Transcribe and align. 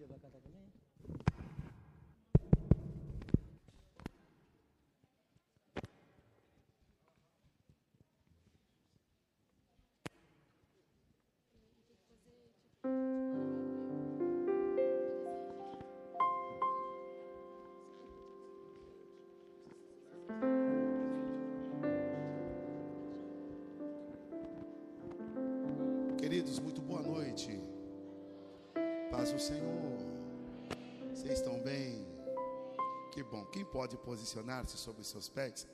Vai 0.00 0.08
cantar 0.08 0.30
também? 0.30 0.50
Queridos, 26.16 26.58
muito 26.58 26.80
boa 26.80 27.02
noite. 27.02 27.60
Paz 29.10 29.32
do 29.32 29.38
Senhor. 29.38 29.79
Estão 31.32 31.60
bem? 31.60 32.04
Que 33.12 33.22
bom. 33.22 33.44
Quem 33.46 33.64
pode 33.64 33.96
posicionar-se 33.98 34.76
sobre 34.76 35.00
os 35.00 35.06
seus 35.06 35.28
pés? 35.28 35.64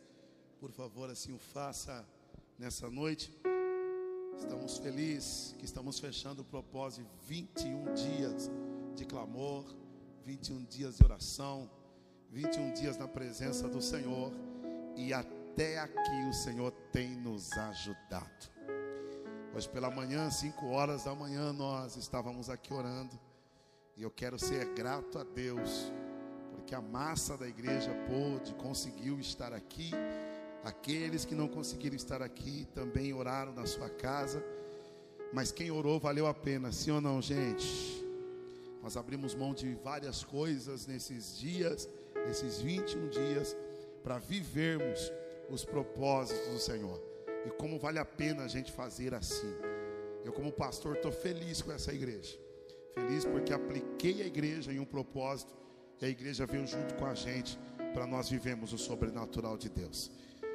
Por 0.61 0.71
favor, 0.71 1.09
assim 1.09 1.33
o 1.33 1.39
faça 1.39 2.07
nessa 2.59 2.91
noite. 2.91 3.35
Estamos 4.37 4.77
felizes 4.77 5.55
que 5.59 5.65
estamos 5.65 5.99
fechando 5.99 6.43
o 6.43 6.45
propósito 6.45 7.09
de 7.09 7.27
21 7.27 7.95
dias 7.95 8.51
de 8.95 9.07
clamor, 9.07 9.65
21 10.27 10.63
dias 10.65 10.99
de 10.99 11.05
oração, 11.05 11.71
21 12.31 12.75
dias 12.75 12.99
na 12.99 13.09
presença 13.09 13.67
do 13.67 13.81
Senhor. 13.81 14.31
E 14.95 15.15
até 15.15 15.79
aqui 15.79 16.29
o 16.29 16.35
Senhor 16.35 16.71
tem 16.93 17.17
nos 17.17 17.51
ajudado. 17.53 18.51
Hoje 19.55 19.71
pela 19.71 19.91
manhã, 19.91 20.31
5 20.31 20.67
horas 20.67 21.05
da 21.05 21.15
manhã, 21.15 21.51
nós 21.51 21.97
estávamos 21.97 22.51
aqui 22.51 22.75
orando. 22.75 23.19
E 23.97 24.03
eu 24.03 24.11
quero 24.11 24.39
ser 24.39 24.67
grato 24.75 25.19
a 25.19 25.25
Deus, 25.25 25.91
porque 26.53 26.75
a 26.75 26.83
massa 26.83 27.35
da 27.35 27.49
igreja 27.49 27.91
pôde, 28.07 28.53
conseguiu 28.57 29.19
estar 29.19 29.55
aqui. 29.55 29.91
Aqueles 30.63 31.25
que 31.25 31.35
não 31.35 31.49
conseguiram 31.49 31.97
estar 31.97 32.21
aqui 32.21 32.69
também 32.75 33.15
oraram 33.15 33.55
na 33.55 33.65
sua 33.65 33.89
casa. 33.89 34.45
Mas 35.33 35.51
quem 35.51 35.71
orou 35.71 35.99
valeu 35.99 36.27
a 36.27 36.35
pena, 36.35 36.73
sim 36.73 36.91
ou 36.91 37.01
não, 37.01 37.23
gente? 37.23 38.05
Nós 38.83 38.99
abrimos 38.99 39.35
mão 39.35 39.55
de 39.55 39.75
várias 39.77 40.23
coisas 40.23 40.87
nesses 40.87 41.39
dias, 41.39 41.89
nesses 42.27 42.61
21 42.61 43.09
dias, 43.09 43.57
para 44.05 44.19
vivermos 44.19 45.11
os 45.49 45.65
propósitos 45.65 46.47
do 46.49 46.59
Senhor. 46.59 47.03
E 47.47 47.51
como 47.53 47.79
vale 47.79 47.99
a 47.99 48.05
pena 48.05 48.45
a 48.45 48.49
gente 48.49 48.71
fazer 48.71 49.15
assim. 49.15 49.55
Eu, 50.23 50.35
como 50.35 50.53
pastor, 50.53 50.97
estou 50.97 51.13
feliz 51.13 51.63
com 51.63 51.73
essa 51.73 51.95
igreja. 51.95 52.46
Feliz 52.97 53.27
porque 53.27 53.53
apliquei 53.53 54.23
a 54.23 54.27
igreja 54.27 54.73
em 54.73 54.81
um 54.81 54.85
propósito 54.85 55.55
e 56.01 56.07
a 56.07 56.09
igreja 56.09 56.47
veio 56.47 56.67
junto 56.67 56.95
com 56.95 57.05
a 57.05 57.15
gente 57.15 57.59
para 57.93 58.07
nós 58.07 58.31
vivemos 58.31 58.73
o 58.73 58.79
sobrenatural 58.79 59.59
de 59.59 59.69
Deus. 59.69 60.11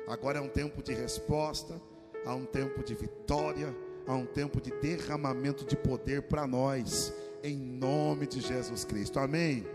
Agora 0.07 0.40
é 0.40 0.41
um 0.41 0.50
tempo 0.50 0.81
de 0.81 0.91
resposta, 0.91 1.80
há 2.25 2.34
um 2.34 2.46
tempo 2.46 2.84
de 2.84 2.96
vitória, 2.96 3.75
há 4.07 4.16
um 4.16 4.25
tempo 4.25 4.59
de 4.59 4.72
derramamento 4.72 5.63
de 5.63 5.78
poder 5.78 6.24
para 6.24 6.47
nós, 6.47 7.13
em 7.44 7.56
nome 7.56 8.25
de 8.25 8.41
Jesus 8.41 8.84
Cristo. 8.84 9.19
Amém. 9.19 9.66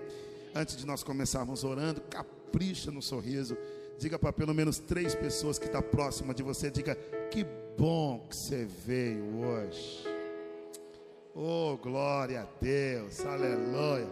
Antes 0.52 0.76
de 0.76 0.84
nós 0.84 1.04
começarmos 1.04 1.62
orando, 1.62 2.00
capricha 2.00 2.90
no 2.90 3.00
sorriso. 3.00 3.56
Diga 3.96 4.18
para 4.18 4.32
pelo 4.32 4.52
menos 4.52 4.80
três 4.80 5.14
pessoas 5.14 5.56
que 5.56 5.66
estão 5.66 5.82
tá 5.82 5.88
próxima 5.88 6.34
de 6.34 6.42
você, 6.42 6.68
diga 6.68 6.96
que 7.30 7.46
bom 7.78 8.26
que 8.28 8.34
você 8.34 8.64
veio 8.64 9.38
hoje. 9.38 10.15
Oh, 11.38 11.76
glória 11.76 12.40
a 12.40 12.46
Deus, 12.62 13.20
aleluia. 13.20 14.08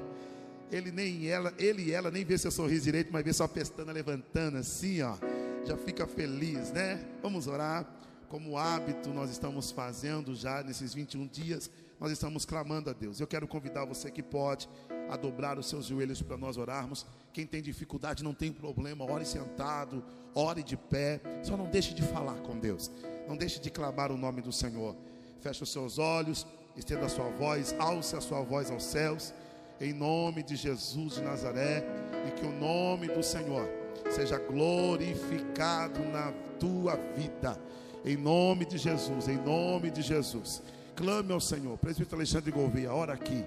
Ele 0.70 0.92
nem 0.92 1.26
ela, 1.26 1.54
ele 1.56 1.84
e 1.84 1.90
ela 1.90 2.10
nem 2.10 2.22
vê 2.22 2.36
seu 2.36 2.50
sorriso 2.50 2.84
direito, 2.84 3.10
mas 3.10 3.24
vê 3.24 3.32
sua 3.32 3.48
pestana 3.48 3.92
levantando 3.92 4.58
assim, 4.58 5.00
ó. 5.00 5.16
Já 5.64 5.74
fica 5.74 6.06
feliz, 6.06 6.70
né? 6.70 7.02
Vamos 7.22 7.46
orar. 7.46 7.88
Como 8.28 8.58
hábito 8.58 9.08
nós 9.08 9.30
estamos 9.30 9.70
fazendo 9.70 10.34
já 10.34 10.62
nesses 10.62 10.92
21 10.92 11.26
dias, 11.28 11.70
nós 11.98 12.12
estamos 12.12 12.44
clamando 12.44 12.90
a 12.90 12.92
Deus. 12.92 13.18
Eu 13.20 13.26
quero 13.26 13.48
convidar 13.48 13.86
você 13.86 14.10
que 14.10 14.22
pode 14.22 14.68
a 15.08 15.16
dobrar 15.16 15.58
os 15.58 15.66
seus 15.66 15.86
joelhos 15.86 16.20
para 16.20 16.36
nós 16.36 16.58
orarmos. 16.58 17.06
Quem 17.32 17.46
tem 17.46 17.62
dificuldade 17.62 18.22
não 18.22 18.34
tem 18.34 18.52
problema, 18.52 19.02
ore 19.10 19.24
sentado, 19.24 20.04
ore 20.34 20.62
de 20.62 20.76
pé. 20.76 21.22
Só 21.42 21.56
não 21.56 21.70
deixe 21.70 21.94
de 21.94 22.02
falar 22.02 22.36
com 22.42 22.58
Deus. 22.58 22.90
Não 23.26 23.34
deixe 23.34 23.58
de 23.60 23.70
clamar 23.70 24.12
o 24.12 24.18
nome 24.18 24.42
do 24.42 24.52
Senhor. 24.52 24.94
Feche 25.40 25.62
os 25.62 25.72
seus 25.72 25.98
olhos, 25.98 26.46
estenda 26.76 27.06
a 27.06 27.08
sua 27.08 27.28
voz, 27.30 27.74
alce 27.78 28.16
a 28.16 28.20
sua 28.20 28.40
voz 28.42 28.70
aos 28.70 28.84
céus. 28.84 29.32
Em 29.80 29.92
nome 29.92 30.42
de 30.42 30.54
Jesus 30.54 31.14
de 31.14 31.22
Nazaré, 31.22 31.84
e 32.28 32.30
que 32.30 32.46
o 32.46 32.52
nome 32.52 33.08
do 33.08 33.22
Senhor 33.22 33.68
seja 34.10 34.38
glorificado 34.38 36.00
na 36.00 36.32
tua 36.58 36.96
vida. 37.16 37.58
Em 38.04 38.16
nome 38.16 38.64
de 38.64 38.78
Jesus, 38.78 39.28
em 39.28 39.36
nome 39.36 39.90
de 39.90 40.00
Jesus. 40.00 40.62
Clame 40.94 41.32
ao 41.32 41.40
Senhor. 41.40 41.76
Presbítero 41.78 42.16
Alexandre 42.16 42.52
Gouveia, 42.52 42.92
ora 42.92 43.14
aqui. 43.14 43.44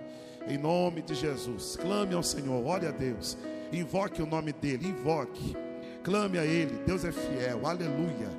Em 0.47 0.57
nome 0.57 1.01
de 1.01 1.13
Jesus. 1.13 1.75
Clame 1.75 2.13
ao 2.13 2.23
Senhor. 2.23 2.65
Ore 2.65 2.87
a 2.87 2.91
Deus. 2.91 3.37
Invoque 3.71 4.21
o 4.21 4.25
nome 4.25 4.53
dele. 4.53 4.87
Invoque. 4.87 5.55
Clame 6.03 6.37
a 6.37 6.45
Ele. 6.45 6.73
Deus 6.85 7.03
é 7.05 7.11
fiel. 7.11 7.65
Aleluia. 7.65 8.29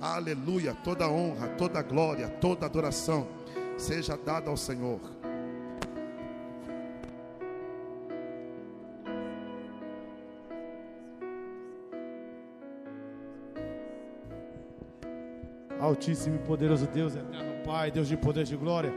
Aleluia. 0.00 0.74
Toda 0.84 1.08
honra, 1.08 1.48
toda 1.50 1.82
glória, 1.82 2.28
toda 2.28 2.66
adoração 2.66 3.26
seja 3.82 4.16
dada 4.16 4.48
ao 4.48 4.56
Senhor. 4.56 5.00
Altíssimo 15.80 16.36
e 16.36 16.38
poderoso 16.38 16.86
Deus, 16.86 17.16
eterno 17.16 17.64
Pai, 17.64 17.90
Deus 17.90 18.06
de 18.06 18.16
poder 18.16 18.42
e 18.42 18.44
de 18.44 18.56
glória. 18.56 18.94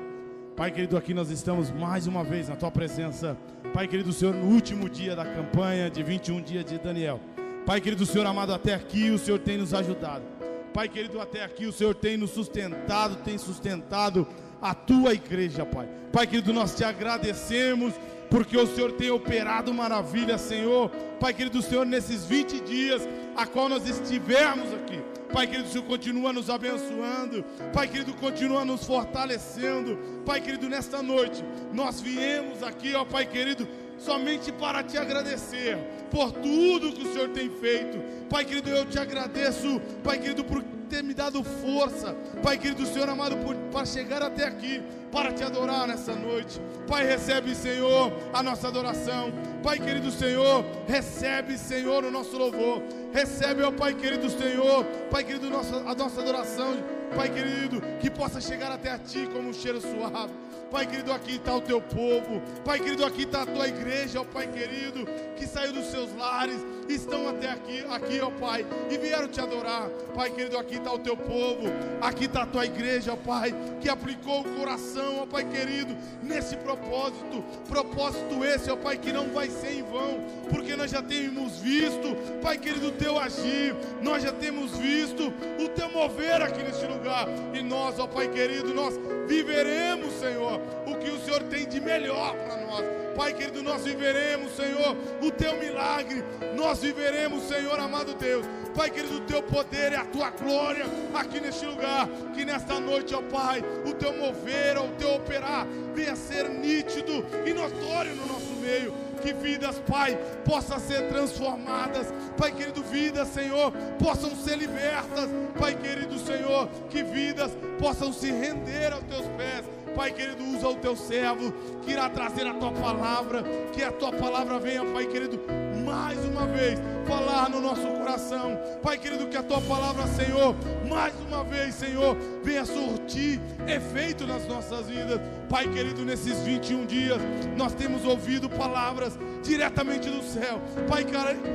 Pai 0.55 0.69
querido, 0.69 0.95
aqui 0.95 1.15
nós 1.15 1.31
estamos 1.31 1.71
mais 1.71 2.05
uma 2.05 2.23
vez 2.23 2.47
na 2.47 2.55
tua 2.55 2.69
presença. 2.69 3.35
Pai 3.73 3.87
querido, 3.87 4.13
Senhor, 4.13 4.35
no 4.35 4.45
último 4.45 4.87
dia 4.87 5.15
da 5.15 5.25
campanha 5.25 5.89
de 5.89 6.03
21 6.03 6.41
dias 6.43 6.63
de 6.63 6.77
Daniel. 6.77 7.19
Pai 7.65 7.81
querido, 7.81 8.05
Senhor 8.05 8.27
amado, 8.27 8.53
até 8.53 8.75
aqui 8.75 9.09
o 9.09 9.17
Senhor 9.17 9.39
tem 9.39 9.57
nos 9.57 9.73
ajudado. 9.73 10.23
Pai 10.71 10.87
querido, 10.87 11.19
até 11.19 11.43
aqui 11.43 11.65
o 11.65 11.71
Senhor 11.71 11.95
tem 11.95 12.17
nos 12.17 12.29
sustentado, 12.29 13.15
tem 13.23 13.37
sustentado 13.37 14.27
a 14.65 14.73
tua 14.73 15.13
igreja, 15.13 15.63
Pai. 15.63 15.87
Pai 16.11 16.25
querido, 16.25 16.51
nós 16.51 16.73
te 16.73 16.83
agradecemos 16.83 17.93
porque 18.31 18.57
o 18.57 18.65
Senhor 18.65 18.93
tem 18.93 19.11
operado 19.11 19.71
maravilha, 19.71 20.39
Senhor. 20.39 20.89
Pai 21.19 21.33
querido, 21.33 21.61
Senhor, 21.61 21.85
nesses 21.85 22.25
20 22.25 22.61
dias 22.61 23.07
a 23.35 23.45
qual 23.45 23.69
nós 23.69 23.87
estivemos 23.87 24.73
aqui. 24.73 24.99
Pai 25.31 25.45
querido, 25.45 25.69
o 25.69 25.71
Senhor 25.71 25.85
continua 25.85 26.33
nos 26.33 26.49
abençoando. 26.49 27.45
Pai 27.71 27.87
querido, 27.87 28.13
continua 28.15 28.65
nos 28.65 28.85
fortalecendo. 28.85 29.97
Pai 30.25 30.41
querido, 30.41 30.67
nesta 30.67 31.03
noite 31.03 31.43
nós 31.71 32.01
viemos 32.01 32.63
aqui, 32.63 32.95
ó 32.95 33.05
Pai 33.05 33.25
querido, 33.27 33.67
somente 33.97 34.51
para 34.51 34.83
te 34.83 34.97
agradecer 34.97 35.77
por 36.11 36.31
tudo 36.31 36.93
que 36.93 37.07
o 37.07 37.13
Senhor 37.13 37.29
tem 37.29 37.49
feito. 37.49 37.99
Pai 38.29 38.45
querido, 38.45 38.69
eu 38.69 38.85
te 38.85 38.99
agradeço, 38.99 39.81
Pai 40.03 40.17
querido, 40.17 40.43
por 40.43 40.63
ter 40.89 41.03
me 41.03 41.13
dado 41.13 41.43
força, 41.43 42.15
Pai 42.43 42.57
querido, 42.57 42.85
Senhor 42.85 43.09
amado, 43.09 43.37
por, 43.37 43.55
para 43.71 43.85
chegar 43.85 44.21
até 44.21 44.45
aqui, 44.45 44.81
para 45.11 45.31
te 45.31 45.43
adorar 45.43 45.87
nessa 45.87 46.13
noite. 46.13 46.59
Pai, 46.87 47.05
recebe, 47.05 47.55
Senhor, 47.55 48.11
a 48.33 48.43
nossa 48.43 48.67
adoração. 48.67 49.31
Pai 49.63 49.79
querido 49.79 50.11
Senhor, 50.11 50.63
recebe, 50.87 51.57
Senhor, 51.57 52.03
o 52.03 52.11
nosso 52.11 52.37
louvor. 52.37 52.83
Recebe, 53.11 53.63
ó 53.63 53.71
Pai 53.71 53.93
querido 53.93 54.29
Senhor, 54.29 54.85
Pai 55.09 55.23
querido, 55.23 55.47
a 55.47 55.95
nossa 55.95 56.21
adoração. 56.21 56.75
Pai 57.15 57.29
querido, 57.29 57.81
que 57.99 58.09
possa 58.09 58.41
chegar 58.41 58.71
até 58.71 58.91
a 58.91 58.99
Ti 58.99 59.27
como 59.31 59.49
um 59.49 59.53
cheiro 59.53 59.79
suave. 59.79 60.33
Pai 60.71 60.85
querido, 60.85 61.11
aqui 61.11 61.35
está 61.35 61.55
o 61.55 61.61
teu 61.61 61.81
povo. 61.81 62.41
Pai 62.63 62.79
querido, 62.79 63.05
aqui 63.05 63.23
está 63.23 63.43
a 63.43 63.45
tua 63.45 63.67
igreja, 63.67 64.21
ó 64.21 64.23
Pai 64.23 64.47
querido, 64.47 65.05
que 65.35 65.45
saiu 65.45 65.73
dos 65.73 65.85
seus 65.85 66.13
lares, 66.15 66.59
estão 66.93 67.27
até 67.27 67.51
aqui, 67.51 67.83
aqui, 67.89 68.19
ó 68.21 68.29
Pai, 68.29 68.65
e 68.89 68.97
vieram 68.97 69.27
te 69.27 69.39
adorar. 69.39 69.89
Pai 70.13 70.29
querido, 70.29 70.57
aqui 70.57 70.75
está 70.75 70.91
o 70.93 70.99
teu 70.99 71.17
povo, 71.17 71.63
aqui 72.01 72.25
está 72.25 72.43
a 72.43 72.45
tua 72.45 72.65
igreja, 72.65 73.13
ó 73.13 73.15
Pai, 73.15 73.53
que 73.81 73.89
aplicou 73.89 74.41
o 74.41 74.55
coração, 74.55 75.19
ó 75.21 75.25
Pai 75.25 75.43
querido, 75.45 75.95
nesse 76.23 76.55
propósito. 76.57 77.43
Propósito 77.67 78.43
esse, 78.43 78.69
ó 78.69 78.75
Pai, 78.75 78.97
que 78.97 79.11
não 79.11 79.29
vai 79.29 79.49
ser 79.49 79.73
em 79.73 79.83
vão, 79.83 80.19
porque 80.49 80.75
nós 80.75 80.91
já 80.91 81.01
temos 81.01 81.59
visto, 81.59 82.15
Pai 82.41 82.57
querido, 82.57 82.87
o 82.87 82.91
teu 82.91 83.17
agir, 83.17 83.75
nós 84.01 84.23
já 84.23 84.31
temos 84.31 84.77
visto 84.77 85.33
o 85.59 85.69
teu 85.69 85.89
mover 85.89 86.41
aqui 86.41 86.63
neste 86.63 86.85
lugar, 86.85 87.27
e 87.53 87.61
nós, 87.61 87.99
ó 87.99 88.07
Pai 88.07 88.27
querido, 88.27 88.73
nós 88.73 88.93
viveremos, 89.27 90.13
Senhor 90.13 90.61
o 90.85 90.95
que 90.97 91.09
o 91.09 91.19
Senhor 91.19 91.43
tem 91.43 91.67
de 91.67 91.79
melhor 91.79 92.35
para 92.35 92.57
nós. 92.57 93.04
Pai 93.15 93.33
querido, 93.33 93.63
nós 93.63 93.83
viveremos, 93.83 94.55
Senhor, 94.55 94.95
o 95.21 95.31
teu 95.31 95.57
milagre. 95.57 96.23
Nós 96.55 96.81
viveremos, 96.81 97.43
Senhor, 97.43 97.79
amado 97.79 98.13
Deus. 98.15 98.45
Pai 98.75 98.89
querido, 98.89 99.17
o 99.17 99.21
teu 99.21 99.41
poder 99.41 99.93
e 99.93 99.95
a 99.95 100.05
tua 100.05 100.29
glória 100.31 100.85
aqui 101.13 101.39
neste 101.39 101.65
lugar. 101.65 102.07
Que 102.33 102.43
nesta 102.43 102.79
noite, 102.79 103.15
ó 103.15 103.21
Pai, 103.21 103.63
o 103.85 103.93
teu 103.93 104.13
mover, 104.13 104.77
o 104.77 104.89
teu 104.97 105.15
operar 105.15 105.65
venha 105.93 106.15
ser 106.15 106.49
nítido 106.49 107.25
e 107.45 107.53
notório 107.53 108.13
no 108.15 108.25
nosso 108.27 108.53
meio 108.61 109.05
que 109.25 109.33
vidas, 109.33 109.79
Pai, 109.87 110.15
possam 110.45 110.79
ser 110.79 111.07
transformadas, 111.07 112.13
Pai 112.37 112.51
querido, 112.51 112.83
vidas, 112.83 113.29
Senhor, 113.29 113.71
possam 113.97 114.35
ser 114.35 114.55
libertas, 114.55 115.29
Pai 115.59 115.73
querido, 115.73 116.19
Senhor, 116.19 116.69
que 116.91 117.01
vidas 117.01 117.51
possam 117.79 118.13
se 118.13 118.29
render 118.31 118.93
aos 118.93 119.03
teus 119.05 119.25
pés. 119.29 119.65
Pai 119.95 120.11
querido, 120.11 120.43
usa 120.43 120.67
o 120.67 120.75
teu 120.75 120.95
servo 120.95 121.53
que 121.83 121.91
irá 121.91 122.09
trazer 122.09 122.45
a 122.45 122.53
tua 122.53 122.71
palavra, 122.71 123.43
que 123.71 123.81
a 123.81 123.91
tua 123.91 124.11
palavra 124.11 124.59
venha, 124.59 124.83
Pai 124.85 125.05
querido, 125.05 125.39
mais 125.85 126.17
uma 126.25 126.45
vez 126.47 126.79
falar 127.07 127.49
no 127.49 127.61
nosso 127.61 127.87
coração. 127.87 128.59
Pai 128.81 128.97
querido, 128.97 129.27
que 129.27 129.37
a 129.37 129.43
tua 129.43 129.61
palavra, 129.61 130.05
Senhor, 130.07 130.55
mais 130.89 131.13
uma 131.27 131.43
vez, 131.43 131.75
Senhor, 131.75 132.17
venha 132.43 132.65
surtir 132.65 133.39
efeito 133.67 134.27
nas 134.27 134.45
nossas 134.47 134.87
vidas. 134.87 135.19
Pai 135.49 135.67
querido, 135.67 136.03
nesses 136.03 136.39
21 136.39 136.85
dias, 136.85 137.21
nós 137.55 137.73
temos 137.73 138.03
ouvido 138.03 138.49
palavras 138.49 139.17
diretamente 139.43 140.09
do 140.09 140.23
céu. 140.23 140.59
Pai, 140.89 141.05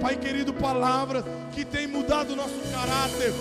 Pai 0.01 0.17
querido, 0.17 0.55
palavras 0.55 1.25
que 1.53 1.65
tem 1.65 1.87
mudado 1.87 2.33
o 2.33 2.37
nosso 2.37 2.61
caráter, 2.73 3.33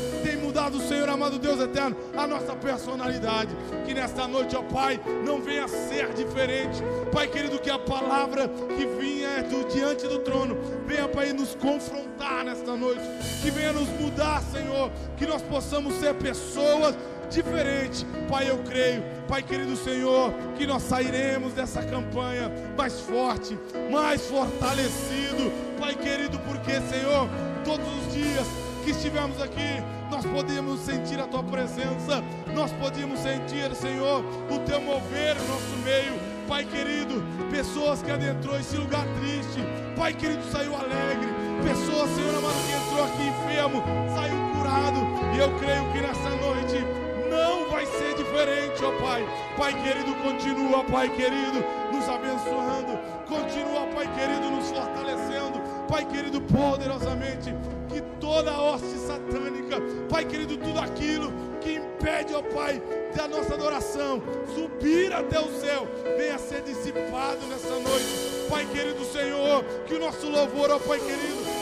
mudado, 0.49 0.81
Senhor 0.81 1.07
amado 1.07 1.37
Deus 1.37 1.59
eterno, 1.59 1.95
a 2.17 2.25
nossa 2.25 2.55
personalidade. 2.55 3.55
Que 3.85 3.93
nesta 3.93 4.27
noite, 4.27 4.55
ó 4.55 4.63
Pai, 4.63 4.99
não 5.23 5.39
venha 5.41 5.67
ser 5.67 6.11
diferente. 6.13 6.81
Pai 7.11 7.27
querido, 7.27 7.59
que 7.59 7.69
a 7.69 7.77
palavra 7.77 8.49
que 8.75 8.85
vinha 8.99 9.43
do, 9.43 9.67
diante 9.67 10.07
do 10.07 10.19
trono, 10.19 10.57
venha, 10.87 11.07
Pai, 11.07 11.33
nos 11.33 11.53
confrontar 11.53 12.43
nesta 12.43 12.75
noite. 12.75 13.01
Que 13.43 13.51
venha 13.51 13.71
nos 13.71 13.87
mudar, 13.89 14.41
Senhor. 14.41 14.91
Que 15.17 15.27
nós 15.27 15.41
possamos 15.43 15.93
ser 15.95 16.15
pessoas 16.15 16.97
diferente. 17.29 18.07
Pai, 18.27 18.49
eu 18.49 18.57
creio, 18.63 19.03
Pai 19.27 19.43
querido 19.43 19.75
Senhor, 19.75 20.33
que 20.57 20.65
nós 20.65 20.81
sairemos 20.81 21.53
dessa 21.53 21.83
campanha 21.83 22.51
mais 22.75 22.99
forte, 23.01 23.57
mais 23.91 24.25
fortalecido. 24.25 25.51
Pai 25.79 25.93
querido, 25.93 26.39
porque, 26.39 26.81
Senhor, 26.81 27.29
todos 27.63 27.87
os 27.99 28.13
dias 28.13 28.47
que 28.83 28.91
estivemos 28.91 29.39
aqui, 29.39 29.83
nós 30.09 30.25
podíamos 30.25 30.79
sentir 30.79 31.19
a 31.19 31.27
tua 31.27 31.43
presença, 31.43 32.23
nós 32.53 32.71
podíamos 32.73 33.19
sentir, 33.19 33.73
Senhor, 33.75 34.23
o 34.49 34.59
teu 34.59 34.81
mover 34.81 35.35
no 35.35 35.47
nosso 35.47 35.77
meio. 35.83 36.29
Pai 36.47 36.65
querido, 36.65 37.23
pessoas 37.51 38.01
que 38.01 38.09
adentrou 38.09 38.59
esse 38.59 38.75
lugar 38.75 39.05
triste, 39.19 39.61
Pai 39.95 40.13
querido, 40.13 40.43
saiu 40.51 40.75
alegre. 40.75 41.29
Pessoas, 41.63 42.09
Senhor 42.11 42.35
amado, 42.35 42.55
que 42.65 42.71
entrou 42.71 43.03
aqui 43.05 43.27
enfermo, 43.27 43.83
saiu 44.15 44.35
curado. 44.55 44.99
E 45.35 45.39
eu 45.39 45.55
creio 45.59 45.91
que 45.91 46.01
nessa 46.01 46.29
noite 46.29 46.83
não 47.29 47.69
vai 47.69 47.85
ser 47.85 48.15
diferente, 48.15 48.83
ó 48.83 48.91
Pai. 48.99 49.23
Pai 49.55 49.73
querido, 49.83 50.15
continua, 50.23 50.83
Pai 50.85 51.09
querido, 51.09 51.63
nos 51.93 52.09
abençoando. 52.09 52.97
Continua, 53.27 53.85
Pai 53.93 54.07
querido, 54.15 54.49
nos 54.49 54.71
fortalecendo. 54.71 55.59
Pai 55.87 56.03
querido, 56.05 56.41
poderosamente. 56.41 57.53
Que 57.89 58.01
toda 58.21 58.51
a 58.51 58.61
hoste 58.61 58.97
satânica, 58.99 59.77
Pai 60.09 60.23
querido, 60.23 60.57
tudo 60.57 60.79
aquilo 60.79 61.31
que 61.59 61.73
impede, 61.73 62.33
ó 62.33 62.41
Pai, 62.41 62.81
da 63.15 63.27
nossa 63.27 63.55
adoração 63.55 64.21
subir 64.53 65.11
até 65.13 65.39
o 65.39 65.49
céu, 65.59 65.87
venha 66.17 66.37
ser 66.37 66.61
dissipado 66.61 67.45
nessa 67.47 67.79
noite. 67.79 68.45
Pai 68.49 68.65
querido 68.67 69.03
Senhor, 69.05 69.63
que 69.87 69.95
o 69.95 69.99
nosso 69.99 70.29
louvor, 70.29 70.71
ó 70.71 70.79
Pai 70.79 70.99
querido, 70.99 71.58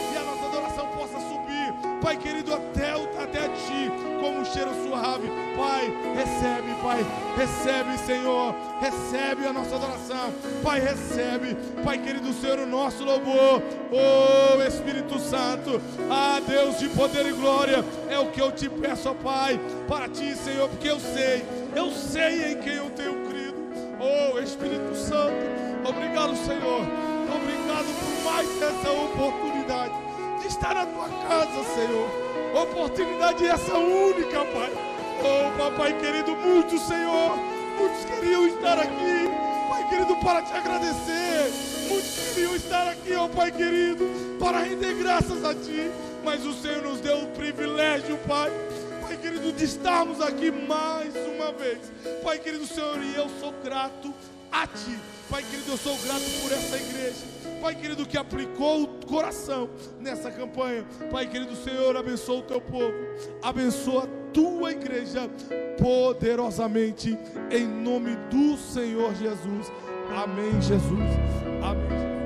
Pai 2.02 2.16
querido, 2.18 2.54
até, 2.54 2.92
até 2.92 3.48
ti, 3.50 3.92
como 4.20 4.40
um 4.40 4.46
cheiro 4.46 4.72
suave. 4.88 5.28
Pai, 5.58 5.92
recebe, 6.16 6.76
Pai, 6.82 7.06
recebe, 7.36 7.98
Senhor, 8.06 8.56
recebe 8.80 9.46
a 9.48 9.54
nossa 9.54 9.76
adoração. 9.76 10.34
Pai, 10.64 10.80
recebe, 10.80 11.58
Pai 11.84 11.98
querido 11.98 12.32
Senhor, 12.34 12.60
o 12.60 12.66
nosso 12.66 13.04
louvor. 13.04 13.62
Oh 13.92 14.62
Espírito 14.62 15.20
Santo, 15.20 15.82
ah 16.10 16.40
Deus 16.46 16.78
de 16.78 16.90
poder 16.90 17.26
e 17.26 17.32
glória, 17.34 17.84
é 18.10 18.20
o 18.20 18.28
que 18.32 18.42
eu 18.42 18.52
te 18.52 18.70
peço, 18.70 19.10
ó 19.10 19.14
Pai, 19.14 19.60
para 19.88 20.08
ti, 20.08 20.36
Senhor, 20.36 20.70
porque 20.70 20.90
eu 20.90 21.00
sei, 21.00 21.44
eu 21.76 21.92
sei 21.92 22.54
em 22.54 22.58
quem 22.58 22.76
eu 22.76 22.90
tenho 22.92 23.26
crido. 23.28 23.58
Oh 24.00 24.40
Espírito 24.40 24.96
Santo, 24.96 25.34
obrigado, 25.88 26.36
Senhor. 26.36 26.86
Obrigado 27.30 27.88
por 28.00 28.32
mais 28.32 28.62
essa 28.62 28.92
oportunidade 28.92 30.07
de 30.40 30.48
estar 30.48 30.76
na 30.76 30.86
tua 30.86 31.10
casa, 31.10 31.64
Senhor 31.76 32.28
oportunidade 32.62 33.46
essa 33.46 33.78
única, 33.78 34.46
Pai. 34.46 34.72
Oh, 35.20 35.58
papai 35.58 35.94
querido, 36.00 36.36
muitos, 36.36 36.82
Senhor, 36.84 37.38
muitos 37.78 38.06
queriam 38.06 38.48
estar 38.48 38.80
aqui, 38.80 39.28
Pai 39.70 39.90
querido, 39.90 40.16
para 40.18 40.42
te 40.42 40.54
agradecer. 40.54 41.52
Muitos 41.90 42.34
queriam 42.34 42.56
estar 42.56 42.88
aqui, 42.88 43.14
ó 43.14 43.26
oh, 43.26 43.30
Pai 43.30 43.52
querido, 43.52 44.06
para 44.40 44.60
render 44.60 44.94
graças 44.96 45.44
a 45.44 45.54
Ti. 45.54 45.92
Mas 46.24 46.46
o 46.46 46.54
Senhor 46.54 46.84
nos 46.84 47.00
deu 47.00 47.20
o 47.20 47.28
privilégio, 47.28 48.18
Pai. 48.28 48.52
Pai 49.02 49.18
querido, 49.18 49.52
de 49.52 49.64
estarmos 49.64 50.22
aqui 50.22 50.52
mais 50.52 51.14
uma 51.16 51.52
vez. 51.54 51.80
Pai 52.24 52.38
querido 52.38 52.66
Senhor, 52.68 53.02
e 53.02 53.16
eu 53.16 53.30
sou 53.40 53.54
grato 53.64 54.14
a 54.52 54.68
Ti. 54.68 55.00
Pai 55.30 55.44
querido, 55.44 55.72
eu 55.72 55.78
sou 55.78 55.96
grato 55.98 56.26
por 56.42 56.52
essa 56.52 56.76
igreja. 56.76 57.37
Pai 57.62 57.76
querido, 57.76 58.06
que 58.06 58.18
aplicou 58.18 58.84
o 58.84 59.06
coração 59.06 59.70
nessa 60.00 60.32
campanha. 60.32 60.86
Pai 61.12 61.28
querido, 61.28 61.56
Senhor, 61.56 61.96
abençoa 61.96 62.40
o 62.40 62.44
teu 62.44 62.62
povo, 62.62 62.94
abençoa 63.42 64.04
a 64.04 64.08
tua 64.34 64.72
igreja 64.72 65.30
poderosamente, 65.78 67.18
em 67.52 67.66
nome 67.66 68.16
do 68.30 68.58
Senhor 68.58 69.14
Jesus. 69.16 69.72
Amém, 70.16 70.62
Jesus. 70.62 71.10
Amém. 71.64 72.17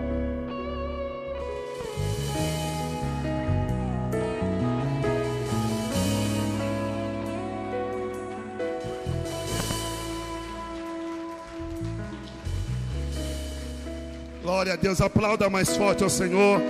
Glória 14.52 14.74
a 14.74 14.76
Deus, 14.76 15.00
aplauda 15.00 15.50
mais 15.50 15.78
forte 15.78 16.04
ao 16.04 16.10
Senhor. 16.10 16.62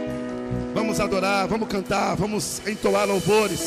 Vamos 0.71 0.99
adorar, 0.99 1.47
vamos 1.47 1.67
cantar, 1.67 2.15
vamos 2.15 2.61
entoar 2.67 3.07
louvores. 3.07 3.65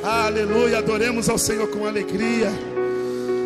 Aleluia, 0.00 0.78
adoremos 0.78 1.28
ao 1.28 1.36
Senhor 1.36 1.66
com 1.66 1.84
alegria. 1.84 2.48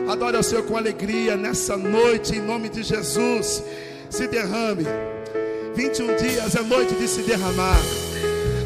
Adore 0.06 0.36
ao 0.36 0.42
Senhor 0.42 0.64
com 0.64 0.76
alegria 0.76 1.34
nessa 1.34 1.78
noite, 1.78 2.36
em 2.36 2.42
nome 2.42 2.68
de 2.68 2.82
Jesus. 2.82 3.64
Se 4.10 4.28
derrame. 4.28 4.84
21 5.74 6.14
dias 6.16 6.54
é 6.56 6.62
noite 6.62 6.94
de 6.96 7.08
se 7.08 7.22
derramar, 7.22 7.80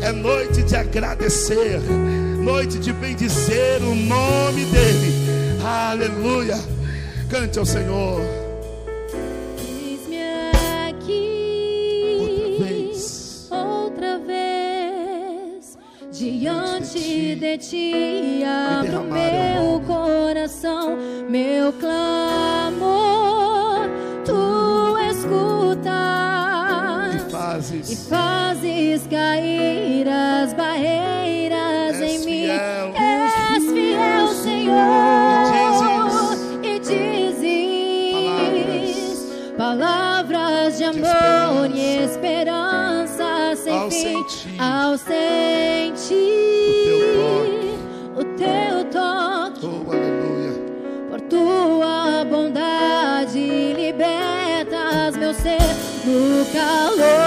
é 0.02 0.10
noite 0.10 0.64
de 0.64 0.74
agradecer, 0.74 1.80
noite 2.42 2.76
de 2.80 2.92
bendizer 2.92 3.80
o 3.82 3.94
nome 3.94 4.64
dEle. 4.64 5.62
Aleluia. 5.64 6.58
Cante 7.30 7.56
ao 7.60 7.64
Senhor. 7.64 8.43
Diante 16.94 17.34
de 17.36 17.58
ti 17.58 18.42
abro 18.44 19.02
meu 19.04 19.80
coração, 19.86 20.96
meu 21.28 21.72
clamor, 21.72 22.80
tu 24.24 24.96
escutas 25.10 25.94
e 27.14 27.18
fazes, 27.30 27.90
e 27.90 27.96
fazes 28.08 29.06
cair 29.08 30.08
as 30.08 30.52
barreiras 30.52 32.00
És 32.00 32.12
em 32.12 32.18
mim. 32.20 32.46
fiel. 32.46 32.92
És 32.94 33.64
fiel, 33.72 34.28
Senhor, 34.28 34.76
e 36.62 36.78
dizes 36.78 38.04
palavras 39.56 40.78
de 40.78 40.84
amor 40.84 41.70
e 41.74 42.04
esperança 42.04 43.56
sem 43.56 43.72
Ao 43.72 43.90
fim 43.90 44.24
sentir. 44.24 44.60
ao 44.60 44.96
sentir 44.98 46.43
no 56.64 57.23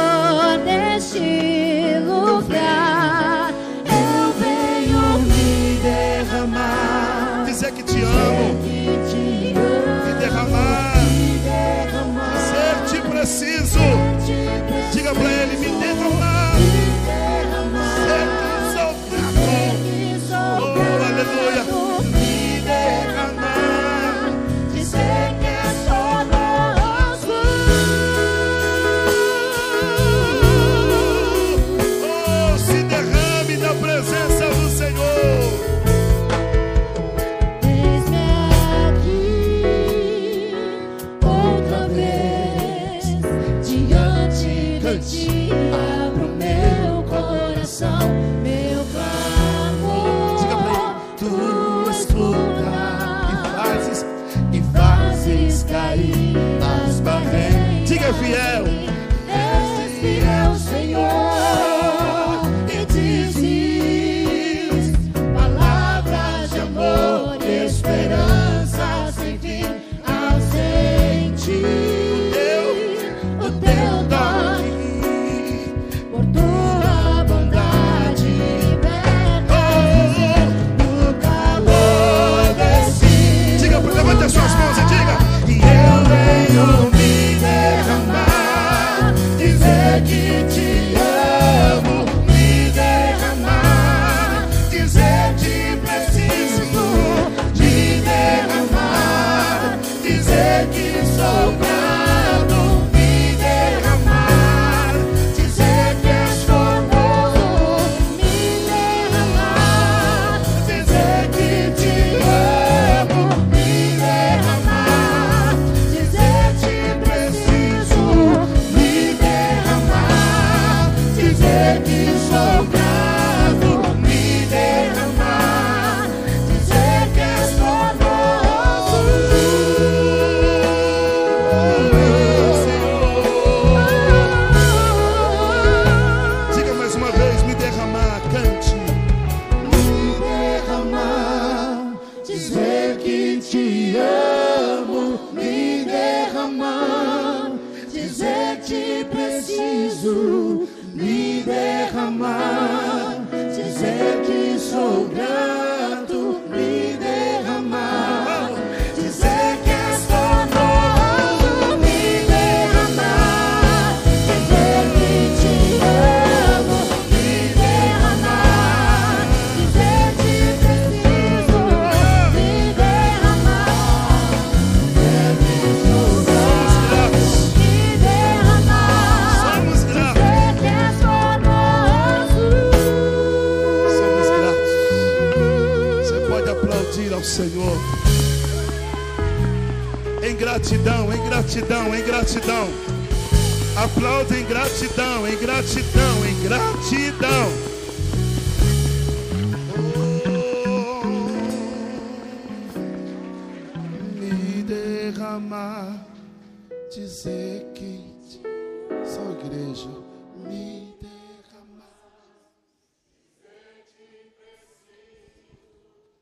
igreja, 209.77 209.89
me 210.37 210.93
derramar. 211.01 211.89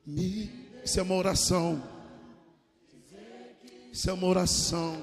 Me, 0.05 0.51
isso 0.83 1.00
é 1.00 1.03
uma 1.03 1.15
oração. 1.15 1.81
Isso 3.91 4.09
é 4.09 4.13
uma 4.13 4.27
oração. 4.27 4.97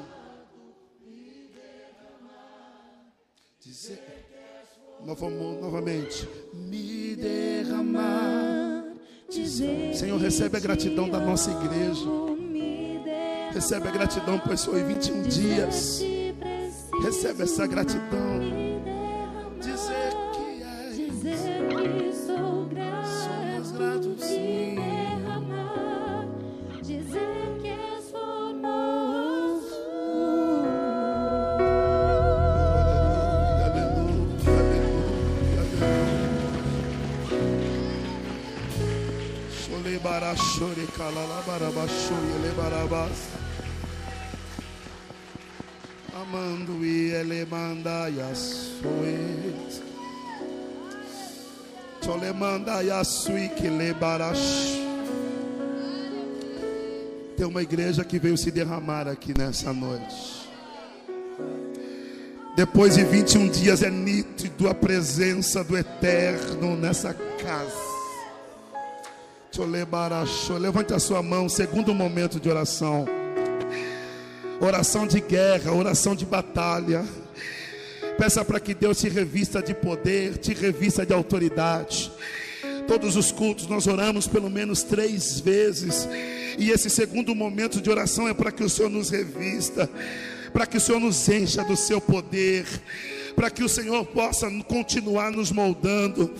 Dizer, 3.60 4.02
novamente, 5.00 6.28
me 6.52 7.16
derramar. 7.16 8.92
Dizer 9.30 9.94
Senhor, 9.94 10.20
recebe 10.20 10.58
a 10.58 10.60
gratidão 10.60 11.08
da 11.08 11.18
nossa 11.18 11.50
igreja. 11.50 12.04
Recebe 13.54 13.88
a 13.88 13.90
gratidão, 13.90 14.38
pois 14.38 14.64
foi 14.64 14.82
21 14.82 15.22
dias. 15.22 16.02
Recebe 17.02 17.42
essa 17.42 17.66
gratidão. 17.66 18.38
Dizer 19.60 20.12
que 20.32 20.62
é. 20.62 20.90
dizer 20.94 21.68
que 21.68 22.12
sou 22.14 22.66
grato, 22.66 23.72
gratos, 23.76 24.06
me 24.06 24.18
sim. 24.18 24.74
derramar, 24.76 26.26
dizer 26.80 27.58
que 27.60 27.68
és 27.68 28.10
famoso. 28.10 29.82
Aleluia, 33.64 34.62
Amando 46.22 46.84
e 46.84 47.10
ele 47.10 47.44
manda 47.44 48.08
yasoes. 48.08 49.82
Chole 52.00 52.32
manda 52.32 52.80
yasui 52.80 53.48
que 53.48 53.68
le 53.68 53.92
barash. 53.92 54.78
Tem 57.36 57.44
uma 57.44 57.60
igreja 57.60 58.04
que 58.04 58.20
veio 58.20 58.38
se 58.38 58.52
derramar 58.52 59.08
aqui 59.08 59.36
nessa 59.36 59.72
noite. 59.72 60.48
Depois 62.54 62.94
de 62.94 63.02
21 63.02 63.48
dias 63.48 63.82
é 63.82 63.90
nítido 63.90 64.68
a 64.68 64.74
presença 64.74 65.64
do 65.64 65.76
Eterno 65.76 66.76
nessa 66.76 67.12
casa. 67.14 67.92
Levante 70.60 70.94
a 70.94 71.00
sua 71.00 71.20
mão, 71.20 71.48
segundo 71.48 71.92
momento 71.92 72.38
de 72.38 72.48
oração. 72.48 73.21
Oração 74.64 75.08
de 75.08 75.20
guerra, 75.20 75.72
oração 75.72 76.14
de 76.14 76.24
batalha. 76.24 77.04
Peça 78.16 78.44
para 78.44 78.60
que 78.60 78.72
Deus 78.72 79.00
te 79.00 79.08
revista 79.08 79.60
de 79.60 79.74
poder, 79.74 80.38
te 80.38 80.54
revista 80.54 81.04
de 81.04 81.12
autoridade. 81.12 82.12
Todos 82.86 83.16
os 83.16 83.32
cultos 83.32 83.66
nós 83.66 83.88
oramos 83.88 84.28
pelo 84.28 84.48
menos 84.48 84.84
três 84.84 85.40
vezes. 85.40 86.08
E 86.56 86.70
esse 86.70 86.88
segundo 86.88 87.34
momento 87.34 87.80
de 87.80 87.90
oração 87.90 88.28
é 88.28 88.34
para 88.34 88.52
que 88.52 88.62
o 88.62 88.70
Senhor 88.70 88.88
nos 88.88 89.10
revista. 89.10 89.90
para 90.52 90.64
que 90.64 90.76
o 90.76 90.80
Senhor 90.80 91.00
nos 91.00 91.28
encha 91.28 91.64
do 91.64 91.76
seu 91.76 92.00
poder, 92.00 92.64
para 93.34 93.50
que 93.50 93.64
o 93.64 93.68
Senhor 93.68 94.04
possa 94.06 94.50
continuar 94.68 95.30
nos 95.30 95.50
moldando. 95.50 96.30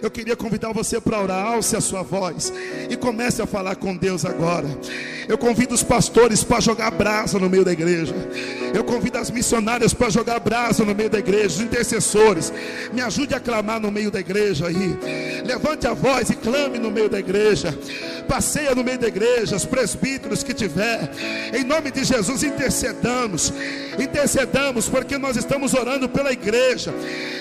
Eu 0.00 0.10
queria 0.10 0.36
convidar 0.36 0.72
você 0.72 1.00
para 1.00 1.20
orar, 1.20 1.44
alce 1.44 1.76
a 1.76 1.80
sua 1.80 2.02
voz 2.02 2.52
e 2.88 2.96
comece 2.96 3.42
a 3.42 3.46
falar 3.46 3.76
com 3.76 3.96
Deus 3.96 4.24
agora. 4.24 4.68
Eu 5.28 5.36
convido 5.36 5.74
os 5.74 5.82
pastores 5.82 6.44
para 6.44 6.60
jogar 6.60 6.90
brasa 6.90 7.38
no 7.38 7.50
meio 7.50 7.64
da 7.64 7.72
igreja. 7.72 8.14
Eu 8.72 8.84
convido 8.84 9.18
as 9.18 9.30
missionárias 9.30 9.92
para 9.92 10.08
jogar 10.08 10.38
brasa 10.40 10.84
no 10.84 10.94
meio 10.94 11.10
da 11.10 11.18
igreja, 11.18 11.56
os 11.56 11.60
intercessores. 11.60 12.52
Me 12.92 13.02
ajude 13.02 13.34
a 13.34 13.40
clamar 13.40 13.80
no 13.80 13.90
meio 13.90 14.10
da 14.10 14.20
igreja 14.20 14.68
aí. 14.68 14.96
Levante 15.44 15.86
a 15.86 15.94
voz 15.94 16.30
e 16.30 16.36
clame 16.36 16.78
no 16.78 16.90
meio 16.90 17.08
da 17.08 17.18
igreja. 17.18 17.76
Passeia 18.28 18.74
no 18.74 18.84
meio 18.84 18.98
da 18.98 19.08
igreja, 19.08 19.56
os 19.56 19.64
presbíteros 19.64 20.42
que 20.42 20.52
tiver. 20.52 21.10
Em 21.54 21.64
nome 21.64 21.90
de 21.90 22.04
Jesus, 22.04 22.42
intercedamos. 22.42 23.52
Intercedamos, 23.98 24.88
porque 24.88 25.16
nós 25.18 25.36
estamos 25.36 25.74
orando 25.74 26.08
pela 26.08 26.30
igreja. 26.30 26.92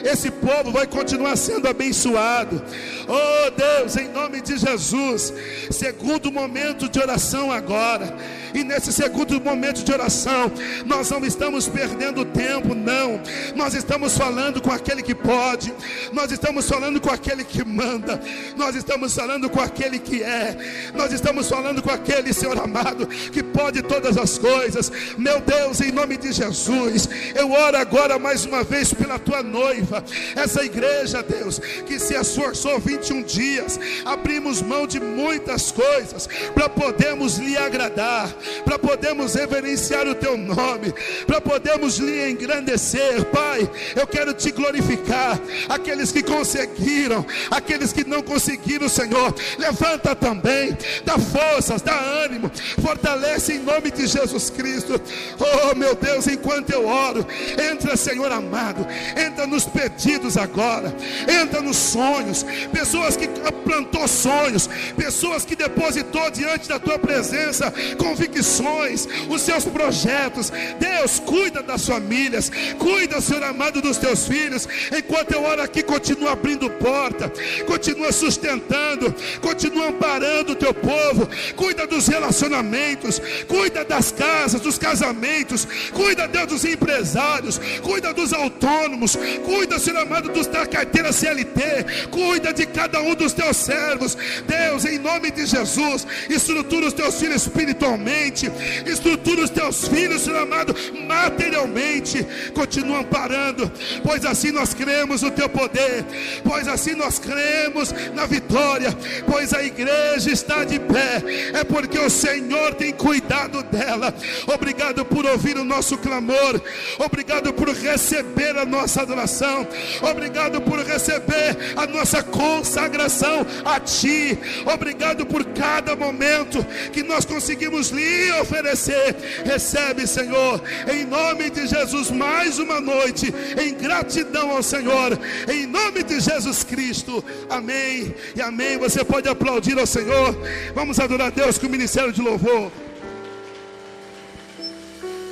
Esse 0.03 0.31
povo 0.31 0.71
vai 0.71 0.87
continuar 0.87 1.35
sendo 1.35 1.67
abençoado. 1.67 2.63
Oh 3.07 3.51
Deus, 3.51 3.95
em 3.97 4.07
nome 4.07 4.41
de 4.41 4.57
Jesus. 4.57 5.33
Segundo 5.69 6.31
momento 6.31 6.89
de 6.89 6.99
oração 6.99 7.51
agora. 7.51 8.15
E 8.53 8.63
nesse 8.63 8.91
segundo 8.91 9.39
momento 9.41 9.83
de 9.83 9.91
oração, 9.91 10.51
nós 10.85 11.09
não 11.11 11.23
estamos 11.25 11.67
perdendo 11.67 12.25
tempo, 12.25 12.73
não. 12.73 13.21
Nós 13.55 13.73
estamos 13.73 14.17
falando 14.17 14.61
com 14.61 14.71
aquele 14.71 15.03
que 15.03 15.13
pode. 15.13 15.73
Nós 16.13 16.31
estamos 16.31 16.67
falando 16.67 16.99
com 16.99 17.09
aquele 17.09 17.43
que 17.43 17.63
manda. 17.63 18.19
Nós 18.55 18.75
estamos 18.75 19.13
falando 19.13 19.49
com 19.49 19.59
aquele 19.59 19.99
que 19.99 20.23
é. 20.23 20.57
Nós 20.93 21.11
estamos 21.11 21.49
falando 21.49 21.81
com 21.81 21.89
aquele, 21.89 22.33
Senhor 22.33 22.57
amado, 22.59 23.07
que 23.07 23.43
pode 23.43 23.81
todas 23.81 24.17
as 24.17 24.37
coisas. 24.37 24.91
Meu 25.17 25.39
Deus, 25.41 25.81
em 25.81 25.91
nome 25.91 26.17
de 26.17 26.31
Jesus, 26.31 27.09
eu 27.35 27.51
oro 27.51 27.77
agora 27.77 28.19
mais 28.19 28.45
uma 28.45 28.63
vez 28.63 28.93
pela 28.93 29.19
tua 29.19 29.43
noiva. 29.43 30.03
Essa 30.35 30.63
igreja, 30.63 31.23
Deus, 31.23 31.59
que 31.85 31.99
se 31.99 32.15
esforçou 32.15 32.79
21 32.79 33.23
dias, 33.23 33.79
abrimos 34.05 34.61
mão 34.61 34.87
de 34.87 34.99
muitas 34.99 35.71
coisas 35.71 36.27
para 36.53 36.69
podermos 36.69 37.37
lhe 37.37 37.57
agradar, 37.57 38.33
para 38.63 38.77
podermos 38.77 39.33
reverenciar 39.33 40.07
o 40.07 40.15
teu 40.15 40.37
nome, 40.37 40.93
para 41.25 41.41
podermos 41.41 41.97
lhe 41.97 42.29
engrandecer. 42.29 43.25
Pai, 43.25 43.69
eu 43.95 44.07
quero 44.07 44.33
te 44.33 44.51
glorificar. 44.51 45.39
Aqueles 45.69 46.11
que 46.11 46.23
conseguiram, 46.23 47.25
aqueles 47.51 47.93
que 47.93 48.07
não 48.07 48.21
conseguiram, 48.21 48.89
Senhor, 48.89 49.33
levanta 49.57 50.15
também, 50.15 50.66
dá 51.03 51.17
forças, 51.17 51.81
dá 51.81 51.99
ânimo, 51.99 52.51
fortalece 52.81 53.53
em 53.53 53.59
nome 53.59 53.91
de 53.91 54.07
Jesus 54.07 54.49
Cristo. 54.49 54.99
Oh, 55.39 55.75
meu 55.75 55.95
Deus, 55.95 56.27
enquanto 56.27 56.69
eu 56.71 56.87
oro, 56.87 57.25
entra, 57.71 57.95
Senhor 57.95 58.31
amado, 58.31 58.85
entra 59.15 59.45
nos 59.47 59.65
pedidos 59.65 60.37
agora, 60.37 60.93
entra 61.41 61.61
nos 61.61 61.77
sonhos, 61.77 62.45
pessoas 62.71 63.15
que 63.17 63.27
plantou 63.63 64.07
sonhos, 64.07 64.69
pessoas 64.95 65.45
que 65.45 65.55
depositou 65.55 66.29
diante 66.31 66.67
da 66.67 66.79
tua 66.79 66.97
presença 66.97 67.73
convicções, 67.97 69.07
os 69.29 69.41
seus 69.41 69.65
projetos. 69.65 70.51
Deus, 70.79 71.19
cuida 71.19 71.61
das 71.61 71.85
famílias, 71.85 72.51
cuida, 72.77 73.21
Senhor 73.21 73.43
amado, 73.43 73.81
dos 73.81 73.97
teus 73.97 74.27
filhos. 74.27 74.67
Enquanto 74.95 75.31
eu 75.31 75.43
oro 75.43 75.61
aqui, 75.61 75.83
continua 75.83 76.31
abrindo 76.31 76.69
porta, 76.69 77.31
continua 77.65 78.11
sustentando, 78.11 79.13
continua 79.41 79.89
amparando 79.89 80.55
teu 80.57 80.73
povo, 80.73 81.27
cuida 81.55 81.87
dos 81.87 82.07
relacionamentos, 82.07 83.21
cuida 83.47 83.85
das 83.85 84.11
casas, 84.11 84.61
dos 84.61 84.77
casamentos, 84.77 85.67
cuida, 85.93 86.27
Deus, 86.27 86.47
dos 86.47 86.65
empresários, 86.65 87.59
cuida 87.81 88.13
dos 88.13 88.33
autônomos, 88.33 89.15
cuida, 89.45 89.79
Senhor 89.79 90.01
amado, 90.01 90.29
dos 90.29 90.47
da 90.47 90.65
carteira 90.65 91.11
CLT, 91.11 92.09
cuida 92.11 92.53
de 92.53 92.65
cada 92.65 93.01
um 93.01 93.15
dos 93.15 93.33
teus 93.33 93.57
servos, 93.57 94.17
Deus, 94.47 94.85
em 94.85 94.97
nome 94.97 95.31
de 95.31 95.45
Jesus, 95.45 96.05
estrutura 96.29 96.87
os 96.87 96.93
teus 96.93 97.19
filhos 97.19 97.43
espiritualmente, 97.43 98.51
estrutura 98.85 99.43
os 99.43 99.49
teus 99.49 99.87
filhos, 99.87 100.21
Senhor 100.21 100.41
amado, 100.41 100.75
materialmente, 101.05 102.25
continua 102.53 102.99
amparando, 102.99 103.71
pois 104.03 104.25
assim 104.25 104.51
nós 104.51 104.73
cremos 104.73 105.21
no 105.21 105.31
teu 105.31 105.49
poder, 105.49 106.05
pois 106.43 106.67
assim 106.67 106.95
nós 106.95 107.19
cremos 107.19 107.93
na 108.13 108.25
vitória, 108.25 108.95
pois 109.25 109.53
a 109.53 109.63
igreja 109.63 110.31
está 110.37 110.63
de 110.63 110.79
pé, 110.79 111.23
é 111.53 111.63
porque 111.63 111.97
o 111.97 112.09
Senhor 112.09 112.75
tem 112.75 112.93
cuidado 112.93 113.63
dela. 113.63 114.13
Obrigado 114.47 115.03
por 115.03 115.25
ouvir 115.25 115.57
o 115.57 115.63
nosso 115.63 115.97
clamor, 115.97 116.61
obrigado 116.99 117.51
por 117.53 117.69
receber 117.69 118.57
a 118.57 118.65
nossa 118.65 119.01
adoração, 119.01 119.67
obrigado 120.01 120.61
por 120.61 120.79
receber 120.79 121.57
a 121.75 121.85
nossa 121.87 122.21
consagração 122.23 123.45
a 123.65 123.79
Ti, 123.79 124.37
obrigado 124.65 125.25
por 125.25 125.43
cada 125.45 125.95
momento 125.95 126.65
que 126.91 127.03
nós 127.03 127.25
conseguimos 127.25 127.89
lhe 127.89 128.31
oferecer. 128.33 129.15
Recebe, 129.43 130.05
Senhor, 130.05 130.61
em 130.91 131.05
nome 131.05 131.49
de 131.49 131.67
Jesus, 131.67 132.11
mais 132.11 132.59
uma 132.59 132.79
noite 132.79 133.33
em 133.59 133.73
gratidão 133.73 134.51
ao 134.51 134.63
Senhor, 134.63 135.17
em 135.49 135.65
nome 135.65 136.03
de 136.03 136.19
Jesus 136.19 136.63
Cristo. 136.63 137.23
Amém 137.49 138.13
e 138.35 138.41
amém. 138.41 138.77
Você 138.77 139.03
pode 139.03 139.27
aplaudir 139.27 139.77
ao 139.79 139.87
Senhor. 139.87 140.26
Vamos 140.73 140.99
adorar 140.99 141.31
Deus 141.31 141.57
com 141.57 141.67
o 141.67 141.69
ministério 141.69 142.11
de 142.11 142.21
louvor. 142.21 142.71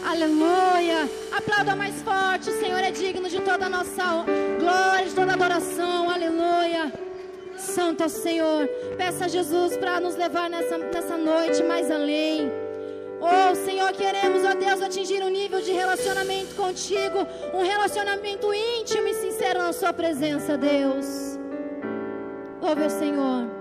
Aleluia. 0.07 1.09
Aplauda 1.31 1.75
mais 1.75 2.01
forte. 2.01 2.49
O 2.49 2.59
Senhor 2.59 2.79
é 2.79 2.91
digno 2.91 3.27
de 3.27 3.41
toda 3.41 3.65
a 3.65 3.69
nossa 3.69 4.23
glória, 4.59 5.05
de 5.07 5.15
toda 5.15 5.33
adoração. 5.33 6.09
Aleluia. 6.09 6.93
Santo 7.57 8.03
é 8.03 8.05
o 8.05 8.09
Senhor. 8.09 8.67
Peça 8.97 9.25
a 9.25 9.27
Jesus 9.27 9.77
para 9.77 9.99
nos 9.99 10.15
levar 10.15 10.49
nessa, 10.49 10.77
nessa 10.77 11.17
noite 11.17 11.63
mais 11.63 11.89
além. 11.89 12.51
Oh, 13.19 13.55
Senhor, 13.55 13.91
queremos, 13.93 14.43
ó 14.43 14.53
Deus, 14.53 14.81
atingir 14.81 15.23
um 15.23 15.29
nível 15.29 15.61
de 15.61 15.71
relacionamento 15.71 16.53
contigo, 16.53 17.25
um 17.53 17.63
relacionamento 17.63 18.53
íntimo 18.53 19.07
e 19.07 19.13
sincero 19.15 19.59
na 19.59 19.73
Sua 19.73 19.93
presença, 19.93 20.57
Deus. 20.57 21.39
Ouve 22.61 22.83
o 22.83 22.89
Senhor. 22.89 23.54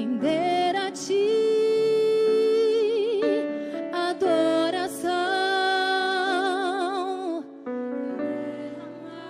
Render 0.00 0.76
a 0.76 0.90
Ti 0.90 1.12
adoração. 3.92 5.10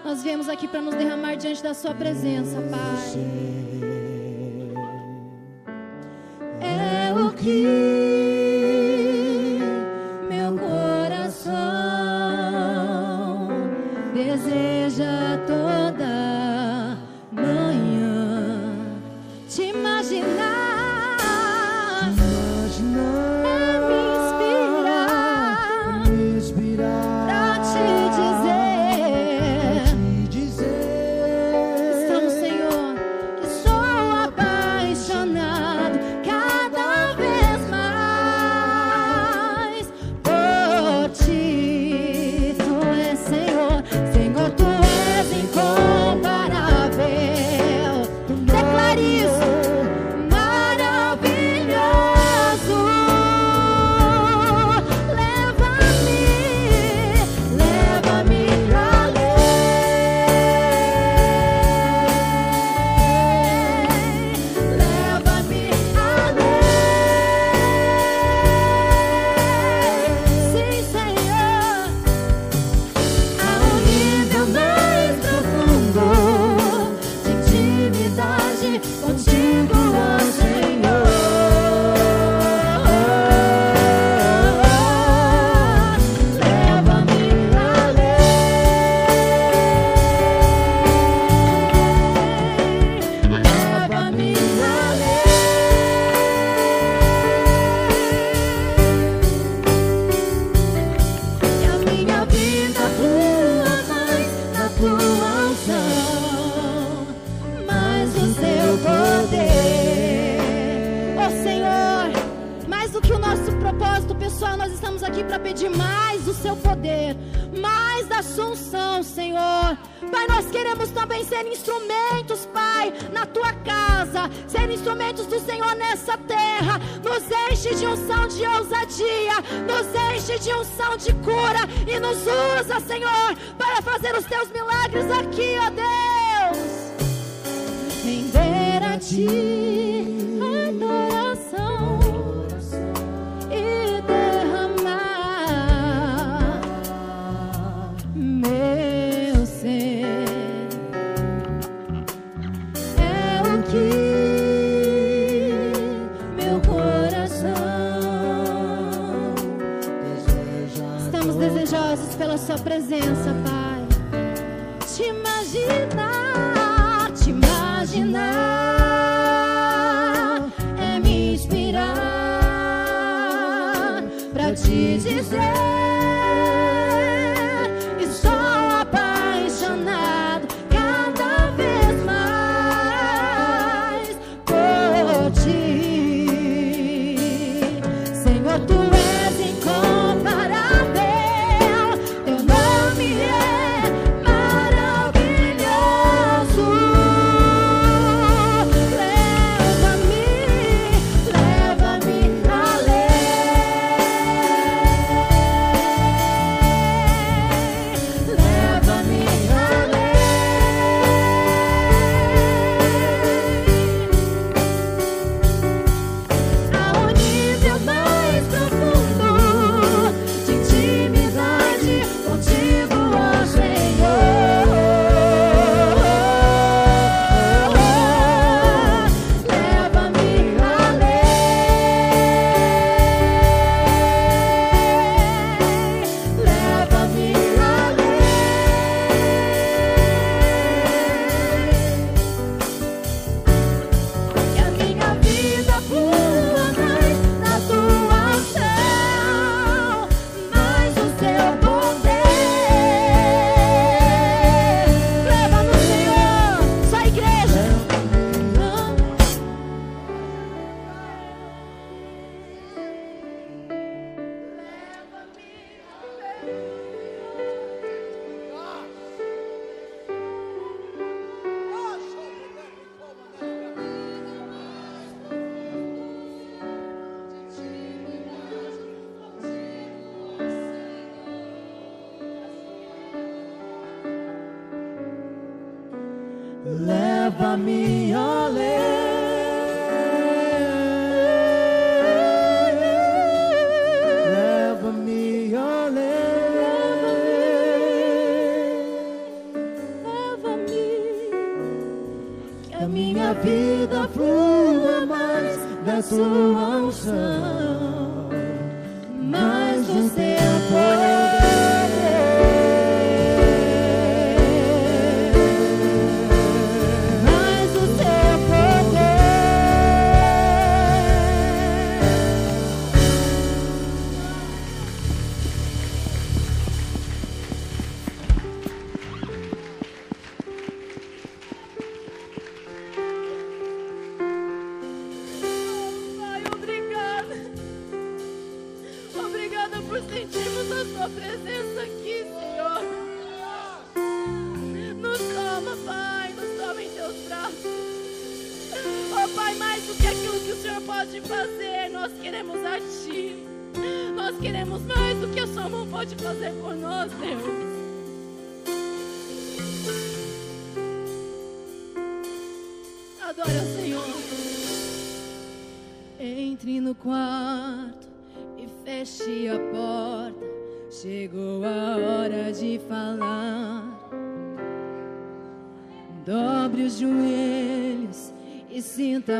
Nós 0.04 0.22
viemos 0.22 0.48
aqui 0.48 0.68
para 0.68 0.80
nos 0.80 0.94
derramar 0.94 1.34
diante 1.34 1.60
da 1.60 1.74
Sua 1.74 1.92
presença, 1.92 2.62
Pai. 2.70 2.80
É 6.60 7.12
o 7.12 7.32
que 7.32 7.99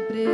sinta 0.09 0.30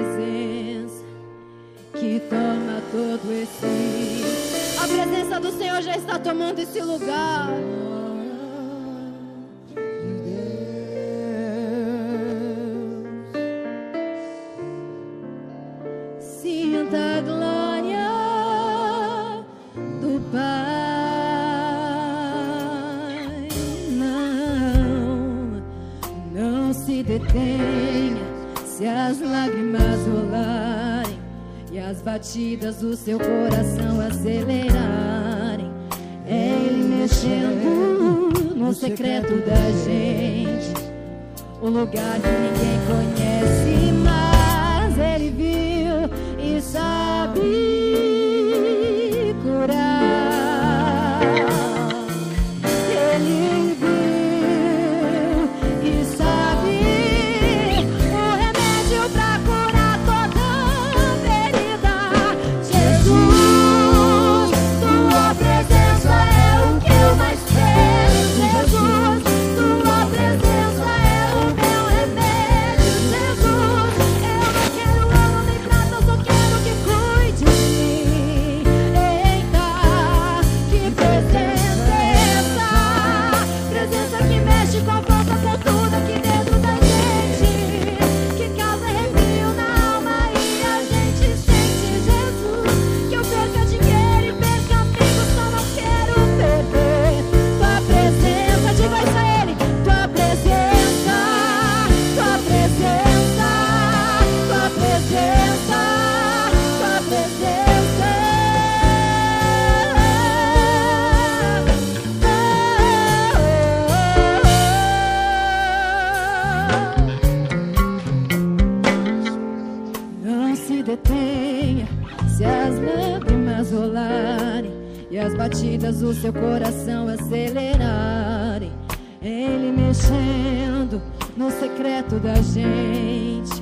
coração 126.86 127.08
acelerarem. 127.08 128.72
Ele 129.20 129.72
mexendo 129.72 131.02
no 131.36 131.50
secreto 131.50 132.16
da 132.20 132.34
gente, 132.36 133.60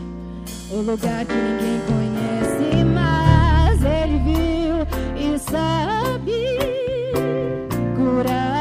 o 0.70 0.76
lugar 0.82 1.24
que 1.24 1.34
ninguém 1.34 1.80
conhece, 1.86 2.84
mas 2.84 3.82
ele 3.82 4.18
viu 4.18 5.34
e 5.34 5.38
sabe 5.38 6.58
curar. 7.96 8.53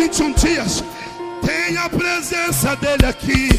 21 0.00 0.32
dias, 0.32 0.82
tem 1.44 1.76
a 1.76 1.86
presença 1.86 2.74
dele 2.76 3.04
aqui, 3.04 3.49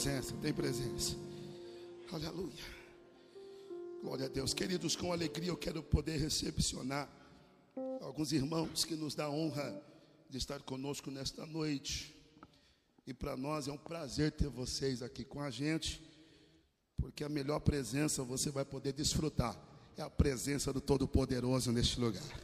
presença, 0.00 0.34
tem 0.40 0.50
presença. 0.50 1.14
Aleluia. 2.10 2.64
Glória 4.02 4.24
a 4.24 4.28
Deus. 4.30 4.54
Queridos, 4.54 4.96
com 4.96 5.12
alegria 5.12 5.50
eu 5.50 5.58
quero 5.58 5.82
poder 5.82 6.16
recepcionar 6.16 7.06
alguns 8.00 8.32
irmãos 8.32 8.82
que 8.82 8.96
nos 8.96 9.14
dá 9.14 9.24
a 9.24 9.30
honra 9.30 9.78
de 10.30 10.38
estar 10.38 10.62
conosco 10.62 11.10
nesta 11.10 11.44
noite. 11.44 12.16
E 13.06 13.12
para 13.12 13.36
nós 13.36 13.68
é 13.68 13.72
um 13.72 13.76
prazer 13.76 14.32
ter 14.32 14.48
vocês 14.48 15.02
aqui 15.02 15.22
com 15.22 15.42
a 15.42 15.50
gente, 15.50 16.02
porque 16.96 17.22
a 17.22 17.28
melhor 17.28 17.60
presença 17.60 18.24
você 18.24 18.50
vai 18.50 18.64
poder 18.64 18.94
desfrutar 18.94 19.54
é 19.98 20.02
a 20.02 20.08
presença 20.08 20.72
do 20.72 20.80
Todo-Poderoso 20.80 21.72
neste 21.72 22.00
lugar. 22.00 22.40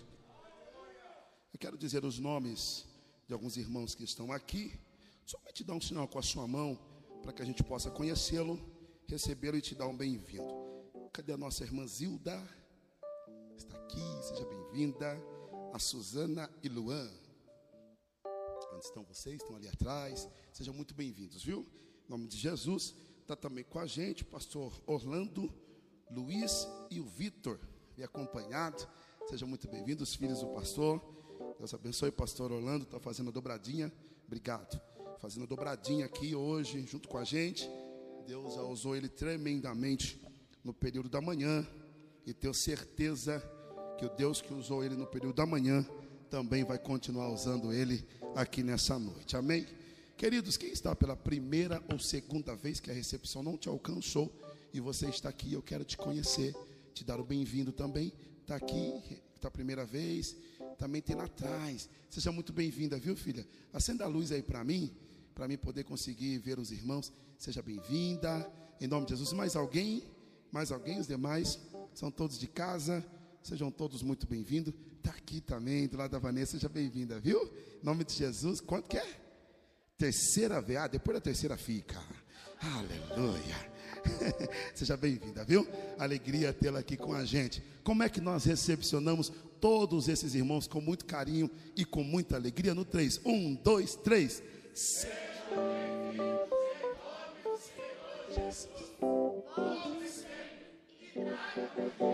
Eu 1.54 1.58
quero 1.58 1.78
dizer 1.78 2.04
os 2.04 2.18
nomes 2.18 2.84
de 3.26 3.32
alguns 3.32 3.56
irmãos 3.56 3.94
que 3.94 4.04
estão 4.04 4.30
aqui. 4.30 4.78
Somente 5.24 5.64
dá 5.64 5.72
um 5.72 5.80
sinal 5.80 6.06
com 6.06 6.18
a 6.18 6.22
sua 6.22 6.46
mão 6.46 6.85
para 7.26 7.32
que 7.32 7.42
a 7.42 7.44
gente 7.44 7.64
possa 7.64 7.90
conhecê-lo, 7.90 8.56
recebê-lo 9.08 9.56
e 9.56 9.60
te 9.60 9.74
dar 9.74 9.88
um 9.88 9.96
bem-vindo. 9.96 10.46
Cadê 11.12 11.32
a 11.32 11.36
nossa 11.36 11.64
irmã 11.64 11.84
Zilda? 11.84 12.40
Está 13.56 13.76
aqui, 13.76 14.00
seja 14.22 14.46
bem-vinda. 14.46 15.20
A 15.74 15.78
Suzana 15.80 16.48
e 16.62 16.68
Luan. 16.68 17.10
Onde 18.72 18.84
estão 18.84 19.02
vocês? 19.02 19.42
Estão 19.42 19.56
ali 19.56 19.66
atrás. 19.66 20.28
Sejam 20.52 20.72
muito 20.72 20.94
bem-vindos, 20.94 21.42
viu? 21.42 21.66
Em 22.06 22.10
nome 22.10 22.28
de 22.28 22.36
Jesus. 22.36 22.94
Está 23.22 23.34
também 23.34 23.64
com 23.64 23.80
a 23.80 23.86
gente 23.86 24.22
o 24.22 24.26
pastor 24.26 24.72
Orlando, 24.86 25.52
Luiz 26.08 26.68
e 26.92 27.00
o 27.00 27.04
Vitor, 27.04 27.58
me 27.96 28.04
acompanhado. 28.04 28.88
Sejam 29.28 29.48
muito 29.48 29.68
bem-vindos, 29.68 30.14
filhos 30.14 30.42
do 30.42 30.46
pastor. 30.54 31.02
Deus 31.58 31.74
abençoe, 31.74 32.12
pastor 32.12 32.52
Orlando. 32.52 32.84
Está 32.84 33.00
fazendo 33.00 33.30
a 33.30 33.32
dobradinha. 33.32 33.92
Obrigado. 34.28 34.80
Fazendo 35.18 35.46
dobradinha 35.46 36.04
aqui 36.04 36.34
hoje, 36.34 36.84
junto 36.86 37.08
com 37.08 37.16
a 37.16 37.24
gente. 37.24 37.68
Deus 38.26 38.54
já 38.54 38.62
usou 38.62 38.94
ele 38.94 39.08
tremendamente 39.08 40.20
no 40.62 40.74
período 40.74 41.08
da 41.08 41.20
manhã. 41.22 41.66
E 42.26 42.34
tenho 42.34 42.52
certeza 42.52 43.42
que 43.98 44.04
o 44.04 44.10
Deus 44.10 44.42
que 44.42 44.52
usou 44.52 44.84
ele 44.84 44.94
no 44.94 45.06
período 45.06 45.36
da 45.36 45.46
manhã 45.46 45.86
também 46.28 46.64
vai 46.64 46.78
continuar 46.78 47.30
usando 47.30 47.72
ele 47.72 48.06
aqui 48.34 48.62
nessa 48.62 48.98
noite. 48.98 49.36
Amém? 49.36 49.66
Queridos, 50.18 50.58
quem 50.58 50.70
está 50.70 50.94
pela 50.94 51.16
primeira 51.16 51.82
ou 51.90 51.98
segunda 51.98 52.54
vez 52.54 52.78
que 52.78 52.90
a 52.90 52.94
recepção 52.94 53.42
não 53.42 53.56
te 53.56 53.68
alcançou 53.68 54.30
e 54.72 54.80
você 54.80 55.08
está 55.08 55.30
aqui, 55.30 55.54
eu 55.54 55.62
quero 55.62 55.84
te 55.84 55.96
conhecer, 55.96 56.54
te 56.92 57.04
dar 57.04 57.18
o 57.18 57.24
bem-vindo 57.24 57.72
também. 57.72 58.12
Está 58.42 58.56
aqui, 58.56 58.92
está 59.34 59.48
a 59.48 59.50
primeira 59.50 59.84
vez, 59.84 60.36
também 60.78 61.00
tem 61.00 61.16
lá 61.16 61.24
atrás. 61.24 61.88
Seja 62.10 62.30
muito 62.30 62.52
bem-vinda, 62.52 62.98
viu, 62.98 63.16
filha? 63.16 63.46
Acenda 63.72 64.04
a 64.04 64.08
luz 64.08 64.30
aí 64.30 64.42
para 64.42 64.62
mim, 64.62 64.90
para 65.36 65.46
mim 65.46 65.58
poder 65.58 65.84
conseguir 65.84 66.38
ver 66.38 66.58
os 66.58 66.72
irmãos. 66.72 67.12
Seja 67.38 67.60
bem-vinda, 67.60 68.50
em 68.80 68.86
nome 68.86 69.04
de 69.04 69.10
Jesus. 69.12 69.34
Mais 69.34 69.54
alguém? 69.54 70.02
Mais 70.50 70.72
alguém? 70.72 70.98
Os 70.98 71.06
demais 71.06 71.60
são 71.92 72.10
todos 72.10 72.38
de 72.38 72.46
casa. 72.46 73.04
Sejam 73.42 73.70
todos 73.70 74.02
muito 74.02 74.26
bem-vindos. 74.26 74.72
Está 74.96 75.10
aqui 75.10 75.42
também, 75.42 75.86
do 75.86 75.98
lado 75.98 76.10
da 76.10 76.18
Vanessa, 76.18 76.52
seja 76.52 76.70
bem-vinda, 76.70 77.20
viu? 77.20 77.38
Em 77.80 77.84
nome 77.84 78.02
de 78.02 78.14
Jesus, 78.14 78.62
quanto 78.62 78.88
que 78.88 78.96
é? 78.96 79.06
Terceira 79.98 80.58
VA, 80.60 80.84
ah, 80.84 80.88
depois 80.88 81.14
da 81.16 81.20
terceira 81.20 81.56
fica. 81.56 82.02
Aleluia. 82.58 83.76
Seja 84.74 84.96
bem-vinda, 84.96 85.44
viu? 85.44 85.66
Alegria 85.98 86.52
tê-la 86.52 86.80
aqui 86.80 86.96
com 86.96 87.12
a 87.12 87.24
gente. 87.24 87.62
Como 87.84 88.02
é 88.02 88.08
que 88.08 88.20
nós 88.20 88.44
recepcionamos 88.44 89.30
todos 89.60 90.08
esses 90.08 90.34
irmãos 90.34 90.66
com 90.66 90.80
muito 90.80 91.04
carinho 91.04 91.50
e 91.76 91.84
com 91.84 92.02
muita 92.02 92.36
alegria? 92.36 92.74
No 92.74 92.84
3. 92.84 93.20
1, 93.24 93.54
2, 93.56 93.94
3. 93.96 94.42
Sim. 94.74 95.25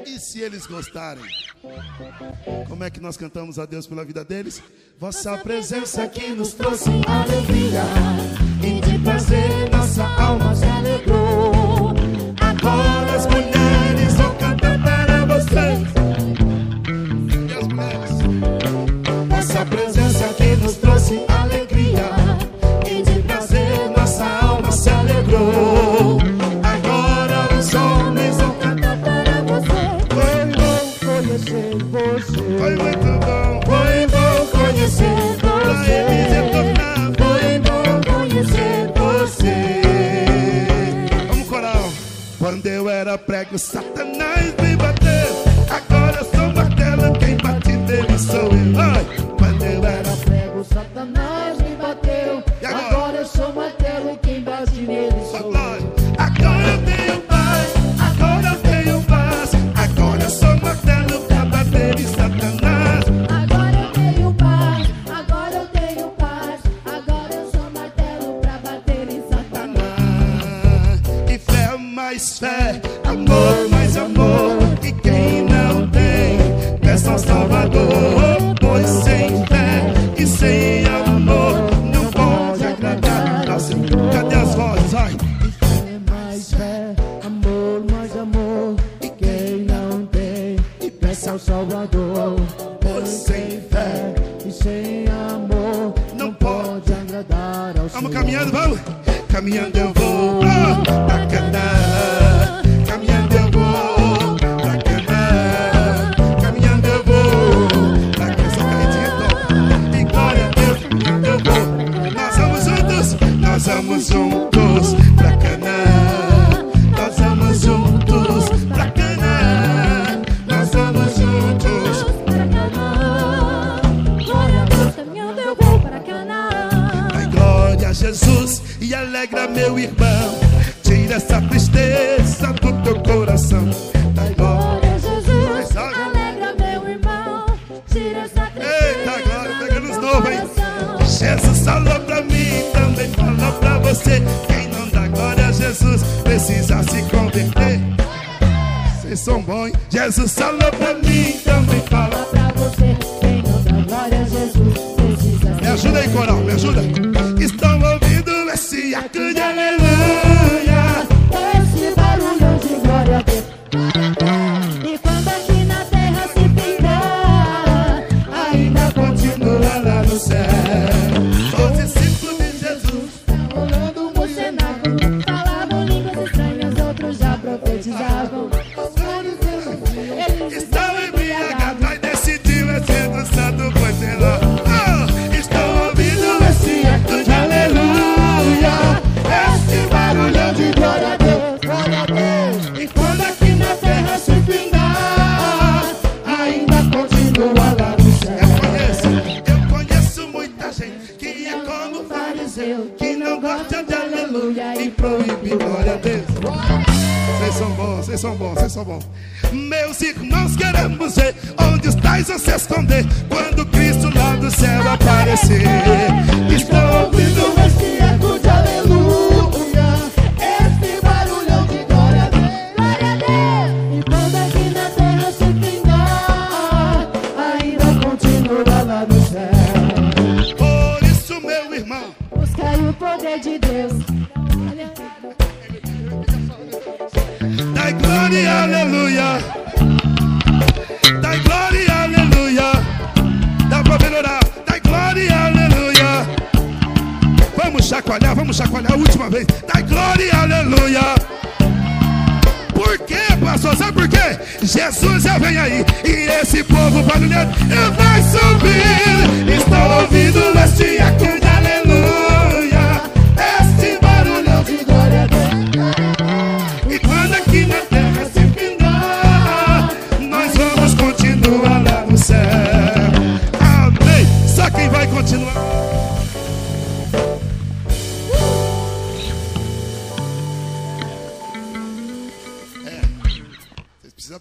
E 0.06 0.18
se 0.18 0.40
eles 0.40 0.66
gostarem? 0.66 1.24
Como 2.68 2.84
é 2.84 2.90
que 2.90 3.00
nós 3.00 3.16
cantamos 3.16 3.58
a 3.58 3.66
Deus 3.66 3.86
pela 3.86 4.04
vida 4.04 4.24
deles? 4.24 4.62
Vossa 4.98 5.36
presença 5.38 6.04
aqui 6.04 6.28
nos 6.30 6.52
trouxe 6.52 6.90
alegria 7.06 7.82
e 8.62 8.80
de 8.80 8.98
prazer 8.98 9.70
nossa 9.70 10.04
alma 10.04 10.54
se 10.54 10.64
alegrou. 10.64 11.94
Agora 12.40 13.16
as 13.16 13.26
mulheres 13.26 13.81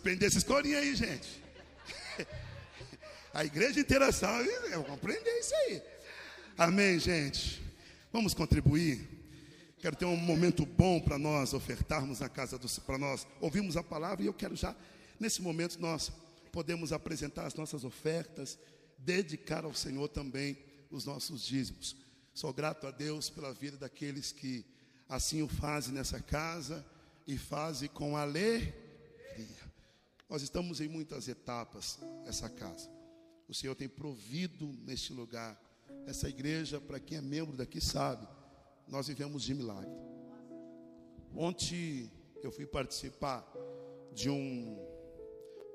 aprender 0.01 0.25
essa 0.25 0.39
escolinha 0.39 0.79
aí, 0.79 0.95
gente. 0.95 1.43
A 3.31 3.45
igreja 3.45 3.79
inteira 3.79 4.11
sabe, 4.11 4.49
eu 4.71 4.81
vou 4.81 4.95
aprender 4.95 5.29
isso 5.39 5.53
aí. 5.55 5.81
Amém, 6.57 6.99
gente. 6.99 7.61
Vamos 8.11 8.33
contribuir. 8.33 9.07
Quero 9.77 9.95
ter 9.95 10.05
um 10.05 10.17
momento 10.17 10.65
bom 10.65 10.99
para 10.99 11.19
nós 11.19 11.53
ofertarmos 11.53 12.19
na 12.19 12.27
casa 12.27 12.57
do 12.57 12.67
para 12.81 12.97
nós 12.97 13.27
ouvirmos 13.39 13.77
a 13.77 13.83
palavra 13.83 14.23
e 14.23 14.27
eu 14.27 14.33
quero 14.33 14.55
já 14.55 14.75
nesse 15.19 15.41
momento 15.41 15.79
nós 15.79 16.11
podemos 16.51 16.91
apresentar 16.91 17.45
as 17.45 17.55
nossas 17.55 17.83
ofertas, 17.83 18.59
dedicar 18.97 19.63
ao 19.65 19.73
Senhor 19.73 20.07
também 20.09 20.57
os 20.89 21.05
nossos 21.05 21.45
dízimos. 21.45 21.95
Sou 22.33 22.51
grato 22.51 22.85
a 22.85 22.91
Deus 22.91 23.29
pela 23.29 23.53
vida 23.53 23.77
daqueles 23.77 24.31
que 24.31 24.65
assim 25.07 25.41
o 25.41 25.47
fazem 25.47 25.93
nessa 25.93 26.19
casa 26.19 26.85
e 27.25 27.37
fazem 27.37 27.87
com 27.87 28.17
alegria. 28.17 28.80
Nós 30.31 30.43
estamos 30.43 30.79
em 30.79 30.87
muitas 30.87 31.27
etapas 31.27 31.99
essa 32.25 32.49
casa. 32.49 32.89
O 33.49 33.53
Senhor 33.53 33.75
tem 33.75 33.89
provido 33.89 34.65
neste 34.85 35.11
lugar. 35.11 35.61
Essa 36.07 36.29
igreja, 36.29 36.79
para 36.79 37.01
quem 37.01 37.17
é 37.17 37.21
membro 37.21 37.57
daqui 37.57 37.81
sabe, 37.81 38.25
nós 38.87 39.09
vivemos 39.09 39.43
de 39.43 39.53
milagre. 39.53 39.91
Ontem 41.35 42.09
eu 42.41 42.49
fui 42.49 42.65
participar 42.65 43.45
de 44.13 44.29
um 44.29 44.77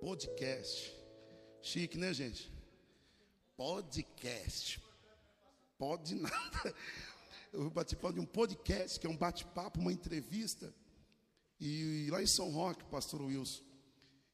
podcast. 0.00 0.90
Chique, 1.60 1.98
né, 1.98 2.14
gente? 2.14 2.50
Podcast. 3.58 4.82
Pode 5.76 6.14
nada. 6.14 6.74
Eu 7.52 7.60
fui 7.64 7.70
participar 7.72 8.10
de 8.10 8.20
um 8.20 8.26
podcast, 8.26 8.98
que 8.98 9.06
é 9.06 9.10
um 9.10 9.18
bate-papo, 9.18 9.78
uma 9.78 9.92
entrevista. 9.92 10.74
E 11.60 12.08
lá 12.10 12.22
em 12.22 12.26
São 12.26 12.50
Roque, 12.50 12.84
pastor 12.86 13.20
Wilson. 13.20 13.66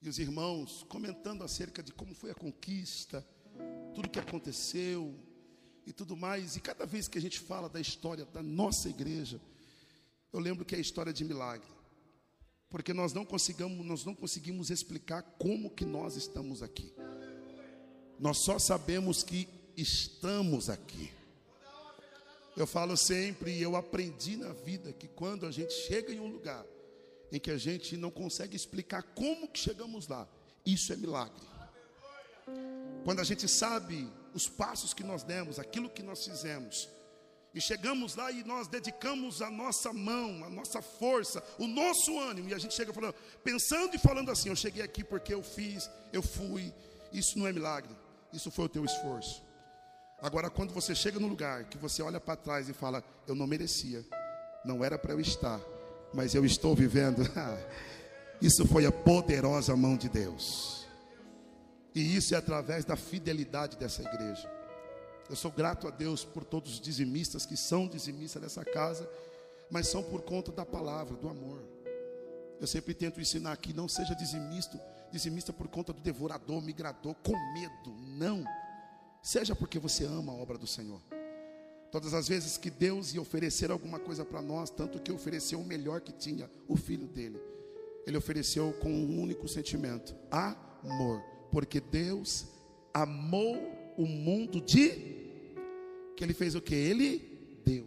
E 0.03 0.09
os 0.09 0.19
irmãos 0.19 0.85
comentando 0.89 1.45
acerca 1.45 1.83
de 1.83 1.93
como 1.93 2.15
foi 2.15 2.31
a 2.31 2.35
conquista, 2.35 3.25
tudo 3.95 4.11
que 4.11 4.19
aconteceu 4.19 5.15
e 5.87 5.93
tudo 5.93 6.17
mais. 6.17 6.57
E 6.57 6.61
cada 6.61 6.85
vez 6.85 7.07
que 7.07 7.19
a 7.19 7.21
gente 7.23 7.39
fala 7.39 7.69
da 7.69 7.81
história 7.81 8.25
da 8.25 8.43
nossa 8.43 8.89
igreja, 8.89 9.41
eu 10.33 10.41
lembro 10.41 10.65
que 10.65 10.75
é 10.75 10.79
a 10.79 10.81
história 10.81 11.13
de 11.13 11.25
milagre 11.25 11.71
porque 12.73 12.95
nós 12.95 13.13
não 13.13 13.23
conseguimos, 13.23 13.85
nós 13.85 14.03
não 14.03 14.15
conseguimos 14.15 14.71
explicar 14.71 15.23
como 15.39 15.69
que 15.69 15.85
nós 15.85 16.17
estamos 16.17 16.63
aqui. 16.63 16.91
Nós 18.19 18.39
só 18.39 18.59
sabemos 18.59 19.23
que 19.23 19.47
estamos 19.77 20.71
aqui. 20.71 21.13
Eu 22.57 22.67
falo 22.67 22.97
sempre, 22.97 23.53
e 23.53 23.61
eu 23.61 23.77
aprendi 23.77 24.39
na 24.39 24.55
vida 24.55 24.91
que 24.91 25.07
quando 25.07 25.45
a 25.45 25.51
gente 25.51 25.75
chega 25.87 26.15
em 26.15 26.19
um 26.19 26.29
lugar 26.29 26.65
em 27.33 27.41
que 27.41 27.51
a 27.51 27.57
gente 27.57 27.97
não 27.97 28.11
consegue 28.11 28.55
explicar 28.55 29.03
como 29.03 29.49
que 29.49 29.59
chegamos 29.59 30.07
lá, 30.07 30.29
isso 30.65 30.93
é 30.93 30.97
milagre. 30.97 31.43
Quando 33.05 33.21
a 33.21 33.25
gente 33.25 33.49
sabe 33.49 34.07
os 34.35 34.49
passos 34.49 34.93
que 34.93 35.03
nós 35.03 35.23
demos, 35.23 35.59
aquilo 35.59 35.89
que 35.89 36.03
nós 36.03 36.25
fizemos, 36.25 36.89
e 37.55 37.61
chegamos 37.61 38.15
lá 38.17 38.31
e 38.31 38.45
nós 38.45 38.69
dedicamos 38.69 39.43
a 39.43 39.51
nossa 39.51 39.93
mão, 39.93 40.45
a 40.45 40.49
nossa 40.49 40.81
força, 40.81 41.43
o 41.59 41.67
nosso 41.67 42.19
ânimo. 42.19 42.49
E 42.49 42.55
a 42.55 42.59
gente 42.59 42.75
chega 42.75 42.93
falando, 42.93 43.15
pensando 43.45 43.95
e 43.95 43.99
falando 43.99 44.31
assim: 44.31 44.49
eu 44.49 44.57
cheguei 44.57 44.83
aqui 44.83 45.05
porque 45.05 45.35
eu 45.35 45.43
fiz, 45.43 45.91
eu 46.13 46.23
fui. 46.23 46.73
Isso 47.13 47.39
não 47.39 47.47
é 47.47 47.53
milagre, 47.53 47.95
isso 48.33 48.51
foi 48.51 48.67
o 48.67 48.69
teu 48.69 48.85
esforço. 48.85 49.43
Agora, 50.19 50.49
quando 50.49 50.73
você 50.73 50.95
chega 50.95 51.19
no 51.19 51.29
lugar 51.29 51.65
que 51.65 51.77
você 51.77 52.03
olha 52.03 52.19
para 52.19 52.37
trás 52.37 52.69
e 52.71 52.73
fala: 52.73 53.05
eu 53.27 53.35
não 53.35 53.47
merecia, 53.47 54.03
não 54.65 54.83
era 54.83 54.99
para 54.99 55.13
eu 55.13 55.21
estar, 55.21 55.61
mas 56.15 56.35
eu 56.35 56.45
estou 56.45 56.75
vivendo. 56.75 57.23
isso 58.41 58.67
foi 58.67 58.87
a 58.87 58.93
poderosa 58.93 59.77
mão 59.77 59.97
de 59.97 60.09
Deus. 60.09 60.87
E 61.95 62.17
isso 62.17 62.35
é 62.35 62.39
através 62.39 62.85
da 62.85 62.97
fidelidade 62.97 63.77
dessa 63.77 64.03
igreja. 64.03 64.51
Eu 65.29 65.37
sou 65.37 65.51
grato 65.51 65.87
a 65.87 65.91
Deus 65.91 66.25
por 66.25 66.45
todos 66.45 66.75
os 66.75 66.81
dizimistas 66.81 67.47
que 67.47 67.57
são 67.57 67.87
dizimistas 67.87 68.43
dessa 68.43 68.65
casa, 68.65 69.09
mas 69.71 69.89
são 69.89 70.03
por 70.03 70.23
conta 70.23 70.51
da 70.53 70.65
palavra, 70.65 71.17
do 71.17 71.29
amor. 71.29 71.63
Eu 72.61 72.67
sempre 72.67 72.95
tento 72.95 73.21
ensinar 73.21 73.53
aqui, 73.53 73.73
não 73.73 73.89
seja 73.89 74.15
dizimista, 74.15 74.81
dizimista 75.11 75.53
por 75.53 75.69
conta 75.69 75.93
do 75.93 76.01
devorador, 76.01 76.63
migrador, 76.63 77.15
com 77.17 77.33
medo. 77.53 77.95
Não. 78.17 78.45
Seja 79.23 79.55
porque 79.55 79.79
você 79.79 80.05
ama 80.05 80.33
a 80.33 80.37
obra 80.37 80.59
do 80.59 80.67
Senhor. 80.67 81.01
Todas 81.93 82.15
as 82.15 82.27
vezes 82.27 82.57
que 82.57 82.71
Deus 82.71 83.13
ia 83.13 83.21
oferecer 83.21 83.71
alguma 83.71 83.99
coisa 83.99 84.25
para 84.25 84.41
nós, 84.41 84.71
tanto 84.71 84.99
que 84.99 85.13
ofereceu 85.13 85.61
o 85.61 85.65
melhor 85.65 86.01
que 86.01 86.11
tinha, 86.11 86.51
o 86.67 86.75
filho 86.75 87.07
dele. 87.07 87.39
Ele 88.07 88.17
ofereceu 88.17 88.73
com 88.81 88.91
um 88.91 89.21
único 89.21 89.47
sentimento: 89.47 90.17
amor. 90.31 91.23
Porque 91.51 91.81
Deus 91.81 92.47
amou 92.95 93.59
o 93.99 94.07
mundo 94.07 94.59
de 94.59 94.89
que 96.17 96.25
ele 96.25 96.33
fez 96.33 96.55
o 96.55 96.63
que? 96.63 96.75
Ele 96.75 97.61
deu. 97.63 97.87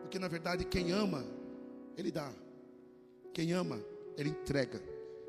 Porque 0.00 0.18
na 0.18 0.26
verdade 0.26 0.64
quem 0.64 0.90
ama, 0.90 1.24
ele 1.96 2.10
dá. 2.10 2.32
Quem 3.32 3.52
ama, 3.52 3.80
ele 4.18 4.30
entrega. 4.30 4.82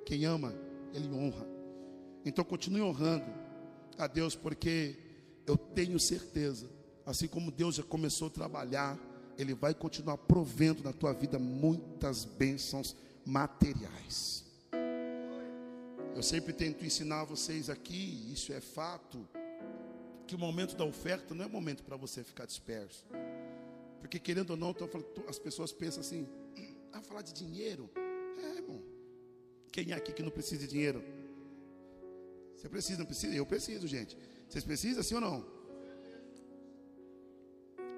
Quem 0.04 0.26
ama, 0.26 0.56
ele 0.92 1.08
honra. 1.14 1.48
Então 2.26 2.44
continue 2.44 2.82
honrando 2.82 3.32
a 3.96 4.08
Deus, 4.08 4.36
porque 4.36 4.96
eu 5.46 5.56
tenho 5.56 6.00
certeza, 6.00 6.68
assim 7.06 7.28
como 7.28 7.52
Deus 7.52 7.76
já 7.76 7.84
começou 7.84 8.28
a 8.28 8.32
trabalhar, 8.32 9.00
Ele 9.38 9.54
vai 9.54 9.74
continuar 9.74 10.18
provendo 10.18 10.84
na 10.84 10.92
tua 10.92 11.14
vida 11.14 11.38
muitas 11.38 12.26
bênçãos 12.26 12.96
materiais. 13.26 14.44
Eu 16.16 16.24
sempre 16.24 16.54
tento 16.54 16.86
ensinar 16.86 17.26
vocês 17.26 17.70
aqui, 17.70 18.32
isso 18.32 18.54
é 18.54 18.62
fato 18.62 19.28
que 20.26 20.34
o 20.34 20.40
momento 20.40 20.76
da 20.76 20.84
oferta 20.86 21.36
não 21.36 21.46
é 21.46 21.48
momento 21.48 21.84
para 21.84 21.98
você 21.98 22.24
ficar 22.24 22.46
disperso. 22.46 23.06
Porque 24.00 24.20
querendo 24.20 24.52
ou 24.52 24.58
não, 24.58 24.74
as 25.28 25.38
pessoas 25.38 25.72
pensam 25.72 26.02
assim, 26.02 26.28
ah, 26.94 27.02
falar 27.02 27.22
de 27.22 27.34
dinheiro. 27.34 27.90
É, 27.96 28.62
bom. 28.62 28.82
Quem 29.72 29.92
é 29.92 29.96
aqui 29.96 30.14
que 30.14 30.24
não 30.24 30.32
precisa 30.32 30.62
de 30.62 30.68
dinheiro? 30.68 31.04
Você 32.56 32.70
precisa, 32.70 33.00
não 33.00 33.06
precisa? 33.06 33.36
Eu 33.36 33.46
preciso, 33.46 33.88
gente. 33.88 34.18
Vocês 34.48 34.64
precisam, 34.64 35.04
sim 35.04 35.16
ou 35.16 35.22
não? 35.22 35.55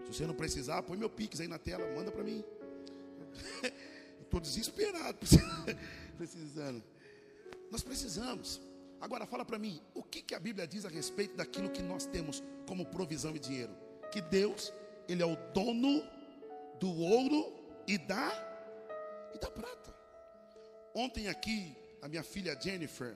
Se 0.08 0.14
você 0.14 0.26
não 0.26 0.34
precisar, 0.34 0.82
põe 0.84 0.98
meu 0.98 1.10
pix 1.10 1.42
aí 1.42 1.50
na 1.50 1.60
tela, 1.60 1.86
manda 1.94 2.10
para 2.12 2.24
mim. 2.24 2.44
Estou 4.24 4.40
desesperado, 4.40 5.18
precisando. 6.18 6.82
Nós 7.70 7.84
precisamos. 7.84 8.62
Agora 9.02 9.26
fala 9.26 9.44
para 9.44 9.60
mim, 9.60 9.82
o 9.94 10.02
que, 10.02 10.22
que 10.22 10.34
a 10.34 10.40
Bíblia 10.40 10.66
diz 10.66 10.86
a 10.86 10.90
respeito 10.90 11.36
daquilo 11.36 11.70
que 11.70 11.82
nós 11.82 12.06
temos 12.06 12.42
como 12.66 12.86
provisão 12.86 13.36
e 13.36 13.40
dinheiro? 13.40 13.76
Que 14.10 14.22
Deus, 14.22 14.74
Ele 15.10 15.22
é 15.22 15.26
o 15.26 15.36
dono 15.54 16.02
do 16.80 16.90
ouro 16.90 17.54
e 17.86 17.98
da, 17.98 18.32
e 19.36 19.40
da 19.40 19.52
prata. 19.52 19.94
Ontem 20.96 21.28
aqui, 21.28 21.76
a 22.02 22.08
minha 22.08 22.24
filha 22.24 22.58
Jennifer, 22.60 23.14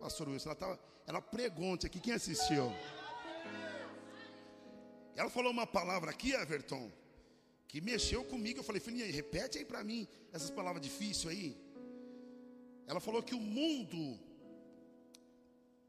pastor 0.00 0.28
Wilson, 0.28 0.50
ela, 0.50 0.56
tava, 0.56 0.80
ela 1.06 1.22
pregou 1.22 1.66
ontem 1.66 1.86
aqui, 1.86 2.00
quem 2.00 2.14
assistiu? 2.14 2.72
Ela 5.14 5.30
falou 5.30 5.52
uma 5.52 5.66
palavra 5.66 6.10
aqui, 6.10 6.32
Everton, 6.32 6.90
que 7.68 7.80
mexeu 7.80 8.24
comigo. 8.24 8.60
Eu 8.60 8.64
falei, 8.64 8.80
filhinha, 8.80 9.10
repete 9.10 9.58
aí 9.58 9.64
para 9.64 9.84
mim 9.84 10.08
essas 10.32 10.50
palavras 10.50 10.82
difíceis 10.82 11.26
aí. 11.26 11.56
Ela 12.86 13.00
falou 13.00 13.22
que 13.22 13.34
o 13.34 13.40
mundo 13.40 14.18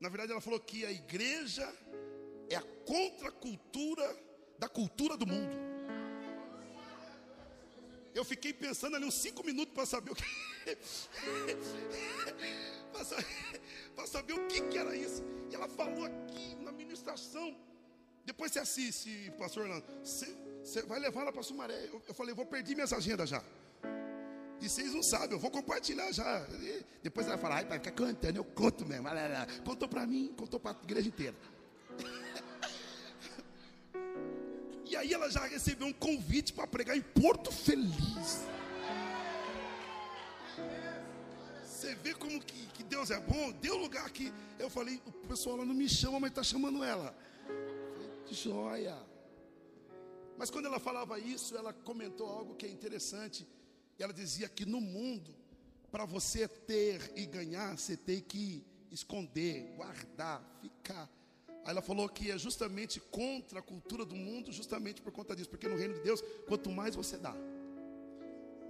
na 0.03 0.09
verdade, 0.09 0.34
ela 0.34 0.41
falou 0.41 0.59
que 0.59 0.86
a 0.86 0.91
igreja 0.91 1.65
é 2.49 2.57
a 2.57 2.61
contracultura 2.86 4.03
da 4.59 4.67
cultura 4.67 5.15
do 5.15 5.26
mundo. 5.26 5.55
Eu 8.13 8.26
fiquei 8.26 8.51
pensando 8.51 8.97
ali 8.97 9.05
uns 9.05 9.13
cinco 9.13 9.45
minutos 9.45 9.74
para 9.74 9.86
saber 9.86 10.11
o 10.11 10.15
que. 10.15 10.26
para 13.95 14.05
saber 14.05 14.34
o 14.34 14.45
que, 14.47 14.59
que 14.67 14.78
era 14.78 14.93
isso. 14.93 15.24
E 15.49 15.55
ela 15.55 15.69
falou 15.69 16.03
aqui 16.03 16.55
na 16.55 16.74
ministração. 16.74 17.55
Depois 18.26 18.51
você 18.51 18.59
assiste, 18.59 19.32
pastor 19.38 19.63
Orlando. 19.63 19.86
Você, 20.03 20.26
você 20.63 20.82
vai 20.84 20.99
levar 20.99 21.21
ela 21.21 21.32
para 21.32 21.43
Sumaré. 21.43 21.88
Eu, 21.88 22.01
eu 22.07 22.13
falei, 22.13 22.34
vou 22.34 22.45
perder 22.45 22.76
minhas 22.76 22.93
agendas 22.93 23.30
já. 23.30 23.43
E 24.61 24.69
vocês 24.69 24.93
não 24.93 25.03
sabem, 25.03 25.32
eu 25.32 25.39
vou 25.39 25.51
compartilhar 25.51 26.09
já. 26.13 26.47
E 26.61 26.86
depois 27.03 27.28
ela 27.28 27.36
vai 27.36 27.41
falar, 27.41 27.55
ai, 27.57 27.65
vai 27.65 27.80
ficar 27.80 27.91
cantando, 27.91 28.39
eu 28.39 28.45
conto 28.45 28.86
mesmo. 28.86 29.09
Contou 29.65 29.89
para 29.89 30.07
mim, 30.07 30.34
contou 30.38 30.57
para 30.57 30.71
a 30.71 30.84
igreja 30.84 31.09
inteira. 31.09 31.36
e 34.89 34.95
aí 34.95 35.13
ela 35.13 35.30
já 35.30 35.45
recebeu 35.45 35.88
um 35.88 35.93
convite 35.93 36.53
para 36.53 36.65
pregar 36.65 36.95
em 36.95 37.01
Porto 37.01 37.51
Feliz. 37.51 38.45
Você 41.65 41.93
vê 41.95 42.13
como 42.13 42.41
que, 42.41 42.67
que 42.67 42.84
Deus 42.84 43.11
é 43.11 43.19
bom, 43.19 43.51
deu 43.51 43.76
lugar 43.76 44.05
aqui. 44.05 44.34
Eu 44.57 44.69
falei, 44.69 45.01
o 45.05 45.11
pessoal 45.28 45.57
lá 45.57 45.65
não 45.65 45.74
me 45.74 45.89
chama, 45.89 46.21
mas 46.21 46.30
está 46.30 46.41
chamando 46.41 46.82
ela. 46.82 47.13
Joia. 48.34 48.97
Mas 50.38 50.49
quando 50.49 50.65
ela 50.65 50.79
falava 50.79 51.19
isso, 51.19 51.55
ela 51.55 51.71
comentou 51.71 52.27
algo 52.27 52.55
que 52.55 52.65
é 52.65 52.69
interessante. 52.69 53.47
Ela 53.97 54.13
dizia 54.13 54.49
que 54.49 54.65
no 54.65 54.81
mundo, 54.81 55.34
para 55.91 56.05
você 56.05 56.47
ter 56.47 57.13
e 57.15 57.25
ganhar, 57.25 57.77
você 57.77 57.95
tem 57.95 58.19
que 58.19 58.65
esconder, 58.91 59.73
guardar, 59.75 60.43
ficar. 60.61 61.09
Aí 61.63 61.71
ela 61.71 61.81
falou 61.81 62.09
que 62.09 62.29
é 62.29 62.38
justamente 62.38 62.99
contra 62.99 63.59
a 63.59 63.61
cultura 63.61 64.03
do 64.03 64.15
mundo, 64.15 64.51
justamente 64.51 65.01
por 65.01 65.11
conta 65.11 65.36
disso, 65.36 65.49
porque 65.49 65.67
no 65.67 65.77
reino 65.77 65.93
de 65.93 66.01
Deus, 66.01 66.21
quanto 66.47 66.69
mais 66.69 66.95
você 66.95 67.17
dá, 67.17 67.34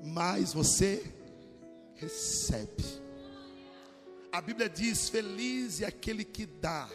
mais 0.03 0.53
você 0.53 1.03
recebe. 1.95 2.83
A 4.31 4.41
Bíblia 4.41 4.69
diz: 4.69 5.09
Feliz 5.09 5.81
é 5.81 5.85
aquele 5.85 6.23
que 6.23 6.45
dá, 6.45 6.89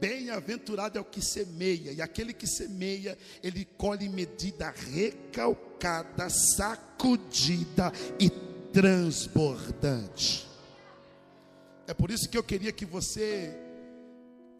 bem-aventurado 0.00 0.98
é 0.98 1.00
o 1.00 1.04
que 1.04 1.20
semeia, 1.20 1.92
e 1.92 2.00
aquele 2.00 2.32
que 2.32 2.46
semeia, 2.46 3.16
ele 3.42 3.64
colhe 3.64 4.08
medida 4.08 4.70
recalcada, 4.70 6.28
sacudida 6.30 7.92
e 8.18 8.30
transbordante. 8.72 10.46
É 11.86 11.94
por 11.94 12.10
isso 12.10 12.28
que 12.28 12.36
eu 12.36 12.42
queria 12.42 12.72
que 12.72 12.84
você 12.84 13.56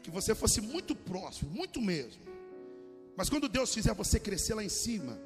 que 0.03 0.11
você 0.11 0.35
fosse 0.35 0.61
muito 0.61 0.97
próximo, 0.97 1.51
muito 1.51 1.83
mesmo. 1.83 2.23
Mas 3.15 3.29
quando 3.29 3.49
Deus 3.49 3.75
fizer 3.75 3.93
você 3.93 4.19
crescer 4.19 4.55
lá 4.55 4.65
em 4.65 4.69
cima, 4.69 5.21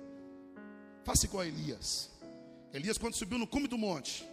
faça 1.04 1.26
igual 1.26 1.42
a 1.42 1.46
Elias. 1.46 2.10
Elias, 2.72 2.98
quando 2.98 3.14
subiu 3.14 3.38
no 3.38 3.46
cume 3.46 3.68
do 3.68 3.78
monte, 3.78 4.26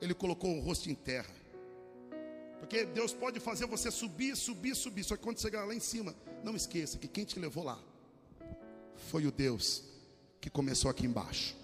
ele 0.00 0.14
colocou 0.14 0.56
o 0.56 0.60
rosto 0.60 0.88
em 0.88 0.94
terra. 0.94 1.34
Porque 2.58 2.84
Deus 2.84 3.12
pode 3.12 3.40
fazer 3.40 3.66
você 3.66 3.90
subir, 3.90 4.36
subir, 4.36 4.74
subir. 4.74 5.04
Só 5.04 5.16
que 5.16 5.22
quando 5.22 5.40
chegar 5.40 5.64
lá 5.64 5.74
em 5.74 5.80
cima, 5.80 6.14
não 6.42 6.56
esqueça 6.56 6.98
que 6.98 7.08
quem 7.08 7.24
te 7.24 7.38
levou 7.38 7.64
lá 7.64 7.78
foi 9.10 9.26
o 9.26 9.32
Deus 9.32 9.84
que 10.40 10.50
começou 10.50 10.90
aqui 10.90 11.06
embaixo. 11.06 11.56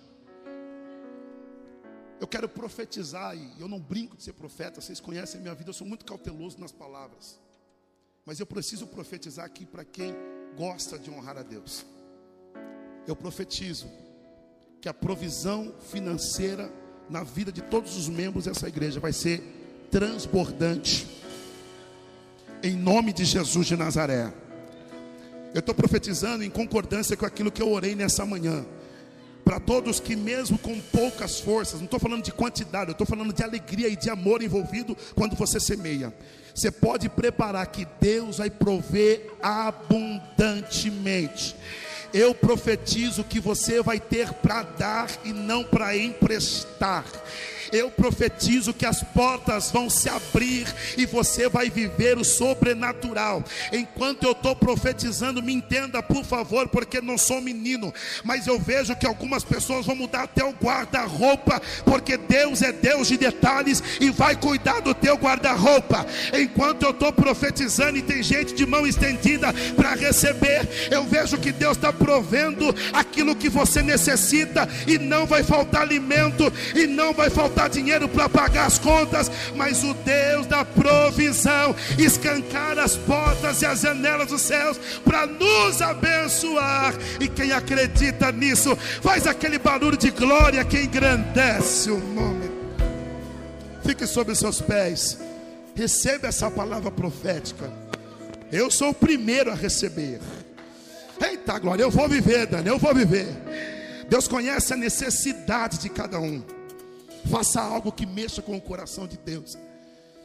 Eu 2.20 2.28
quero 2.28 2.48
profetizar, 2.48 3.36
e 3.36 3.60
eu 3.60 3.68
não 3.68 3.80
brinco 3.80 4.16
de 4.16 4.22
ser 4.22 4.32
profeta, 4.32 4.80
vocês 4.80 5.00
conhecem 5.00 5.38
a 5.38 5.42
minha 5.42 5.54
vida, 5.54 5.70
eu 5.70 5.74
sou 5.74 5.86
muito 5.86 6.04
cauteloso 6.04 6.58
nas 6.58 6.72
palavras. 6.72 7.38
Mas 8.24 8.40
eu 8.40 8.46
preciso 8.46 8.86
profetizar 8.86 9.44
aqui 9.44 9.66
para 9.66 9.84
quem 9.84 10.14
gosta 10.56 10.98
de 10.98 11.10
honrar 11.10 11.36
a 11.36 11.42
Deus. 11.42 11.84
Eu 13.06 13.14
profetizo 13.14 13.86
que 14.80 14.88
a 14.88 14.94
provisão 14.94 15.74
financeira 15.90 16.72
na 17.10 17.22
vida 17.22 17.52
de 17.52 17.60
todos 17.62 17.96
os 17.96 18.08
membros 18.08 18.46
dessa 18.46 18.68
igreja 18.68 19.00
vai 19.00 19.12
ser 19.12 19.42
transbordante. 19.94 21.06
Em 22.60 22.74
nome 22.74 23.12
de 23.12 23.24
Jesus 23.24 23.68
de 23.68 23.76
Nazaré. 23.76 24.32
Eu 25.54 25.60
estou 25.60 25.72
profetizando 25.72 26.42
em 26.42 26.50
concordância 26.50 27.16
com 27.16 27.24
aquilo 27.24 27.52
que 27.52 27.62
eu 27.62 27.70
orei 27.70 27.94
nessa 27.94 28.26
manhã 28.26 28.66
para 29.44 29.60
todos 29.60 30.00
que, 30.00 30.16
mesmo 30.16 30.58
com 30.58 30.80
poucas 30.80 31.38
forças, 31.38 31.78
não 31.78 31.84
estou 31.84 32.00
falando 32.00 32.24
de 32.24 32.32
quantidade, 32.32 32.90
eu 32.90 32.92
estou 32.92 33.06
falando 33.06 33.32
de 33.32 33.44
alegria 33.44 33.88
e 33.88 33.94
de 33.94 34.10
amor 34.10 34.42
envolvido 34.42 34.96
quando 35.14 35.36
você 35.36 35.60
semeia. 35.60 36.12
Você 36.52 36.72
pode 36.72 37.08
preparar 37.08 37.64
que 37.68 37.86
Deus 38.00 38.38
vai 38.38 38.50
prover 38.50 39.30
abundantemente. 39.40 41.54
Eu 42.12 42.34
profetizo 42.34 43.22
que 43.22 43.38
você 43.38 43.80
vai 43.80 44.00
ter 44.00 44.32
para 44.32 44.64
dar 44.64 45.08
e 45.24 45.32
não 45.32 45.62
para 45.62 45.96
emprestar 45.96 47.04
eu 47.74 47.90
profetizo 47.90 48.72
que 48.72 48.86
as 48.86 49.02
portas 49.02 49.70
vão 49.70 49.90
se 49.90 50.08
abrir 50.08 50.66
e 50.96 51.06
você 51.06 51.48
vai 51.48 51.68
viver 51.68 52.16
o 52.16 52.24
sobrenatural. 52.24 53.42
Enquanto 53.72 54.24
eu 54.24 54.32
estou 54.32 54.54
profetizando, 54.54 55.42
me 55.42 55.52
entenda 55.52 56.02
por 56.02 56.24
favor, 56.24 56.68
porque 56.68 57.00
não 57.00 57.18
sou 57.18 57.40
menino, 57.40 57.92
mas 58.22 58.46
eu 58.46 58.58
vejo 58.58 58.94
que 58.96 59.06
algumas 59.06 59.42
pessoas 59.42 59.86
vão 59.86 59.96
mudar 59.96 60.22
até 60.22 60.44
o 60.44 60.52
guarda-roupa, 60.52 61.60
porque 61.84 62.16
Deus 62.16 62.62
é 62.62 62.72
Deus 62.72 63.08
de 63.08 63.16
detalhes 63.16 63.82
e 64.00 64.10
vai 64.10 64.36
cuidar 64.36 64.80
do 64.80 64.94
teu 64.94 65.16
guarda-roupa. 65.16 66.06
Enquanto 66.32 66.82
eu 66.82 66.90
estou 66.90 67.12
profetizando 67.12 67.98
e 67.98 68.02
tem 68.02 68.22
gente 68.22 68.54
de 68.54 68.66
mão 68.66 68.86
estendida 68.86 69.52
para 69.74 69.94
receber, 69.94 70.88
eu 70.90 71.04
vejo 71.04 71.38
que 71.38 71.52
Deus 71.52 71.76
está 71.76 71.92
provendo 71.92 72.74
aquilo 72.92 73.34
que 73.34 73.48
você 73.48 73.82
necessita 73.82 74.68
e 74.86 74.98
não 74.98 75.26
vai 75.26 75.42
faltar 75.42 75.82
alimento 75.82 76.52
e 76.74 76.86
não 76.86 77.12
vai 77.12 77.30
faltar 77.30 77.63
faltar 77.64 77.70
dinheiro 77.70 78.08
para 78.08 78.28
pagar 78.28 78.66
as 78.66 78.78
contas, 78.78 79.30
mas 79.54 79.82
o 79.82 79.94
Deus 79.94 80.46
da 80.46 80.64
provisão 80.64 81.74
escancar 81.98 82.78
as 82.78 82.96
portas 82.96 83.62
e 83.62 83.66
as 83.66 83.80
janelas 83.80 84.28
dos 84.28 84.42
céus 84.42 84.78
para 85.04 85.26
nos 85.26 85.80
abençoar. 85.80 86.94
E 87.20 87.28
quem 87.28 87.52
acredita 87.52 88.30
nisso, 88.32 88.76
faz 88.76 89.26
aquele 89.26 89.58
barulho 89.58 89.96
de 89.96 90.10
glória 90.10 90.64
que 90.64 90.80
engrandece 90.80 91.90
o 91.90 91.98
nome. 91.98 92.50
Fique 93.84 94.06
sobre 94.06 94.34
seus 94.34 94.60
pés. 94.60 95.18
Receba 95.74 96.28
essa 96.28 96.50
palavra 96.50 96.90
profética. 96.90 97.70
Eu 98.50 98.70
sou 98.70 98.90
o 98.90 98.94
primeiro 98.94 99.50
a 99.50 99.54
receber. 99.54 100.20
Eita 101.20 101.58
glória, 101.58 101.82
eu 101.82 101.90
vou 101.90 102.08
viver, 102.08 102.46
Dani, 102.46 102.68
eu 102.68 102.78
vou 102.78 102.94
viver. 102.94 103.26
Deus 104.08 104.28
conhece 104.28 104.72
a 104.72 104.76
necessidade 104.76 105.78
de 105.78 105.88
cada 105.88 106.20
um. 106.20 106.42
Faça 107.30 107.60
algo 107.60 107.90
que 107.90 108.06
mexa 108.06 108.42
com 108.42 108.56
o 108.56 108.60
coração 108.60 109.06
de 109.06 109.16
Deus. 109.16 109.56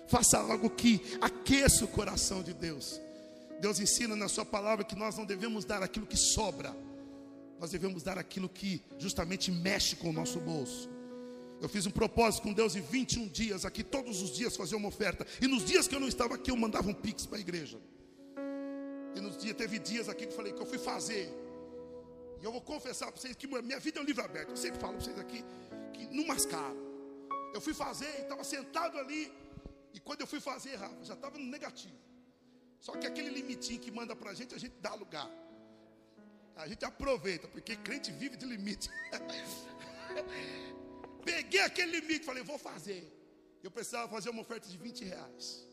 Faça 0.07 0.39
algo 0.39 0.69
que 0.69 1.01
aqueça 1.21 1.85
o 1.85 1.87
coração 1.87 2.41
de 2.41 2.53
Deus. 2.53 2.99
Deus 3.59 3.79
ensina 3.79 4.15
na 4.15 4.27
Sua 4.27 4.45
palavra 4.45 4.83
que 4.83 4.95
nós 4.95 5.17
não 5.17 5.25
devemos 5.25 5.65
dar 5.65 5.83
aquilo 5.83 6.05
que 6.05 6.17
sobra, 6.17 6.75
nós 7.59 7.71
devemos 7.71 8.01
dar 8.01 8.17
aquilo 8.17 8.47
que 8.47 8.81
justamente 8.97 9.51
mexe 9.51 9.95
com 9.95 10.09
o 10.09 10.13
nosso 10.13 10.39
bolso. 10.39 10.89
Eu 11.61 11.67
fiz 11.67 11.85
um 11.85 11.91
propósito 11.91 12.43
com 12.43 12.53
Deus 12.53 12.75
em 12.75 12.81
21 12.81 13.27
dias 13.27 13.65
aqui, 13.65 13.83
todos 13.83 14.21
os 14.21 14.31
dias 14.31 14.55
fazer 14.55 14.75
uma 14.75 14.87
oferta. 14.87 15.27
E 15.41 15.47
nos 15.47 15.65
dias 15.65 15.87
que 15.87 15.93
eu 15.93 15.99
não 15.99 16.07
estava 16.07 16.35
aqui, 16.35 16.49
eu 16.49 16.55
mandava 16.55 16.89
um 16.89 16.93
pix 16.93 17.25
para 17.25 17.37
a 17.37 17.41
igreja. 17.41 17.77
E 19.13 19.19
nos 19.19 19.37
dias, 19.37 19.55
teve 19.57 19.77
dias 19.77 20.07
aqui 20.07 20.25
que 20.25 20.31
eu 20.31 20.35
falei 20.35 20.53
que 20.53 20.61
eu 20.61 20.65
fui 20.65 20.77
fazer. 20.77 21.29
E 22.41 22.45
eu 22.45 22.51
vou 22.51 22.61
confessar 22.61 23.11
para 23.11 23.21
vocês 23.21 23.35
que 23.35 23.45
minha 23.45 23.79
vida 23.79 23.99
é 23.99 24.01
um 24.01 24.05
livro 24.05 24.23
aberto. 24.23 24.51
Eu 24.51 24.57
sempre 24.57 24.79
falo 24.79 24.93
para 24.93 25.03
vocês 25.03 25.19
aqui 25.19 25.43
que 25.93 26.07
não 26.15 26.25
mascaro. 26.25 26.88
Eu 27.53 27.61
fui 27.61 27.73
fazer 27.73 28.09
e 28.19 28.21
estava 28.21 28.43
sentado 28.43 28.97
ali. 28.97 29.31
E 29.93 29.99
quando 29.99 30.21
eu 30.21 30.27
fui 30.27 30.39
fazer, 30.39 30.75
Rafa, 30.75 31.03
já 31.03 31.13
estava 31.13 31.37
no 31.37 31.45
negativo. 31.45 31.97
Só 32.79 32.93
que 32.93 33.05
aquele 33.05 33.29
limitinho 33.29 33.79
que 33.79 33.91
manda 33.91 34.15
para 34.15 34.31
a 34.31 34.33
gente, 34.33 34.55
a 34.55 34.57
gente 34.57 34.75
dá 34.79 34.93
lugar. 34.93 35.29
A 36.55 36.67
gente 36.67 36.83
aproveita, 36.85 37.47
porque 37.47 37.75
crente 37.75 38.11
vive 38.11 38.37
de 38.37 38.45
limite. 38.45 38.89
Peguei 41.23 41.61
aquele 41.61 41.99
limite, 41.99 42.25
falei, 42.25 42.43
vou 42.43 42.57
fazer. 42.57 43.01
Eu 43.63 43.71
precisava 43.71 44.07
fazer 44.07 44.29
uma 44.29 44.41
oferta 44.41 44.67
de 44.67 44.77
20 44.77 45.05
reais. 45.05 45.67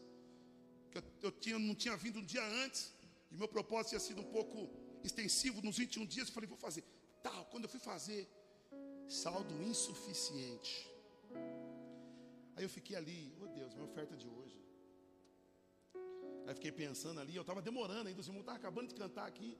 Eu, 0.94 1.02
eu 1.22 1.32
tinha, 1.32 1.58
não 1.58 1.74
tinha 1.74 1.96
vindo 1.96 2.18
um 2.18 2.24
dia 2.24 2.44
antes. 2.64 2.94
E 3.30 3.36
meu 3.36 3.48
propósito 3.48 3.90
tinha 3.90 4.00
sido 4.00 4.20
um 4.20 4.30
pouco 4.36 4.68
extensivo 5.04 5.62
nos 5.62 5.78
21 5.78 6.06
dias. 6.06 6.28
Eu 6.28 6.34
falei, 6.34 6.48
vou 6.48 6.58
fazer. 6.58 6.84
Tal, 7.22 7.44
quando 7.46 7.64
eu 7.64 7.68
fui 7.68 7.80
fazer, 7.80 8.28
saldo 9.08 9.62
insuficiente. 9.62 10.95
Aí 12.57 12.64
eu 12.64 12.70
fiquei 12.70 12.96
ali, 12.96 13.36
oh 13.42 13.48
Deus, 13.48 13.74
minha 13.74 13.84
oferta 13.84 14.16
de 14.16 14.26
hoje. 14.26 14.59
Aí 16.46 16.54
fiquei 16.54 16.72
pensando 16.72 17.20
ali, 17.20 17.36
eu 17.36 17.42
estava 17.42 17.61
demorando 17.61 18.09
ainda, 18.09 18.18
os 18.18 18.26
irmãos 18.26 18.40
estavam 18.40 18.61
acabando 18.61 18.88
de 18.88 18.94
cantar 18.94 19.26
aqui. 19.26 19.59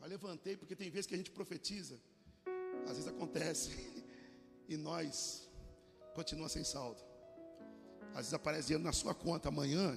Aí 0.00 0.08
levantei, 0.08 0.56
porque 0.56 0.74
tem 0.74 0.90
vezes 0.90 1.06
que 1.06 1.14
a 1.14 1.16
gente 1.16 1.30
profetiza, 1.30 2.00
às 2.84 2.96
vezes 2.96 3.06
acontece, 3.06 3.70
e 4.68 4.76
nós 4.76 5.48
continua 6.14 6.48
sem 6.48 6.64
saldo. 6.64 7.00
Às 8.10 8.16
vezes 8.16 8.34
aparece 8.34 8.68
dinheiro 8.68 8.82
na 8.82 8.92
sua 8.92 9.14
conta 9.14 9.48
amanhã, 9.48 9.96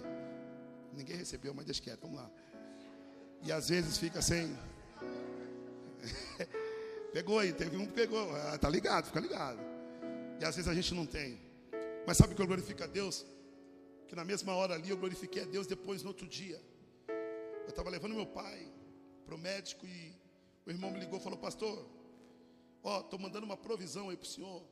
ninguém 0.94 1.16
recebeu, 1.16 1.54
mas 1.54 1.66
deixa 1.66 1.82
quieto, 1.82 2.02
vamos 2.02 2.18
lá. 2.18 2.30
E 3.44 3.52
às 3.52 3.70
vezes 3.70 3.98
fica 3.98 4.22
sem. 4.22 4.56
pegou 7.12 7.40
aí, 7.40 7.54
teve 7.54 7.76
um 7.76 7.88
que 7.88 7.94
pegou, 7.94 8.30
ah, 8.36 8.58
tá 8.58 8.70
ligado, 8.70 9.08
fica 9.08 9.20
ligado. 9.20 9.60
E 10.40 10.46
às 10.46 10.56
vezes 10.56 10.70
a 10.70 10.76
gente 10.76 10.94
não 10.94 11.08
tem. 11.08 11.49
Mas 12.10 12.18
sabe 12.18 12.34
que 12.34 12.42
eu 12.42 12.48
glorifico 12.48 12.84
a 12.84 12.88
Deus? 12.88 13.24
Que 14.08 14.16
na 14.16 14.26
mesma 14.26 14.56
hora 14.56 14.74
ali 14.74 14.90
eu 14.90 14.98
glorifiquei 14.98 15.44
a 15.44 15.46
Deus 15.46 15.68
depois 15.68 16.02
no 16.02 16.08
outro 16.08 16.28
dia. 16.28 16.60
Eu 17.08 17.70
estava 17.70 17.88
levando 17.88 18.16
meu 18.16 18.26
pai 18.26 18.68
para 19.28 19.36
o 19.36 19.38
médico 19.38 19.86
e 19.86 20.16
o 20.66 20.72
irmão 20.72 20.90
me 20.90 21.00
ligou 21.00 21.20
e 21.20 21.22
falou, 21.22 21.38
pastor, 21.38 21.88
ó, 22.82 23.02
estou 23.02 23.20
mandando 23.20 23.46
uma 23.46 23.56
provisão 23.56 24.10
aí 24.10 24.18
para 24.18 24.26
o 24.26 24.28
senhor 24.28 24.66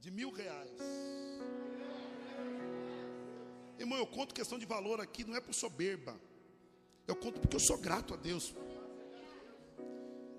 de 0.00 0.10
mil 0.10 0.32
reais. 0.32 0.80
Irmão, 3.78 3.96
eu 3.96 4.08
conto 4.08 4.34
questão 4.34 4.58
de 4.58 4.66
valor 4.66 5.00
aqui, 5.00 5.22
não 5.22 5.36
é 5.36 5.40
por 5.40 5.54
soberba. 5.54 6.20
Eu 7.06 7.14
conto 7.14 7.38
porque 7.38 7.54
eu 7.54 7.60
sou 7.60 7.78
grato 7.78 8.14
a 8.14 8.16
Deus. 8.16 8.52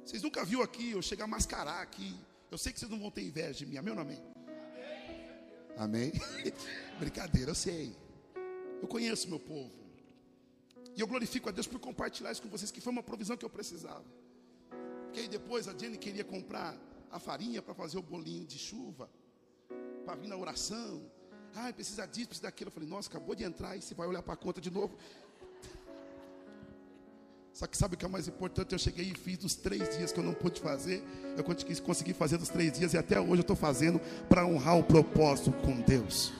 Vocês 0.04 0.22
nunca 0.22 0.44
viram 0.44 0.64
aqui 0.64 0.92
eu 0.92 1.02
chegar 1.02 1.24
a 1.24 1.28
mascarar 1.30 1.82
aqui. 1.82 2.14
Eu 2.52 2.58
sei 2.58 2.74
que 2.74 2.80
vocês 2.82 2.92
não 2.92 3.00
vão 3.00 3.10
ter 3.10 3.24
inveja 3.24 3.54
de 3.54 3.66
mim, 3.66 3.78
amém 3.78 3.92
ou 3.92 3.96
não 3.96 4.04
amém? 4.04 4.29
Amém? 5.80 6.12
Brincadeira, 7.00 7.52
eu 7.52 7.56
sei. 7.56 7.96
Eu 8.82 8.88
conheço 8.90 9.30
meu 9.30 9.40
povo. 9.40 9.72
E 10.94 11.00
eu 11.00 11.08
glorifico 11.08 11.48
a 11.48 11.54
Deus 11.54 11.68
por 11.68 11.80
compartilhar 11.80 12.34
isso 12.34 12.42
com 12.42 12.50
vocês, 12.50 12.70
que 12.70 12.82
foi 12.82 12.92
uma 12.92 13.02
provisão 13.02 13.38
que 13.38 13.46
eu 13.46 13.50
precisava. 13.50 14.04
Porque 15.06 15.22
aí 15.22 15.30
depois 15.30 15.70
a 15.70 15.78
Jenny 15.78 15.98
queria 15.98 16.26
comprar 16.26 16.78
a 17.10 17.18
farinha 17.18 17.62
para 17.62 17.74
fazer 17.74 17.98
o 17.98 18.02
bolinho 18.02 18.46
de 18.46 18.60
chuva, 18.60 19.10
para 20.04 20.16
vir 20.16 20.28
na 20.28 20.36
oração. 20.36 21.10
Ai, 21.56 21.72
precisa 21.72 22.06
disso, 22.06 22.28
precisa 22.28 22.48
daquilo. 22.48 22.68
Eu 22.68 22.74
falei, 22.74 22.90
nossa, 22.90 23.08
acabou 23.08 23.34
de 23.34 23.46
entrar 23.46 23.78
e 23.78 23.82
você 23.82 23.96
vai 23.96 24.06
olhar 24.06 24.22
para 24.22 24.34
a 24.34 24.38
conta 24.38 24.60
de 24.60 24.70
novo. 24.70 24.98
Só 27.60 27.68
que 27.68 27.78
sabe 27.78 27.96
o 27.96 27.98
que 27.98 28.06
é 28.06 28.08
mais 28.08 28.26
importante? 28.26 28.72
Eu 28.72 28.80
cheguei 28.80 29.12
e 29.12 29.14
fiz 29.14 29.38
dos 29.38 29.54
três 29.54 29.98
dias 29.98 30.14
que 30.14 30.20
eu 30.22 30.24
não 30.24 30.34
pude 30.34 30.62
fazer. 30.62 31.04
Eu 31.36 31.44
consegui 31.44 32.14
fazer 32.14 32.38
dos 32.38 32.48
três 32.48 32.72
dias 32.72 32.94
e 32.94 32.98
até 32.98 33.20
hoje 33.20 33.34
eu 33.34 33.42
estou 33.42 33.56
fazendo 33.58 34.00
para 34.30 34.46
honrar 34.46 34.78
o 34.78 34.84
propósito 34.84 35.52
com 35.52 35.82
Deus. 35.82 36.32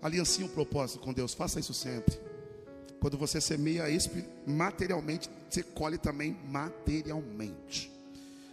Aliancie 0.00 0.42
um 0.42 0.48
propósito 0.48 1.00
com 1.00 1.12
Deus, 1.12 1.34
faça 1.34 1.60
isso 1.60 1.74
sempre. 1.74 2.18
Quando 2.98 3.18
você 3.18 3.42
semeia 3.42 3.84
materialmente, 4.46 5.28
você 5.50 5.62
colhe 5.62 5.98
também 5.98 6.34
materialmente. 6.48 7.92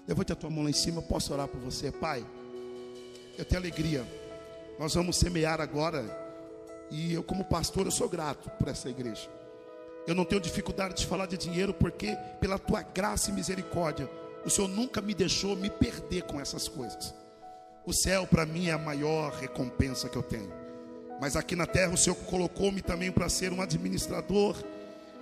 Levante 0.06 0.34
a 0.34 0.36
tua 0.36 0.50
mão 0.50 0.66
lá 0.66 0.70
em 0.70 0.74
cima, 0.74 0.98
eu 0.98 1.04
posso 1.04 1.32
orar 1.32 1.48
por 1.48 1.62
você, 1.62 1.94
Pai. 1.94 2.28
Eu 3.38 3.46
tenho 3.46 3.62
alegria. 3.62 4.06
Nós 4.78 4.94
vamos 4.94 5.16
semear 5.16 5.62
agora. 5.62 6.04
E 6.92 7.14
eu, 7.14 7.24
como 7.24 7.46
pastor, 7.46 7.86
eu 7.86 7.92
sou 7.92 8.10
grato 8.10 8.50
por 8.50 8.68
essa 8.68 8.90
igreja. 8.90 9.37
Eu 10.08 10.16
não 10.16 10.24
tenho 10.24 10.42
dificuldade 10.42 10.96
de 10.96 11.06
falar 11.06 11.26
de 11.26 11.38
dinheiro, 11.38 11.74
porque 11.74 12.18
pela 12.40 12.58
tua 12.58 12.82
graça 12.82 13.30
e 13.30 13.34
misericórdia, 13.34 14.10
o 14.46 14.50
Senhor 14.50 14.70
nunca 14.70 15.02
me 15.02 15.14
deixou 15.14 15.56
me 15.56 15.70
perder 15.70 16.24
com 16.24 16.40
essas 16.40 16.70
coisas. 16.70 17.14
O 17.86 17.94
céu 17.94 18.26
para 18.26 18.46
mim 18.46 18.70
é 18.70 18.72
a 18.72 18.78
maior 18.78 19.34
recompensa 19.34 20.08
que 20.08 20.18
eu 20.18 20.24
tenho. 20.24 20.52
Mas 21.20 21.36
aqui 21.36 21.56
na 21.56 21.66
terra 21.66 21.94
o 21.94 21.98
Senhor 21.98 22.16
colocou-me 22.16 22.82
também 22.82 23.12
para 23.12 23.28
ser 23.28 23.52
um 23.52 23.62
administrador 23.62 24.56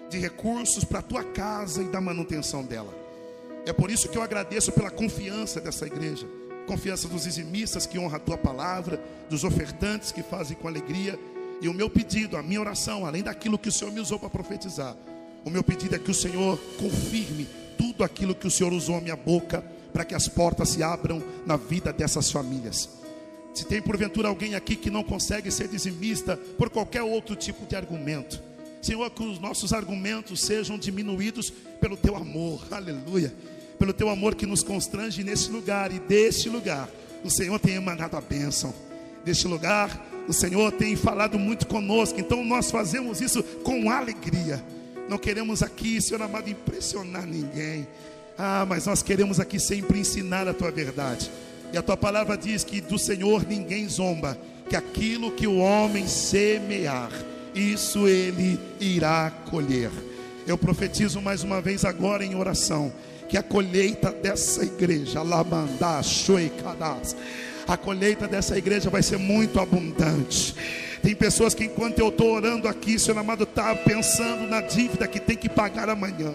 de 0.09 0.19
recursos 0.19 0.83
para 0.83 0.99
a 0.99 1.03
tua 1.03 1.23
casa 1.23 1.81
e 1.81 1.89
da 1.89 1.99
manutenção 1.99 2.63
dela. 2.63 2.93
É 3.65 3.73
por 3.73 3.89
isso 3.89 4.07
que 4.07 4.17
eu 4.17 4.21
agradeço 4.21 4.71
pela 4.71 4.91
confiança 4.91 5.59
dessa 5.59 5.87
igreja, 5.87 6.27
confiança 6.67 7.07
dos 7.07 7.23
dizimistas 7.23 7.87
que 7.87 7.97
honram 7.97 8.17
a 8.17 8.19
tua 8.19 8.37
palavra, 8.37 9.01
dos 9.29 9.43
ofertantes 9.43 10.11
que 10.11 10.21
fazem 10.21 10.55
com 10.55 10.67
alegria. 10.67 11.19
E 11.61 11.67
o 11.67 11.73
meu 11.73 11.89
pedido, 11.89 12.37
a 12.37 12.43
minha 12.43 12.59
oração, 12.59 13.05
além 13.05 13.23
daquilo 13.23 13.57
que 13.57 13.69
o 13.69 13.71
Senhor 13.71 13.91
me 13.91 13.99
usou 13.99 14.19
para 14.19 14.29
profetizar, 14.29 14.95
o 15.43 15.49
meu 15.49 15.63
pedido 15.63 15.95
é 15.95 15.99
que 15.99 16.11
o 16.11 16.13
Senhor 16.13 16.57
confirme 16.77 17.47
tudo 17.77 18.03
aquilo 18.03 18.35
que 18.35 18.47
o 18.47 18.51
Senhor 18.51 18.73
usou 18.73 18.95
a 18.97 19.01
minha 19.01 19.15
boca 19.15 19.63
para 19.93 20.03
que 20.03 20.15
as 20.15 20.27
portas 20.27 20.69
se 20.69 20.83
abram 20.83 21.23
na 21.45 21.55
vida 21.55 21.93
dessas 21.93 22.29
famílias. 22.31 22.89
Se 23.53 23.65
tem 23.65 23.81
porventura 23.81 24.27
alguém 24.27 24.55
aqui 24.55 24.75
que 24.75 24.89
não 24.89 25.03
consegue 25.03 25.49
ser 25.49 25.69
dizimista 25.69 26.35
por 26.57 26.69
qualquer 26.69 27.03
outro 27.03 27.35
tipo 27.35 27.65
de 27.65 27.75
argumento, 27.75 28.41
Senhor, 28.81 29.09
que 29.09 29.23
os 29.23 29.39
nossos 29.39 29.71
argumentos 29.71 30.41
sejam 30.41 30.77
diminuídos 30.77 31.49
pelo 31.79 31.95
teu 31.95 32.15
amor, 32.15 32.61
aleluia, 32.69 33.33
pelo 33.79 33.93
teu 33.93 34.09
amor 34.09 34.35
que 34.35 34.45
nos 34.45 34.61
constrange 34.61 35.23
nesse 35.23 35.49
lugar 35.49 35.91
e 35.91 35.99
deste 35.99 36.49
lugar, 36.49 36.89
o 37.23 37.29
Senhor 37.29 37.59
tem 37.59 37.75
emanado 37.75 38.17
a 38.17 38.21
bênção, 38.21 38.73
deste 39.23 39.47
lugar, 39.47 40.05
o 40.27 40.33
Senhor 40.33 40.71
tem 40.71 40.95
falado 40.95 41.37
muito 41.37 41.67
conosco, 41.67 42.19
então 42.19 42.43
nós 42.43 42.71
fazemos 42.71 43.21
isso 43.21 43.43
com 43.63 43.89
alegria. 43.89 44.63
Não 45.07 45.17
queremos 45.17 45.61
aqui, 45.61 46.01
Senhor 46.01 46.21
amado, 46.21 46.49
impressionar 46.49 47.25
ninguém. 47.25 47.87
Ah, 48.37 48.65
mas 48.67 48.85
nós 48.85 49.03
queremos 49.03 49.39
aqui 49.39 49.59
sempre 49.59 49.99
ensinar 49.99 50.47
a 50.47 50.53
tua 50.53 50.71
verdade. 50.71 51.29
E 51.71 51.77
a 51.77 51.81
tua 51.81 51.95
palavra 51.95 52.37
diz 52.37 52.63
que 52.63 52.81
do 52.81 52.97
Senhor 52.97 53.45
ninguém 53.45 53.87
zomba, 53.87 54.37
que 54.69 54.75
aquilo 54.75 55.31
que 55.31 55.47
o 55.47 55.57
homem 55.57 56.07
semear, 56.07 57.11
isso 57.53 58.07
ele 58.07 58.59
irá 58.79 59.31
colher. 59.49 59.91
Eu 60.47 60.57
profetizo 60.57 61.21
mais 61.21 61.43
uma 61.43 61.61
vez 61.61 61.85
agora 61.85 62.25
em 62.25 62.35
oração 62.35 62.91
que 63.27 63.37
a 63.37 63.43
colheita 63.43 64.11
dessa 64.11 64.63
igreja, 64.63 65.21
Labandá, 65.23 66.01
Shoikadas, 66.03 67.15
a 67.67 67.77
colheita 67.77 68.27
dessa 68.27 68.57
igreja 68.57 68.89
vai 68.89 69.01
ser 69.01 69.17
muito 69.17 69.59
abundante. 69.59 70.55
Tem 71.01 71.15
pessoas 71.15 71.53
que 71.53 71.65
enquanto 71.65 71.99
eu 71.99 72.09
estou 72.09 72.31
orando 72.31 72.67
aqui, 72.67 72.97
Senhor 72.97 73.17
amado, 73.19 73.43
está 73.43 73.75
pensando 73.75 74.47
na 74.47 74.61
dívida 74.61 75.07
que 75.07 75.19
tem 75.19 75.35
que 75.35 75.49
pagar 75.49 75.89
amanhã 75.89 76.33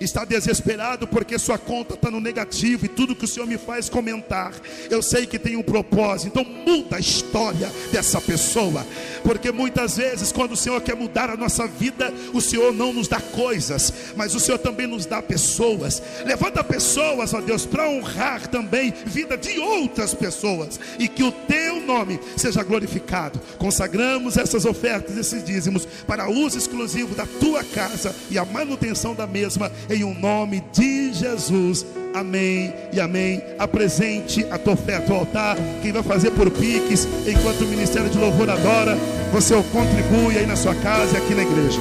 está 0.00 0.24
desesperado 0.24 1.06
porque 1.06 1.38
sua 1.38 1.58
conta 1.58 1.94
está 1.94 2.10
no 2.10 2.20
negativo 2.20 2.84
e 2.84 2.88
tudo 2.88 3.14
que 3.14 3.24
o 3.24 3.28
Senhor 3.28 3.46
me 3.46 3.58
faz 3.58 3.88
comentar, 3.88 4.52
eu 4.90 5.02
sei 5.02 5.26
que 5.26 5.38
tem 5.38 5.56
um 5.56 5.62
propósito. 5.62 6.28
Então 6.28 6.44
muda 6.44 6.96
a 6.96 7.00
história 7.00 7.70
dessa 7.92 8.20
pessoa, 8.20 8.86
porque 9.22 9.50
muitas 9.50 9.96
vezes 9.96 10.32
quando 10.32 10.52
o 10.52 10.56
Senhor 10.56 10.80
quer 10.80 10.96
mudar 10.96 11.30
a 11.30 11.36
nossa 11.36 11.66
vida, 11.66 12.12
o 12.32 12.40
Senhor 12.40 12.72
não 12.72 12.92
nos 12.92 13.08
dá 13.08 13.20
coisas, 13.20 13.92
mas 14.16 14.34
o 14.34 14.40
Senhor 14.40 14.58
também 14.58 14.86
nos 14.86 15.06
dá 15.06 15.20
pessoas. 15.22 16.02
Levanta 16.24 16.62
pessoas, 16.62 17.34
ó 17.34 17.40
Deus, 17.40 17.66
para 17.66 17.88
honrar 17.88 18.46
também 18.48 18.92
vida 19.06 19.36
de 19.36 19.58
outras 19.58 20.14
pessoas 20.14 20.78
e 20.98 21.08
que 21.08 21.22
o 21.22 21.32
teu 21.32 21.80
nome 21.80 22.20
seja 22.36 22.62
glorificado. 22.62 23.40
Consagramos 23.58 24.36
essas 24.36 24.64
ofertas, 24.64 25.16
esses 25.16 25.44
dízimos 25.44 25.86
para 26.06 26.30
uso 26.30 26.58
exclusivo 26.58 27.14
da 27.14 27.26
tua 27.26 27.64
casa 27.64 28.14
e 28.30 28.38
a 28.38 28.44
manutenção 28.44 29.14
da 29.14 29.26
mesma 29.26 29.70
em 29.90 30.04
o 30.04 30.08
um 30.08 30.14
nome 30.14 30.62
de 30.72 31.12
Jesus. 31.12 31.86
Amém 32.14 32.72
e 32.92 33.00
amém. 33.00 33.42
Apresente 33.58 34.46
a 34.50 34.58
tua 34.58 34.74
oferta 34.74 35.12
ao 35.12 35.20
altar. 35.20 35.56
Quem 35.82 35.92
vai 35.92 36.02
fazer 36.02 36.30
por 36.32 36.50
piques, 36.50 37.06
enquanto 37.26 37.62
o 37.62 37.68
Ministério 37.68 38.08
de 38.08 38.18
Louvor 38.18 38.48
adora, 38.48 38.96
você 39.32 39.54
contribui 39.72 40.36
aí 40.36 40.46
na 40.46 40.56
sua 40.56 40.74
casa 40.74 41.14
e 41.14 41.16
aqui 41.16 41.34
na 41.34 41.42
igreja. 41.42 41.80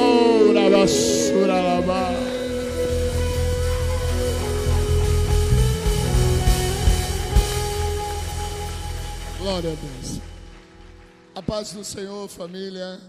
Oh, 0.00 0.52
rabasuralabá. 0.52 2.10
Glória 9.40 9.72
a 9.72 9.74
Deus. 9.74 10.20
A 11.34 11.42
paz 11.42 11.72
do 11.72 11.82
Senhor, 11.82 12.28
família. 12.28 13.00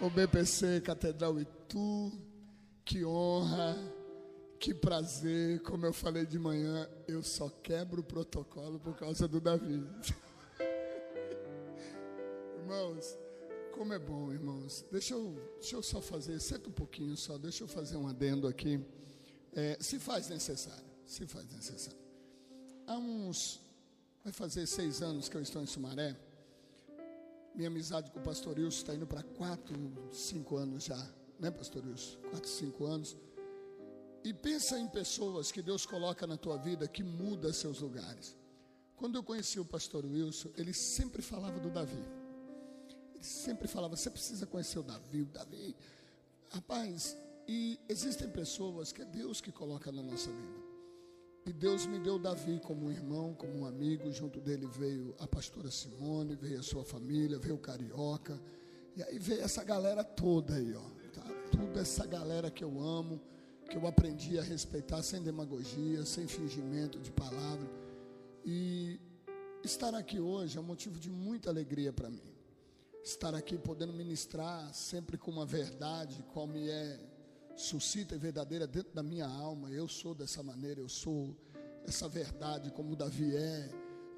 O 0.00 0.10
BPC 0.10 0.80
Catedral 0.80 1.38
Itu. 1.38 2.10
Que 2.84 3.04
honra, 3.04 3.76
que 4.58 4.74
prazer. 4.74 5.62
Como 5.62 5.86
eu 5.86 5.92
falei 5.92 6.26
de 6.26 6.40
manhã, 6.40 6.88
eu 7.06 7.22
só 7.22 7.48
quebro 7.62 8.00
o 8.00 8.04
protocolo 8.04 8.80
por 8.80 8.96
causa 8.96 9.28
do 9.28 9.40
Davi. 9.40 9.80
Irmãos, 12.58 13.16
como 13.76 13.92
é 13.92 13.98
bom, 13.98 14.32
irmãos. 14.32 14.84
Deixa 14.90 15.14
eu, 15.14 15.34
deixa 15.60 15.76
eu 15.76 15.82
só 15.82 16.00
fazer, 16.00 16.40
senta 16.40 16.68
um 16.68 16.72
pouquinho 16.72 17.16
só, 17.16 17.36
deixa 17.36 17.62
eu 17.62 17.68
fazer 17.68 17.96
um 17.96 18.08
adendo 18.08 18.48
aqui. 18.48 18.80
É, 19.52 19.76
se 19.80 19.98
faz 19.98 20.28
necessário, 20.28 20.84
se 21.04 21.26
faz 21.26 21.50
necessário. 21.52 21.98
Há 22.86 22.96
uns, 22.96 23.60
vai 24.24 24.32
fazer 24.32 24.66
seis 24.66 25.02
anos 25.02 25.28
que 25.28 25.36
eu 25.36 25.42
estou 25.42 25.62
em 25.62 25.66
Sumaré. 25.66 26.16
Minha 27.54 27.68
amizade 27.68 28.10
com 28.10 28.18
o 28.18 28.22
pastor 28.22 28.58
Wilson 28.58 28.78
está 28.78 28.94
indo 28.94 29.06
para 29.06 29.22
quatro, 29.22 29.76
cinco 30.12 30.56
anos 30.56 30.84
já, 30.84 31.10
né, 31.38 31.50
pastor 31.50 31.84
Wilson? 31.86 32.18
Quatro, 32.30 32.48
cinco 32.48 32.86
anos. 32.86 33.16
E 34.24 34.32
pensa 34.34 34.78
em 34.78 34.88
pessoas 34.88 35.52
que 35.52 35.62
Deus 35.62 35.86
coloca 35.86 36.26
na 36.26 36.36
tua 36.36 36.56
vida 36.56 36.88
que 36.88 37.02
muda 37.02 37.52
seus 37.52 37.80
lugares. 37.80 38.36
Quando 38.96 39.16
eu 39.16 39.22
conheci 39.22 39.60
o 39.60 39.64
pastor 39.64 40.04
Wilson, 40.04 40.50
ele 40.56 40.72
sempre 40.72 41.22
falava 41.22 41.60
do 41.60 41.70
Davi. 41.70 42.25
Ele 43.16 43.24
sempre 43.24 43.66
falava, 43.66 43.96
você 43.96 44.10
precisa 44.10 44.44
conhecer 44.46 44.78
o 44.78 44.82
Davi, 44.82 45.22
o 45.22 45.26
Davi. 45.26 45.74
Rapaz, 46.50 47.16
e 47.48 47.80
existem 47.88 48.28
pessoas 48.28 48.92
que 48.92 49.00
é 49.00 49.04
Deus 49.06 49.40
que 49.40 49.50
coloca 49.50 49.90
na 49.90 50.02
nossa 50.02 50.30
vida. 50.30 50.66
E 51.46 51.52
Deus 51.52 51.86
me 51.86 51.98
deu 51.98 52.18
Davi 52.18 52.60
como 52.60 52.86
um 52.86 52.90
irmão, 52.90 53.32
como 53.32 53.60
um 53.60 53.66
amigo. 53.66 54.12
Junto 54.12 54.38
dele 54.38 54.66
veio 54.66 55.14
a 55.18 55.26
pastora 55.26 55.70
Simone, 55.70 56.36
veio 56.36 56.60
a 56.60 56.62
sua 56.62 56.84
família, 56.84 57.38
veio 57.38 57.54
o 57.54 57.58
Carioca. 57.58 58.38
E 58.94 59.02
aí 59.02 59.18
veio 59.18 59.42
essa 59.42 59.64
galera 59.64 60.04
toda 60.04 60.56
aí, 60.56 60.74
ó. 60.74 60.90
Tá? 61.14 61.22
Tudo 61.50 61.78
essa 61.78 62.06
galera 62.06 62.50
que 62.50 62.64
eu 62.64 62.80
amo, 62.80 63.18
que 63.70 63.76
eu 63.78 63.86
aprendi 63.86 64.38
a 64.38 64.42
respeitar 64.42 65.02
sem 65.02 65.22
demagogia, 65.22 66.04
sem 66.04 66.26
fingimento 66.26 66.98
de 66.98 67.10
palavra. 67.10 67.70
E 68.44 69.00
estar 69.64 69.94
aqui 69.94 70.20
hoje 70.20 70.58
é 70.58 70.60
um 70.60 70.64
motivo 70.64 70.98
de 70.98 71.08
muita 71.08 71.48
alegria 71.48 71.92
para 71.94 72.10
mim 72.10 72.35
estar 73.06 73.36
aqui 73.36 73.56
podendo 73.56 73.92
ministrar 73.92 74.74
sempre 74.74 75.16
com 75.16 75.30
uma 75.30 75.46
verdade, 75.46 76.24
qual 76.32 76.44
me 76.44 76.68
é 76.68 76.98
suscita 77.54 78.16
e 78.16 78.18
verdadeira 78.18 78.66
dentro 78.66 78.92
da 78.92 79.02
minha 79.02 79.28
alma. 79.28 79.70
Eu 79.70 79.86
sou 79.86 80.12
dessa 80.12 80.42
maneira, 80.42 80.80
eu 80.80 80.88
sou 80.88 81.36
essa 81.86 82.08
verdade 82.08 82.72
como 82.72 82.96
Davi 82.96 83.36
é. 83.36 83.70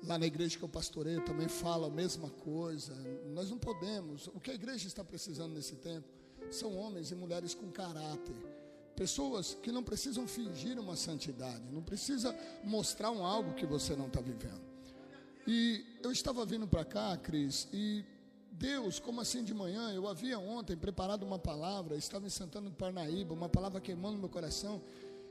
Lá 0.05 0.19
na 0.19 0.27
igreja 0.27 0.57
que 0.57 0.65
eu 0.65 0.69
pastoreio 0.71 1.23
também 1.23 1.49
falo 1.49 1.85
a 1.85 1.91
mesma 1.91 2.31
coisa. 2.31 2.95
Nós 3.27 3.51
não 3.51 3.59
podemos. 3.59 4.27
O 4.29 4.41
que 4.41 4.51
a 4.51 4.55
igreja 4.55 4.87
está 4.87 5.05
precisando 5.05 5.53
nesse 5.53 5.77
tempo 5.77 6.09
são 6.51 6.75
homens 6.75 7.11
e 7.11 7.15
mulheres 7.15 7.53
com 7.53 7.71
caráter. 7.71 8.37
Pessoas 8.97 9.53
que 9.63 9.71
não 9.71 9.83
precisam 9.83 10.27
fingir 10.27 10.81
uma 10.81 10.97
santidade, 10.97 11.71
não 11.71 11.83
precisa 11.83 12.35
mostrar 12.65 13.11
um 13.11 13.23
algo 13.23 13.53
que 13.53 13.67
você 13.67 13.95
não 13.95 14.07
está 14.07 14.23
vivendo. 14.23 14.67
E 15.47 15.85
eu 16.03 16.11
estava 16.11 16.47
vindo 16.47 16.67
para 16.67 16.85
cá, 16.87 17.17
Cris, 17.19 17.69
e 17.73 18.05
Deus, 18.53 18.99
como 18.99 19.21
assim 19.21 19.45
de 19.45 19.55
manhã? 19.55 19.93
Eu 19.93 20.09
havia 20.09 20.39
ontem 20.39 20.77
preparado 20.77 21.23
uma 21.23 21.39
palavra, 21.39 21.97
estava 21.97 22.27
em 22.27 22.31
Santana 22.31 22.69
do 22.69 22.77
Parnaíba, 22.77 23.35
uma 23.35 23.49
palavra 23.49 23.81
queimando 23.81 24.15
no 24.15 24.21
meu 24.21 24.29
coração. 24.29 24.83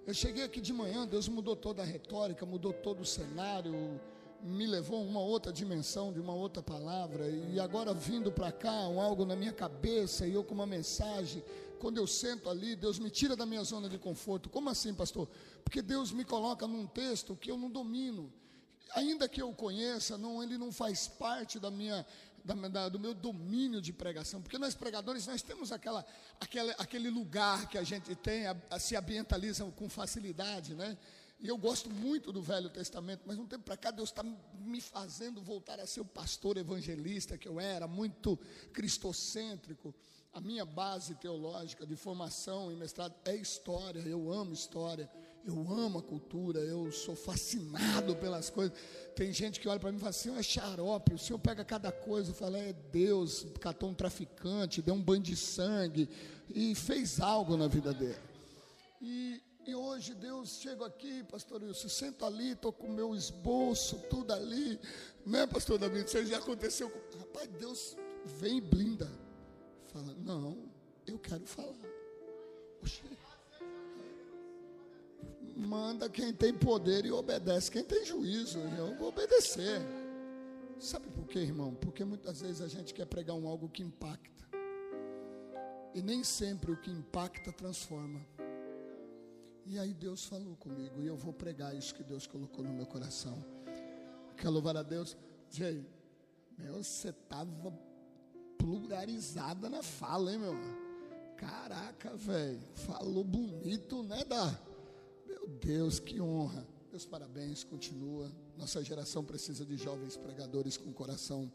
Eu 0.06 0.14
cheguei 0.14 0.44
aqui 0.44 0.62
de 0.62 0.72
manhã, 0.72 1.06
Deus 1.06 1.28
mudou 1.28 1.56
toda 1.56 1.82
a 1.82 1.86
retórica, 1.86 2.46
mudou 2.46 2.72
todo 2.72 3.02
o 3.02 3.06
cenário, 3.06 4.00
me 4.42 4.66
levou 4.66 5.00
a 5.00 5.04
uma 5.04 5.20
outra 5.20 5.52
dimensão 5.52 6.14
de 6.14 6.20
uma 6.20 6.34
outra 6.34 6.64
palavra. 6.64 7.28
E 7.30 7.60
agora 7.60 7.94
vindo 7.94 8.32
para 8.32 8.52
cá, 8.52 8.88
um 8.88 9.02
algo 9.02 9.26
na 9.26 9.36
minha 9.36 9.52
cabeça 9.52 10.26
e 10.26 10.34
eu 10.34 10.44
com 10.44 10.54
uma 10.54 10.66
mensagem. 10.66 11.44
Quando 11.80 11.98
eu 11.98 12.08
sento 12.08 12.50
ali, 12.50 12.76
Deus 12.76 12.98
me 12.98 13.10
tira 13.10 13.36
da 13.36 13.46
minha 13.46 13.64
zona 13.64 13.90
de 13.90 13.98
conforto. 13.98 14.50
Como 14.50 14.70
assim, 14.70 14.94
pastor? 14.94 15.28
Porque 15.64 15.82
Deus 15.82 16.12
me 16.12 16.24
coloca 16.24 16.66
num 16.66 16.88
texto 16.88 17.36
que 17.36 17.52
eu 17.52 17.58
não 17.58 17.70
domino 17.70 18.32
ainda 18.96 19.28
que 19.28 19.42
eu 19.42 19.54
conheça, 19.54 20.18
não, 20.18 20.42
ele 20.42 20.58
não 20.58 20.72
faz 20.72 21.08
parte 21.08 21.60
da 21.60 21.70
minha, 21.70 22.06
da, 22.48 22.56
da, 22.70 22.90
do 22.90 22.98
meu 22.98 23.14
domínio 23.14 23.82
de 23.82 23.92
pregação, 23.92 24.42
porque 24.42 24.58
nós 24.58 24.74
pregadores 24.74 25.28
nós 25.28 25.42
temos 25.42 25.74
aquela, 25.74 26.06
aquela, 26.40 26.72
aquele 26.74 27.10
lugar 27.10 27.68
que 27.68 27.78
a 27.78 27.84
gente 27.84 28.16
tem, 28.16 28.48
a, 28.48 28.56
a, 28.70 28.80
se 28.80 28.96
ambientaliza 28.96 29.66
com 29.72 29.90
facilidade, 29.90 30.74
né? 30.74 30.98
E 31.40 31.48
eu 31.48 31.58
gosto 31.58 31.90
muito 31.90 32.32
do 32.32 32.42
Velho 32.42 32.70
Testamento, 32.70 33.22
mas 33.26 33.38
um 33.38 33.46
tempo 33.46 33.66
para 33.66 33.78
cá 33.78 33.92
Deus 33.92 34.10
está 34.10 34.24
me 34.24 34.82
fazendo 34.82 35.42
voltar 35.42 35.80
a 35.80 35.86
ser 35.86 36.00
o 36.02 36.06
pastor 36.06 36.58
evangelista 36.58 37.38
que 37.38 37.48
eu 37.48 37.60
era, 37.60 37.86
muito 37.86 38.40
cristocêntrico. 38.74 39.94
A 40.34 40.40
minha 40.40 40.66
base 40.66 41.16
teológica 41.16 41.86
de 41.86 41.96
formação 41.96 42.72
e 42.72 42.76
mestrado 42.76 43.14
é 43.26 43.36
história, 43.36 44.00
eu 44.00 44.32
amo 44.32 44.54
história. 44.54 45.10
Eu 45.48 45.66
amo 45.72 46.00
a 46.00 46.04
cultura, 46.04 46.60
eu 46.60 46.92
sou 46.92 47.16
fascinado 47.16 48.14
pelas 48.18 48.50
coisas. 48.50 48.78
Tem 49.16 49.32
gente 49.32 49.62
que 49.62 49.70
olha 49.70 49.80
para 49.80 49.90
mim 49.90 49.98
e 49.98 50.00
fala 50.02 50.10
assim: 50.10 50.38
é 50.38 50.44
xarope, 50.44 51.14
o 51.14 51.18
senhor 51.18 51.40
pega 51.40 51.64
cada 51.64 51.90
coisa. 51.90 52.32
Eu 52.32 52.36
falo: 52.36 52.58
é 52.58 52.74
Deus, 52.74 53.48
catou 53.62 53.90
um 53.90 53.94
traficante, 53.94 54.82
deu 54.82 54.94
um 54.94 55.02
banho 55.02 55.24
de 55.24 55.38
sangue 55.38 56.10
e 56.50 56.76
fez 56.76 57.22
algo 57.22 57.56
na 57.56 57.70
vida 57.70 57.94
dele. 57.94 58.20
E, 59.02 59.42
e 59.66 59.74
hoje 59.74 60.14
Deus 60.16 60.60
chega 60.60 60.86
aqui, 60.86 61.24
pastor 61.24 61.64
Wilson, 61.64 61.88
sento 61.88 62.26
ali, 62.26 62.52
estou 62.52 62.74
com 62.74 62.88
o 62.88 62.92
meu 62.92 63.16
esboço, 63.16 64.04
tudo 64.10 64.34
ali. 64.34 64.78
Né, 65.26 65.48
pastor 65.48 65.80
Davi? 65.80 66.04
Isso 66.04 66.26
já 66.26 66.40
aconteceu. 66.40 66.90
Com... 66.90 67.20
Rapaz, 67.20 67.48
Deus 67.58 67.96
vem 68.26 68.58
e 68.58 68.62
blinda. 68.62 69.10
Fala: 69.94 70.14
não, 70.26 70.58
eu 71.06 71.18
quero 71.18 71.46
falar. 71.48 71.74
Oxê 72.82 73.17
manda 75.56 76.10
quem 76.10 76.34
tem 76.34 76.54
poder 76.54 77.06
e 77.06 77.12
obedece 77.12 77.72
quem 77.72 77.84
tem 77.84 78.06
juízo. 78.06 78.60
Eu 78.78 78.96
vou 78.96 79.10
obedecer. 79.10 79.82
Sabe 80.80 81.08
por 81.10 81.28
quê, 81.28 81.40
irmão? 81.40 81.74
Porque 81.74 82.06
muitas 82.06 82.42
vezes 82.42 82.62
a 82.62 82.68
gente 82.68 82.94
quer 82.94 83.06
pregar 83.06 83.36
um 83.36 83.48
algo 83.48 83.68
que 83.68 83.82
impacta. 83.82 84.46
E 85.94 86.02
nem 86.02 86.24
sempre 86.24 86.72
o 86.72 86.78
que 86.78 86.92
impacta 86.92 87.52
transforma. 87.52 88.24
E 89.66 89.80
aí 89.80 89.94
Deus 89.94 90.26
falou 90.26 90.56
comigo 90.56 91.02
e 91.02 91.08
eu 91.08 91.18
vou 91.18 91.34
pregar 91.34 91.76
isso 91.76 91.94
que 91.94 92.04
Deus 92.04 92.28
colocou 92.28 92.64
no 92.64 92.72
meu 92.72 92.86
coração. 92.86 93.44
Quer 94.38 94.50
louvar 94.50 94.78
a 94.78 94.84
Deus? 94.84 95.18
Jay, 95.50 95.84
meu, 96.58 96.84
você 96.84 97.10
estava 97.10 97.72
pluralizada 98.58 99.70
na 99.70 99.82
fala, 99.82 100.32
hein, 100.32 100.38
meu? 100.38 100.56
Caraca, 101.36 102.16
velho. 102.16 102.62
Falou 102.76 103.24
bonito, 103.24 104.04
né, 104.04 104.24
da 104.24 104.67
meu 105.28 105.48
Deus, 105.48 106.00
que 106.00 106.22
honra. 106.22 106.66
Meus 106.90 107.06
parabéns, 107.06 107.64
continua. 107.64 108.32
Nossa 108.58 108.84
geração 108.84 109.24
precisa 109.24 109.66
de 109.66 109.78
jovens 109.78 110.16
pregadores 110.16 110.78
com 110.78 110.92
coração 110.92 111.52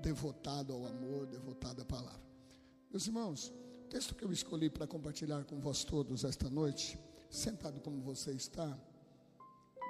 devotado 0.00 0.72
ao 0.72 0.86
amor, 0.86 1.26
devotado 1.26 1.82
à 1.82 1.84
palavra. 1.84 2.22
Meus 2.90 3.06
irmãos, 3.06 3.52
o 3.84 3.88
texto 3.88 4.14
que 4.14 4.24
eu 4.24 4.32
escolhi 4.32 4.68
para 4.68 4.86
compartilhar 4.86 5.44
com 5.44 5.60
vós 5.60 5.84
todos 5.84 6.24
esta 6.24 6.50
noite, 6.50 6.98
sentado 7.30 7.80
como 7.80 8.00
você 8.00 8.32
está, 8.32 8.76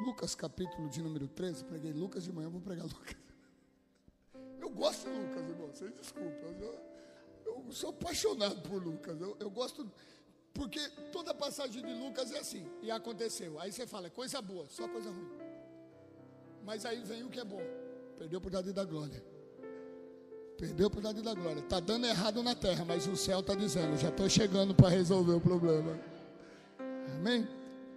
Lucas 0.05 0.35
capítulo 0.35 0.89
de 0.89 1.03
número 1.03 1.29
13, 1.29 1.65
preguei 1.65 1.93
Lucas 1.93 2.25
de 2.25 2.33
manhã, 2.33 2.49
vou 2.49 2.61
pregar 2.61 2.85
Lucas. 2.87 3.17
Eu 4.61 4.71
gosto 4.71 5.09
de 5.09 5.19
Lucas, 5.19 5.49
irmão, 5.49 5.69
vocês 5.69 5.93
desculpem, 5.95 6.61
eu, 6.61 6.81
eu 7.47 7.73
sou 7.73 7.91
apaixonado 7.91 8.61
por 8.69 8.83
Lucas, 8.83 9.21
eu, 9.21 9.37
eu 9.39 9.51
gosto 9.51 9.91
porque 10.55 10.81
toda 11.11 11.35
passagem 11.35 11.83
de 11.83 11.93
Lucas 11.95 12.33
é 12.33 12.39
assim, 12.39 12.67
e 12.83 12.91
aconteceu. 12.91 13.59
Aí 13.59 13.73
você 13.73 13.87
fala, 13.87 14.07
é 14.07 14.11
coisa 14.11 14.41
boa, 14.43 14.67
só 14.69 14.87
coisa 14.89 15.11
ruim. 15.11 15.31
Mas 16.65 16.85
aí 16.85 17.03
vem 17.03 17.25
o 17.25 17.31
que 17.31 17.41
é 17.41 17.45
bom. 17.45 17.63
Perdeu 18.19 18.37
a 18.37 18.41
oportunidade 18.41 18.73
da 18.73 18.85
glória. 18.85 19.23
Perdeu 20.57 20.87
a 20.87 20.89
oportunidade 20.89 21.25
da 21.25 21.35
glória. 21.35 21.61
Está 21.61 21.81
dando 21.81 22.07
errado 22.07 22.43
na 22.43 22.55
terra, 22.55 22.85
mas 22.85 23.07
o 23.07 23.17
céu 23.17 23.41
está 23.41 23.55
dizendo: 23.55 23.97
já 23.97 24.11
estou 24.11 24.29
chegando 24.29 24.75
para 24.75 24.89
resolver 24.89 25.33
o 25.33 25.41
problema. 25.41 25.99
Amém? 27.17 27.49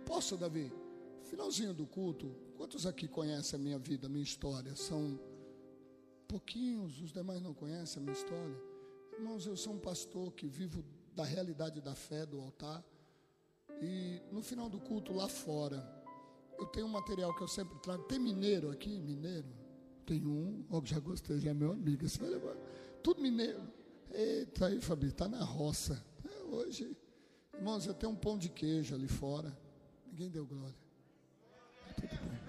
Posso, 0.06 0.36
Davi? 0.38 0.72
Finalzinho 1.24 1.74
do 1.74 1.86
culto. 1.86 2.34
Quantos 2.58 2.86
aqui 2.86 3.08
conhecem 3.08 3.60
a 3.60 3.62
minha 3.62 3.78
vida, 3.78 4.08
a 4.08 4.10
minha 4.10 4.24
história? 4.24 4.76
São 4.76 5.20
pouquinhos, 6.28 7.02
os 7.02 7.12
demais 7.12 7.42
não 7.42 7.54
conhecem 7.54 8.02
a 8.02 8.04
minha 8.04 8.14
história. 8.14 8.56
Irmãos, 9.14 9.46
eu 9.46 9.56
sou 9.56 9.74
um 9.74 9.80
pastor 9.80 10.32
que 10.34 10.48
vivo 10.48 10.84
da 11.16 11.24
realidade 11.24 11.82
da 11.82 11.96
fé 11.96 12.26
do 12.26 12.40
altar. 12.40 12.84
E 13.82 14.22
no 14.32 14.42
final 14.42 14.70
do 14.70 14.80
culto 14.80 15.14
lá 15.14 15.28
fora, 15.28 15.84
eu 16.58 16.66
tenho 16.68 16.86
um 16.86 16.90
material 16.90 17.34
que 17.36 17.44
eu 17.44 17.48
sempre 17.48 17.78
trago. 17.80 18.04
Tem 18.04 18.20
mineiro 18.20 18.70
aqui? 18.70 19.00
Mineiro? 19.00 19.48
Tem 20.06 20.26
um, 20.26 20.66
ó, 20.70 20.82
já 20.84 21.00
gostei, 21.00 21.40
já 21.40 21.52
é 21.52 21.54
meu 21.54 21.72
amigo. 21.72 22.08
Você 22.08 22.20
vai 22.20 22.30
levar. 22.30 22.56
Tudo 23.02 23.22
mineiro. 23.22 23.62
Eita 24.12 24.68
aí, 24.68 24.80
Fabi, 24.80 25.08
está 25.08 25.28
na 25.28 25.44
roça. 25.44 26.04
É 26.24 26.44
hoje. 26.44 26.96
Irmãos, 27.54 27.86
eu 27.86 27.94
tenho 27.94 28.12
um 28.12 28.16
pão 28.16 28.38
de 28.38 28.50
queijo 28.50 28.94
ali 28.94 29.08
fora. 29.08 29.58
Ninguém 30.08 30.30
deu 30.30 30.46
glória. 30.46 30.76
Tudo 31.96 32.08
bem. 32.08 32.46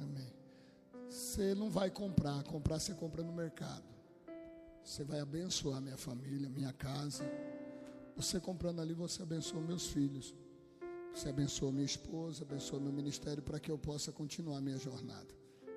Amém. 0.00 0.32
Você 1.08 1.54
não 1.54 1.70
vai 1.70 1.90
comprar, 1.90 2.42
comprar 2.44 2.78
você 2.78 2.94
compra 2.94 3.22
no 3.22 3.32
mercado. 3.32 3.97
Você 4.88 5.04
vai 5.04 5.20
abençoar 5.20 5.82
minha 5.82 5.98
família, 5.98 6.48
minha 6.48 6.72
casa. 6.72 7.22
Você 8.16 8.40
comprando 8.40 8.80
ali, 8.80 8.94
você 8.94 9.22
abençoa 9.22 9.60
meus 9.60 9.88
filhos. 9.88 10.34
Você 11.14 11.28
abençoa 11.28 11.70
minha 11.70 11.84
esposa, 11.84 12.42
abençoa 12.42 12.80
meu 12.80 12.90
ministério 12.90 13.42
para 13.42 13.60
que 13.60 13.70
eu 13.70 13.76
possa 13.76 14.10
continuar 14.10 14.62
minha 14.62 14.78
jornada. 14.78 15.28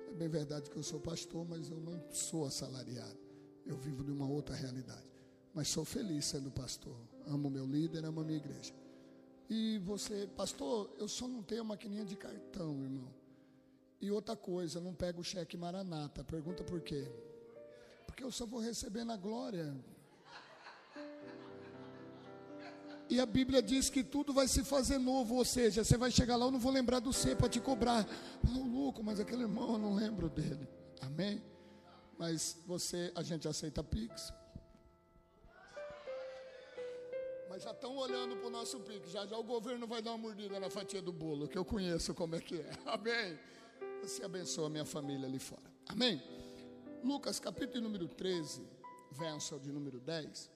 É 0.08 0.14
bem 0.14 0.30
verdade 0.30 0.70
que 0.70 0.78
eu 0.78 0.82
sou 0.82 0.98
pastor, 0.98 1.46
mas 1.46 1.68
eu 1.68 1.78
não 1.78 2.02
sou 2.10 2.46
assalariado. 2.46 3.18
Eu 3.66 3.76
vivo 3.76 4.02
de 4.02 4.10
uma 4.10 4.26
outra 4.26 4.56
realidade. 4.56 5.06
Mas 5.52 5.68
sou 5.68 5.84
feliz 5.84 6.24
sendo 6.24 6.50
pastor. 6.50 6.96
Amo 7.26 7.50
meu 7.50 7.66
líder, 7.66 8.06
amo 8.06 8.22
a 8.22 8.24
minha 8.24 8.38
igreja. 8.38 8.72
E 9.50 9.78
você, 9.80 10.26
pastor, 10.34 10.90
eu 10.98 11.06
só 11.06 11.28
não 11.28 11.42
tenho 11.42 11.66
maquininha 11.66 12.06
de 12.06 12.16
cartão, 12.16 12.82
irmão. 12.82 13.12
E 14.00 14.10
outra 14.10 14.34
coisa, 14.34 14.80
não 14.80 14.94
pego 14.94 15.20
o 15.20 15.24
cheque 15.24 15.54
maranata. 15.54 16.24
Pergunta 16.24 16.64
por 16.64 16.80
quê? 16.80 17.06
Porque 18.12 18.24
eu 18.24 18.30
só 18.30 18.44
vou 18.44 18.60
receber 18.60 19.04
na 19.04 19.16
glória. 19.16 19.74
E 23.08 23.18
a 23.18 23.24
Bíblia 23.24 23.62
diz 23.62 23.88
que 23.88 24.04
tudo 24.04 24.34
vai 24.34 24.46
se 24.46 24.62
fazer 24.62 24.98
novo, 24.98 25.36
ou 25.36 25.44
seja, 25.46 25.82
você 25.82 25.96
vai 25.96 26.10
chegar 26.10 26.36
lá, 26.36 26.44
eu 26.44 26.50
não 26.50 26.58
vou 26.58 26.70
lembrar 26.70 27.00
do 27.00 27.10
C 27.10 27.34
para 27.34 27.48
te 27.48 27.58
cobrar. 27.58 28.06
Oh, 28.54 28.66
louco, 28.68 29.02
mas 29.02 29.18
aquele 29.18 29.42
irmão 29.42 29.72
eu 29.72 29.78
não 29.78 29.94
lembro 29.94 30.28
dele. 30.28 30.68
Amém? 31.00 31.42
Mas 32.18 32.58
você, 32.66 33.10
a 33.14 33.22
gente 33.22 33.48
aceita 33.48 33.82
Pix. 33.82 34.30
Mas 37.48 37.62
já 37.62 37.70
estão 37.70 37.96
olhando 37.96 38.36
para 38.36 38.46
o 38.46 38.50
nosso 38.50 38.78
Pix. 38.80 39.10
Já 39.10 39.24
já 39.24 39.38
o 39.38 39.42
governo 39.42 39.86
vai 39.86 40.02
dar 40.02 40.10
uma 40.10 40.18
mordida 40.18 40.60
na 40.60 40.68
fatia 40.68 41.00
do 41.00 41.12
bolo, 41.12 41.48
que 41.48 41.56
eu 41.56 41.64
conheço 41.64 42.14
como 42.14 42.34
é 42.34 42.40
que 42.40 42.56
é. 42.56 42.70
Amém? 42.84 43.38
Você 44.02 44.22
abençoa 44.22 44.66
a 44.66 44.70
minha 44.70 44.84
família 44.84 45.26
ali 45.26 45.38
fora. 45.38 45.72
Amém? 45.88 46.41
Lucas 47.02 47.40
capítulo 47.40 47.82
número 47.82 48.08
13, 48.08 48.62
verso 49.10 49.58
de 49.58 49.72
número 49.72 50.00
10. 50.00 50.50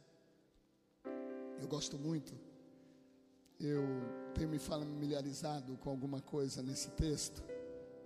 Eu 1.61 1.69
gosto 1.69 1.99
muito 1.99 2.35
eu 3.59 3.85
tenho 4.35 4.49
me 4.49 4.59
familiarizado 4.59 5.77
com 5.79 5.91
alguma 5.91 6.21
coisa 6.21 6.63
nesse 6.63 6.91
texto. 6.91 7.43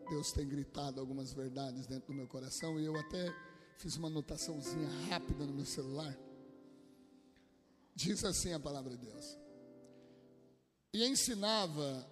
Deus 0.08 0.32
tem 0.32 0.46
gritado 0.46 1.00
algumas 1.00 1.32
verdades 1.32 1.86
dentro 1.86 2.08
do 2.08 2.14
meu 2.14 2.26
coração 2.26 2.78
e 2.78 2.84
eu 2.84 2.96
até 2.96 3.34
fiz 3.76 3.96
uma 3.96 4.08
anotaçãozinha 4.08 4.88
rápida 5.08 5.44
no 5.44 5.52
meu 5.52 5.64
celular. 5.64 6.16
Diz 7.94 8.24
assim 8.24 8.52
a 8.52 8.60
palavra 8.60 8.96
de 8.96 9.06
Deus. 9.06 9.36
E 10.92 11.04
ensinava 11.04 12.06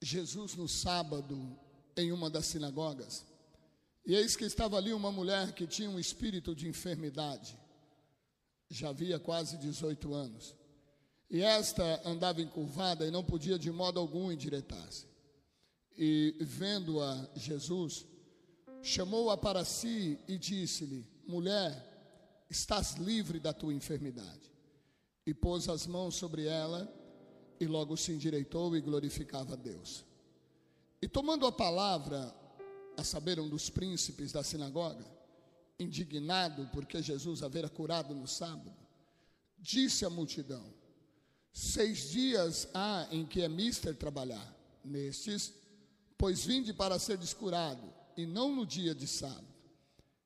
Jesus 0.00 0.54
no 0.54 0.68
sábado 0.68 1.56
em 1.96 2.12
uma 2.12 2.28
das 2.28 2.46
sinagogas. 2.46 3.24
E 4.06 4.14
eis 4.14 4.36
que 4.36 4.44
estava 4.44 4.76
ali 4.76 4.92
uma 4.92 5.10
mulher 5.10 5.52
que 5.52 5.66
tinha 5.66 5.90
um 5.90 5.98
espírito 5.98 6.54
de 6.54 6.68
enfermidade. 6.68 7.58
Já 8.70 8.90
havia 8.90 9.18
quase 9.18 9.56
18 9.56 10.14
anos. 10.14 10.54
E 11.28 11.42
esta 11.42 12.00
andava 12.08 12.40
encurvada 12.40 13.04
e 13.04 13.10
não 13.10 13.24
podia 13.24 13.58
de 13.58 13.70
modo 13.72 13.98
algum 13.98 14.30
endireitar-se. 14.30 15.08
E 15.98 16.36
vendo-a 16.40 17.28
Jesus, 17.34 18.06
chamou-a 18.80 19.36
para 19.36 19.64
si 19.64 20.18
e 20.28 20.38
disse-lhe: 20.38 21.04
Mulher, 21.26 22.44
estás 22.48 22.94
livre 22.94 23.40
da 23.40 23.52
tua 23.52 23.74
enfermidade. 23.74 24.52
E 25.26 25.34
pôs 25.34 25.68
as 25.68 25.84
mãos 25.84 26.14
sobre 26.14 26.46
ela, 26.46 26.88
e 27.58 27.66
logo 27.66 27.96
se 27.96 28.12
endireitou 28.12 28.76
e 28.76 28.80
glorificava 28.80 29.54
a 29.54 29.56
Deus. 29.56 30.04
E 31.02 31.08
tomando 31.08 31.44
a 31.44 31.50
palavra, 31.50 32.32
a 32.96 33.04
saber, 33.04 33.38
um 33.38 33.48
dos 33.48 33.70
príncipes 33.70 34.32
da 34.32 34.42
sinagoga, 34.42 35.04
indignado 35.78 36.68
porque 36.72 37.02
Jesus 37.02 37.42
havera 37.42 37.68
curado 37.68 38.14
no 38.14 38.26
sábado, 38.26 38.74
disse 39.58 40.04
à 40.04 40.10
multidão: 40.10 40.64
Seis 41.52 42.10
dias 42.10 42.68
há 42.74 43.08
em 43.10 43.24
que 43.24 43.42
é 43.42 43.48
mister 43.48 43.94
trabalhar. 43.94 44.54
Nestes, 44.84 45.52
pois 46.16 46.44
vinde 46.44 46.72
para 46.72 46.98
ser 46.98 47.18
descurado, 47.18 47.92
e 48.16 48.24
não 48.24 48.54
no 48.54 48.64
dia 48.64 48.94
de 48.94 49.06
sábado. 49.06 49.46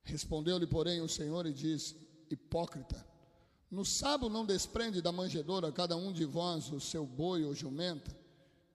Respondeu-lhe, 0.02 0.66
porém, 0.66 1.00
o 1.00 1.08
Senhor 1.08 1.46
e 1.46 1.52
disse: 1.52 1.96
Hipócrita, 2.30 3.06
no 3.70 3.84
sábado 3.84 4.28
não 4.28 4.44
desprende 4.44 5.00
da 5.00 5.12
manjedoura 5.12 5.72
cada 5.72 5.96
um 5.96 6.12
de 6.12 6.24
vós 6.24 6.70
o 6.72 6.80
seu 6.80 7.06
boi 7.06 7.44
ou 7.44 7.54
jumenta, 7.54 8.14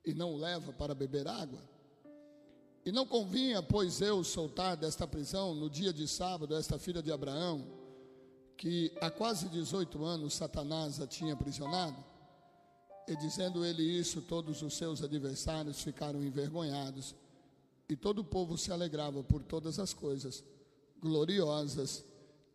e 0.06 0.14
não 0.14 0.34
o 0.34 0.38
leva 0.38 0.72
para 0.74 0.96
beber 0.96 1.28
água? 1.28 1.75
E 2.86 2.92
não 2.92 3.08
convinha, 3.08 3.64
pois 3.64 4.00
eu, 4.00 4.24
soltar 4.24 4.78
desta 4.78 5.08
prisão 5.08 5.56
no 5.56 5.72
dia 5.72 5.92
de 5.92 6.08
sábado 6.08 6.56
esta 6.56 6.78
filha 6.78 7.02
de 7.02 7.12
Abraão, 7.12 7.66
que 8.56 8.94
há 9.02 9.10
quase 9.10 9.50
18 9.50 10.06
anos 10.06 10.36
Satanás 10.36 11.02
a 11.02 11.08
tinha 11.08 11.34
aprisionado? 11.34 11.98
E 13.08 13.16
dizendo 13.16 13.66
ele 13.66 13.82
isso, 13.82 14.22
todos 14.22 14.62
os 14.62 14.76
seus 14.76 15.02
adversários 15.02 15.82
ficaram 15.82 16.24
envergonhados, 16.24 17.16
e 17.90 17.96
todo 17.96 18.20
o 18.20 18.24
povo 18.24 18.56
se 18.56 18.72
alegrava 18.72 19.24
por 19.24 19.42
todas 19.42 19.80
as 19.80 19.92
coisas 19.92 20.44
gloriosas 21.00 22.04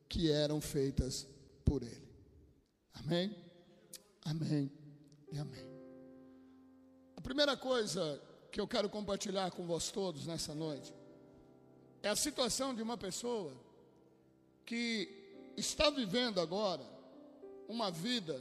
que 0.08 0.30
eram 0.30 0.60
feitas 0.60 1.26
por 1.64 1.82
ele. 1.82 2.08
Amém? 2.94 3.36
Amém 4.24 4.70
e 5.32 5.38
amém. 5.38 5.70
A 7.16 7.20
primeira 7.20 7.56
coisa 7.56 8.20
que 8.51 8.61
eu 8.61 8.66
quero 8.66 8.88
compartilhar 8.88 9.51
com 9.51 9.66
vós 9.66 9.90
todos 9.90 10.26
nessa 10.26 10.55
noite 10.55 10.92
é 12.03 12.09
a 12.09 12.16
situação 12.16 12.74
de 12.74 12.82
uma 12.82 12.96
pessoa 12.96 13.53
que 14.64 15.09
está 15.57 15.90
vivendo 15.90 16.40
agora 16.40 16.82
uma 17.68 17.90
vida 17.90 18.40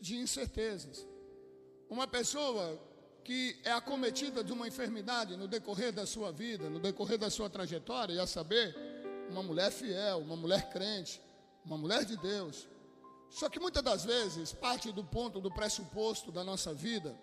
de 0.00 0.16
incertezas. 0.16 1.06
Uma 1.88 2.06
pessoa 2.06 2.78
que 3.22 3.58
é 3.64 3.72
acometida 3.72 4.42
de 4.42 4.52
uma 4.52 4.68
enfermidade 4.68 5.36
no 5.36 5.48
decorrer 5.48 5.92
da 5.92 6.06
sua 6.06 6.32
vida, 6.32 6.68
no 6.68 6.78
decorrer 6.78 7.18
da 7.18 7.30
sua 7.30 7.48
trajetória, 7.48 8.14
e 8.14 8.18
a 8.18 8.26
saber, 8.26 8.74
uma 9.30 9.42
mulher 9.42 9.70
fiel, 9.70 10.18
uma 10.18 10.36
mulher 10.36 10.68
crente, 10.70 11.20
uma 11.64 11.76
mulher 11.76 12.04
de 12.04 12.16
Deus. 12.16 12.68
Só 13.30 13.48
que 13.48 13.58
muitas 13.58 13.82
das 13.82 14.04
vezes 14.04 14.52
parte 14.52 14.92
do 14.92 15.02
ponto, 15.02 15.40
do 15.40 15.50
pressuposto 15.50 16.30
da 16.30 16.44
nossa 16.44 16.72
vida, 16.72 17.16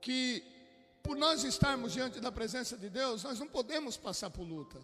que 0.00 0.44
por 1.08 1.16
nós 1.16 1.42
estarmos 1.42 1.94
diante 1.94 2.20
da 2.20 2.30
presença 2.30 2.76
de 2.76 2.90
Deus, 2.90 3.22
nós 3.22 3.40
não 3.40 3.48
podemos 3.48 3.96
passar 3.96 4.28
por 4.28 4.42
luta. 4.42 4.78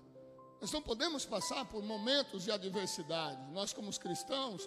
Nós 0.59 0.72
não 0.72 0.80
podemos 0.80 1.26
passar 1.26 1.66
por 1.66 1.82
momentos 1.82 2.44
de 2.44 2.51
adversidade. 2.51 3.52
Nós, 3.52 3.74
como 3.74 3.90
os 3.90 3.98
cristãos, 3.98 4.66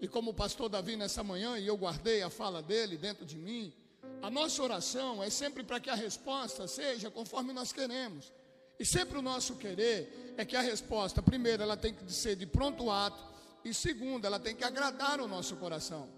e 0.00 0.06
como 0.06 0.30
o 0.30 0.34
pastor 0.34 0.68
Davi 0.68 0.94
nessa 0.94 1.24
manhã, 1.24 1.58
e 1.58 1.66
eu 1.66 1.76
guardei 1.76 2.22
a 2.22 2.30
fala 2.30 2.62
dele 2.62 2.96
dentro 2.96 3.26
de 3.26 3.36
mim, 3.36 3.74
a 4.22 4.30
nossa 4.30 4.62
oração 4.62 5.20
é 5.20 5.28
sempre 5.30 5.64
para 5.64 5.80
que 5.80 5.90
a 5.90 5.96
resposta 5.96 6.68
seja 6.68 7.10
conforme 7.10 7.52
nós 7.52 7.72
queremos. 7.72 8.32
E 8.78 8.86
sempre 8.86 9.18
o 9.18 9.22
nosso 9.22 9.56
querer 9.56 10.32
é 10.36 10.44
que 10.44 10.54
a 10.54 10.60
resposta, 10.60 11.20
primeiro, 11.20 11.64
ela 11.64 11.76
tem 11.76 11.92
que 11.92 12.12
ser 12.12 12.36
de 12.36 12.46
pronto 12.46 12.88
ato, 12.88 13.20
e 13.64 13.74
segundo, 13.74 14.26
ela 14.26 14.38
tem 14.38 14.54
que 14.54 14.62
agradar 14.62 15.20
o 15.20 15.26
nosso 15.26 15.56
coração. 15.56 16.08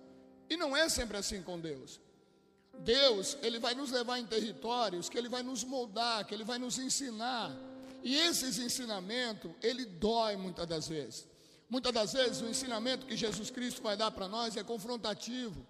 E 0.51 0.57
não 0.59 0.77
é 0.77 0.87
sempre 0.91 1.17
assim 1.17 1.41
com 1.41 1.59
Deus. 1.59 1.99
Deus, 2.81 3.37
ele 3.43 3.59
vai 3.59 3.75
nos 3.75 3.91
levar 3.91 4.19
em 4.19 4.27
territórios 4.27 5.09
que 5.09 5.19
ele 5.19 5.29
vai 5.29 5.43
nos 5.43 5.65
moldar, 5.65 6.25
que 6.25 6.35
ele 6.35 6.45
vai 6.45 6.59
nos 6.59 6.79
ensinar. 6.79 7.55
E 8.03 8.15
esses 8.15 8.59
ensinamentos, 8.59 9.51
ele 9.63 9.85
dói 9.85 10.37
muitas 10.37 10.67
das 10.67 10.89
vezes. 10.89 11.27
Muitas 11.69 11.93
das 11.93 12.13
vezes 12.13 12.41
o 12.41 12.49
ensinamento 12.49 13.07
que 13.07 13.17
Jesus 13.17 13.51
Cristo 13.51 13.83
vai 13.83 13.97
dar 13.97 14.11
para 14.11 14.29
nós 14.29 14.57
é 14.57 14.63
confrontativo, 14.63 15.67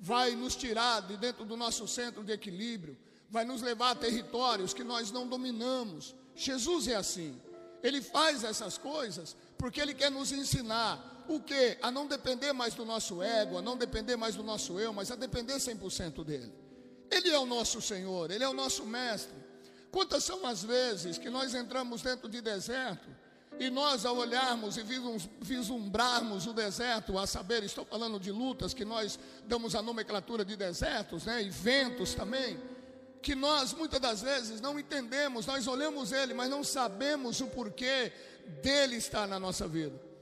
vai 0.00 0.34
nos 0.34 0.56
tirar 0.56 1.02
de 1.02 1.16
dentro 1.16 1.44
do 1.44 1.56
nosso 1.56 1.86
centro 1.86 2.24
de 2.24 2.32
equilíbrio, 2.32 2.96
vai 3.28 3.44
nos 3.44 3.60
levar 3.60 3.90
a 3.90 3.94
territórios 3.94 4.72
que 4.72 4.82
nós 4.82 5.10
não 5.10 5.28
dominamos, 5.28 6.14
Jesus 6.34 6.88
é 6.88 6.94
assim. 6.94 7.38
Ele 7.82 8.00
faz 8.00 8.42
essas 8.42 8.78
coisas 8.78 9.36
porque 9.58 9.80
ele 9.80 9.92
quer 9.92 10.10
nos 10.10 10.32
ensinar 10.32 11.13
o 11.28 11.40
que? 11.40 11.78
A 11.82 11.90
não 11.90 12.06
depender 12.06 12.52
mais 12.52 12.74
do 12.74 12.84
nosso 12.84 13.22
ego, 13.22 13.58
a 13.58 13.62
não 13.62 13.76
depender 13.76 14.16
mais 14.16 14.34
do 14.34 14.42
nosso 14.42 14.78
eu, 14.78 14.92
mas 14.92 15.10
a 15.10 15.16
depender 15.16 15.54
100% 15.54 16.24
dele. 16.24 16.52
Ele 17.10 17.30
é 17.30 17.38
o 17.38 17.46
nosso 17.46 17.80
Senhor, 17.80 18.30
ele 18.30 18.44
é 18.44 18.48
o 18.48 18.52
nosso 18.52 18.84
mestre. 18.84 19.36
Quantas 19.90 20.24
são 20.24 20.44
as 20.46 20.64
vezes 20.64 21.18
que 21.18 21.30
nós 21.30 21.54
entramos 21.54 22.02
dentro 22.02 22.28
de 22.28 22.40
deserto 22.40 23.08
e 23.58 23.70
nós, 23.70 24.04
ao 24.04 24.16
olharmos 24.16 24.76
e 24.76 24.82
vislumbrarmos 25.40 26.46
o 26.46 26.52
deserto, 26.52 27.16
a 27.16 27.26
saber, 27.26 27.62
estou 27.62 27.84
falando 27.84 28.18
de 28.18 28.32
lutas 28.32 28.74
que 28.74 28.84
nós 28.84 29.18
damos 29.46 29.76
a 29.76 29.82
nomenclatura 29.82 30.44
de 30.44 30.56
desertos, 30.56 31.24
né, 31.24 31.42
e 31.42 31.50
ventos 31.50 32.14
também, 32.14 32.60
que 33.22 33.34
nós 33.34 33.72
muitas 33.72 34.00
das 34.00 34.22
vezes 34.22 34.60
não 34.60 34.78
entendemos, 34.78 35.46
nós 35.46 35.66
olhamos 35.68 36.10
ele, 36.10 36.34
mas 36.34 36.50
não 36.50 36.64
sabemos 36.64 37.40
o 37.40 37.46
porquê 37.46 38.12
dele 38.60 38.96
estar 38.96 39.28
na 39.28 39.38
nossa 39.38 39.68
vida. 39.68 40.13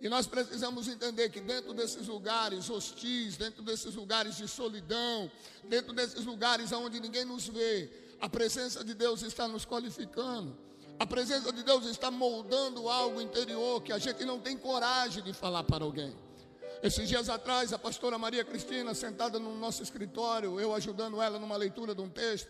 E 0.00 0.08
nós 0.08 0.26
precisamos 0.26 0.88
entender 0.88 1.28
que 1.28 1.40
dentro 1.40 1.74
desses 1.74 2.06
lugares 2.06 2.70
hostis, 2.70 3.36
dentro 3.36 3.62
desses 3.62 3.94
lugares 3.94 4.36
de 4.36 4.48
solidão, 4.48 5.30
dentro 5.64 5.92
desses 5.92 6.24
lugares 6.24 6.72
onde 6.72 6.98
ninguém 7.00 7.24
nos 7.24 7.46
vê, 7.48 7.90
a 8.18 8.28
presença 8.28 8.82
de 8.82 8.94
Deus 8.94 9.22
está 9.22 9.46
nos 9.46 9.66
qualificando. 9.66 10.56
A 10.98 11.06
presença 11.06 11.52
de 11.52 11.62
Deus 11.62 11.86
está 11.86 12.10
moldando 12.10 12.88
algo 12.88 13.20
interior 13.20 13.82
que 13.82 13.92
a 13.92 13.98
gente 13.98 14.24
não 14.24 14.38
tem 14.38 14.56
coragem 14.56 15.22
de 15.22 15.32
falar 15.32 15.64
para 15.64 15.84
alguém. 15.84 16.14
Esses 16.82 17.06
dias 17.06 17.28
atrás, 17.28 17.72
a 17.74 17.78
pastora 17.78 18.16
Maria 18.16 18.44
Cristina, 18.44 18.94
sentada 18.94 19.38
no 19.38 19.54
nosso 19.58 19.82
escritório, 19.82 20.58
eu 20.58 20.74
ajudando 20.74 21.20
ela 21.20 21.38
numa 21.38 21.56
leitura 21.56 21.94
de 21.94 22.00
um 22.00 22.08
texto, 22.08 22.48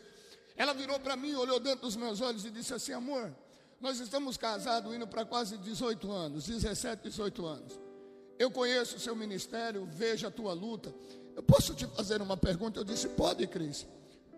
ela 0.56 0.72
virou 0.72 1.00
para 1.00 1.16
mim, 1.16 1.34
olhou 1.34 1.58
dentro 1.58 1.80
dos 1.82 1.96
meus 1.96 2.20
olhos 2.20 2.44
e 2.44 2.50
disse 2.50 2.74
assim: 2.74 2.92
Amor, 2.92 3.34
nós 3.80 3.98
estamos 3.98 4.36
casados 4.36 4.94
indo 4.94 5.06
para 5.06 5.24
quase 5.24 5.56
18 5.56 6.10
anos, 6.10 6.46
17, 6.46 7.02
18 7.04 7.46
anos. 7.46 7.80
Eu 8.38 8.50
conheço 8.50 8.96
o 8.96 9.00
seu 9.00 9.16
ministério, 9.16 9.86
vejo 9.90 10.26
a 10.26 10.30
tua 10.30 10.52
luta. 10.52 10.94
Eu 11.34 11.42
posso 11.42 11.74
te 11.74 11.86
fazer 11.86 12.20
uma 12.20 12.36
pergunta? 12.36 12.80
Eu 12.80 12.84
disse: 12.84 13.08
Pode, 13.08 13.46
Cris. 13.46 13.86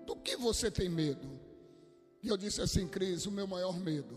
Do 0.06 0.16
que 0.16 0.36
você 0.36 0.70
tem 0.70 0.88
medo? 0.88 1.28
E 2.22 2.28
eu 2.28 2.36
disse 2.36 2.60
assim, 2.60 2.86
Cris, 2.86 3.26
o 3.26 3.32
meu 3.32 3.46
maior 3.46 3.76
medo, 3.78 4.16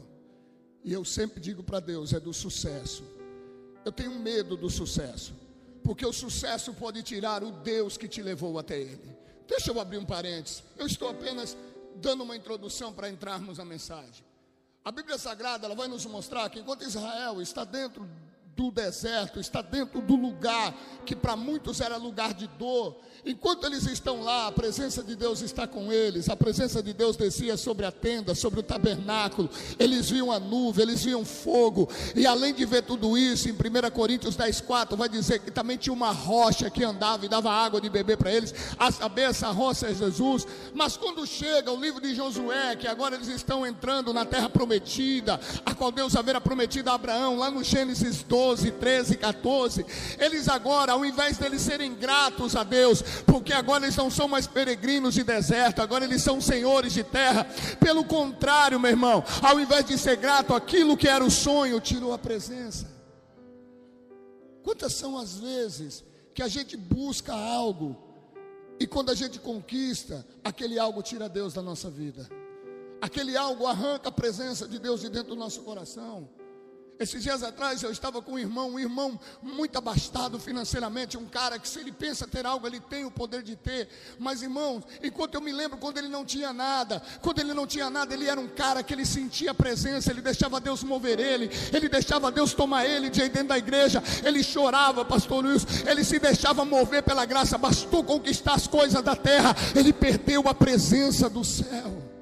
e 0.83 0.93
eu 0.93 1.03
sempre 1.03 1.39
digo 1.39 1.63
para 1.63 1.79
Deus, 1.79 2.13
é 2.13 2.19
do 2.19 2.31
sucesso. 2.31 3.03
Eu 3.83 3.91
tenho 3.91 4.11
medo 4.19 4.55
do 4.55 4.69
sucesso, 4.69 5.33
porque 5.83 6.05
o 6.05 6.13
sucesso 6.13 6.73
pode 6.73 7.01
tirar 7.01 7.43
o 7.43 7.51
Deus 7.51 7.97
que 7.97 8.07
te 8.07 8.21
levou 8.21 8.59
até 8.59 8.79
Ele. 8.79 9.15
Deixa 9.47 9.71
eu 9.71 9.79
abrir 9.79 9.97
um 9.97 10.05
parênteses, 10.05 10.63
eu 10.77 10.85
estou 10.85 11.09
apenas 11.09 11.57
dando 11.95 12.23
uma 12.23 12.35
introdução 12.35 12.93
para 12.93 13.09
entrarmos 13.09 13.57
na 13.57 13.65
mensagem. 13.65 14.23
A 14.85 14.91
Bíblia 14.91 15.17
Sagrada 15.17 15.65
ela 15.65 15.73
vai 15.73 15.87
nos 15.87 16.05
mostrar 16.05 16.47
que 16.47 16.59
enquanto 16.59 16.83
Israel 16.83 17.41
está 17.41 17.63
dentro 17.63 18.07
do 18.55 18.71
deserto, 18.71 19.39
está 19.39 19.61
dentro 19.61 20.01
do 20.01 20.15
lugar 20.15 20.73
que 21.05 21.15
para 21.15 21.35
muitos 21.35 21.81
era 21.81 21.97
lugar 21.97 22.33
de 22.33 22.47
dor. 22.47 22.97
Enquanto 23.25 23.65
eles 23.65 23.85
estão 23.87 24.21
lá, 24.21 24.47
a 24.47 24.51
presença 24.51 25.03
de 25.03 25.15
Deus 25.15 25.41
está 25.41 25.67
com 25.67 25.91
eles, 25.91 26.29
a 26.29 26.35
presença 26.35 26.81
de 26.81 26.93
Deus 26.93 27.15
descia 27.15 27.57
sobre 27.57 27.85
a 27.85 27.91
tenda, 27.91 28.35
sobre 28.35 28.59
o 28.59 28.63
tabernáculo, 28.63 29.49
eles 29.79 30.09
viam 30.09 30.31
a 30.31 30.39
nuvem, 30.39 30.83
eles 30.83 31.03
viam 31.03 31.25
fogo, 31.25 31.89
e 32.15 32.25
além 32.25 32.53
de 32.53 32.65
ver 32.65 32.83
tudo 32.83 33.17
isso, 33.17 33.49
em 33.49 33.51
1 33.51 33.89
Coríntios 33.91 34.35
10, 34.35 34.61
4, 34.61 34.95
vai 34.95 35.09
dizer 35.09 35.39
que 35.39 35.49
também 35.49 35.75
tinha 35.75 35.93
uma 35.93 36.11
rocha 36.11 36.69
que 36.69 36.83
andava 36.83 37.25
e 37.25 37.29
dava 37.29 37.51
água 37.51 37.81
de 37.81 37.89
beber 37.89 38.15
para 38.15 38.31
eles, 38.31 38.53
a 38.77 38.91
saber, 38.91 39.23
essa 39.23 39.49
rocha 39.49 39.87
é 39.87 39.93
Jesus. 39.93 40.45
Mas 40.73 40.95
quando 40.95 41.25
chega 41.25 41.71
o 41.71 41.79
livro 41.79 41.99
de 41.99 42.13
Josué, 42.13 42.75
que 42.75 42.87
agora 42.87 43.15
eles 43.15 43.27
estão 43.27 43.65
entrando 43.65 44.13
na 44.13 44.23
terra 44.23 44.49
prometida, 44.49 45.39
a 45.65 45.73
qual 45.73 45.91
Deus 45.91 46.15
havia 46.15 46.39
prometido 46.39 46.91
a 46.91 46.93
Abraão, 46.93 47.37
lá 47.37 47.49
no 47.49 47.63
Gênesis 47.63 48.21
12, 48.21 48.44
12, 48.45 48.71
13, 48.73 49.17
14, 49.17 49.85
eles 50.19 50.47
agora, 50.47 50.91
ao 50.91 51.03
invés 51.03 51.37
deles 51.37 51.63
serem 51.63 51.95
gratos 51.95 52.55
a 52.55 52.63
Deus, 52.63 53.01
porque 53.25 53.51
agora 53.51 53.85
eles 53.85 53.95
não 53.95 54.11
são 54.11 54.27
mais 54.27 54.45
peregrinos 54.45 55.15
de 55.15 55.23
deserto, 55.23 55.81
agora 55.81 56.05
eles 56.05 56.21
são 56.21 56.39
senhores 56.39 56.93
de 56.93 57.03
terra. 57.03 57.47
Pelo 57.79 58.05
contrário, 58.05 58.79
meu 58.79 58.91
irmão, 58.91 59.23
ao 59.41 59.59
invés 59.59 59.83
de 59.85 59.97
ser 59.97 60.17
grato, 60.17 60.53
aquilo 60.53 60.95
que 60.95 61.07
era 61.07 61.25
o 61.25 61.31
sonho 61.31 61.81
tirou 61.81 62.13
a 62.13 62.19
presença. 62.19 62.87
Quantas 64.61 64.93
são 64.93 65.17
as 65.17 65.39
vezes 65.39 66.03
que 66.31 66.43
a 66.43 66.47
gente 66.47 66.77
busca 66.77 67.33
algo 67.33 67.97
e 68.79 68.85
quando 68.85 69.09
a 69.09 69.15
gente 69.15 69.39
conquista, 69.39 70.23
aquele 70.43 70.77
algo 70.77 71.01
tira 71.01 71.27
Deus 71.27 71.53
da 71.53 71.63
nossa 71.63 71.89
vida. 71.89 72.29
Aquele 73.01 73.35
algo 73.35 73.65
arranca 73.65 74.09
a 74.09 74.11
presença 74.11 74.67
de 74.67 74.77
Deus 74.77 75.01
de 75.01 75.09
dentro 75.09 75.29
do 75.29 75.35
nosso 75.35 75.61
coração. 75.61 76.29
Esses 76.97 77.21
dias 77.21 77.43
atrás 77.43 77.83
eu 77.83 77.91
estava 77.91 78.21
com 78.21 78.33
um 78.33 78.39
irmão, 78.39 78.71
um 78.71 78.79
irmão 78.79 79.19
muito 79.41 79.77
abastado 79.77 80.39
financeiramente, 80.39 81.17
um 81.17 81.25
cara 81.25 81.59
que 81.59 81.67
se 81.67 81.79
ele 81.79 81.91
pensa 81.91 82.25
ter 82.25 82.45
algo, 82.45 82.65
ele 82.65 82.79
tem 82.79 83.03
o 83.03 83.11
poder 83.11 83.43
de 83.43 83.55
ter. 83.55 83.89
Mas 84.17 84.41
irmãos, 84.41 84.83
enquanto 85.03 85.35
eu 85.35 85.41
me 85.41 85.51
lembro 85.51 85.77
quando 85.77 85.97
ele 85.97 86.07
não 86.07 86.23
tinha 86.23 86.53
nada, 86.53 87.01
quando 87.21 87.39
ele 87.39 87.53
não 87.53 87.67
tinha 87.67 87.89
nada, 87.89 88.13
ele 88.13 88.27
era 88.27 88.39
um 88.39 88.47
cara 88.47 88.81
que 88.81 88.93
ele 88.93 89.05
sentia 89.05 89.51
a 89.51 89.53
presença, 89.53 90.09
ele 90.09 90.21
deixava 90.21 90.59
Deus 90.61 90.83
mover 90.83 91.19
ele, 91.19 91.49
ele 91.73 91.89
deixava 91.89 92.31
Deus 92.31 92.53
tomar 92.53 92.85
ele 92.85 93.09
de 93.09 93.27
dentro 93.27 93.49
da 93.49 93.57
igreja, 93.57 94.01
ele 94.23 94.41
chorava, 94.41 95.03
pastor 95.03 95.43
Luiz, 95.43 95.65
ele 95.85 96.03
se 96.03 96.17
deixava 96.17 96.63
mover 96.63 97.03
pela 97.03 97.25
graça, 97.25 97.57
bastou 97.57 98.05
conquistar 98.05 98.53
as 98.53 98.67
coisas 98.67 99.03
da 99.03 99.17
terra, 99.17 99.53
ele 99.75 99.91
perdeu 99.91 100.47
a 100.47 100.53
presença 100.53 101.29
do 101.29 101.43
céu. 101.43 102.14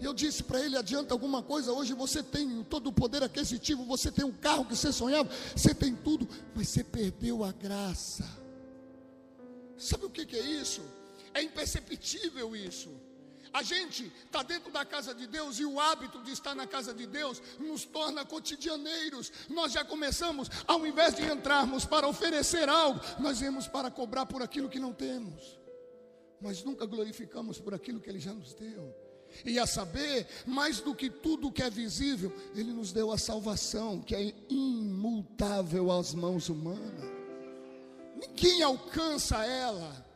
E 0.00 0.04
eu 0.04 0.14
disse 0.14 0.42
para 0.42 0.60
ele: 0.60 0.76
adianta 0.76 1.12
alguma 1.12 1.42
coisa? 1.42 1.72
Hoje 1.72 1.92
você 1.92 2.22
tem 2.22 2.64
todo 2.64 2.88
o 2.88 2.92
poder 2.92 3.22
aquisitivo, 3.22 3.84
você 3.84 4.10
tem 4.10 4.24
o 4.24 4.32
carro 4.32 4.64
que 4.64 4.74
você 4.74 4.92
sonhava, 4.92 5.30
você 5.54 5.74
tem 5.74 5.94
tudo, 5.94 6.26
mas 6.54 6.68
você 6.68 6.82
perdeu 6.82 7.44
a 7.44 7.52
graça. 7.52 8.24
Sabe 9.76 10.06
o 10.06 10.10
que, 10.10 10.24
que 10.24 10.36
é 10.36 10.42
isso? 10.42 10.82
É 11.34 11.42
imperceptível 11.42 12.56
isso. 12.56 12.90
A 13.52 13.62
gente 13.62 14.12
está 14.24 14.42
dentro 14.42 14.70
da 14.70 14.84
casa 14.84 15.12
de 15.12 15.26
Deus 15.26 15.58
e 15.58 15.64
o 15.64 15.80
hábito 15.80 16.22
de 16.22 16.30
estar 16.30 16.54
na 16.54 16.66
casa 16.66 16.94
de 16.94 17.04
Deus 17.06 17.42
nos 17.58 17.84
torna 17.84 18.24
cotidianeiros. 18.24 19.32
Nós 19.48 19.72
já 19.72 19.84
começamos, 19.84 20.48
ao 20.66 20.86
invés 20.86 21.16
de 21.16 21.24
entrarmos 21.24 21.84
para 21.84 22.06
oferecer 22.06 22.68
algo, 22.68 23.00
nós 23.18 23.40
viemos 23.40 23.66
para 23.66 23.90
cobrar 23.90 24.24
por 24.24 24.40
aquilo 24.40 24.68
que 24.68 24.78
não 24.78 24.92
temos, 24.92 25.58
mas 26.40 26.62
nunca 26.62 26.86
glorificamos 26.86 27.60
por 27.60 27.74
aquilo 27.74 28.00
que 28.00 28.08
Ele 28.08 28.20
já 28.20 28.32
nos 28.32 28.54
deu. 28.54 28.94
E 29.44 29.58
a 29.58 29.66
saber, 29.66 30.26
mais 30.46 30.80
do 30.80 30.94
que 30.94 31.08
tudo 31.08 31.52
que 31.52 31.62
é 31.62 31.70
visível, 31.70 32.32
Ele 32.54 32.72
nos 32.72 32.92
deu 32.92 33.12
a 33.12 33.18
salvação, 33.18 34.00
que 34.00 34.14
é 34.14 34.34
imutável 34.48 35.90
às 35.90 36.14
mãos 36.14 36.48
humanas. 36.48 37.10
Ninguém 38.16 38.62
alcança 38.62 39.44
ela. 39.44 40.06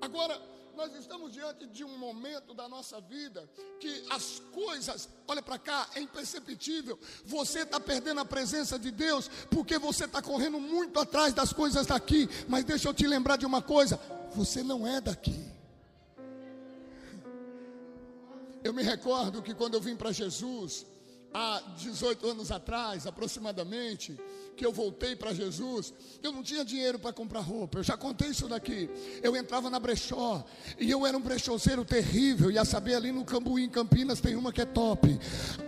Agora, 0.00 0.40
nós 0.76 0.94
estamos 0.96 1.32
diante 1.32 1.66
de 1.66 1.84
um 1.84 1.98
momento 1.98 2.54
da 2.54 2.68
nossa 2.68 3.00
vida 3.00 3.48
que 3.78 4.04
as 4.10 4.40
coisas, 4.52 5.08
olha 5.28 5.42
para 5.42 5.58
cá, 5.58 5.88
é 5.94 6.00
imperceptível. 6.00 6.98
Você 7.24 7.60
está 7.60 7.78
perdendo 7.78 8.20
a 8.20 8.24
presença 8.24 8.78
de 8.78 8.90
Deus 8.90 9.28
porque 9.50 9.78
você 9.78 10.06
está 10.06 10.22
correndo 10.22 10.58
muito 10.58 10.98
atrás 10.98 11.34
das 11.34 11.52
coisas 11.52 11.86
daqui. 11.86 12.28
Mas 12.48 12.64
deixa 12.64 12.88
eu 12.88 12.94
te 12.94 13.06
lembrar 13.06 13.36
de 13.36 13.46
uma 13.46 13.60
coisa: 13.60 14.00
você 14.34 14.62
não 14.62 14.86
é 14.86 15.00
daqui. 15.00 15.51
Eu 18.64 18.72
me 18.72 18.82
recordo 18.82 19.42
que 19.42 19.54
quando 19.54 19.74
eu 19.74 19.80
vim 19.80 19.96
para 19.96 20.12
Jesus, 20.12 20.86
há 21.34 21.60
18 21.78 22.28
anos 22.28 22.52
atrás, 22.52 23.06
aproximadamente, 23.06 24.16
que 24.56 24.64
eu 24.64 24.72
voltei 24.72 25.16
para 25.16 25.32
Jesus, 25.32 25.92
eu 26.22 26.32
não 26.32 26.42
tinha 26.42 26.64
dinheiro 26.64 26.98
para 26.98 27.12
comprar 27.12 27.40
roupa. 27.40 27.78
Eu 27.78 27.82
já 27.82 27.96
contei 27.96 28.28
isso 28.28 28.48
daqui. 28.48 28.88
Eu 29.22 29.36
entrava 29.36 29.70
na 29.70 29.78
brechó 29.78 30.44
e 30.78 30.90
eu 30.90 31.06
era 31.06 31.16
um 31.16 31.20
brechoseiro 31.20 31.84
terrível. 31.84 32.50
E 32.50 32.58
a 32.58 32.64
saber, 32.64 32.94
ali 32.94 33.12
no 33.12 33.24
Cambuí, 33.24 33.64
em 33.64 33.68
Campinas, 33.68 34.20
tem 34.20 34.36
uma 34.36 34.52
que 34.52 34.60
é 34.60 34.64
top. 34.64 35.18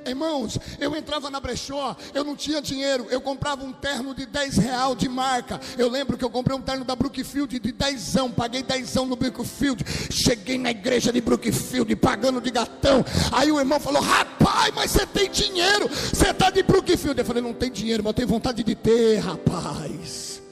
Irmãos, 0.07 0.59
eu 0.79 0.95
entrava 0.95 1.31
na 1.31 1.41
brechó, 1.41 1.97
eu 2.13 2.25
não 2.25 2.37
tinha 2.37 2.61
dinheiro. 2.61 3.07
Eu 3.11 3.21
comprava 3.21 3.65
um 3.65 3.73
terno 3.73 4.15
de 4.15 4.27
10 4.27 4.59
real 4.59 4.95
de 4.95 5.09
marca. 5.09 5.61
Eu 5.79 5.89
lembro 5.89 6.17
que 6.17 6.25
eu 6.25 6.31
comprei 6.31 6.57
um 6.57 6.63
terno 6.63 6.85
da 6.85 6.95
Brookfield 6.95 7.59
de 7.59 7.73
10, 7.73 8.15
paguei 8.37 8.63
10 8.63 8.95
no 8.97 9.17
Brookfield. 9.17 9.85
Cheguei 10.11 10.59
na 10.59 10.71
igreja 10.71 11.13
de 11.13 11.21
Brookfield 11.21 11.97
pagando 11.97 12.41
de 12.41 12.51
gatão. 12.51 13.05
Aí 13.33 13.51
o 13.51 13.59
irmão 13.59 13.81
falou: 13.81 14.03
Rapaz, 14.03 14.73
mas 14.75 14.91
você 14.91 15.07
tem 15.07 15.31
dinheiro, 15.31 15.89
você 15.89 16.31
está 16.31 16.51
de 16.51 16.63
Brookfield. 16.63 17.19
Eu 17.19 17.25
falei: 17.25 17.43
Não 17.43 17.55
tem 17.55 17.71
dinheiro, 17.71 18.03
mas 18.03 18.11
eu 18.11 18.15
tenho 18.15 18.29
vontade 18.29 18.63
de 18.63 18.74
ter, 18.75 19.19
rapaz. 19.19 20.43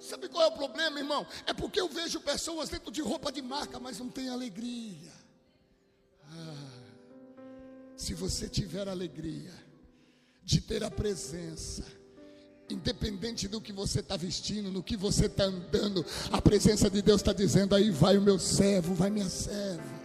Sabe 0.00 0.28
qual 0.28 0.44
é 0.44 0.46
o 0.46 0.52
problema, 0.52 0.98
irmão? 0.98 1.26
É 1.46 1.52
porque 1.52 1.80
eu 1.80 1.88
vejo 1.88 2.20
pessoas 2.20 2.68
dentro 2.68 2.92
de 2.92 3.00
roupa 3.00 3.32
de 3.32 3.42
marca, 3.42 3.80
mas 3.80 3.98
não 3.98 4.08
tem 4.08 4.28
alegria. 4.28 5.12
Ah, 6.30 6.80
se 7.96 8.14
você 8.14 8.48
tiver 8.48 8.88
alegria 8.88 9.52
de 10.44 10.60
ter 10.60 10.84
a 10.84 10.90
presença, 10.90 11.84
independente 12.70 13.48
do 13.48 13.60
que 13.60 13.72
você 13.72 14.00
está 14.00 14.16
vestindo, 14.16 14.70
no 14.70 14.82
que 14.82 14.96
você 14.96 15.26
está 15.26 15.44
andando, 15.44 16.06
a 16.30 16.40
presença 16.40 16.88
de 16.88 17.02
Deus 17.02 17.20
está 17.20 17.32
dizendo: 17.32 17.74
aí 17.74 17.90
vai 17.90 18.16
o 18.16 18.22
meu 18.22 18.38
servo, 18.38 18.94
vai 18.94 19.10
minha 19.10 19.28
serva. 19.28 19.95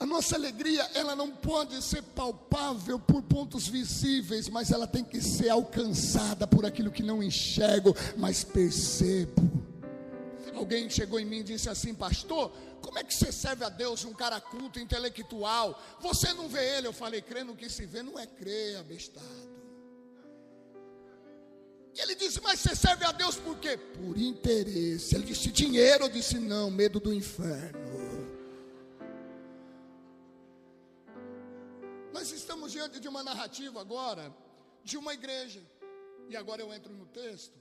A 0.00 0.06
nossa 0.06 0.36
alegria, 0.36 0.88
ela 0.94 1.16
não 1.16 1.30
pode 1.30 1.82
ser 1.82 2.02
palpável 2.02 3.00
por 3.00 3.20
pontos 3.22 3.66
visíveis, 3.66 4.48
mas 4.48 4.70
ela 4.70 4.86
tem 4.86 5.02
que 5.02 5.20
ser 5.20 5.48
alcançada 5.48 6.46
por 6.46 6.64
aquilo 6.64 6.92
que 6.92 7.02
não 7.02 7.22
enxergo, 7.22 7.96
mas 8.16 8.44
percebo. 8.44 9.42
Alguém 10.54 10.88
chegou 10.88 11.18
em 11.18 11.24
mim 11.24 11.38
e 11.38 11.44
disse 11.44 11.68
assim, 11.68 11.94
pastor, 11.94 12.50
como 12.80 12.98
é 12.98 13.04
que 13.04 13.14
você 13.14 13.30
serve 13.30 13.64
a 13.64 13.68
Deus, 13.68 14.04
um 14.04 14.12
cara 14.12 14.40
culto, 14.40 14.78
intelectual? 14.78 15.80
Você 16.00 16.32
não 16.32 16.48
vê 16.48 16.78
ele? 16.78 16.86
Eu 16.86 16.92
falei, 16.92 17.20
crê 17.20 17.42
no 17.44 17.56
que 17.56 17.68
se 17.68 17.84
vê, 17.86 18.02
não 18.02 18.18
é 18.18 18.26
crer, 18.26 18.76
abestado. 18.76 19.26
E 21.94 22.00
ele 22.00 22.14
disse, 22.14 22.40
mas 22.40 22.60
você 22.60 22.76
serve 22.76 23.04
a 23.04 23.12
Deus 23.12 23.36
por 23.36 23.56
quê? 23.58 23.76
Por 23.76 24.16
interesse. 24.16 25.16
Ele 25.16 25.24
disse, 25.24 25.50
dinheiro. 25.50 26.04
Eu 26.04 26.08
disse, 26.08 26.38
não, 26.38 26.70
medo 26.70 27.00
do 27.00 27.12
inferno. 27.12 28.07
Nós 32.12 32.30
estamos 32.30 32.72
diante 32.72 33.00
de 33.00 33.08
uma 33.08 33.22
narrativa 33.22 33.80
agora, 33.80 34.34
de 34.82 34.96
uma 34.96 35.12
igreja. 35.14 35.62
E 36.28 36.36
agora 36.36 36.62
eu 36.62 36.72
entro 36.72 36.92
no 36.92 37.06
texto. 37.06 37.56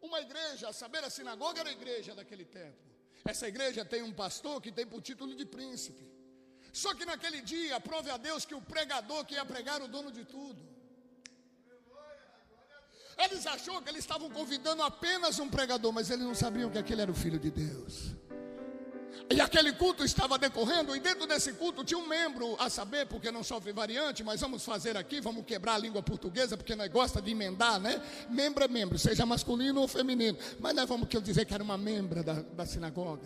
Uma 0.00 0.20
igreja, 0.20 0.68
a 0.68 0.72
saber, 0.72 1.04
a 1.04 1.10
sinagoga 1.10 1.60
era 1.60 1.68
a 1.68 1.72
igreja 1.72 2.14
daquele 2.14 2.44
tempo. 2.44 2.78
Essa 3.24 3.46
igreja 3.48 3.84
tem 3.84 4.02
um 4.02 4.12
pastor 4.12 4.60
que 4.60 4.72
tem 4.72 4.86
por 4.86 5.02
título 5.02 5.34
de 5.34 5.44
príncipe. 5.44 6.08
Só 6.72 6.94
que 6.94 7.04
naquele 7.04 7.42
dia, 7.42 7.78
prove 7.80 8.10
a 8.10 8.16
Deus 8.16 8.44
que 8.44 8.54
o 8.54 8.62
pregador 8.62 9.24
que 9.24 9.34
ia 9.34 9.44
pregar 9.44 9.82
o 9.82 9.88
dono 9.88 10.10
de 10.10 10.24
tudo. 10.24 10.62
Eles 13.18 13.46
acharam 13.46 13.82
que 13.82 13.90
eles 13.90 14.04
estavam 14.04 14.30
convidando 14.30 14.82
apenas 14.82 15.38
um 15.38 15.48
pregador, 15.48 15.92
mas 15.92 16.10
eles 16.10 16.24
não 16.24 16.34
sabiam 16.34 16.70
que 16.70 16.78
aquele 16.78 17.02
era 17.02 17.10
o 17.10 17.14
filho 17.14 17.38
de 17.38 17.50
Deus. 17.50 18.14
E 19.32 19.40
aquele 19.40 19.72
culto 19.72 20.04
estava 20.04 20.36
decorrendo, 20.36 20.94
e 20.96 20.98
dentro 20.98 21.24
desse 21.24 21.52
culto 21.52 21.84
tinha 21.84 21.96
um 21.96 22.06
membro, 22.06 22.56
a 22.58 22.68
saber, 22.68 23.06
porque 23.06 23.30
não 23.30 23.44
sofre 23.44 23.72
variante, 23.72 24.24
mas 24.24 24.40
vamos 24.40 24.64
fazer 24.64 24.96
aqui, 24.96 25.20
vamos 25.20 25.44
quebrar 25.44 25.74
a 25.74 25.78
língua 25.78 26.02
portuguesa, 26.02 26.56
porque 26.56 26.74
nós 26.74 26.90
gosta 26.90 27.22
de 27.22 27.30
emendar, 27.30 27.78
né? 27.78 28.02
Membro 28.28 28.64
é 28.64 28.68
membro, 28.68 28.98
seja 28.98 29.24
masculino 29.24 29.82
ou 29.82 29.86
feminino. 29.86 30.36
Mas 30.58 30.74
nós 30.74 30.88
vamos 30.88 31.08
dizer 31.22 31.44
que 31.44 31.54
era 31.54 31.62
uma 31.62 31.78
membra 31.78 32.24
da, 32.24 32.42
da 32.42 32.66
sinagoga. 32.66 33.22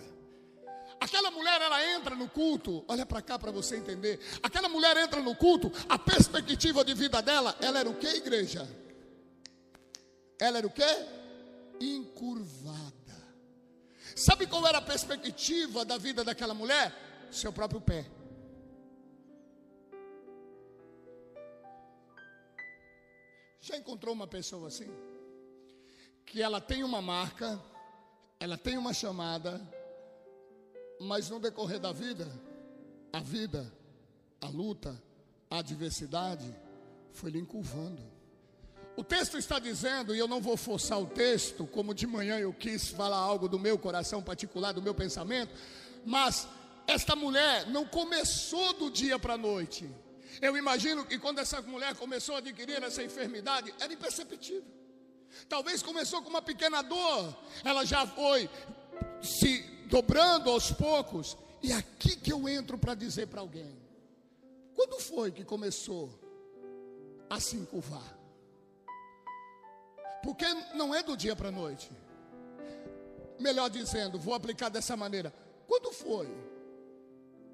Aquela 1.00 1.30
mulher, 1.30 1.58
ela 1.62 1.96
entra 1.96 2.14
no 2.14 2.28
culto, 2.28 2.84
olha 2.86 3.06
para 3.06 3.22
cá 3.22 3.38
para 3.38 3.50
você 3.50 3.76
entender. 3.76 4.20
Aquela 4.42 4.68
mulher 4.68 4.94
entra 4.98 5.22
no 5.22 5.34
culto, 5.34 5.72
a 5.88 5.98
perspectiva 5.98 6.84
de 6.84 6.92
vida 6.92 7.22
dela, 7.22 7.56
ela 7.62 7.80
era 7.80 7.88
o 7.88 7.94
que, 7.94 8.08
igreja? 8.08 8.68
Ela 10.38 10.58
era 10.58 10.66
o 10.66 10.70
que? 10.70 10.84
Encurvada. 11.80 12.93
Sabe 14.14 14.46
qual 14.46 14.66
era 14.66 14.78
a 14.78 14.82
perspectiva 14.82 15.84
da 15.84 15.98
vida 15.98 16.22
daquela 16.22 16.54
mulher? 16.54 16.92
Seu 17.32 17.52
próprio 17.52 17.80
pé. 17.80 18.06
Já 23.60 23.76
encontrou 23.76 24.14
uma 24.14 24.26
pessoa 24.26 24.68
assim? 24.68 24.88
Que 26.24 26.42
ela 26.42 26.60
tem 26.60 26.84
uma 26.84 27.02
marca, 27.02 27.60
ela 28.38 28.56
tem 28.56 28.78
uma 28.78 28.92
chamada, 28.92 29.60
mas 31.00 31.28
no 31.28 31.40
decorrer 31.40 31.80
da 31.80 31.90
vida, 31.90 32.30
a 33.12 33.20
vida, 33.20 33.72
a 34.40 34.46
luta, 34.46 35.02
a 35.50 35.58
adversidade 35.58 36.54
foi 37.10 37.30
lhe 37.30 37.38
encurvando. 37.38 38.13
O 38.96 39.02
texto 39.02 39.36
está 39.36 39.58
dizendo, 39.58 40.14
e 40.14 40.18
eu 40.18 40.28
não 40.28 40.40
vou 40.40 40.56
forçar 40.56 41.00
o 41.00 41.06
texto, 41.06 41.66
como 41.66 41.92
de 41.92 42.06
manhã 42.06 42.38
eu 42.38 42.52
quis 42.52 42.88
falar 42.88 43.16
algo 43.16 43.48
do 43.48 43.58
meu 43.58 43.76
coração 43.76 44.22
particular, 44.22 44.72
do 44.72 44.80
meu 44.82 44.94
pensamento, 44.94 45.52
mas 46.06 46.46
esta 46.86 47.16
mulher 47.16 47.66
não 47.68 47.84
começou 47.86 48.72
do 48.74 48.90
dia 48.90 49.18
para 49.18 49.34
a 49.34 49.38
noite. 49.38 49.90
Eu 50.40 50.56
imagino 50.56 51.04
que 51.04 51.18
quando 51.18 51.40
essa 51.40 51.60
mulher 51.62 51.94
começou 51.96 52.36
a 52.36 52.38
adquirir 52.38 52.82
essa 52.82 53.02
enfermidade, 53.02 53.74
era 53.80 53.92
imperceptível. 53.92 54.64
Talvez 55.48 55.82
começou 55.82 56.22
com 56.22 56.30
uma 56.30 56.42
pequena 56.42 56.82
dor, 56.82 57.36
ela 57.64 57.84
já 57.84 58.06
foi 58.06 58.48
se 59.20 59.62
dobrando 59.86 60.50
aos 60.50 60.70
poucos. 60.70 61.36
E 61.62 61.72
aqui 61.72 62.16
que 62.16 62.32
eu 62.32 62.48
entro 62.48 62.78
para 62.78 62.94
dizer 62.94 63.26
para 63.26 63.40
alguém: 63.40 63.76
quando 64.74 65.00
foi 65.00 65.32
que 65.32 65.44
começou 65.44 66.10
a 67.28 67.40
se 67.40 67.56
encurvar? 67.56 68.23
Porque 70.24 70.46
não 70.74 70.94
é 70.94 71.02
do 71.02 71.14
dia 71.14 71.36
para 71.36 71.50
a 71.50 71.52
noite. 71.52 71.90
Melhor 73.38 73.68
dizendo, 73.68 74.18
vou 74.18 74.32
aplicar 74.32 74.70
dessa 74.70 74.96
maneira. 74.96 75.30
Quando 75.66 75.92
foi 75.92 76.26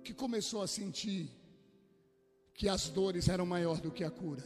que 0.05 0.15
começou 0.15 0.63
a 0.63 0.69
sentir 0.69 1.29
que 2.55 2.69
as 2.69 2.89
dores 2.89 3.29
eram 3.29 3.45
maior 3.45 3.81
do 3.81 3.91
que 3.91 4.05
a 4.05 4.11
cura? 4.11 4.45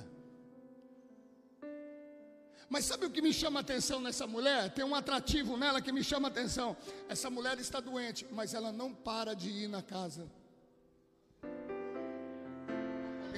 Mas 2.67 2.87
sabe 2.87 3.05
o 3.05 3.11
que 3.11 3.21
me 3.21 3.33
chama 3.33 3.61
a 3.61 3.63
atenção 3.63 4.01
nessa 4.01 4.27
mulher? 4.27 4.73
Tem 4.73 4.85
um 4.85 4.95
atrativo 4.95 5.59
nela 5.59 5.83
que 5.83 5.93
me 5.93 6.03
chama 6.03 6.29
a 6.29 6.31
atenção. 6.31 6.75
Essa 7.11 7.29
mulher 7.29 7.59
está 7.59 7.79
doente, 7.79 8.27
mas 8.33 8.55
ela 8.55 8.73
não 8.73 8.95
para 8.95 9.35
de 9.35 9.51
ir 9.51 9.69
na 9.69 9.83
casa 9.83 10.27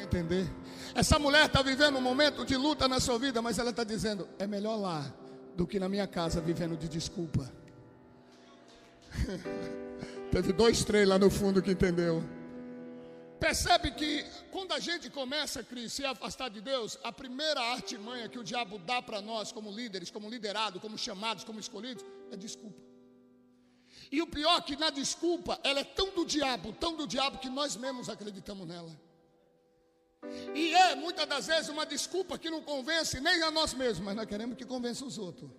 entender? 0.03 0.47
Essa 0.95 1.19
mulher 1.19 1.47
está 1.47 1.63
vivendo 1.63 1.97
um 1.97 2.01
momento 2.01 2.45
de 2.45 2.57
luta 2.57 2.89
na 2.89 3.01
sua 3.01 3.19
vida, 3.19 3.41
mas 3.43 3.59
ela 3.59 3.71
está 3.71 3.85
dizendo: 3.85 4.29
é 4.39 4.47
melhor 4.47 4.77
lá 4.77 5.13
do 5.57 5.67
que 5.67 5.79
na 5.79 5.89
minha 5.89 6.07
casa 6.07 6.41
vivendo 6.41 6.77
de 6.77 6.89
desculpa. 6.89 7.51
Teve 10.31 10.53
dois, 10.53 10.85
três 10.85 11.09
lá 11.09 11.19
no 11.19 11.31
fundo 11.31 11.63
que 11.63 11.71
entendeu. 11.71 12.23
Percebe 13.39 13.91
que 13.91 14.25
quando 14.51 14.73
a 14.73 14.81
gente 14.81 15.11
começa, 15.11 15.63
Cris, 15.63 15.93
se 15.93 16.05
afastar 16.05 16.49
de 16.49 16.61
Deus, 16.61 16.99
a 17.05 17.13
primeira 17.13 17.61
artimanha 17.61 18.29
que 18.29 18.39
o 18.39 18.45
diabo 18.45 18.79
dá 18.79 19.03
para 19.03 19.21
nós, 19.21 19.53
como 19.53 19.71
líderes, 19.71 20.11
como 20.11 20.29
liderado, 20.29 20.81
como 20.81 20.97
chamados, 20.97 21.45
como 21.45 21.61
escolhidos, 21.61 22.05
é 22.31 22.37
desculpa. 22.37 22.81
E 24.11 24.23
o 24.23 24.27
pior 24.27 24.59
é 24.59 24.61
que 24.63 24.77
na 24.77 24.91
desculpa, 24.91 25.61
ela 25.63 25.81
é 25.81 25.85
tão 25.85 26.11
do 26.15 26.25
diabo, 26.25 26.73
tão 26.73 26.97
do 26.97 27.07
diabo, 27.07 27.39
que 27.39 27.49
nós 27.49 27.77
mesmos 27.77 28.09
acreditamos 28.09 28.67
nela. 28.67 28.91
E 30.55 30.75
é 30.75 30.95
muitas 30.95 31.27
das 31.27 31.47
vezes 31.47 31.69
uma 31.69 31.85
desculpa 31.85 32.39
que 32.39 32.51
não 32.51 32.63
convence 32.63 33.21
nem 33.21 33.43
a 33.43 33.51
nós 33.51 33.75
mesmos, 33.75 34.05
mas 34.05 34.17
nós 34.17 34.27
queremos 34.27 34.57
que 34.57 34.65
convença 34.65 35.05
os 35.05 35.19
outros. 35.19 35.51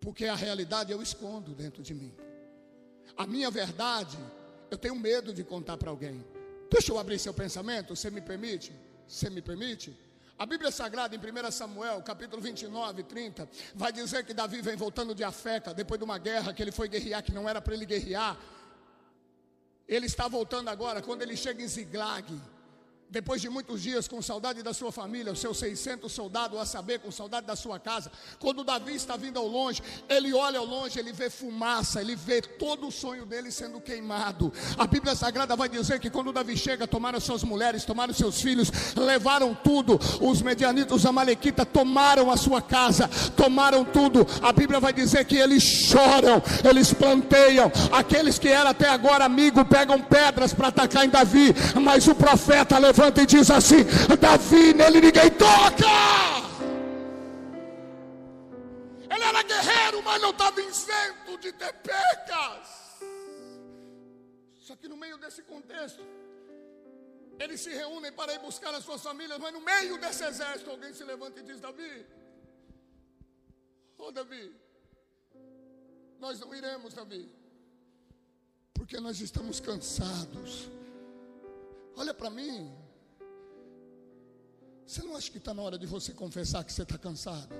Porque 0.00 0.26
a 0.26 0.34
realidade 0.34 0.92
eu 0.92 1.02
escondo 1.02 1.54
dentro 1.54 1.82
de 1.82 1.94
mim. 1.94 2.14
A 3.16 3.26
minha 3.26 3.50
verdade, 3.50 4.18
eu 4.70 4.78
tenho 4.78 4.94
medo 4.94 5.32
de 5.32 5.42
contar 5.42 5.76
para 5.76 5.90
alguém. 5.90 6.24
Deixa 6.70 6.92
eu 6.92 6.98
abrir 6.98 7.18
seu 7.18 7.34
pensamento, 7.34 7.96
você 7.96 8.10
me 8.10 8.20
permite? 8.20 8.72
Você 9.06 9.30
me 9.30 9.40
permite? 9.40 9.96
A 10.38 10.46
Bíblia 10.46 10.70
Sagrada, 10.70 11.16
em 11.16 11.18
1 11.18 11.50
Samuel, 11.50 12.00
capítulo 12.02 12.40
29, 12.40 13.02
30, 13.02 13.48
vai 13.74 13.92
dizer 13.92 14.24
que 14.24 14.32
Davi 14.32 14.60
vem 14.60 14.76
voltando 14.76 15.14
de 15.14 15.24
Afeca, 15.24 15.74
depois 15.74 15.98
de 15.98 16.04
uma 16.04 16.16
guerra 16.16 16.52
que 16.52 16.62
ele 16.62 16.70
foi 16.70 16.88
guerrear, 16.88 17.24
que 17.24 17.32
não 17.32 17.48
era 17.48 17.60
para 17.60 17.74
ele 17.74 17.84
guerrear. 17.84 18.38
Ele 19.88 20.06
está 20.06 20.28
voltando 20.28 20.68
agora, 20.68 21.02
quando 21.02 21.22
ele 21.22 21.36
chega 21.36 21.60
em 21.60 21.66
Ziglag, 21.66 22.40
depois 23.10 23.40
de 23.40 23.48
muitos 23.48 23.80
dias 23.80 24.06
com 24.06 24.20
saudade 24.20 24.62
da 24.62 24.74
sua 24.74 24.92
família, 24.92 25.32
os 25.32 25.40
seus 25.40 25.58
600 25.58 26.12
soldados 26.12 26.58
a 26.60 26.66
saber, 26.66 26.98
com 26.98 27.10
saudade 27.10 27.46
da 27.46 27.56
sua 27.56 27.78
casa, 27.78 28.12
quando 28.38 28.62
Davi 28.62 28.94
está 28.94 29.16
vindo 29.16 29.38
ao 29.38 29.46
longe, 29.46 29.82
ele 30.08 30.34
olha 30.34 30.58
ao 30.58 30.66
longe, 30.66 30.98
ele 30.98 31.12
vê 31.12 31.30
fumaça, 31.30 32.02
ele 32.02 32.14
vê 32.14 32.42
todo 32.42 32.88
o 32.88 32.92
sonho 32.92 33.24
dele 33.24 33.50
sendo 33.50 33.80
queimado. 33.80 34.52
A 34.76 34.86
Bíblia 34.86 35.14
Sagrada 35.14 35.56
vai 35.56 35.70
dizer 35.70 35.98
que 36.00 36.10
quando 36.10 36.32
Davi 36.32 36.56
chega, 36.56 36.86
tomaram 36.86 37.18
suas 37.18 37.42
mulheres, 37.42 37.84
tomaram 37.84 38.12
seus 38.12 38.42
filhos, 38.42 38.70
levaram 38.94 39.54
tudo. 39.54 39.98
Os 40.20 40.42
medianitas, 40.42 40.92
os 40.92 41.06
amalequitas 41.06 41.66
tomaram 41.72 42.30
a 42.30 42.36
sua 42.36 42.60
casa, 42.60 43.08
tomaram 43.36 43.84
tudo. 43.86 44.26
A 44.42 44.52
Bíblia 44.52 44.80
vai 44.80 44.92
dizer 44.92 45.24
que 45.24 45.36
eles 45.36 45.62
choram, 45.62 46.42
eles 46.68 46.92
planteiam. 46.92 47.72
Aqueles 47.90 48.38
que 48.38 48.48
eram 48.48 48.70
até 48.70 48.88
agora 48.88 49.24
amigos 49.24 49.64
pegam 49.64 50.00
pedras 50.00 50.52
para 50.52 50.68
atacar 50.68 51.06
em 51.06 51.08
Davi, 51.08 51.54
mas 51.80 52.06
o 52.06 52.14
profeta 52.14 52.76
levou 52.76 52.97
levanta 52.98 53.22
e 53.22 53.26
diz 53.26 53.50
assim: 53.50 53.84
Davi, 54.20 54.74
nele 54.74 55.00
ninguém 55.00 55.30
toca. 55.30 55.86
Ele 59.14 59.24
era 59.24 59.42
guerreiro, 59.42 60.02
mas 60.02 60.20
não 60.20 60.30
estava 60.30 60.60
isento 60.60 61.38
de 61.40 61.52
ter 61.52 61.72
pecas. 61.74 62.66
Só 64.60 64.74
que 64.76 64.88
no 64.88 64.96
meio 64.96 65.16
desse 65.18 65.42
contexto, 65.42 66.02
eles 67.38 67.60
se 67.60 67.70
reúnem 67.70 68.12
para 68.12 68.34
ir 68.34 68.40
buscar 68.40 68.74
as 68.74 68.84
suas 68.84 69.02
famílias, 69.02 69.38
mas 69.38 69.52
no 69.52 69.60
meio 69.60 69.98
desse 69.98 70.24
exército 70.24 70.70
alguém 70.70 70.92
se 70.92 71.04
levanta 71.04 71.38
e 71.40 71.44
diz: 71.44 71.60
Davi, 71.60 72.06
ô 73.96 74.06
oh, 74.06 74.10
Davi, 74.10 74.52
nós 76.18 76.40
não 76.40 76.52
iremos, 76.52 76.92
Davi, 76.94 77.32
porque 78.74 78.98
nós 78.98 79.20
estamos 79.20 79.60
cansados. 79.60 80.68
Olha 81.96 82.14
para 82.14 82.30
mim, 82.30 82.72
você 84.88 85.02
não 85.02 85.14
acha 85.16 85.30
que 85.30 85.36
está 85.36 85.52
na 85.52 85.60
hora 85.60 85.78
de 85.78 85.84
você 85.86 86.12
confessar 86.12 86.64
que 86.64 86.72
você 86.72 86.82
está 86.82 86.96
cansado? 86.96 87.54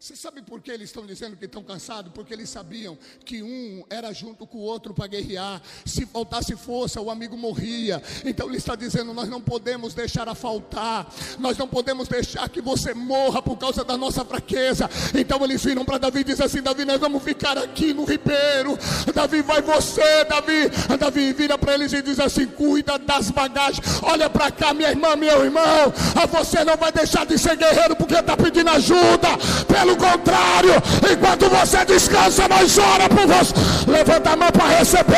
Você 0.00 0.14
sabe 0.14 0.40
por 0.42 0.60
que 0.60 0.70
eles 0.70 0.90
estão 0.90 1.04
dizendo 1.04 1.36
que 1.36 1.46
estão 1.46 1.60
cansados? 1.60 2.12
Porque 2.14 2.32
eles 2.32 2.48
sabiam 2.48 2.96
que 3.24 3.42
um 3.42 3.82
era 3.90 4.12
junto 4.12 4.46
com 4.46 4.58
o 4.58 4.60
outro 4.60 4.94
para 4.94 5.08
guerrear. 5.08 5.60
Se 5.84 6.06
faltasse 6.06 6.54
força, 6.54 7.00
o 7.00 7.10
amigo 7.10 7.36
morria. 7.36 8.00
Então 8.24 8.46
ele 8.46 8.58
está 8.58 8.76
dizendo: 8.76 9.12
nós 9.12 9.28
não 9.28 9.40
podemos 9.40 9.94
deixar 9.94 10.28
a 10.28 10.36
faltar. 10.36 11.12
Nós 11.40 11.58
não 11.58 11.66
podemos 11.66 12.06
deixar 12.06 12.48
que 12.48 12.60
você 12.60 12.94
morra 12.94 13.42
por 13.42 13.56
causa 13.58 13.82
da 13.82 13.96
nossa 13.96 14.24
fraqueza. 14.24 14.88
Então 15.12 15.42
eles 15.44 15.64
viram 15.64 15.84
para 15.84 15.98
Davi 15.98 16.20
e 16.20 16.24
dizem 16.24 16.46
assim: 16.46 16.62
Davi, 16.62 16.84
nós 16.84 17.00
vamos 17.00 17.20
ficar 17.20 17.58
aqui 17.58 17.92
no 17.92 18.04
ribeiro. 18.04 18.78
Davi, 19.12 19.42
vai 19.42 19.60
você, 19.60 20.24
Davi. 20.26 20.68
Davi 20.96 21.32
vira 21.32 21.58
para 21.58 21.74
eles 21.74 21.92
e 21.92 22.02
diz 22.02 22.20
assim: 22.20 22.46
cuida 22.46 22.98
das 22.98 23.32
bagagens. 23.32 24.00
Olha 24.00 24.30
para 24.30 24.48
cá, 24.52 24.72
minha 24.72 24.90
irmã, 24.90 25.16
meu 25.16 25.44
irmão. 25.44 25.92
Você 26.30 26.62
não 26.62 26.76
vai 26.76 26.92
deixar 26.92 27.26
de 27.26 27.36
ser 27.36 27.56
guerreiro 27.56 27.96
porque 27.96 28.14
está 28.14 28.36
pedindo 28.36 28.70
ajuda. 28.70 29.36
Pelo 29.66 29.87
pelo 29.88 29.96
contrário, 29.96 30.72
enquanto 31.10 31.48
você 31.48 31.84
descansa, 31.84 32.46
nós 32.48 32.76
ora 32.76 33.08
por 33.08 33.26
você. 33.26 33.54
Levanta 33.90 34.30
a 34.30 34.36
mão 34.36 34.50
para 34.50 34.66
receber. 34.66 35.16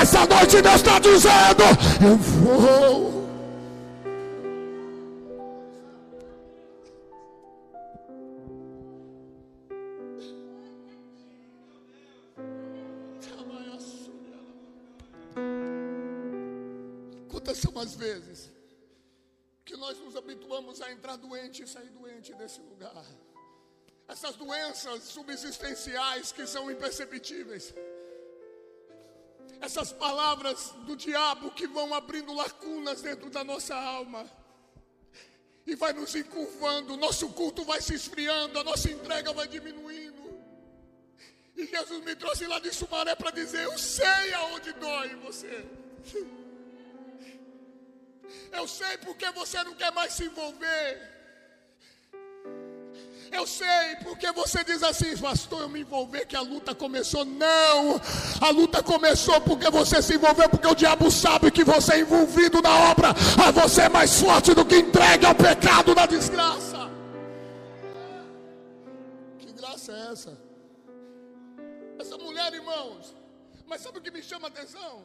Essa 0.00 0.26
noite 0.26 0.60
Deus 0.60 0.74
está 0.74 0.98
dizendo: 0.98 1.62
Eu 2.02 2.16
vou. 2.16 3.18
Quantas 17.30 17.58
são 17.58 17.78
as 17.80 17.94
vezes 17.94 18.50
que 19.64 19.76
nós 19.76 19.98
nos 20.00 20.16
habituamos 20.16 20.82
a 20.82 20.92
entrar 20.92 21.16
doente 21.16 21.62
e 21.62 21.66
sair 21.66 21.88
doente 21.90 22.34
desse 22.34 22.60
lugar? 22.60 23.04
Essas 24.08 24.34
doenças 24.36 25.02
subsistenciais 25.04 26.32
que 26.32 26.46
são 26.46 26.70
imperceptíveis, 26.70 27.74
essas 29.60 29.92
palavras 29.92 30.70
do 30.86 30.96
diabo 30.96 31.50
que 31.50 31.66
vão 31.66 31.92
abrindo 31.92 32.32
lacunas 32.32 33.02
dentro 33.02 33.28
da 33.28 33.44
nossa 33.44 33.74
alma 33.74 34.28
e 35.66 35.74
vai 35.74 35.92
nos 35.92 36.14
encurvando, 36.14 36.96
nosso 36.96 37.28
culto 37.30 37.62
vai 37.64 37.82
se 37.82 37.94
esfriando, 37.94 38.58
a 38.58 38.64
nossa 38.64 38.90
entrega 38.90 39.32
vai 39.34 39.46
diminuindo. 39.46 40.18
E 41.54 41.66
Jesus 41.66 42.02
me 42.04 42.14
trouxe 42.16 42.46
lá 42.46 42.58
de 42.60 42.72
Sumaré 42.72 43.14
para 43.14 43.32
dizer: 43.32 43.64
Eu 43.64 43.76
sei 43.76 44.32
aonde 44.32 44.72
dói 44.74 45.14
você. 45.16 45.66
Eu 48.52 48.66
sei 48.66 48.96
porque 48.98 49.28
você 49.32 49.62
não 49.64 49.74
quer 49.74 49.92
mais 49.92 50.12
se 50.14 50.24
envolver. 50.24 51.17
Eu 53.30 53.46
sei, 53.46 53.96
porque 54.02 54.30
você 54.32 54.64
diz 54.64 54.82
assim, 54.82 55.16
pastor, 55.16 55.62
eu 55.62 55.68
me 55.68 55.80
envolver 55.80 56.26
que 56.26 56.36
a 56.36 56.40
luta 56.40 56.74
começou. 56.74 57.24
Não, 57.24 58.00
a 58.40 58.50
luta 58.50 58.82
começou 58.82 59.40
porque 59.40 59.70
você 59.70 60.00
se 60.00 60.14
envolveu, 60.14 60.48
porque 60.48 60.66
o 60.66 60.74
diabo 60.74 61.10
sabe 61.10 61.50
que 61.50 61.64
você 61.64 61.94
é 61.94 62.00
envolvido 62.00 62.62
na 62.62 62.90
obra, 62.90 63.10
a 63.10 63.50
você 63.50 63.82
é 63.82 63.88
mais 63.88 64.20
forte 64.20 64.54
do 64.54 64.64
que 64.64 64.76
entregue 64.76 65.26
ao 65.26 65.34
pecado 65.34 65.94
na 65.94 66.06
desgraça. 66.06 66.90
Que 69.38 69.52
graça 69.52 69.92
é 69.92 70.12
essa? 70.12 70.38
Essa 71.98 72.16
mulher, 72.18 72.52
irmãos, 72.54 73.14
mas 73.66 73.82
sabe 73.82 73.98
o 73.98 74.02
que 74.02 74.10
me 74.10 74.22
chama 74.22 74.46
a 74.46 74.50
atenção? 74.50 75.04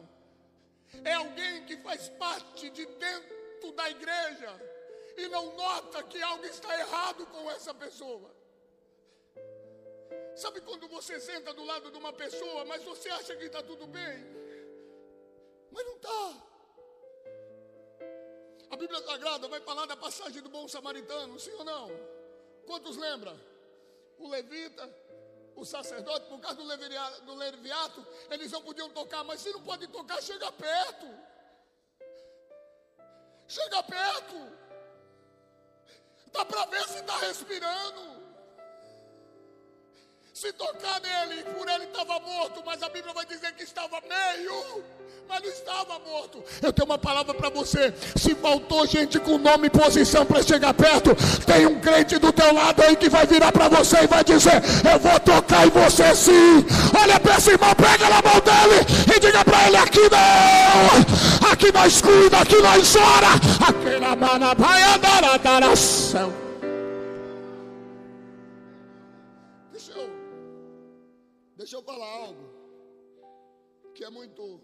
É 1.04 1.12
alguém 1.12 1.64
que 1.64 1.76
faz 1.78 2.08
parte 2.08 2.70
de 2.70 2.86
dentro 2.86 3.72
da 3.76 3.90
igreja 3.90 4.73
e 5.16 5.28
não 5.28 5.54
nota 5.56 6.02
que 6.02 6.20
algo 6.22 6.44
está 6.44 6.78
errado 6.78 7.26
com 7.26 7.50
essa 7.50 7.72
pessoa. 7.74 8.30
Sabe 10.36 10.60
quando 10.60 10.88
você 10.88 11.20
senta 11.20 11.54
do 11.54 11.64
lado 11.64 11.90
de 11.90 11.98
uma 11.98 12.12
pessoa, 12.12 12.64
mas 12.64 12.82
você 12.82 13.08
acha 13.08 13.36
que 13.36 13.44
está 13.44 13.62
tudo 13.62 13.86
bem, 13.86 14.24
mas 15.70 15.86
não 15.86 15.94
está. 15.96 16.42
A 18.70 18.76
Bíblia 18.76 19.00
Sagrada 19.02 19.46
vai 19.46 19.60
falar 19.60 19.86
da 19.86 19.96
passagem 19.96 20.42
do 20.42 20.48
bom 20.48 20.66
samaritano, 20.66 21.38
sim 21.38 21.52
ou 21.52 21.64
não? 21.64 21.88
Quantos 22.66 22.96
lembra? 22.96 23.36
O 24.18 24.28
levita, 24.28 24.92
o 25.54 25.64
sacerdote, 25.64 26.26
por 26.26 26.40
causa 26.40 26.56
do, 26.56 26.64
do 27.26 27.34
leviato, 27.34 28.04
eles 28.30 28.50
não 28.50 28.62
podiam 28.62 28.90
tocar, 28.90 29.22
mas 29.22 29.40
se 29.40 29.52
não 29.52 29.62
pode 29.62 29.86
tocar, 29.88 30.20
chega 30.20 30.50
perto. 30.50 31.06
Chega 33.46 33.82
perto. 33.84 34.63
Dá 36.34 36.44
para 36.44 36.66
ver 36.66 36.82
se 36.88 36.98
está 36.98 37.16
respirando. 37.18 38.24
Se 40.34 40.52
tocar 40.54 41.00
nele, 41.00 41.44
por 41.44 41.68
ele 41.68 41.84
estava 41.84 42.18
morto, 42.18 42.60
mas 42.66 42.82
a 42.82 42.88
Bíblia 42.88 43.14
vai 43.14 43.24
dizer 43.24 43.52
que 43.52 43.62
estava 43.62 44.00
meio, 44.00 44.82
mas 45.28 45.40
não 45.40 45.48
estava 45.48 45.96
morto. 46.00 46.42
Eu 46.60 46.72
tenho 46.72 46.86
uma 46.86 46.98
palavra 46.98 47.32
para 47.32 47.48
você. 47.50 47.94
Se 48.16 48.34
faltou 48.34 48.84
gente 48.84 49.20
com 49.20 49.38
nome 49.38 49.68
e 49.68 49.70
posição 49.70 50.26
para 50.26 50.42
chegar 50.42 50.74
perto, 50.74 51.14
tem 51.46 51.66
um 51.66 51.78
crente 51.80 52.18
do 52.18 52.32
teu 52.32 52.52
lado 52.52 52.82
aí 52.82 52.96
que 52.96 53.08
vai 53.08 53.24
virar 53.28 53.52
para 53.52 53.68
você 53.68 53.98
e 54.02 54.06
vai 54.08 54.24
dizer: 54.24 54.60
Eu 54.92 54.98
vou 54.98 55.20
tocar 55.20 55.68
em 55.68 55.70
você 55.70 56.12
sim. 56.16 56.66
Olha 57.00 57.20
para 57.20 57.36
esse 57.36 57.52
irmão, 57.52 57.72
pega 57.76 58.10
na 58.10 58.20
mão 58.20 58.40
dele 58.40 59.14
e 59.14 59.20
diga 59.20 59.44
para 59.44 59.68
ele: 59.68 59.76
Aqui 59.76 60.00
não, 60.10 61.33
aqui 61.54 61.70
nós 61.72 62.02
cuida, 62.02 62.38
aqui 62.40 62.58
nós 62.60 62.96
ora, 62.96 63.32
aqui 63.68 64.00
na 64.00 64.16
mana 64.16 64.54
vai 64.54 64.82
andar 64.94 65.22
a 65.24 65.34
adoração. 65.34 66.32
Deixa 71.56 71.76
eu 71.76 71.82
falar 71.82 72.10
algo 72.24 72.44
que 73.94 74.04
é 74.04 74.10
muito 74.10 74.60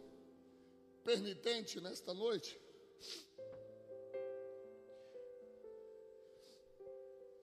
permitente 1.03 1.81
nesta 1.81 2.13
noite. 2.13 2.61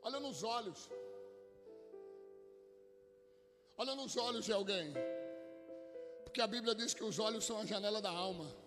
Olha 0.04 0.20
nos 0.20 0.44
olhos. 0.44 0.90
Olha 3.78 3.96
nos 3.96 4.16
olhos 4.16 4.46
de 4.46 4.54
alguém. 4.54 4.94
Porque 6.24 6.42
a 6.42 6.48
Bíblia 6.48 6.76
diz 6.76 6.94
que 6.94 7.04
os 7.04 7.18
olhos 7.18 7.44
são 7.44 7.58
a 7.58 7.66
janela 7.66 8.00
da 8.00 8.12
alma. 8.12 8.67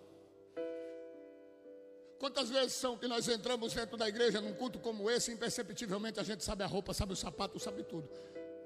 Quantas 2.20 2.50
vezes 2.50 2.74
são 2.74 2.98
que 2.98 3.08
nós 3.08 3.26
entramos 3.28 3.72
dentro 3.72 3.96
da 3.96 4.06
igreja 4.06 4.42
num 4.42 4.52
culto 4.52 4.78
como 4.78 5.10
esse, 5.10 5.32
imperceptivelmente 5.32 6.20
a 6.20 6.22
gente 6.22 6.44
sabe 6.44 6.62
a 6.62 6.66
roupa, 6.66 6.92
sabe 6.92 7.14
o 7.14 7.16
sapato, 7.16 7.58
sabe 7.58 7.82
tudo, 7.82 8.06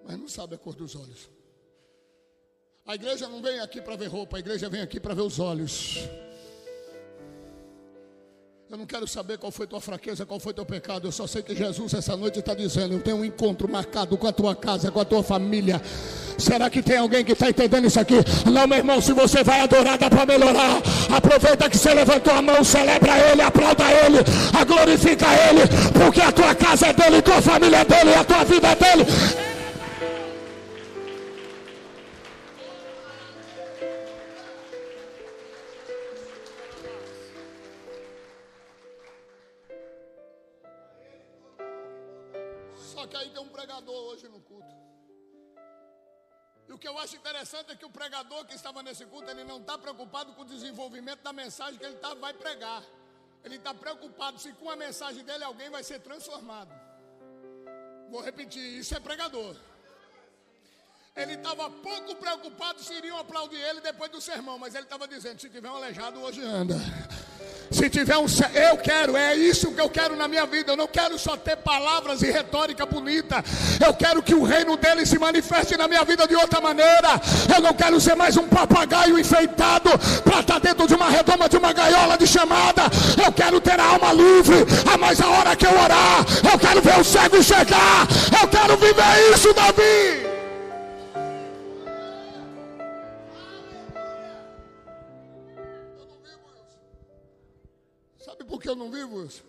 mas 0.02 0.18
não 0.18 0.26
sabe 0.26 0.56
a 0.56 0.58
cor 0.58 0.74
dos 0.74 0.96
olhos. 0.96 1.30
A 2.84 2.96
igreja 2.96 3.28
não 3.28 3.40
vem 3.40 3.60
aqui 3.60 3.80
para 3.80 3.94
ver 3.94 4.08
roupa, 4.08 4.38
a 4.38 4.40
igreja 4.40 4.68
vem 4.68 4.82
aqui 4.82 4.98
para 4.98 5.14
ver 5.14 5.22
os 5.22 5.38
olhos. 5.38 5.98
Eu 8.70 8.78
não 8.78 8.86
quero 8.86 9.06
saber 9.06 9.36
qual 9.36 9.52
foi 9.52 9.66
tua 9.66 9.80
fraqueza, 9.80 10.24
qual 10.24 10.40
foi 10.40 10.54
teu 10.54 10.64
pecado. 10.64 11.06
Eu 11.06 11.12
só 11.12 11.26
sei 11.26 11.42
que 11.42 11.54
Jesus 11.54 11.92
essa 11.92 12.16
noite 12.16 12.38
está 12.38 12.54
dizendo: 12.54 12.94
Eu 12.94 13.00
tenho 13.00 13.18
um 13.18 13.24
encontro 13.24 13.70
marcado 13.70 14.16
com 14.16 14.26
a 14.26 14.32
tua 14.32 14.56
casa, 14.56 14.90
com 14.90 14.98
a 14.98 15.04
tua 15.04 15.22
família. 15.22 15.80
Será 16.38 16.70
que 16.70 16.82
tem 16.82 16.96
alguém 16.96 17.22
que 17.24 17.32
está 17.32 17.50
entendendo 17.50 17.86
isso 17.86 18.00
aqui? 18.00 18.16
Não, 18.50 18.66
meu 18.66 18.78
irmão, 18.78 19.02
se 19.02 19.12
você 19.12 19.44
vai 19.44 19.60
adorar, 19.60 19.98
dá 19.98 20.08
para 20.08 20.24
melhorar. 20.24 20.80
Aproveita 21.14 21.68
que 21.68 21.76
você 21.76 21.92
levantou 21.92 22.32
a 22.32 22.40
mão, 22.40 22.64
celebra 22.64 23.18
Ele, 23.30 23.42
aplauda 23.42 23.84
Ele, 23.84 24.18
glorifica 24.66 25.26
Ele, 25.50 25.60
porque 25.92 26.22
a 26.22 26.32
tua 26.32 26.54
casa 26.54 26.86
é 26.86 26.92
dele, 26.94 27.20
tua 27.20 27.42
família 27.42 27.76
é 27.78 27.84
dele, 27.84 28.14
a 28.14 28.24
tua 28.24 28.44
vida 28.44 28.68
é 28.68 28.76
dele. 28.76 29.43
Acho 47.04 47.16
interessante 47.16 47.70
é 47.70 47.76
que 47.76 47.84
o 47.84 47.90
pregador 47.90 48.44
que 48.46 48.54
estava 48.54 48.82
nesse 48.82 49.04
culto, 49.06 49.30
ele 49.30 49.44
não 49.44 49.58
está 49.58 49.76
preocupado 49.76 50.32
com 50.32 50.42
o 50.42 50.44
desenvolvimento 50.44 51.22
da 51.22 51.32
mensagem 51.32 51.78
que 51.78 51.84
ele 51.84 51.96
tá, 51.96 52.14
vai 52.14 52.32
pregar. 52.32 52.82
Ele 53.44 53.56
está 53.56 53.74
preocupado 53.74 54.38
se 54.38 54.52
com 54.54 54.70
a 54.70 54.76
mensagem 54.76 55.22
dele 55.22 55.44
alguém 55.44 55.68
vai 55.68 55.84
ser 55.84 56.00
transformado. 56.00 56.72
Vou 58.10 58.22
repetir, 58.22 58.62
isso 58.78 58.94
é 58.94 59.00
pregador. 59.00 59.54
Ele 61.14 61.34
estava 61.34 61.70
pouco 61.70 62.16
preocupado 62.16 62.82
se 62.82 62.92
iriam 62.94 63.18
aplaudir 63.18 63.60
ele 63.60 63.80
depois 63.80 64.10
do 64.10 64.20
sermão, 64.20 64.58
mas 64.58 64.74
ele 64.74 64.84
estava 64.84 65.06
dizendo: 65.06 65.40
se 65.40 65.48
tiver 65.48 65.70
um 65.70 65.76
aleijado, 65.76 66.20
hoje 66.20 66.42
anda. 66.42 66.74
Se 67.70 67.90
tiver 67.90 68.16
um. 68.16 68.26
Eu 68.54 68.76
quero, 68.76 69.16
é 69.16 69.34
isso 69.34 69.72
que 69.72 69.80
eu 69.80 69.88
quero 69.88 70.14
na 70.14 70.28
minha 70.28 70.46
vida. 70.46 70.72
Eu 70.72 70.76
não 70.76 70.86
quero 70.86 71.18
só 71.18 71.36
ter 71.36 71.56
palavras 71.56 72.22
e 72.22 72.30
retórica 72.30 72.86
bonita. 72.86 73.42
Eu 73.84 73.92
quero 73.94 74.22
que 74.22 74.34
o 74.34 74.44
reino 74.44 74.76
dele 74.76 75.04
se 75.04 75.18
manifeste 75.18 75.76
na 75.76 75.88
minha 75.88 76.04
vida 76.04 76.26
de 76.28 76.36
outra 76.36 76.60
maneira. 76.60 77.20
Eu 77.52 77.60
não 77.60 77.74
quero 77.74 78.00
ser 78.00 78.14
mais 78.14 78.36
um 78.36 78.46
papagaio 78.46 79.18
enfeitado 79.18 79.90
para 80.22 80.40
estar 80.40 80.60
dentro 80.60 80.86
de 80.86 80.94
uma 80.94 81.10
redoma, 81.10 81.48
de 81.48 81.56
uma 81.56 81.72
gaiola 81.72 82.16
de 82.16 82.26
chamada. 82.26 82.82
Eu 83.24 83.32
quero 83.32 83.60
ter 83.60 83.78
a 83.80 83.84
alma 83.84 84.12
livre. 84.12 84.64
Ah, 84.86 84.96
mas 84.96 85.20
a 85.20 85.28
hora 85.28 85.56
que 85.56 85.66
eu 85.66 85.72
orar, 85.72 86.24
eu 86.52 86.58
quero 86.58 86.80
ver 86.80 87.00
o 87.00 87.04
cego 87.04 87.42
chegar. 87.42 88.06
Eu 88.40 88.48
quero 88.48 88.76
viver 88.76 89.32
isso, 89.34 89.52
Davi. 89.52 90.23
Que 98.64 98.70
eu 98.70 98.74
não 98.74 98.90
vivo 98.90 99.22
isso? 99.22 99.44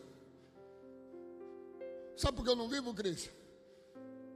Sabe 2.17 2.35
por 2.35 2.43
que 2.43 2.49
eu 2.49 2.55
não 2.55 2.67
vivo, 2.67 2.93
Cris? 2.93 3.31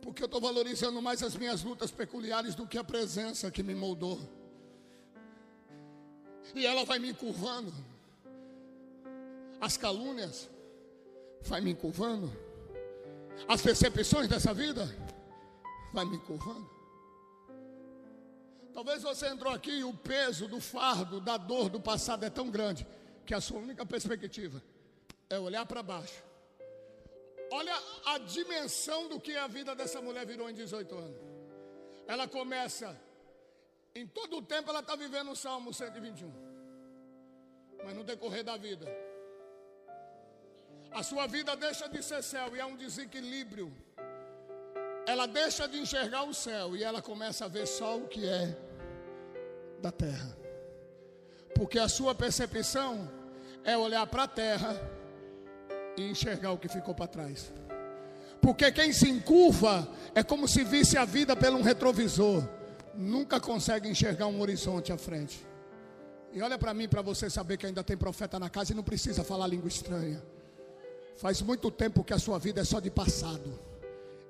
Porque 0.01 0.23
eu 0.23 0.25
estou 0.25 0.39
valorizando 0.39 1.01
mais 1.01 1.21
as 1.21 1.35
minhas 1.35 1.61
lutas 1.63 1.91
peculiares 1.91 2.55
do 2.55 2.65
que 2.65 2.77
a 2.77 2.83
presença 2.83 3.51
que 3.51 3.61
me 3.61 3.75
moldou. 3.75 4.17
E 6.55 6.65
ela 6.65 6.85
vai 6.85 6.97
me 6.97 7.09
encurvando. 7.09 7.73
As 9.59 9.75
calúnias 9.75 10.49
vai 11.41 11.59
me 11.59 11.71
encurvando. 11.71 12.31
As 13.49 13.61
percepções 13.61 14.29
dessa 14.29 14.53
vida 14.53 14.85
vai 15.93 16.05
me 16.05 16.15
encurvando. 16.15 16.69
Talvez 18.73 19.03
você 19.03 19.27
entrou 19.27 19.51
aqui 19.51 19.71
e 19.71 19.83
o 19.83 19.93
peso 19.93 20.47
do 20.47 20.61
fardo, 20.61 21.19
da 21.19 21.35
dor 21.35 21.67
do 21.67 21.81
passado 21.81 22.23
é 22.23 22.29
tão 22.29 22.49
grande 22.49 22.87
que 23.29 23.35
a 23.35 23.39
sua 23.39 23.59
única 23.59 23.85
perspectiva 23.85 24.59
é 25.29 25.37
olhar 25.37 25.63
para 25.63 25.83
baixo. 25.83 26.19
Olha 27.51 27.75
a 28.07 28.17
dimensão 28.17 29.07
do 29.07 29.19
que 29.19 29.35
a 29.35 29.45
vida 29.45 29.75
dessa 29.75 30.01
mulher 30.01 30.25
virou 30.25 30.49
em 30.49 30.55
18 30.55 30.97
anos. 30.97 31.21
Ela 32.07 32.27
começa, 32.27 32.99
em 33.93 34.07
todo 34.07 34.37
o 34.37 34.41
tempo 34.41 34.71
ela 34.71 34.79
está 34.79 34.95
vivendo 34.95 35.29
o 35.29 35.35
Salmo 35.35 35.71
121. 35.71 36.31
Mas 37.83 37.93
no 37.95 38.03
decorrer 38.03 38.43
da 38.43 38.57
vida, 38.57 38.87
a 40.89 41.03
sua 41.03 41.27
vida 41.27 41.55
deixa 41.55 41.87
de 41.87 42.01
ser 42.01 42.23
céu 42.23 42.55
e 42.55 42.59
é 42.59 42.65
um 42.65 42.75
desequilíbrio. 42.75 43.71
Ela 45.05 45.27
deixa 45.27 45.67
de 45.67 45.77
enxergar 45.77 46.23
o 46.23 46.33
céu 46.33 46.75
e 46.75 46.83
ela 46.83 46.99
começa 46.99 47.45
a 47.45 47.47
ver 47.47 47.67
só 47.67 47.95
o 47.95 48.07
que 48.07 48.27
é 48.27 48.57
da 49.83 49.91
terra. 49.91 50.35
Porque 51.53 51.77
a 51.77 51.87
sua 51.87 52.15
percepção 52.15 53.18
é 53.63 53.77
olhar 53.77 54.05
para 54.07 54.23
a 54.23 54.27
terra 54.27 54.79
e 55.97 56.09
enxergar 56.09 56.51
o 56.51 56.57
que 56.57 56.67
ficou 56.67 56.93
para 56.93 57.07
trás. 57.07 57.51
Porque 58.41 58.71
quem 58.71 58.93
se 58.93 59.09
encurva 59.09 59.87
é 60.15 60.23
como 60.23 60.47
se 60.47 60.63
visse 60.63 60.97
a 60.97 61.05
vida 61.05 61.35
pelo 61.35 61.57
um 61.57 61.61
retrovisor, 61.61 62.47
nunca 62.95 63.39
consegue 63.39 63.89
enxergar 63.89 64.27
um 64.27 64.39
horizonte 64.41 64.91
à 64.91 64.97
frente. 64.97 65.45
E 66.31 66.41
olha 66.41 66.57
para 66.57 66.73
mim 66.73 66.87
para 66.87 67.01
você 67.01 67.29
saber 67.29 67.57
que 67.57 67.65
ainda 67.65 67.83
tem 67.83 67.97
profeta 67.97 68.39
na 68.39 68.49
casa 68.49 68.71
e 68.71 68.75
não 68.75 68.83
precisa 68.83 69.23
falar 69.23 69.47
língua 69.47 69.67
estranha. 69.67 70.21
Faz 71.17 71.41
muito 71.41 71.69
tempo 71.69 72.03
que 72.03 72.13
a 72.13 72.19
sua 72.19 72.39
vida 72.39 72.61
é 72.61 72.63
só 72.63 72.79
de 72.79 72.89
passado. 72.89 73.59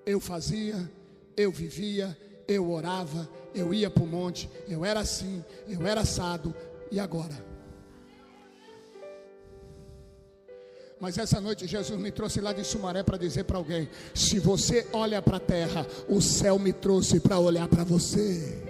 Eu 0.06 0.19
fazia, 0.19 0.89
eu 1.38 1.51
vivia, 1.51 2.18
eu 2.47 2.72
orava, 2.72 3.30
eu 3.53 3.73
ia 3.73 3.89
para 3.89 4.03
o 4.03 4.07
monte, 4.07 4.49
eu 4.68 4.84
era 4.84 5.01
assim, 5.01 5.43
eu 5.68 5.85
era 5.85 6.01
assado, 6.01 6.56
e 6.91 6.99
agora? 6.99 7.48
Mas 10.99 11.17
essa 11.17 11.39
noite 11.39 11.65
Jesus 11.65 11.97
me 11.99 12.11
trouxe 12.11 12.41
lá 12.41 12.51
de 12.51 12.63
Sumaré 12.65 13.03
para 13.03 13.17
dizer 13.17 13.45
para 13.45 13.57
alguém: 13.57 13.89
se 14.13 14.38
você 14.38 14.85
olha 14.91 15.21
para 15.21 15.38
a 15.38 15.39
terra, 15.39 15.88
o 16.09 16.21
céu 16.21 16.59
me 16.59 16.73
trouxe 16.73 17.19
para 17.19 17.39
olhar 17.39 17.67
para 17.67 17.84
você. 17.84 18.68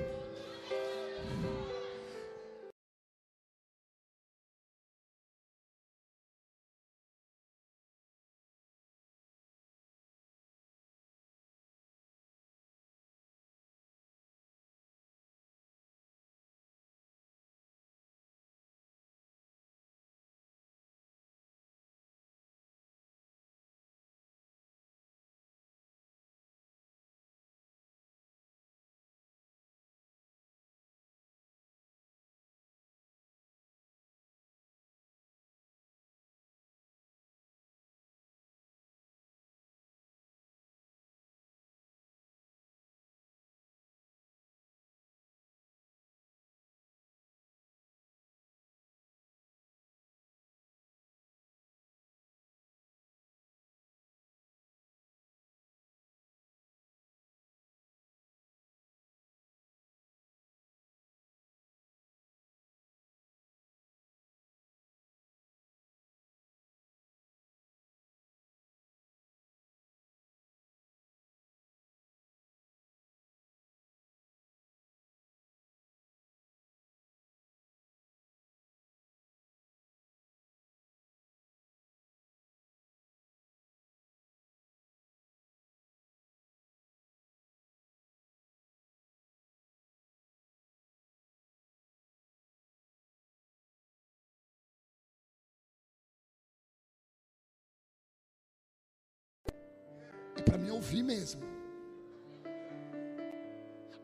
Ouvir 100.79 101.03
mesmo. 101.03 101.41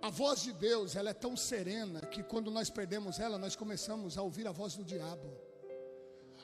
A 0.02 0.10
voz 0.10 0.43
de 0.43 0.53
Deus, 0.53 0.95
ela 0.95 1.10
é 1.10 1.14
tão 1.14 1.35
serena 1.35 2.02
que 2.02 2.22
quando 2.22 2.52
nós 2.52 2.69
perdemos 2.69 3.18
ela, 3.18 3.38
nós 3.39 3.56
começamos 3.56 4.18
a 4.18 4.22
ouvir 4.22 4.45
a 4.47 4.52
voz 4.52 4.76
do 4.76 4.84
diabo. 4.84 5.27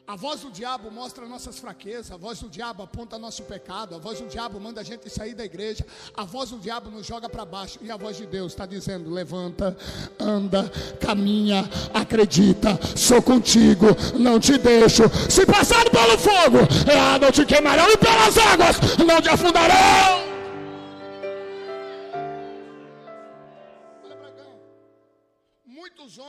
A 0.08 0.16
voz 0.16 0.42
do 0.42 0.50
diabo 0.50 0.90
mostra 0.90 1.28
nossas 1.28 1.60
fraquezas, 1.60 2.12
a 2.12 2.18
voz 2.18 2.40
do 2.40 2.50
diabo 2.50 2.82
aponta 2.82 3.20
nosso 3.20 3.44
pecado, 3.44 3.94
a 3.94 4.00
voz 4.00 4.20
do 4.20 4.28
diabo 4.28 4.60
manda 4.60 4.82
a 4.82 4.84
gente 4.84 5.10
sair 5.10 5.36
da 5.36 5.46
igreja, 5.46 5.86
a 6.18 6.26
voz 6.26 6.50
do 6.50 6.58
diabo 6.58 6.90
nos 6.90 7.06
joga 7.06 7.30
para 7.30 7.46
baixo, 7.46 7.78
e 7.82 7.92
a 7.92 7.98
voz 7.98 8.18
de 8.18 8.26
Deus 8.26 8.52
está 8.52 8.66
dizendo: 8.66 9.12
levanta, 9.12 9.78
anda, 10.20 10.70
caminha, 11.00 11.70
acredita, 11.94 12.80
sou 12.98 13.22
contigo, 13.22 13.88
não 14.20 14.40
te 14.40 14.58
deixo. 14.58 15.04
Se 15.30 15.46
passar 15.46 15.88
pelo 15.90 16.18
fogo, 16.18 16.60
ah, 17.00 17.20
não 17.20 17.32
te 17.32 17.46
queimarão, 17.46 17.90
e 17.90 17.98
pelas 17.98 18.38
águas, 18.38 18.98
não 18.98 19.22
te 19.22 19.30
afundarão. 19.30 20.21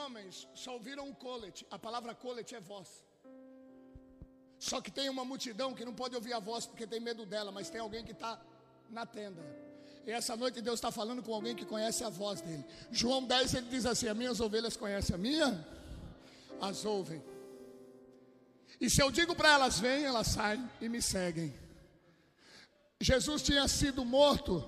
Homens 0.03 0.49
só 0.55 0.71
ouviram 0.75 1.13
colete, 1.15 1.67
a 1.71 1.79
palavra 1.79 2.15
colete 2.15 2.55
é 2.55 2.61
voz. 2.61 2.89
Só 4.59 4.81
que 4.81 4.91
tem 4.91 5.09
uma 5.09 5.25
multidão 5.25 5.75
que 5.75 5.85
não 5.85 5.95
pode 5.95 6.15
ouvir 6.15 6.33
a 6.33 6.39
voz 6.39 6.67
porque 6.67 6.87
tem 6.87 7.01
medo 7.01 7.25
dela, 7.27 7.51
mas 7.51 7.71
tem 7.71 7.81
alguém 7.81 8.05
que 8.05 8.13
está 8.13 8.41
na 8.89 9.05
tenda. 9.05 9.43
E 10.07 10.11
essa 10.11 10.37
noite 10.37 10.61
Deus 10.61 10.79
está 10.79 10.91
falando 10.91 11.23
com 11.23 11.33
alguém 11.35 11.55
que 11.55 11.65
conhece 11.65 12.05
a 12.05 12.09
voz 12.09 12.41
dele. 12.41 12.65
João 12.91 13.25
10 13.25 13.55
ele 13.55 13.69
diz 13.69 13.87
assim: 13.87 14.09
As 14.09 14.17
minhas 14.17 14.41
ovelhas 14.41 14.77
conhecem 14.77 15.15
a 15.15 15.19
minha, 15.19 15.67
as 16.61 16.85
ouvem. 16.85 17.23
E 18.81 18.91
se 18.91 19.01
eu 19.01 19.11
digo 19.11 19.35
para 19.35 19.53
elas, 19.53 19.79
vêm, 19.79 20.05
elas 20.05 20.29
saem 20.29 20.69
e 20.81 20.89
me 20.89 21.01
seguem. 21.01 21.55
Jesus 23.01 23.43
tinha 23.43 23.67
sido 23.69 24.05
morto, 24.05 24.65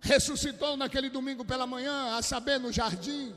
ressuscitou 0.00 0.76
naquele 0.76 1.08
domingo 1.08 1.44
pela 1.44 1.66
manhã, 1.66 2.16
a 2.16 2.22
saber, 2.22 2.58
no 2.58 2.72
jardim. 2.72 3.34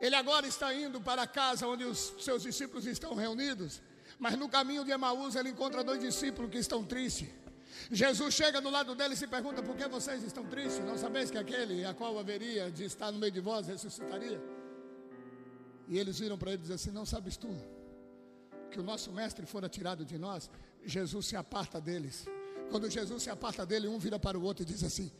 Ele 0.00 0.14
agora 0.14 0.46
está 0.46 0.72
indo 0.72 1.00
para 1.00 1.22
a 1.22 1.26
casa 1.26 1.66
onde 1.66 1.84
os 1.84 2.14
seus 2.20 2.42
discípulos 2.42 2.86
estão 2.86 3.14
reunidos. 3.14 3.80
Mas 4.18 4.36
no 4.36 4.48
caminho 4.48 4.84
de 4.84 4.90
Emaús 4.90 5.34
ele 5.34 5.50
encontra 5.50 5.82
dois 5.82 6.00
discípulos 6.00 6.50
que 6.50 6.58
estão 6.58 6.84
tristes. 6.84 7.28
Jesus 7.90 8.34
chega 8.34 8.60
do 8.60 8.70
lado 8.70 8.94
dele 8.94 9.14
e 9.14 9.16
se 9.16 9.26
pergunta: 9.26 9.62
Por 9.62 9.76
que 9.76 9.86
vocês 9.88 10.22
estão 10.22 10.44
tristes? 10.44 10.84
Não 10.84 10.96
sabeis 10.96 11.30
que 11.30 11.38
aquele 11.38 11.84
a 11.84 11.94
qual 11.94 12.18
haveria 12.18 12.70
de 12.70 12.84
estar 12.84 13.10
no 13.12 13.18
meio 13.18 13.32
de 13.32 13.40
vós 13.40 13.66
ressuscitaria? 13.66 14.40
E 15.88 15.98
eles 15.98 16.18
viram 16.18 16.36
para 16.36 16.50
ele 16.50 16.58
e 16.58 16.62
dizem 16.62 16.74
assim: 16.74 16.90
Não 16.90 17.06
sabes 17.06 17.36
tu 17.36 17.48
que 18.70 18.78
o 18.78 18.82
nosso 18.82 19.10
mestre 19.12 19.46
fora 19.46 19.68
tirado 19.68 20.04
de 20.04 20.18
nós, 20.18 20.50
Jesus 20.84 21.26
se 21.26 21.36
aparta 21.36 21.80
deles. 21.80 22.26
Quando 22.70 22.90
Jesus 22.90 23.22
se 23.22 23.30
aparta 23.30 23.64
dele, 23.64 23.88
um 23.88 23.98
vira 23.98 24.18
para 24.18 24.38
o 24.38 24.42
outro 24.42 24.62
e 24.62 24.66
diz 24.66 24.82
assim: 24.84 25.10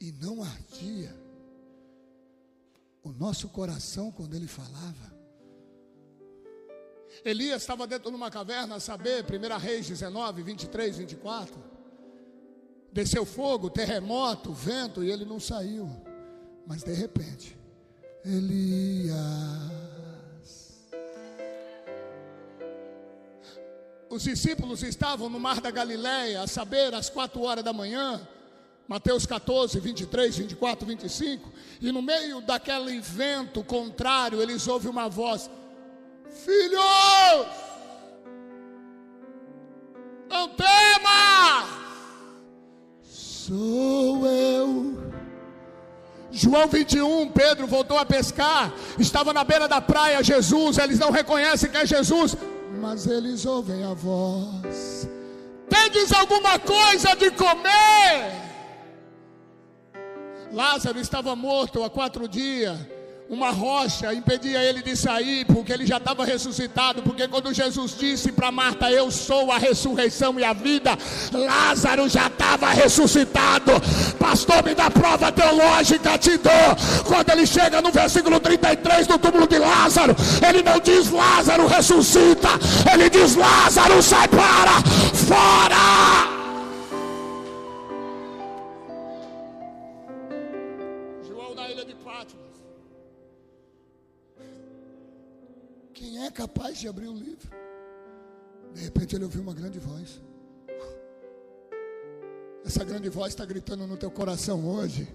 E 0.00 0.12
não 0.12 0.42
ardia 0.42 1.14
o 3.02 3.10
nosso 3.10 3.48
coração 3.48 4.10
quando 4.12 4.34
ele 4.34 4.46
falava. 4.46 5.12
Elias 7.24 7.62
estava 7.62 7.86
dentro 7.86 8.10
de 8.10 8.16
uma 8.16 8.30
caverna, 8.30 8.76
a 8.76 8.80
saber, 8.80 9.24
1 9.24 9.58
Reis 9.58 9.86
19, 9.86 10.42
23, 10.42 10.96
24. 10.98 11.54
Desceu 12.92 13.24
fogo, 13.24 13.70
terremoto, 13.70 14.52
vento, 14.52 15.02
e 15.04 15.10
ele 15.10 15.24
não 15.24 15.38
saiu. 15.38 15.90
Mas 16.66 16.82
de 16.82 16.92
repente, 16.92 17.56
Elias. 18.24 19.12
Os 24.08 24.22
discípulos 24.22 24.82
estavam 24.82 25.28
no 25.28 25.40
mar 25.40 25.60
da 25.60 25.70
Galileia, 25.70 26.42
a 26.42 26.46
saber, 26.46 26.94
às 26.94 27.08
quatro 27.08 27.42
horas 27.42 27.64
da 27.64 27.72
manhã, 27.72 28.26
Mateus 28.92 29.24
14, 29.24 29.80
23, 29.80 30.36
24, 30.36 30.86
25, 30.86 31.50
e 31.80 31.90
no 31.90 32.02
meio 32.02 32.42
daquele 32.42 33.00
vento 33.00 33.64
contrário, 33.64 34.42
eles 34.42 34.68
ouvem 34.68 34.90
uma 34.90 35.08
voz: 35.08 35.50
Filhos, 36.44 37.46
não 40.28 40.46
tema, 40.50 41.66
sou 43.02 44.26
eu. 44.26 45.12
João 46.30 46.68
21, 46.68 47.30
Pedro 47.30 47.66
voltou 47.66 47.96
a 47.96 48.04
pescar, 48.04 48.74
estava 48.98 49.32
na 49.32 49.42
beira 49.42 49.66
da 49.66 49.80
praia 49.80 50.22
Jesus, 50.22 50.76
eles 50.76 50.98
não 50.98 51.10
reconhecem 51.10 51.70
que 51.70 51.78
é 51.78 51.86
Jesus, 51.86 52.36
mas 52.78 53.06
eles 53.06 53.46
ouvem 53.46 53.84
a 53.84 53.94
voz. 53.94 55.08
Tendes 55.66 56.12
alguma 56.12 56.58
coisa 56.58 57.14
de 57.14 57.30
comer? 57.30 58.51
Lázaro 60.52 61.00
estava 61.00 61.34
morto 61.34 61.82
há 61.82 61.88
quatro 61.88 62.28
dias. 62.28 62.78
Uma 63.30 63.50
rocha 63.50 64.12
impedia 64.12 64.62
ele 64.62 64.82
de 64.82 64.94
sair, 64.94 65.46
porque 65.46 65.72
ele 65.72 65.86
já 65.86 65.96
estava 65.96 66.22
ressuscitado. 66.22 67.02
Porque 67.02 67.26
quando 67.26 67.54
Jesus 67.54 67.96
disse 67.96 68.30
para 68.30 68.52
Marta: 68.52 68.90
Eu 68.90 69.10
sou 69.10 69.50
a 69.50 69.56
ressurreição 69.56 70.38
e 70.38 70.44
a 70.44 70.52
vida, 70.52 70.98
Lázaro 71.32 72.06
já 72.10 72.26
estava 72.26 72.68
ressuscitado. 72.68 73.72
Pastor, 74.18 74.62
me 74.62 74.74
dá 74.74 74.90
prova 74.90 75.32
teológica, 75.32 76.18
te 76.18 76.36
dou. 76.36 76.52
Quando 77.06 77.30
ele 77.30 77.46
chega 77.46 77.80
no 77.80 77.90
versículo 77.90 78.38
33 78.38 79.06
do 79.06 79.18
túmulo 79.18 79.46
de 79.46 79.58
Lázaro, 79.58 80.14
ele 80.46 80.62
não 80.62 80.78
diz 80.78 81.10
Lázaro 81.10 81.66
ressuscita, 81.66 82.50
ele 82.92 83.08
diz 83.08 83.34
Lázaro 83.34 84.02
sai 84.02 84.28
para 84.28 84.82
fora. 85.14 86.41
É 96.22 96.30
capaz 96.30 96.78
de 96.78 96.86
abrir 96.86 97.08
o 97.08 97.14
livro? 97.14 97.50
De 98.72 98.80
repente 98.82 99.16
ele 99.16 99.24
ouviu 99.24 99.42
uma 99.42 99.52
grande 99.52 99.80
voz. 99.80 100.20
Essa 102.64 102.84
grande 102.84 103.08
voz 103.08 103.32
está 103.32 103.44
gritando 103.44 103.88
no 103.88 103.96
teu 103.96 104.10
coração 104.10 104.64
hoje. 104.64 105.12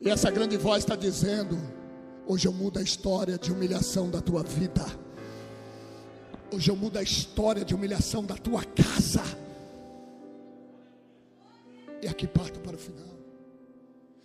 E 0.00 0.08
essa 0.08 0.30
grande 0.30 0.56
voz 0.56 0.82
está 0.82 0.96
dizendo: 0.96 1.58
Hoje 2.26 2.48
eu 2.48 2.52
mudo 2.54 2.78
a 2.78 2.82
história 2.82 3.36
de 3.36 3.52
humilhação 3.52 4.10
da 4.10 4.22
tua 4.22 4.42
vida. 4.42 4.84
Hoje 6.50 6.70
eu 6.70 6.76
mudo 6.76 6.98
a 6.98 7.02
história 7.02 7.62
de 7.62 7.74
humilhação 7.74 8.24
da 8.24 8.34
tua 8.34 8.64
casa. 8.64 9.22
E 12.00 12.08
aqui 12.08 12.26
parto 12.26 12.60
para 12.60 12.76
o 12.76 12.78
final. 12.78 13.14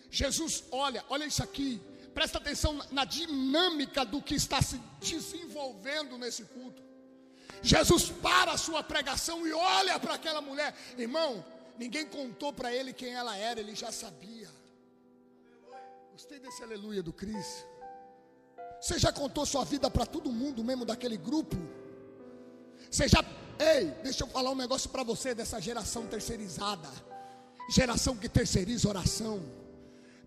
Jesus, 0.09 0.63
olha, 0.71 1.03
olha 1.09 1.25
isso 1.25 1.43
aqui. 1.43 1.81
Presta 2.19 2.37
atenção 2.37 2.77
na 2.91 3.05
dinâmica 3.05 4.03
do 4.03 4.21
que 4.21 4.35
está 4.35 4.61
se 4.61 4.77
desenvolvendo 4.99 6.17
nesse 6.17 6.43
culto. 6.43 6.83
Jesus 7.61 8.09
para 8.09 8.51
a 8.51 8.57
sua 8.57 8.83
pregação 8.83 9.47
e 9.47 9.53
olha 9.53 9.97
para 9.97 10.15
aquela 10.15 10.41
mulher. 10.41 10.75
Irmão, 10.97 11.45
ninguém 11.77 12.05
contou 12.05 12.51
para 12.51 12.75
ele 12.75 12.91
quem 12.91 13.13
ela 13.13 13.37
era, 13.37 13.61
ele 13.61 13.73
já 13.73 13.89
sabia. 13.89 14.49
Gostei 16.11 16.39
desse 16.39 16.61
aleluia 16.61 17.01
do 17.01 17.13
Cristo. 17.13 17.65
Você 18.81 18.99
já 18.99 19.13
contou 19.13 19.45
sua 19.45 19.63
vida 19.63 19.89
para 19.89 20.05
todo 20.05 20.29
mundo, 20.29 20.61
mesmo 20.61 20.83
daquele 20.83 21.15
grupo? 21.15 21.55
Você 22.91 23.07
já. 23.07 23.23
Ei, 23.57 23.91
deixa 24.03 24.25
eu 24.25 24.27
falar 24.27 24.51
um 24.51 24.55
negócio 24.55 24.89
para 24.89 25.03
você 25.03 25.33
dessa 25.33 25.61
geração 25.61 26.05
terceirizada. 26.05 26.89
Geração 27.69 28.17
que 28.17 28.27
terceiriza 28.27 28.89
oração, 28.89 29.41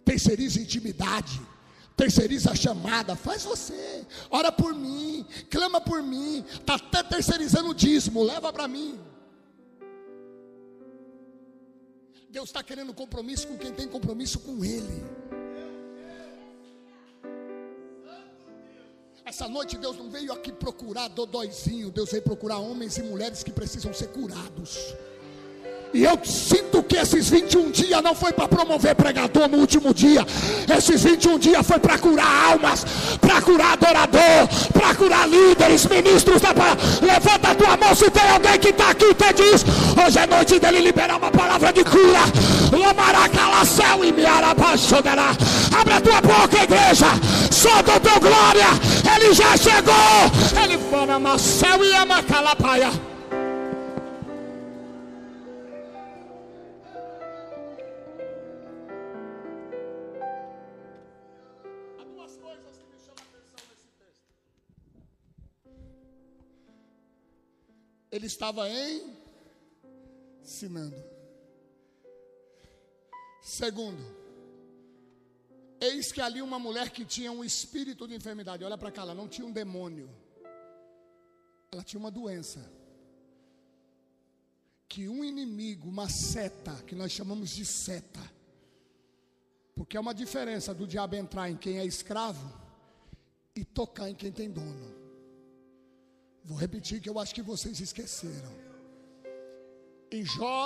terceiriza 0.07 0.59
intimidade 0.59 1.52
terceiriza 1.97 2.51
a 2.51 2.55
chamada, 2.55 3.15
faz 3.15 3.45
você, 3.45 4.05
ora 4.31 4.51
por 4.51 4.75
mim, 4.75 5.27
clama 5.51 5.81
por 5.81 6.03
mim, 6.03 6.45
está 6.53 6.75
até 6.75 7.03
terceirizando 7.03 7.71
o 7.71 7.75
dízimo, 7.75 8.23
leva 8.23 8.53
para 8.53 8.67
mim. 8.67 8.99
Deus 12.31 12.49
está 12.49 12.63
querendo 12.63 12.95
compromisso 12.95 13.47
com 13.47 13.59
quem 13.59 13.73
tem 13.73 13.87
compromisso 13.87 14.39
com 14.39 14.65
Ele. 14.65 15.05
Essa 19.25 19.47
noite 19.49 19.77
Deus 19.77 19.97
não 19.97 20.11
veio 20.11 20.33
aqui 20.33 20.51
procurar 20.51 21.09
dodóizinho, 21.09 21.91
Deus 21.91 22.11
veio 22.11 22.23
procurar 22.23 22.59
homens 22.59 22.97
e 22.97 23.03
mulheres 23.03 23.43
que 23.43 23.51
precisam 23.51 23.93
ser 23.93 24.09
curados. 24.09 24.95
E 25.95 26.05
eu 26.05 26.19
sinto 26.25 26.83
que 26.83 26.97
esses 26.97 27.29
21 27.29 27.71
dias 27.71 28.03
não 28.03 28.15
foi 28.15 28.33
para 28.33 28.49
promover 28.49 28.95
pregador 28.95 29.49
no 29.49 29.59
último 29.59 29.93
dia. 29.93 30.27
Esses 30.77 31.03
21 31.03 31.39
dias 31.39 31.67
foi 31.67 31.79
para 31.79 31.99
curar 31.99 32.53
almas, 32.53 32.85
para 33.21 33.43
curar 33.43 33.75
adorador, 33.75 34.49
para 34.73 34.95
curar 34.95 35.29
líderes, 35.29 35.87
ministros 35.87 36.41
da 36.41 36.55
palavra. 36.55 36.83
Levanta 37.03 37.51
a 37.51 37.55
tua 37.55 37.77
mão 37.77 37.95
se 37.95 38.11
tem 38.11 38.29
alguém 38.31 38.59
que 38.59 38.69
está 38.71 38.91
aqui 38.91 39.05
e 39.05 39.11
entende 39.11 39.43
isso. 39.43 39.67
Hoje 40.05 40.19
é 40.19 40.27
noite 40.27 40.59
dele 40.59 40.81
liberar 40.81 41.19
uma 41.19 41.31
palavra 41.31 41.73
de 41.73 41.85
cura. 41.85 42.23
céu 43.65 44.05
e 44.05 44.13
me 44.13 44.25
arabaxoderá. 44.25 45.31
Abre 45.79 45.95
a 45.95 46.01
tua 46.01 46.21
boca, 46.21 46.63
igreja. 46.63 47.07
Solta 47.51 47.97
o 47.97 48.01
teu 48.01 48.21
glória. 48.21 48.67
Ele 49.15 49.33
já 49.33 49.57
chegou. 49.57 50.63
Ele 50.63 50.79
foi 50.91 51.07
na 51.07 51.39
céu 51.39 51.85
e 51.85 51.95
ama 51.95 52.23
ele 68.13 68.27
estava 68.27 68.69
ensinando. 70.43 71.03
Segundo, 73.41 74.05
eis 75.81 76.13
que 76.13 76.21
ali 76.21 76.43
uma 76.43 76.59
mulher 76.59 76.91
que 76.91 77.07
tinha 77.07 77.33
um 77.33 77.43
espírito 77.43 78.07
de 78.07 78.15
enfermidade, 78.15 78.63
olha 78.63 78.77
para 78.77 78.93
cá, 78.93 79.03
ela 79.03 79.15
não 79.15 79.27
tinha 79.27 79.47
um 79.47 79.51
demônio, 79.51 80.11
ela 81.73 81.83
tinha 81.83 81.99
uma 81.99 82.11
doença. 82.11 82.71
Que 84.87 85.09
um 85.09 85.25
inimigo, 85.25 85.89
uma 85.89 86.07
seta, 86.11 86.75
que 86.87 86.95
nós 86.95 87.11
chamamos 87.11 87.49
de 87.49 87.65
seta, 87.65 88.21
porque 89.75 89.97
é 89.97 90.01
uma 90.01 90.13
diferença 90.13 90.75
do 90.75 90.87
diabo 90.87 91.17
entrar 91.17 91.51
em 91.51 91.57
quem 91.57 91.79
é 91.79 91.87
escravo 91.87 92.53
e 93.57 93.65
tocar 93.65 94.11
em 94.11 94.15
quem 94.15 94.31
tem 94.31 94.51
dono. 94.51 95.02
Vou 96.45 96.59
repetir 96.59 97.01
que 97.01 97.09
eu 97.09 97.19
acho 97.19 97.35
que 97.35 97.43
vocês 97.43 97.81
esqueceram. 97.81 98.53
Em 100.11 100.25
Jó, 100.25 100.63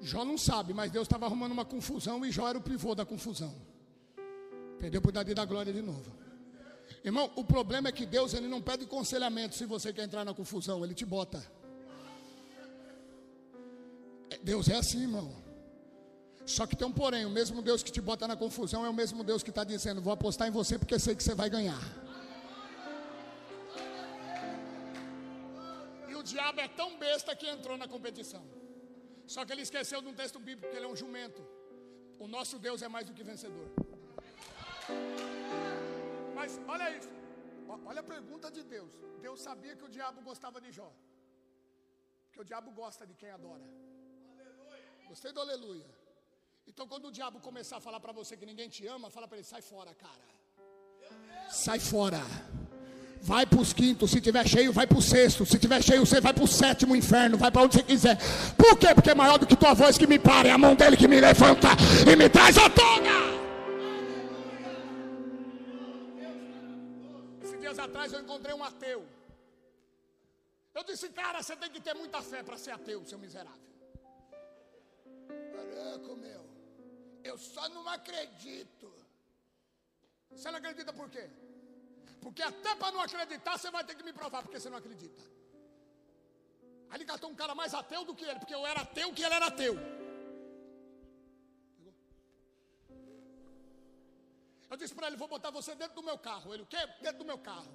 Jó 0.00 0.24
não 0.24 0.38
sabe, 0.38 0.72
mas 0.72 0.90
Deus 0.90 1.06
estava 1.06 1.26
arrumando 1.26 1.52
uma 1.52 1.64
confusão 1.64 2.24
e 2.24 2.30
Jó 2.30 2.48
era 2.48 2.58
o 2.58 2.62
pivô 2.62 2.94
da 2.94 3.04
confusão. 3.04 3.54
Perdeu 4.78 5.00
por 5.00 5.12
dar 5.12 5.24
da 5.24 5.44
glória 5.44 5.72
de 5.72 5.82
novo. 5.82 6.12
Irmão, 7.04 7.30
o 7.36 7.44
problema 7.44 7.88
é 7.88 7.92
que 7.92 8.06
Deus 8.06 8.34
ele 8.34 8.48
não 8.48 8.60
pede 8.60 8.86
conselhamento 8.86 9.54
se 9.54 9.64
você 9.64 9.92
quer 9.92 10.04
entrar 10.04 10.24
na 10.24 10.34
confusão, 10.34 10.84
ele 10.84 10.94
te 10.94 11.04
bota. 11.04 11.44
É, 14.30 14.38
Deus 14.38 14.68
é 14.68 14.76
assim, 14.76 15.02
irmão. 15.02 15.32
Só 16.44 16.66
que 16.66 16.76
tem 16.76 16.86
um 16.86 16.92
porém, 16.92 17.24
o 17.24 17.30
mesmo 17.30 17.60
Deus 17.60 17.82
que 17.82 17.90
te 17.90 18.00
bota 18.00 18.28
na 18.28 18.36
confusão 18.36 18.84
é 18.84 18.88
o 18.88 18.94
mesmo 18.94 19.24
Deus 19.24 19.42
que 19.42 19.50
está 19.50 19.64
dizendo: 19.64 20.00
vou 20.00 20.12
apostar 20.12 20.46
em 20.46 20.50
você 20.50 20.78
porque 20.78 20.98
sei 20.98 21.14
que 21.14 21.22
você 21.22 21.34
vai 21.34 21.50
ganhar. 21.50 22.05
Diabo 26.32 26.60
é 26.66 26.68
tão 26.80 26.90
besta 27.06 27.34
que 27.40 27.48
entrou 27.54 27.76
na 27.82 27.88
competição. 27.94 28.44
Só 29.34 29.40
que 29.44 29.52
ele 29.54 29.64
esqueceu 29.68 30.00
de 30.04 30.08
um 30.12 30.16
texto 30.22 30.38
bíblico 30.48 30.70
que 30.70 30.78
ele 30.78 30.88
é 30.88 30.92
um 30.94 31.00
jumento. 31.04 31.42
O 32.24 32.26
nosso 32.36 32.56
Deus 32.66 32.80
é 32.86 32.88
mais 32.94 33.06
do 33.08 33.14
que 33.16 33.24
vencedor. 33.32 33.68
Mas 36.38 36.52
olha 36.74 36.88
isso. 36.98 37.12
Olha 37.90 38.00
a 38.04 38.08
pergunta 38.14 38.48
de 38.56 38.62
Deus. 38.74 38.92
Deus 39.26 39.40
sabia 39.48 39.74
que 39.78 39.86
o 39.88 39.92
diabo 39.96 40.20
gostava 40.30 40.60
de 40.64 40.70
Jó. 40.78 40.90
Porque 42.24 42.40
o 42.44 42.48
diabo 42.50 42.70
gosta 42.82 43.04
de 43.10 43.14
quem 43.20 43.30
adora. 43.38 43.66
Gostei 45.10 45.32
do 45.36 45.40
aleluia. 45.46 45.88
Então, 46.70 46.84
quando 46.92 47.06
o 47.08 47.12
diabo 47.18 47.38
começar 47.48 47.76
a 47.78 47.84
falar 47.86 48.00
para 48.04 48.12
você 48.20 48.32
que 48.40 48.46
ninguém 48.50 48.68
te 48.76 48.82
ama, 48.94 49.08
fala 49.16 49.28
para 49.28 49.38
ele: 49.38 49.46
sai 49.54 49.62
fora, 49.72 49.92
cara. 49.94 50.26
Sai 51.64 51.78
fora. 51.92 52.22
Vai 53.26 53.44
para 53.44 53.60
os 53.60 53.72
quintos, 53.72 54.12
se 54.12 54.20
tiver 54.20 54.46
cheio, 54.46 54.72
vai 54.72 54.86
para 54.86 54.98
o 54.98 55.02
sexto. 55.02 55.44
Se 55.44 55.58
tiver 55.58 55.82
cheio, 55.82 56.06
você 56.06 56.20
vai 56.20 56.32
para 56.32 56.44
o 56.44 56.46
sétimo 56.46 56.94
inferno, 56.94 57.36
vai 57.36 57.50
para 57.50 57.62
onde 57.62 57.74
você 57.74 57.82
quiser. 57.82 58.16
Por 58.56 58.78
quê? 58.78 58.94
Porque 58.94 59.10
é 59.10 59.16
maior 59.16 59.36
do 59.36 59.44
que 59.48 59.56
tua 59.56 59.74
voz 59.74 59.98
que 59.98 60.06
me 60.06 60.16
para, 60.16 60.46
é 60.46 60.52
a 60.52 60.56
mão 60.56 60.76
dele 60.76 60.96
que 60.96 61.08
me 61.08 61.20
levanta 61.20 61.70
e 62.08 62.14
me 62.14 62.28
traz 62.28 62.56
à 62.56 62.70
tona. 62.70 63.16
Esses 67.42 67.60
dias 67.60 67.76
atrás 67.80 68.12
eu 68.12 68.20
encontrei 68.20 68.54
um 68.54 68.62
ateu. 68.62 69.04
Eu 70.72 70.84
disse, 70.84 71.08
cara, 71.08 71.42
você 71.42 71.56
tem 71.56 71.68
que 71.68 71.80
ter 71.80 71.94
muita 71.94 72.22
fé 72.22 72.44
para 72.44 72.56
ser 72.56 72.70
ateu, 72.70 73.04
seu 73.04 73.18
miserável. 73.18 73.58
Caraca, 75.52 76.14
meu. 76.14 76.44
Eu 77.24 77.36
só 77.36 77.68
não 77.70 77.88
acredito. 77.88 78.88
Você 80.30 80.48
não 80.48 80.58
acredita 80.58 80.92
por 80.92 81.10
quê? 81.10 81.28
Porque 82.20 82.42
até 82.42 82.74
para 82.74 82.92
não 82.92 83.00
acreditar, 83.00 83.56
você 83.56 83.70
vai 83.70 83.84
ter 83.84 83.94
que 83.94 84.02
me 84.02 84.12
provar 84.12 84.42
porque 84.42 84.58
você 84.58 84.70
não 84.70 84.78
acredita. 84.78 85.22
Aí 86.88 86.98
ele 86.98 87.04
catou 87.04 87.30
um 87.30 87.34
cara 87.34 87.54
mais 87.54 87.74
ateu 87.74 88.04
do 88.04 88.14
que 88.14 88.24
ele, 88.24 88.38
porque 88.38 88.54
eu 88.54 88.66
era 88.66 88.80
ateu 88.80 89.12
que 89.12 89.22
ele 89.22 89.34
era 89.34 89.46
ateu. 89.46 89.74
Eu 94.70 94.76
disse 94.76 94.94
para 94.94 95.06
ele: 95.06 95.16
vou 95.16 95.28
botar 95.28 95.50
você 95.50 95.74
dentro 95.74 95.96
do 95.96 96.02
meu 96.02 96.18
carro. 96.18 96.52
Ele, 96.52 96.62
o 96.62 96.66
quê? 96.66 96.78
Dentro 97.00 97.18
do 97.18 97.24
meu 97.24 97.38
carro. 97.38 97.72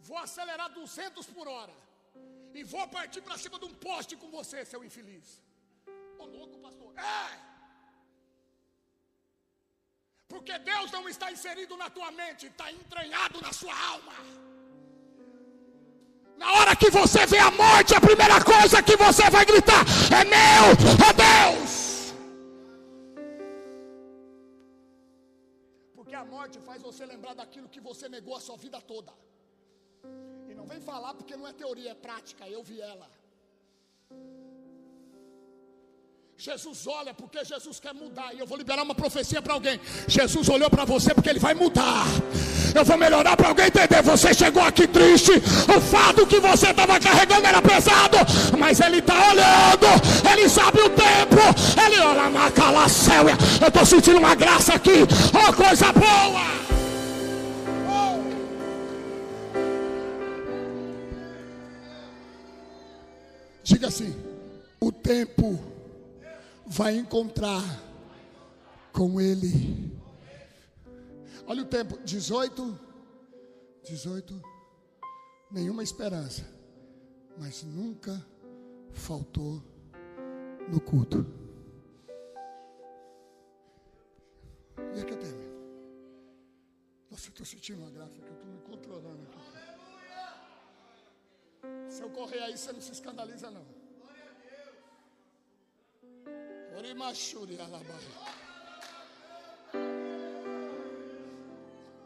Vou 0.00 0.18
acelerar 0.18 0.70
200 0.72 1.26
por 1.26 1.46
hora. 1.46 1.74
E 2.54 2.62
vou 2.64 2.86
partir 2.88 3.22
para 3.22 3.38
cima 3.38 3.58
de 3.58 3.64
um 3.64 3.74
poste 3.74 4.16
com 4.16 4.30
você, 4.30 4.64
seu 4.64 4.84
infeliz. 4.84 5.40
Ô 6.18 6.24
louco, 6.24 6.58
pastor. 6.58 6.92
É! 6.98 7.51
Porque 10.32 10.54
Deus 10.70 10.90
não 10.96 11.04
está 11.14 11.26
inserido 11.30 11.74
na 11.76 11.88
tua 11.96 12.10
mente, 12.10 12.46
está 12.46 12.66
entranhado 12.72 13.38
na 13.46 13.52
sua 13.52 13.74
alma. 13.92 14.14
Na 16.42 16.48
hora 16.54 16.74
que 16.74 16.90
você 16.90 17.26
vê 17.32 17.38
a 17.38 17.50
morte, 17.50 17.94
a 17.94 18.00
primeira 18.00 18.38
coisa 18.52 18.82
que 18.82 18.96
você 18.96 19.24
vai 19.34 19.44
gritar 19.44 19.82
é 20.20 20.22
meu, 20.36 20.64
é 21.08 21.12
Deus. 21.26 22.14
Porque 25.94 26.14
a 26.14 26.24
morte 26.24 26.58
faz 26.68 26.80
você 26.88 27.04
lembrar 27.04 27.34
daquilo 27.34 27.68
que 27.68 27.82
você 27.88 28.08
negou 28.08 28.34
a 28.34 28.40
sua 28.40 28.56
vida 28.56 28.80
toda. 28.80 29.12
E 30.48 30.54
não 30.54 30.66
vem 30.66 30.80
falar 30.80 31.12
porque 31.12 31.36
não 31.36 31.46
é 31.46 31.52
teoria, 31.52 31.90
é 31.90 31.94
prática, 31.94 32.48
eu 32.48 32.62
vi 32.62 32.80
ela. 32.80 33.06
Jesus 36.44 36.88
olha 36.88 37.14
porque 37.14 37.44
Jesus 37.44 37.78
quer 37.78 37.94
mudar. 37.94 38.34
E 38.34 38.40
eu 38.40 38.46
vou 38.48 38.58
liberar 38.58 38.82
uma 38.82 38.96
profecia 38.96 39.40
para 39.40 39.54
alguém. 39.54 39.78
Jesus 40.08 40.48
olhou 40.48 40.68
para 40.68 40.84
você 40.84 41.14
porque 41.14 41.30
ele 41.30 41.38
vai 41.38 41.54
mudar. 41.54 42.04
Eu 42.74 42.84
vou 42.84 42.98
melhorar 42.98 43.36
para 43.36 43.46
alguém 43.46 43.66
entender. 43.66 44.02
Você 44.02 44.34
chegou 44.34 44.60
aqui 44.60 44.88
triste. 44.88 45.30
O 45.30 45.80
fardo 45.80 46.26
que 46.26 46.40
você 46.40 46.70
estava 46.70 46.98
carregando 46.98 47.46
era 47.46 47.62
pesado. 47.62 48.16
Mas 48.58 48.80
ele 48.80 48.98
está 48.98 49.14
olhando. 49.30 49.86
Ele 50.32 50.48
sabe 50.48 50.80
o 50.80 50.90
tempo. 50.90 51.80
Ele 51.80 52.00
olha 52.00 52.28
na 52.28 52.50
calacéuia. 52.50 53.38
Eu 53.60 53.68
estou 53.68 53.86
sentindo 53.86 54.18
uma 54.18 54.34
graça 54.34 54.74
aqui. 54.74 55.06
Oh, 55.32 55.52
coisa 55.52 55.92
boa. 55.92 56.42
Diga 63.62 63.86
assim: 63.86 64.12
o 64.80 64.90
tempo 64.90 65.71
vai 66.72 66.96
encontrar 66.96 67.62
com 68.92 69.20
ele. 69.20 69.92
Olha 71.46 71.62
o 71.62 71.66
tempo: 71.66 71.98
18, 71.98 72.78
18, 73.84 74.42
nenhuma 75.50 75.82
esperança, 75.82 76.48
mas 77.38 77.62
nunca 77.62 78.24
faltou 78.90 79.62
no 80.68 80.80
culto. 80.80 81.26
E 84.96 85.00
aqui 85.00 85.12
eu 85.12 85.18
termino. 85.18 85.52
Nossa, 87.10 87.26
eu 87.26 87.30
estou 87.30 87.44
sentindo 87.44 87.82
uma 87.82 87.90
graça 87.90 88.18
que 88.18 88.26
eu 88.26 88.32
estou 88.32 88.50
me 88.50 88.60
controlando 88.60 89.22
aqui. 89.24 89.38
Se 91.90 92.02
eu 92.02 92.08
correr 92.08 92.40
aí, 92.40 92.56
você 92.56 92.72
não 92.72 92.80
se 92.80 92.92
escandaliza, 92.92 93.50
não. 93.50 93.81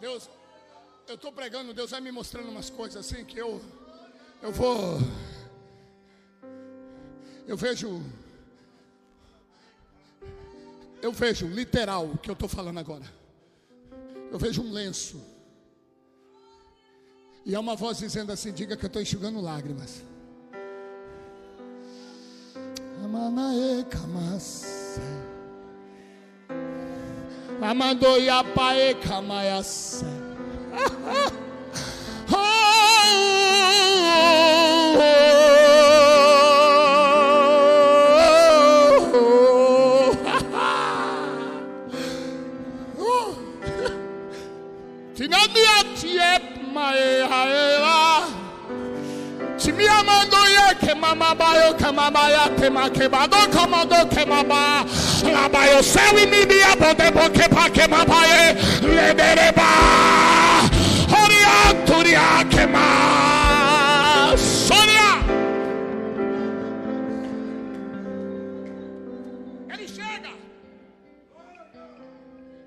Deus, 0.00 0.28
eu 1.08 1.14
estou 1.14 1.32
pregando, 1.32 1.72
Deus 1.72 1.90
vai 1.90 2.00
me 2.00 2.12
mostrando 2.12 2.48
umas 2.48 2.70
coisas 2.70 3.04
assim 3.04 3.24
que 3.24 3.38
eu, 3.38 3.60
eu 4.42 4.52
vou, 4.52 4.98
eu 7.46 7.56
vejo, 7.56 8.02
eu 11.00 11.12
vejo 11.12 11.46
literal 11.46 12.06
o 12.06 12.18
que 12.18 12.30
eu 12.30 12.34
estou 12.34 12.48
falando 12.48 12.78
agora. 12.78 13.04
Eu 14.30 14.38
vejo 14.38 14.62
um 14.62 14.72
lenço. 14.72 15.20
E 17.44 17.54
há 17.54 17.60
uma 17.60 17.76
voz 17.76 17.98
dizendo 17.98 18.32
assim: 18.32 18.52
diga 18.52 18.76
que 18.76 18.84
eu 18.84 18.88
estou 18.88 19.00
enxugando 19.00 19.40
lágrimas. 19.40 20.02
Amanae 23.04 23.84
kamase. 23.84 24.75
Amando 27.62 28.18
ya 28.18 28.44
pae 28.44 28.94
kamayasa. 28.94 30.06
Ma 51.14 51.34
do 53.84 54.06
ke 54.08 54.24
ma 54.26 54.42
ba 54.42 54.84
la 55.22 55.48
bayo 55.48 55.82
sewi 55.82 56.26
mi 56.30 56.44
bi 56.46 56.58
ya 56.58 56.74
bo 56.76 56.94
de 56.94 57.10
bo 57.10 57.28
ke 57.28 57.48
pa 57.48 57.68
ke 57.68 57.88
ma 57.88 58.04
ba 58.04 58.20
ye 58.30 58.54
le 58.94 59.14
de 59.14 59.34
re 59.38 59.50
ba 59.52 59.70
horia 61.12 61.84
turia 61.86 62.44
ke 62.50 62.66
ma 62.66 62.86
sonia. 64.36 65.10
Ele 69.72 69.88
chega. 69.88 70.32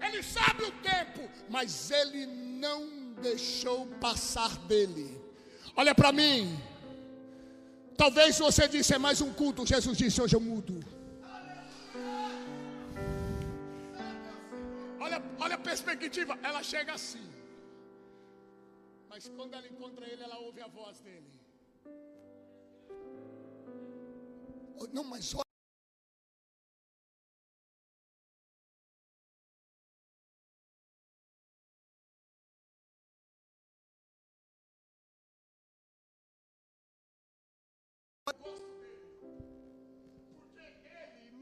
Ele 0.02 0.24
sabe 0.24 0.64
o 0.64 0.72
tempo 0.84 1.30
mas 1.50 1.92
ele 1.92 2.26
não 2.26 2.88
deixou 3.22 3.88
passar 4.00 4.56
dele. 4.68 5.20
Olha 5.76 5.96
para 5.96 6.12
mim 6.12 6.60
Talvez 8.02 8.40
você 8.40 8.66
disse 8.74 8.94
é 8.94 8.98
mais 8.98 9.20
um 9.20 9.32
culto. 9.40 9.66
Jesus 9.72 9.98
disse 10.02 10.22
hoje 10.22 10.36
eu 10.38 10.40
mudo. 10.40 10.76
Olha, 15.06 15.18
olha 15.38 15.56
a 15.56 15.64
perspectiva. 15.70 16.40
Ela 16.42 16.62
chega 16.64 16.94
assim. 16.94 17.28
Mas 19.10 19.28
quando 19.36 19.54
ela 19.54 19.68
encontra 19.68 20.06
ele, 20.12 20.24
ela 20.24 20.40
ouve 20.48 20.62
a 20.62 20.68
voz 20.68 21.02
dele. 21.02 21.30
Não, 24.94 25.04
mas 25.04 25.36
olha. 25.36 25.49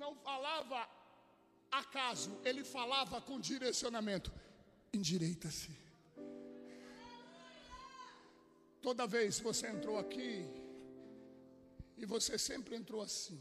não 0.08 0.16
falava 0.16 0.88
acaso, 1.70 2.40
ele 2.46 2.64
falava 2.64 3.20
com 3.20 3.40
direcionamento. 3.40 4.32
Endireita-se. 4.94 5.72
Toda 8.82 9.06
vez 9.06 9.40
você 9.40 9.68
entrou 9.68 9.98
aqui, 9.98 10.46
e 11.98 12.06
você 12.06 12.38
sempre 12.38 12.76
entrou 12.76 13.02
assim. 13.02 13.40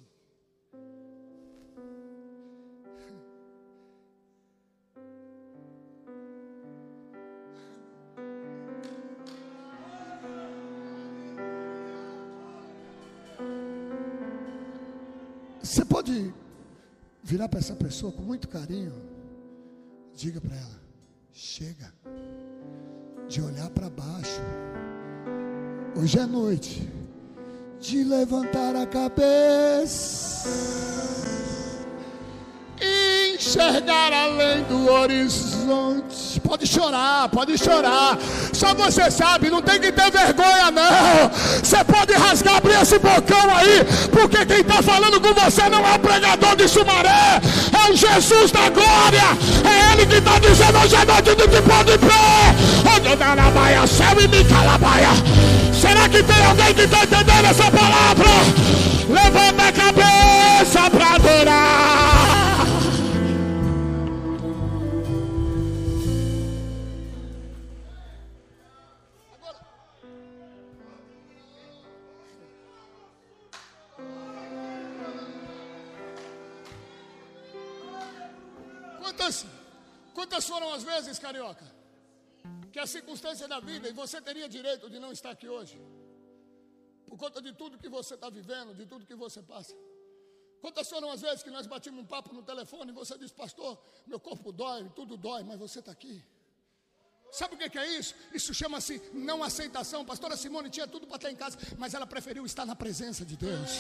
Você 15.63 15.85
pode 15.85 16.35
virar 17.27 17.49
para 17.49 17.59
essa 17.59 17.75
pessoa 17.75 18.13
com 18.13 18.23
muito 18.23 18.49
carinho, 18.49 18.93
diga 20.15 20.41
para 20.41 20.55
ela: 20.55 20.81
chega 21.33 21.93
de 23.29 23.43
olhar 23.43 23.69
para 23.71 23.91
baixo. 23.91 24.41
Hoje 25.97 26.19
é 26.21 26.27
noite 26.27 26.89
de 27.81 28.05
levantar 28.05 28.77
a 28.77 28.87
cabeça 28.87 30.37
enxergar 33.47 34.13
além 34.13 34.65
do 34.65 34.91
horizonte. 34.91 36.41
Pode 36.41 36.67
chorar, 36.67 37.29
pode 37.29 37.57
chorar. 37.57 38.19
Só 38.57 38.73
você 38.75 39.11
sabe, 39.11 39.51
não 39.51 39.61
tem 39.61 39.79
que 39.79 39.93
ter 39.93 40.11
vergonha, 40.11 40.71
não. 40.71 41.31
Você 41.63 41.85
pode 41.85 42.15
rasgar, 42.15 42.57
abrir 42.57 42.81
esse 42.81 42.99
bocão 42.99 43.55
aí, 43.55 43.85
porque 44.11 44.47
quem 44.47 44.61
está 44.61 44.83
falando 44.83 45.21
com 45.21 45.35
você 45.35 45.69
não 45.69 45.87
é 45.87 45.95
o 45.95 45.99
pregador 45.99 46.57
de 46.57 46.67
Sumaré, 46.67 47.41
é 47.73 47.91
o 47.93 47.95
Jesus 47.95 48.51
da 48.51 48.71
glória. 48.71 49.37
É 49.63 49.93
Ele 49.93 50.07
que 50.07 50.17
está 50.17 50.39
dizendo 50.39 50.79
hoje 50.79 50.95
é 50.95 51.05
noite 51.05 51.35
de 51.35 51.49
que 51.49 51.63
pode 51.63 51.99
na 53.37 53.51
baia, 53.51 53.87
céu 53.87 54.17
e 54.19 54.29
me 54.29 54.43
calabaia. 54.45 55.11
Será 55.79 56.09
que 56.09 56.23
tem 56.23 56.47
alguém 56.47 56.73
que 56.75 56.83
está 56.83 57.05
entendendo 57.05 57.47
essa 57.51 57.71
palavra? 57.71 58.31
Levanta 59.09 59.46
vezes, 80.91 81.19
carioca, 81.27 81.67
que 82.73 82.79
a 82.79 82.87
circunstância 82.87 83.47
da 83.53 83.59
vida 83.71 83.87
e 83.89 83.93
você 83.93 84.19
teria 84.29 84.49
direito 84.57 84.89
de 84.89 84.99
não 85.05 85.13
estar 85.17 85.31
aqui 85.37 85.49
hoje? 85.57 85.77
Por 87.09 87.17
conta 87.23 87.41
de 87.47 87.53
tudo 87.61 87.79
que 87.83 87.91
você 87.99 88.15
está 88.15 88.29
vivendo, 88.39 88.75
de 88.81 88.87
tudo 88.87 89.09
que 89.11 89.19
você 89.25 89.41
passa. 89.43 89.75
Quantas 90.61 90.89
foram 90.89 91.11
as 91.11 91.21
vezes 91.21 91.43
que 91.43 91.51
nós 91.51 91.67
batimos 91.67 92.01
um 92.03 92.07
papo 92.15 92.33
no 92.33 92.43
telefone 92.43 92.91
e 92.91 92.95
você 92.95 93.17
disse, 93.19 93.35
pastor, 93.35 93.73
meu 94.07 94.19
corpo 94.19 94.51
dói, 94.51 94.91
tudo 95.01 95.17
dói, 95.17 95.43
mas 95.45 95.59
você 95.59 95.79
está 95.81 95.93
aqui. 95.93 96.17
Sabe 97.31 97.55
o 97.55 97.59
que 97.59 97.79
é 97.79 97.87
isso? 97.99 98.15
Isso 98.33 98.55
chama-se 98.55 99.03
não 99.13 99.43
aceitação. 99.43 100.05
Pastora 100.05 100.37
Simone 100.37 100.71
tinha 100.71 100.87
tudo 100.87 101.07
para 101.07 101.17
estar 101.17 101.31
em 101.31 101.37
casa, 101.37 101.59
mas 101.77 101.93
ela 101.95 102.07
preferiu 102.07 102.47
estar 102.47 102.65
na 102.65 102.75
presença 102.75 103.25
de 103.25 103.37
Deus. 103.37 103.71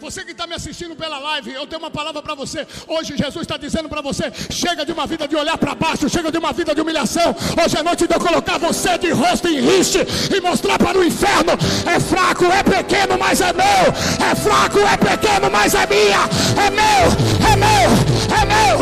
Você 0.00 0.24
que 0.24 0.30
está 0.30 0.46
me 0.46 0.54
assistindo 0.54 0.94
pela 0.94 1.18
live, 1.18 1.52
eu 1.52 1.66
tenho 1.66 1.82
uma 1.82 1.90
palavra 1.90 2.22
para 2.22 2.34
você. 2.34 2.66
Hoje 2.86 3.16
Jesus 3.16 3.42
está 3.42 3.56
dizendo 3.56 3.88
para 3.88 4.00
você: 4.00 4.32
chega 4.50 4.86
de 4.86 4.92
uma 4.92 5.06
vida 5.06 5.26
de 5.26 5.34
olhar 5.34 5.58
para 5.58 5.74
baixo, 5.74 6.08
chega 6.08 6.30
de 6.30 6.38
uma 6.38 6.52
vida 6.52 6.74
de 6.74 6.80
humilhação. 6.80 7.34
Hoje 7.62 7.76
é 7.76 7.82
noite 7.82 8.06
de 8.06 8.14
eu 8.14 8.20
colocar 8.20 8.58
você 8.58 8.96
de 8.96 9.10
rosto 9.10 9.48
em 9.48 9.60
riste 9.60 9.98
e 10.34 10.40
mostrar 10.40 10.78
para 10.78 10.98
o 10.98 11.04
inferno: 11.04 11.52
é 11.84 11.98
fraco, 11.98 12.44
é 12.44 12.62
pequeno, 12.62 13.18
mas 13.18 13.40
é 13.40 13.52
meu. 13.52 13.64
É 13.64 14.34
fraco, 14.34 14.78
é 14.78 14.96
pequeno, 14.96 15.50
mas 15.50 15.74
é 15.74 15.86
minha. 15.86 16.28
É 16.64 16.70
meu, 16.70 17.04
é 17.46 17.56
meu, 17.56 17.90
é 18.36 18.44
meu, 18.46 18.78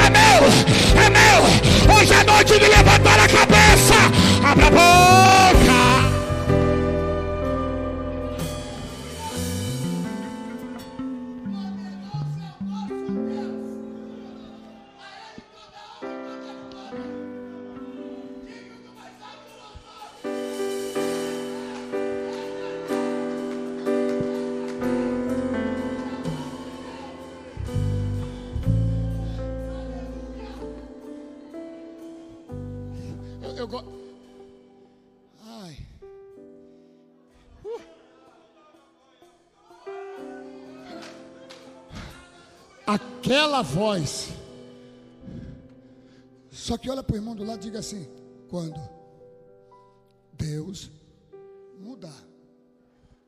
é 0.00 0.10
meu, 0.10 1.02
é 1.02 1.10
meu. 1.10 1.96
Hoje 1.96 2.12
é 2.12 2.24
noite 2.24 2.58
de 2.58 2.68
levantar 2.68 3.18
a 3.18 3.28
cabeça. 3.28 3.94
Abra 4.44 4.66
a 4.66 4.70
boca. 4.70 5.41
Aquela 43.22 43.62
voz. 43.62 44.30
Só 46.50 46.76
que 46.76 46.90
olha 46.90 47.04
para 47.04 47.14
o 47.14 47.16
irmão 47.16 47.36
do 47.36 47.44
lado 47.44 47.60
e 47.60 47.66
diga 47.66 47.78
assim: 47.78 48.04
quando 48.48 48.80
Deus 50.32 50.90
mudar 51.78 52.20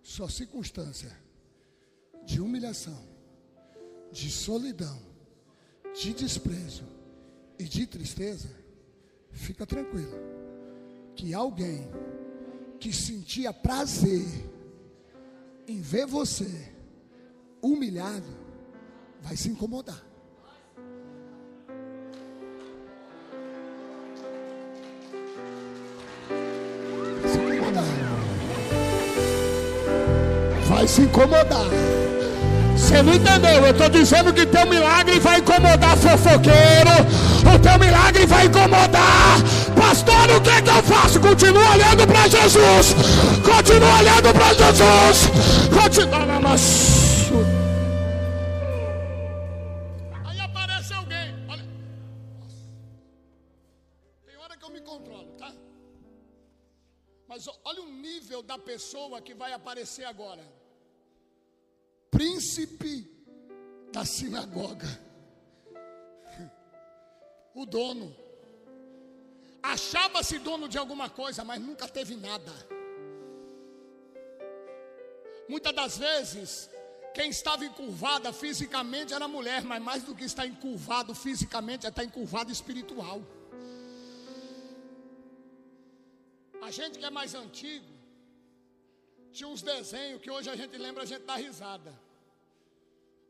sua 0.03 0.29
circunstância 0.29 1.17
de 2.25 2.41
humilhação, 2.41 3.07
de 4.11 4.33
solidão, 4.33 5.01
de 5.95 6.13
desprezo 6.13 6.83
e 7.57 7.63
de 7.63 7.87
tristeza, 7.87 8.51
fica 9.31 9.65
tranquilo, 9.65 10.19
que 11.15 11.33
alguém 11.33 11.89
que 12.81 12.93
sentia 12.93 13.53
prazer 13.53 14.27
em 15.69 15.81
ver 15.81 16.05
você 16.05 16.75
humilhado 17.63 18.44
vai 19.25 19.37
se 19.37 19.49
incomodar. 19.49 20.03
Vai 27.23 27.29
se 27.29 27.39
incomodar. 27.39 27.85
Vai 30.69 30.89
se 30.89 31.01
incomodar. 31.03 31.67
Você 32.77 33.03
não 33.03 33.15
entendeu? 33.15 33.51
Eu 33.51 33.71
estou 33.71 33.89
dizendo 33.89 34.33
que 34.33 34.45
teu 34.45 34.67
milagre 34.67 35.19
vai 35.19 35.39
incomodar 35.39 35.97
fofoqueiro. 35.97 36.91
O 37.55 37.59
teu 37.59 37.79
milagre 37.79 38.27
vai 38.27 38.47
incomodar. 38.47 39.41
Pastor, 39.75 40.37
o 40.37 40.41
que, 40.41 40.51
é 40.51 40.61
que 40.61 40.71
eu 40.71 40.83
faço? 40.83 41.19
Continua 41.21 41.71
olhando 41.71 42.07
para 42.07 42.29
Jesus. 42.29 42.95
Continua 43.43 43.99
olhando 43.99 44.35
para 44.35 44.55
Jesus. 44.55 45.31
Continua. 45.73 46.94
Vai 59.35 59.53
aparecer 59.53 60.05
agora 60.05 60.45
príncipe 62.15 63.11
da 63.93 64.05
sinagoga. 64.05 64.89
O 67.55 67.67
dono. 67.67 68.15
Achava-se 69.63 70.39
dono 70.39 70.69
de 70.69 70.79
alguma 70.79 71.11
coisa, 71.11 71.43
mas 71.45 71.61
nunca 71.61 71.89
teve 71.89 72.15
nada. 72.15 72.53
Muitas 75.49 75.75
das 75.75 75.99
vezes, 75.99 76.71
quem 77.15 77.31
estava 77.31 77.65
encurvada 77.65 78.33
fisicamente 78.33 79.13
era 79.13 79.25
a 79.25 79.29
mulher, 79.29 79.63
mas 79.65 79.83
mais 79.83 80.03
do 80.05 80.15
que 80.15 80.25
estar 80.25 80.47
encurvado 80.47 81.15
fisicamente, 81.15 81.87
é 81.87 81.89
estar 81.89 82.05
encurvado 82.05 82.53
espiritual. 82.53 83.23
A 86.63 86.71
gente 86.71 86.99
que 86.99 87.05
é 87.05 87.11
mais 87.11 87.35
antigo, 87.35 87.94
tinha 89.35 89.49
uns 89.49 89.63
desenhos 89.63 90.23
que 90.23 90.31
hoje 90.31 90.49
a 90.49 90.55
gente 90.55 90.79
lembra, 90.79 91.03
a 91.03 91.07
gente 91.07 91.25
dá 91.25 91.35
risada. 91.35 91.93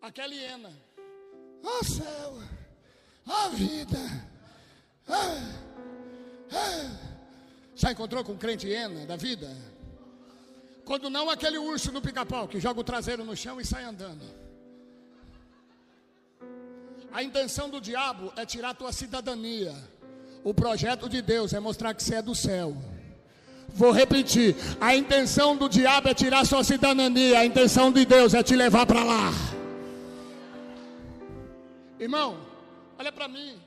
Aquela 0.03 0.35
hiena. 0.35 0.71
Ó 1.63 1.79
oh, 1.81 1.85
céu, 1.85 2.39
ó 3.27 3.47
oh, 3.47 3.51
vida. 3.51 3.99
Ah, 5.09 5.41
ah. 6.53 7.15
Já 7.75 7.91
encontrou 7.91 8.23
com 8.23 8.37
crente 8.37 8.69
hiena 8.69 9.07
da 9.07 9.17
vida? 9.17 9.51
Quando 10.85 11.09
não, 11.09 11.31
aquele 11.31 11.57
urso 11.57 11.91
no 11.91 12.03
pica-pau 12.03 12.47
que 12.47 12.61
joga 12.61 12.81
o 12.81 12.85
traseiro 12.85 13.25
no 13.25 13.35
chão 13.35 13.59
e 13.59 13.65
sai 13.65 13.85
andando. 13.85 14.25
A 17.11 17.23
intenção 17.23 17.71
do 17.71 17.81
diabo 17.81 18.31
é 18.37 18.45
tirar 18.45 18.71
a 18.71 18.75
tua 18.75 18.93
cidadania. 18.93 19.75
O 20.43 20.53
projeto 20.53 21.09
de 21.09 21.23
Deus 21.23 21.55
é 21.55 21.61
mostrar 21.61 21.95
que 21.95 22.03
você 22.03 22.17
é 22.17 22.23
do 22.23 22.35
céu. 22.35 22.77
Vou 23.69 23.91
repetir: 23.91 24.55
a 24.81 24.95
intenção 24.95 25.57
do 25.57 25.69
diabo 25.69 26.09
é 26.09 26.15
tirar 26.15 26.45
sua 26.45 26.63
cidadania, 26.65 27.39
a 27.39 27.45
intenção 27.45 27.91
de 27.91 28.05
Deus 28.05 28.35
é 28.35 28.43
te 28.43 28.55
levar 28.55 28.87
para 28.87 29.03
lá. 29.03 29.31
Irmão, 31.99 32.39
olha 32.99 33.13
para 33.13 33.29
mim. 33.29 33.61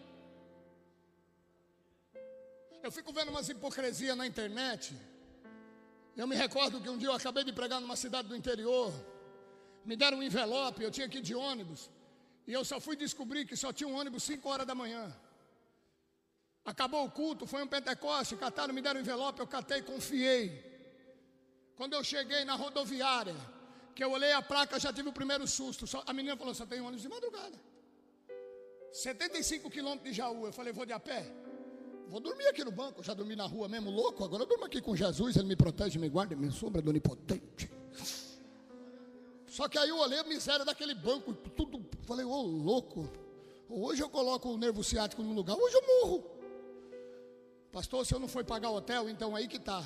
Eu 2.83 2.91
fico 2.91 3.11
vendo 3.11 3.29
umas 3.29 3.49
hipocrisias 3.49 4.15
na 4.15 4.25
internet. 4.25 4.95
Eu 6.15 6.25
me 6.25 6.35
recordo 6.35 6.81
que 6.81 6.89
um 6.89 6.97
dia 6.97 7.09
eu 7.09 7.13
acabei 7.13 7.43
de 7.43 7.53
pregar 7.53 7.79
numa 7.81 7.95
cidade 7.95 8.27
do 8.27 8.35
interior. 8.35 8.93
Me 9.85 9.95
deram 9.95 10.17
um 10.19 10.23
envelope, 10.23 10.83
eu 10.83 10.91
tinha 10.91 11.07
que 11.07 11.19
ir 11.19 11.21
de 11.21 11.35
ônibus. 11.35 11.89
E 12.47 12.53
eu 12.53 12.63
só 12.63 12.79
fui 12.79 12.95
descobrir 12.95 13.45
que 13.45 13.55
só 13.55 13.73
tinha 13.73 13.87
um 13.87 13.95
ônibus 13.95 14.23
5 14.23 14.49
horas 14.49 14.65
da 14.65 14.73
manhã. 14.73 15.13
Acabou 16.67 17.05
o 17.05 17.09
culto, 17.09 17.47
foi 17.47 17.63
um 17.63 17.67
Pentecoste, 17.67 18.35
cataram, 18.35 18.73
me 18.73 18.81
deram 18.81 18.99
um 18.99 19.01
envelope, 19.01 19.39
eu 19.39 19.47
catei, 19.47 19.81
confiei. 19.81 20.45
Quando 21.77 21.93
eu 21.93 22.03
cheguei 22.03 22.43
na 22.43 22.55
rodoviária, 22.55 23.37
que 23.95 24.03
eu 24.03 24.11
olhei 24.11 24.33
a 24.33 24.41
placa, 24.41 24.77
já 24.77 24.91
tive 24.91 25.07
o 25.07 25.13
primeiro 25.13 25.47
susto. 25.47 25.87
Só, 25.87 26.03
a 26.05 26.11
menina 26.11 26.35
falou: 26.35 26.53
só 26.53 26.65
tem 26.65 26.81
ônibus 26.81 27.03
de 27.03 27.07
madrugada. 27.07 27.57
75 28.91 29.69
quilômetros 29.69 30.09
de 30.09 30.17
Jaú. 30.17 30.45
Eu 30.45 30.51
falei: 30.51 30.73
vou 30.73 30.85
de 30.85 30.91
a 30.91 30.99
pé. 30.99 31.31
Vou 32.09 32.19
dormir 32.19 32.47
aqui 32.47 32.65
no 32.65 32.71
banco. 32.71 33.01
Já 33.01 33.13
dormi 33.13 33.35
na 33.35 33.45
rua 33.45 33.69
mesmo, 33.69 33.89
louco. 33.89 34.25
Agora 34.25 34.43
eu 34.43 34.47
durmo 34.47 34.65
aqui 34.65 34.81
com 34.81 34.93
Jesus. 34.93 35.37
Ele 35.37 35.47
me 35.47 35.55
protege, 35.55 35.97
me 35.97 36.09
guarda, 36.09 36.35
me 36.35 36.51
sombra 36.51 36.81
do 36.81 36.89
onipotente. 36.89 37.71
Só 39.47 39.69
que 39.69 39.77
aí 39.77 39.87
eu 39.87 39.99
olhei 39.99 40.19
a 40.19 40.23
miséria 40.25 40.65
daquele 40.65 40.93
banco, 40.93 41.33
tudo. 41.33 41.83
Falei: 42.01 42.25
ô 42.25 42.31
oh, 42.31 42.41
louco. 42.41 43.09
Hoje 43.69 44.03
eu 44.03 44.09
coloco 44.09 44.49
o 44.49 44.57
nervo 44.57 44.83
ciático 44.83 45.23
no 45.23 45.31
lugar, 45.33 45.55
hoje 45.55 45.75
eu 45.75 45.83
morro. 45.87 46.36
Pastor, 47.71 48.05
se 48.05 48.13
eu 48.13 48.19
não 48.19 48.27
for 48.27 48.43
pagar 48.43 48.69
o 48.69 48.75
hotel, 48.75 49.09
então 49.09 49.35
aí 49.35 49.47
que 49.47 49.57
está. 49.57 49.83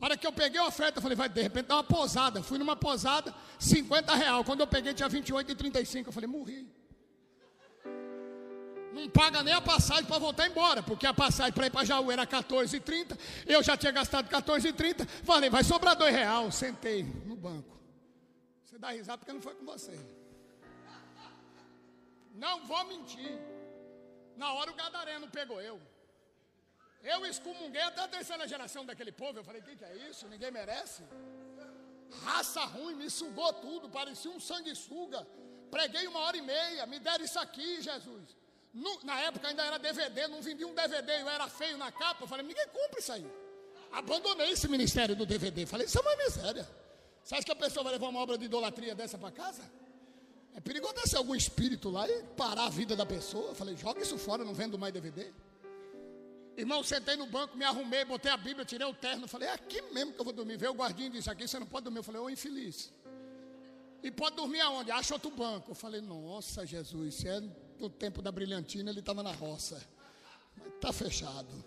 A 0.00 0.04
hora 0.04 0.16
que 0.16 0.26
eu 0.26 0.32
peguei 0.32 0.58
a 0.58 0.66
oferta, 0.66 0.98
eu 0.98 1.02
falei, 1.02 1.16
vai, 1.16 1.28
de 1.28 1.42
repente 1.42 1.66
dá 1.66 1.76
uma 1.76 1.84
posada. 1.84 2.42
Fui 2.42 2.58
numa 2.58 2.74
posada, 2.74 3.34
50 3.58 4.14
real. 4.14 4.42
Quando 4.44 4.60
eu 4.60 4.66
peguei, 4.66 4.94
tinha 4.94 5.08
28 5.08 5.52
e 5.52 5.54
35. 5.54 6.08
Eu 6.08 6.12
falei, 6.12 6.26
morri. 6.26 6.66
Não 8.92 9.08
paga 9.08 9.42
nem 9.42 9.54
a 9.54 9.60
passagem 9.60 10.04
para 10.04 10.18
voltar 10.18 10.48
embora, 10.48 10.82
porque 10.82 11.06
a 11.06 11.14
passagem 11.14 11.52
para 11.52 11.66
ir 11.66 11.70
para 11.70 11.84
Jaú 11.84 12.10
era 12.10 12.26
14,30. 12.26 13.16
Eu 13.46 13.62
já 13.62 13.76
tinha 13.76 13.92
gastado 13.92 14.28
14,30. 14.28 15.06
Falei, 15.22 15.50
vai 15.50 15.62
sobrar 15.62 15.94
dois 15.94 16.14
real. 16.14 16.50
Sentei 16.50 17.02
no 17.02 17.36
banco. 17.36 17.78
Você 18.64 18.78
dá 18.78 18.90
risada 18.90 19.18
porque 19.18 19.32
não 19.32 19.42
foi 19.42 19.54
com 19.54 19.64
você. 19.64 19.98
Não 22.34 22.66
vou 22.66 22.84
mentir. 22.86 23.38
Na 24.36 24.54
hora 24.54 24.70
o 24.70 24.74
gadareno 24.74 25.28
pegou 25.28 25.60
eu. 25.60 25.80
Eu 27.02 27.24
excomunguei 27.24 27.80
até 27.80 28.02
a 28.02 28.08
terceira 28.08 28.46
geração 28.46 28.84
daquele 28.84 29.12
povo. 29.12 29.38
Eu 29.38 29.44
falei: 29.44 29.60
o 29.60 29.64
que, 29.64 29.76
que 29.76 29.84
é 29.84 29.96
isso? 30.08 30.28
Ninguém 30.28 30.50
merece. 30.50 31.02
Raça 32.24 32.64
ruim, 32.64 32.94
me 32.94 33.08
sugou 33.08 33.52
tudo, 33.54 33.88
parecia 33.88 34.30
um 34.30 34.40
sanguessuga. 34.40 35.26
Preguei 35.70 36.06
uma 36.06 36.20
hora 36.20 36.36
e 36.36 36.42
meia, 36.42 36.86
me 36.86 36.98
deram 36.98 37.24
isso 37.24 37.38
aqui, 37.38 37.80
Jesus. 37.80 38.36
No, 38.74 39.00
na 39.02 39.18
época 39.20 39.48
ainda 39.48 39.64
era 39.64 39.78
DVD, 39.78 40.28
não 40.28 40.42
vendia 40.42 40.66
um 40.66 40.74
DVD, 40.74 41.22
eu 41.22 41.28
era 41.28 41.48
feio 41.48 41.78
na 41.78 41.90
capa. 41.90 42.24
Eu 42.24 42.28
falei: 42.28 42.44
ninguém 42.46 42.66
compra 42.68 43.00
isso 43.00 43.12
aí. 43.12 43.26
Abandonei 43.92 44.50
esse 44.50 44.68
ministério 44.68 45.16
do 45.16 45.24
DVD. 45.24 45.66
Falei: 45.66 45.86
isso 45.86 45.98
é 45.98 46.02
uma 46.02 46.16
miséria. 46.16 46.68
Você 47.22 47.34
acha 47.34 47.44
que 47.44 47.52
a 47.52 47.56
pessoa 47.56 47.84
vai 47.84 47.92
levar 47.92 48.08
uma 48.08 48.20
obra 48.20 48.36
de 48.36 48.44
idolatria 48.44 48.94
dessa 48.94 49.16
para 49.16 49.30
casa? 49.30 49.62
É 50.54 50.60
perigoso 50.60 50.94
descer 50.94 51.16
algum 51.16 51.34
espírito 51.34 51.90
lá 51.90 52.08
e 52.08 52.22
parar 52.36 52.66
a 52.66 52.70
vida 52.70 52.94
da 52.94 53.06
pessoa. 53.06 53.50
Eu 53.50 53.54
falei: 53.54 53.76
joga 53.76 54.02
isso 54.02 54.18
fora, 54.18 54.44
não 54.44 54.54
vendo 54.54 54.78
mais 54.78 54.92
DVD. 54.92 55.32
Irmão, 56.56 56.82
sentei 56.82 57.16
no 57.16 57.26
banco, 57.26 57.56
me 57.56 57.64
arrumei, 57.64 58.04
botei 58.04 58.30
a 58.30 58.36
Bíblia, 58.36 58.64
tirei 58.64 58.86
o 58.86 58.92
terno, 58.92 59.26
falei, 59.26 59.48
é 59.48 59.52
aqui 59.52 59.80
mesmo 59.92 60.12
que 60.12 60.20
eu 60.20 60.24
vou 60.24 60.32
dormir. 60.32 60.56
Veio 60.56 60.72
o 60.72 60.74
guardinha 60.74 61.08
disse, 61.08 61.30
aqui 61.30 61.46
você 61.46 61.58
não 61.58 61.66
pode 61.66 61.84
dormir. 61.84 62.00
Eu 62.00 62.04
falei, 62.04 62.20
ô 62.20 62.28
infeliz. 62.28 62.92
E 64.02 64.10
pode 64.10 64.36
dormir 64.36 64.60
aonde? 64.60 64.90
Acha 64.90 65.14
outro 65.14 65.30
banco. 65.30 65.70
Eu 65.70 65.74
falei, 65.74 66.00
nossa 66.00 66.66
Jesus, 66.66 67.14
se 67.14 67.28
é 67.28 67.40
no 67.78 67.88
tempo 67.88 68.20
da 68.20 68.32
brilhantina, 68.32 68.90
ele 68.90 69.00
estava 69.00 69.22
na 69.22 69.32
roça. 69.32 69.80
Mas 70.56 70.74
está 70.74 70.92
fechado. 70.92 71.64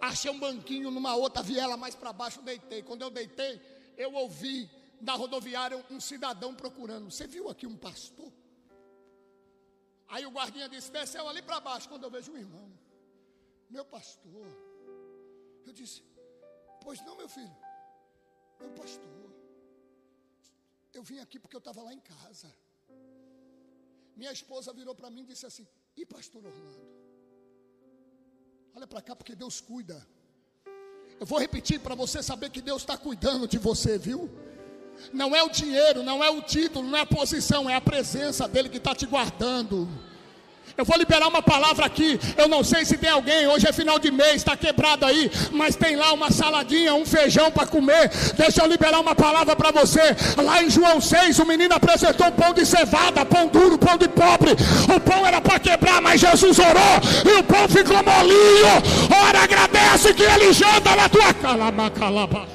Achei 0.00 0.30
um 0.30 0.38
banquinho 0.38 0.90
numa 0.90 1.14
outra 1.14 1.42
viela 1.42 1.76
mais 1.76 1.94
para 1.94 2.12
baixo, 2.12 2.40
deitei. 2.42 2.82
Quando 2.82 3.02
eu 3.02 3.10
deitei, 3.10 3.60
eu 3.96 4.14
ouvi 4.14 4.70
da 5.00 5.14
rodoviária 5.14 5.84
um 5.90 6.00
cidadão 6.00 6.54
procurando. 6.54 7.10
Você 7.10 7.26
viu 7.26 7.48
aqui 7.48 7.66
um 7.66 7.76
pastor? 7.76 8.32
Aí 10.08 10.24
o 10.26 10.30
guardinha 10.30 10.68
disse, 10.68 10.90
desceu 10.90 11.28
ali 11.28 11.42
para 11.42 11.60
baixo, 11.60 11.88
quando 11.88 12.04
eu 12.04 12.10
vejo 12.10 12.32
um 12.32 12.36
irmão 12.36 12.71
meu 13.76 13.84
pastor. 13.96 14.46
Eu 15.66 15.72
disse, 15.80 15.98
pois 16.82 17.00
não, 17.06 17.16
meu 17.16 17.28
filho, 17.36 17.56
meu 18.60 18.70
pastor. 18.80 19.22
Eu 20.92 21.02
vim 21.02 21.18
aqui 21.24 21.38
porque 21.38 21.56
eu 21.56 21.64
estava 21.64 21.82
lá 21.82 21.92
em 21.98 22.00
casa. 22.00 22.48
Minha 24.14 24.32
esposa 24.32 24.72
virou 24.80 24.94
para 24.94 25.10
mim 25.10 25.22
e 25.22 25.30
disse 25.32 25.46
assim: 25.46 25.66
E 25.96 26.04
pastor 26.04 26.44
Orlando? 26.44 26.82
Olha 28.74 28.86
para 28.86 29.00
cá, 29.00 29.16
porque 29.16 29.34
Deus 29.34 29.60
cuida. 29.60 30.06
Eu 31.18 31.26
vou 31.26 31.38
repetir 31.38 31.78
para 31.80 31.94
você 31.94 32.22
saber 32.22 32.50
que 32.50 32.60
Deus 32.60 32.82
está 32.82 32.96
cuidando 32.98 33.48
de 33.48 33.58
você, 33.58 33.96
viu? 33.96 34.30
Não 35.12 35.34
é 35.34 35.42
o 35.42 35.48
dinheiro, 35.48 36.02
não 36.02 36.22
é 36.22 36.30
o 36.30 36.42
título, 36.42 36.86
não 36.88 36.98
é 36.98 37.02
a 37.02 37.06
posição, 37.06 37.68
é 37.70 37.74
a 37.74 37.80
presença 37.80 38.46
dEle 38.46 38.68
que 38.68 38.76
está 38.76 38.94
te 38.94 39.06
guardando. 39.06 39.88
Eu 40.76 40.84
vou 40.84 40.96
liberar 40.96 41.28
uma 41.28 41.42
palavra 41.42 41.86
aqui. 41.86 42.18
Eu 42.36 42.48
não 42.48 42.64
sei 42.64 42.84
se 42.84 42.96
tem 42.96 43.10
alguém, 43.10 43.46
hoje 43.46 43.68
é 43.68 43.72
final 43.72 43.98
de 43.98 44.10
mês, 44.10 44.36
está 44.36 44.56
quebrado 44.56 45.04
aí, 45.04 45.30
mas 45.52 45.76
tem 45.76 45.96
lá 45.96 46.12
uma 46.12 46.30
saladinha, 46.30 46.94
um 46.94 47.04
feijão 47.04 47.50
para 47.50 47.66
comer. 47.66 48.10
Deixa 48.36 48.62
eu 48.62 48.66
liberar 48.66 49.00
uma 49.00 49.14
palavra 49.14 49.54
para 49.54 49.70
você. 49.70 50.16
Lá 50.36 50.62
em 50.62 50.70
João 50.70 51.00
6, 51.00 51.38
o 51.38 51.46
menino 51.46 51.74
apresentou 51.74 52.30
pão 52.32 52.52
de 52.54 52.64
cevada, 52.64 53.24
pão 53.24 53.48
duro, 53.48 53.78
pão 53.78 53.96
de 53.96 54.08
pobre. 54.08 54.52
O 54.94 55.00
pão 55.00 55.26
era 55.26 55.40
para 55.40 55.58
quebrar, 55.58 56.00
mas 56.00 56.20
Jesus 56.20 56.58
orou 56.58 57.00
e 57.26 57.38
o 57.38 57.44
pão 57.44 57.68
ficou 57.68 58.02
molinho. 58.02 58.82
Ora, 59.28 59.42
agradece 59.42 60.14
que 60.14 60.22
ele 60.22 60.52
janta 60.52 60.96
na 60.96 61.08
tua 61.08 61.34
calama, 61.34 61.90
calaba. 61.90 62.51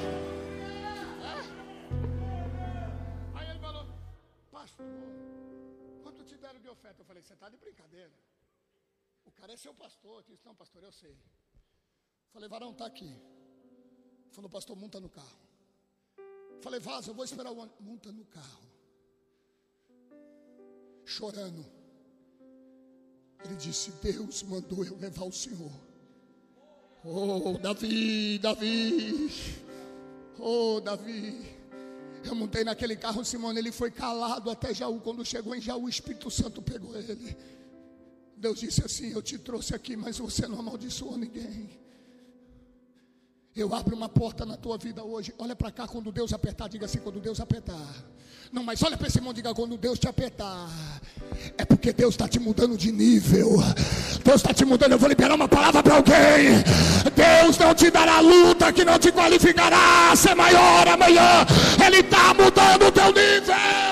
Seu 9.58 9.74
pastor. 9.74 10.18
Eu 10.20 10.22
disse, 10.22 10.46
não, 10.46 10.54
pastor, 10.54 10.82
eu 10.82 10.92
sei. 10.92 11.16
Falei, 12.32 12.48
varão, 12.48 12.70
está 12.70 12.86
aqui. 12.86 13.12
Falou, 14.30 14.48
pastor, 14.48 14.76
monta 14.76 15.00
no 15.00 15.08
carro. 15.08 15.38
Falei, 16.60 16.80
vaza, 16.80 17.10
eu 17.10 17.14
vou 17.14 17.24
esperar 17.24 17.50
o 17.50 17.58
ônibus. 17.58 17.80
Monta 17.80 18.12
no 18.12 18.24
carro. 18.24 18.68
Chorando. 21.04 21.64
Ele 23.44 23.56
disse, 23.56 23.90
Deus 24.02 24.42
mandou 24.42 24.84
eu 24.84 24.96
levar 24.96 25.24
o 25.24 25.32
Senhor. 25.32 25.72
Oh, 27.04 27.56
Davi, 27.58 28.38
Davi. 28.38 29.30
Oh, 30.38 30.80
Davi. 30.80 31.56
Eu 32.24 32.34
montei 32.34 32.64
naquele 32.64 32.96
carro, 32.96 33.24
Simone, 33.24 33.58
ele 33.58 33.72
foi 33.72 33.90
calado 33.90 34.50
até 34.50 34.74
Jaú. 34.74 35.00
Quando 35.00 35.24
chegou 35.24 35.54
em 35.54 35.60
Jaú, 35.60 35.84
o 35.84 35.88
Espírito 35.88 36.30
Santo 36.30 36.60
pegou 36.60 36.96
ele. 36.96 37.57
Deus 38.38 38.60
disse 38.60 38.84
assim: 38.84 39.12
Eu 39.12 39.20
te 39.20 39.36
trouxe 39.36 39.74
aqui, 39.74 39.96
mas 39.96 40.18
você 40.18 40.46
não 40.46 40.60
amaldiçoou 40.60 41.18
ninguém. 41.18 41.68
Eu 43.54 43.74
abro 43.74 43.96
uma 43.96 44.08
porta 44.08 44.46
na 44.46 44.56
tua 44.56 44.78
vida 44.78 45.02
hoje. 45.02 45.34
Olha 45.38 45.56
para 45.56 45.72
cá 45.72 45.88
quando 45.88 46.12
Deus 46.12 46.32
apertar, 46.32 46.68
diga 46.68 46.86
assim: 46.86 46.98
quando 46.98 47.18
Deus 47.20 47.40
apertar. 47.40 47.86
Não, 48.52 48.62
mas 48.62 48.82
olha 48.82 48.96
para 48.96 49.08
esse 49.08 49.18
irmão, 49.18 49.34
diga 49.34 49.52
quando 49.52 49.76
Deus 49.76 49.98
te 49.98 50.08
apertar. 50.08 50.70
É 51.58 51.64
porque 51.64 51.92
Deus 51.92 52.14
está 52.14 52.28
te 52.28 52.38
mudando 52.38 52.78
de 52.78 52.92
nível. 52.92 53.56
Deus 54.24 54.36
está 54.36 54.54
te 54.54 54.64
mudando. 54.64 54.92
Eu 54.92 54.98
vou 54.98 55.08
liberar 55.08 55.34
uma 55.34 55.48
palavra 55.48 55.82
para 55.82 55.96
alguém. 55.96 56.62
Deus 57.14 57.58
não 57.58 57.74
te 57.74 57.90
dará 57.90 58.20
luta 58.20 58.72
que 58.72 58.84
não 58.84 58.98
te 58.98 59.10
qualificará 59.10 60.12
a 60.12 60.16
ser 60.16 60.34
maior 60.34 60.86
amanhã. 60.86 61.44
Ele 61.84 61.98
está 61.98 62.32
mudando 62.32 62.86
o 62.86 62.92
teu 62.92 63.12
nível. 63.12 63.87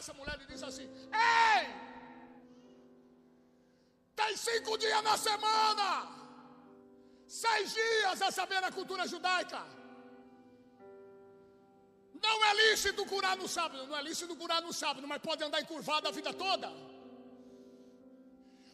Essa 0.00 0.12
mulher 0.12 0.38
e 0.42 0.46
disse 0.46 0.64
assim: 0.64 0.88
Ei! 1.12 1.64
Tem 4.14 4.36
cinco 4.36 4.78
dias 4.78 5.02
na 5.02 5.16
semana, 5.16 5.88
seis 7.26 7.72
dias 7.72 8.22
a 8.22 8.30
saber 8.30 8.62
a 8.64 8.72
cultura 8.72 9.06
judaica. 9.06 9.62
Não 12.26 12.44
é 12.44 12.54
lícito 12.62 13.04
curar 13.06 13.36
no 13.36 13.46
sábado, 13.46 13.86
não 13.86 13.96
é 13.96 14.02
lícito 14.02 14.34
curar 14.36 14.62
no 14.62 14.72
sábado, 14.72 15.06
mas 15.06 15.20
pode 15.20 15.44
andar 15.44 15.60
encurvado 15.60 16.08
a 16.08 16.10
vida 16.10 16.32
toda. 16.32 16.68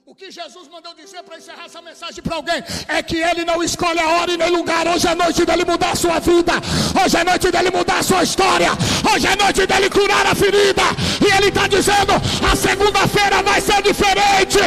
O 0.04 0.16
que 0.16 0.32
Jesus 0.32 0.66
mandou 0.68 0.92
dizer 0.94 1.22
para 1.22 1.38
encerrar 1.38 1.66
essa 1.66 1.80
mensagem 1.80 2.20
para 2.24 2.34
alguém 2.34 2.60
é 2.88 3.00
que 3.04 3.18
ele 3.18 3.44
não 3.44 3.62
escolhe 3.62 4.00
a 4.00 4.08
hora 4.08 4.32
e 4.32 4.36
nem 4.36 4.50
lugar. 4.50 4.84
Hoje 4.88 5.06
é 5.06 5.14
noite 5.14 5.44
dele 5.46 5.64
mudar 5.64 5.92
a 5.92 5.94
sua 5.94 6.18
vida. 6.18 6.54
Hoje 7.00 7.16
é 7.16 7.22
noite 7.22 7.52
dele 7.52 7.70
mudar 7.70 7.98
a 8.00 8.02
sua 8.02 8.24
história. 8.24 8.72
Hoje 9.14 9.28
é 9.28 9.36
noite 9.36 9.64
dele 9.64 9.88
curar 9.88 10.26
a 10.26 10.34
ferida. 10.34 10.82
E 11.24 11.36
ele 11.36 11.48
está 11.48 11.68
dizendo: 11.68 12.14
a 12.50 12.56
segunda-feira 12.56 13.44
vai 13.44 13.60
ser 13.60 13.80
diferente. 13.80 14.58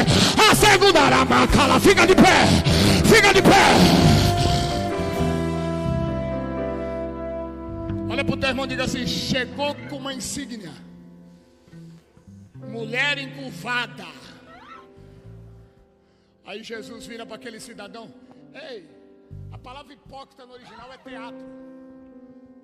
A 0.50 0.56
segunda 0.56 1.02
Aramacala, 1.02 1.82
fica 1.82 2.08
de 2.08 2.16
pé. 2.16 2.40
Fica 3.06 3.34
de 3.34 3.42
pé. 3.42 3.66
Olha 8.10 8.24
para 8.24 8.36
o 8.36 8.38
teu 8.38 8.50
irmão 8.50 8.64
e 8.64 8.70
diga 8.70 8.86
assim: 8.86 9.06
chegou 9.06 9.76
com 9.90 9.98
uma 9.98 10.14
insígnia. 10.14 10.72
Mulher 12.72 13.18
encurvada 13.18 14.06
Aí 16.46 16.64
Jesus 16.64 17.06
vira 17.06 17.26
para 17.26 17.36
aquele 17.36 17.60
cidadão: 17.60 18.14
Ei, 18.54 18.88
a 19.52 19.58
palavra 19.58 19.94
hipócrita 19.94 20.46
no 20.46 20.54
original 20.54 20.94
é 20.94 20.98
teatro. 20.98 21.46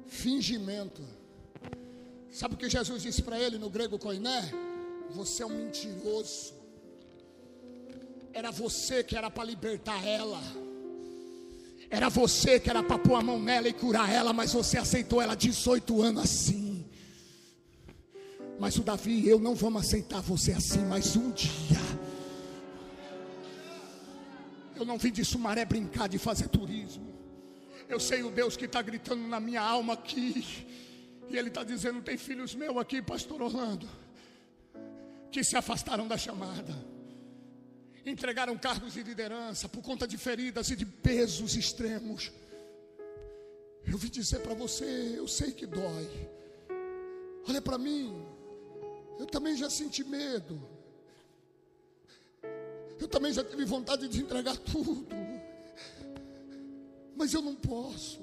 Fingimento. 0.07 1.01
Sabe 2.29 2.55
o 2.55 2.57
que 2.57 2.69
Jesus 2.69 3.01
disse 3.01 3.21
para 3.21 3.39
ele 3.39 3.57
no 3.57 3.69
grego 3.69 3.97
koiné? 3.97 4.51
Você 5.11 5.43
é 5.43 5.45
um 5.45 5.49
mentiroso. 5.49 6.53
Era 8.33 8.51
você 8.51 9.03
que 9.03 9.17
era 9.17 9.29
para 9.29 9.43
libertar 9.43 10.05
ela. 10.05 10.41
Era 11.89 12.07
você 12.07 12.57
que 12.57 12.69
era 12.69 12.81
para 12.81 12.97
pôr 12.97 13.15
a 13.15 13.21
mão 13.21 13.37
nela 13.37 13.67
e 13.67 13.73
curar 13.73 14.09
ela, 14.09 14.31
mas 14.31 14.53
você 14.53 14.77
aceitou 14.77 15.21
ela 15.21 15.35
18 15.35 16.01
anos 16.01 16.23
assim. 16.23 16.85
Mas 18.57 18.77
o 18.77 18.81
Davi, 18.81 19.27
eu 19.27 19.39
não 19.39 19.55
vamos 19.55 19.81
aceitar 19.81 20.21
você 20.21 20.53
assim 20.53 20.85
mais 20.85 21.15
um 21.17 21.31
dia. 21.31 21.51
Eu 24.75 24.85
não 24.85 24.97
vim 24.97 25.11
de 25.11 25.23
Sumaré 25.23 25.65
brincar 25.65 26.07
de 26.07 26.17
fazer 26.17 26.47
turismo. 26.47 27.11
Eu 27.87 27.99
sei 27.99 28.23
o 28.23 28.31
Deus 28.31 28.55
que 28.55 28.65
está 28.65 28.81
gritando 28.81 29.27
na 29.27 29.39
minha 29.39 29.61
alma 29.61 29.93
aqui. 29.93 30.65
E 31.29 31.37
Ele 31.37 31.49
está 31.49 31.63
dizendo: 31.63 32.01
tem 32.01 32.17
filhos 32.17 32.55
meus 32.55 32.77
aqui, 32.77 33.01
Pastor 33.01 33.41
Orlando, 33.41 33.87
que 35.31 35.43
se 35.43 35.55
afastaram 35.55 36.07
da 36.07 36.17
chamada, 36.17 36.73
entregaram 38.05 38.57
cargos 38.57 38.93
de 38.93 39.03
liderança 39.03 39.69
por 39.69 39.81
conta 39.81 40.07
de 40.07 40.17
feridas 40.17 40.69
e 40.69 40.75
de 40.75 40.85
pesos 40.85 41.55
extremos. 41.55 42.31
Eu 43.85 43.97
vim 43.97 44.09
dizer 44.09 44.39
para 44.39 44.53
você: 44.53 45.15
eu 45.17 45.27
sei 45.27 45.51
que 45.51 45.65
dói. 45.65 46.09
Olha 47.47 47.61
para 47.61 47.77
mim, 47.77 48.23
eu 49.19 49.25
também 49.25 49.55
já 49.55 49.69
senti 49.69 50.03
medo. 50.03 50.61
Eu 53.01 53.07
também 53.07 53.33
já 53.33 53.43
tive 53.43 53.65
vontade 53.65 54.07
de 54.07 54.21
entregar 54.21 54.55
tudo. 54.57 55.07
Mas 57.15 57.33
eu 57.33 57.41
não 57.41 57.55
posso. 57.55 58.21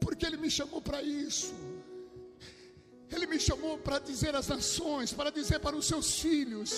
Porque 0.00 0.24
Ele 0.24 0.36
me 0.36 0.50
chamou 0.58 0.80
para 0.80 1.02
isso. 1.02 1.52
Ele 3.10 3.26
me 3.26 3.38
chamou 3.40 3.76
para 3.76 3.98
dizer 3.98 4.34
às 4.36 4.46
nações, 4.46 5.12
para 5.12 5.30
dizer 5.30 5.58
para 5.58 5.76
os 5.76 5.84
seus 5.84 6.20
filhos. 6.20 6.70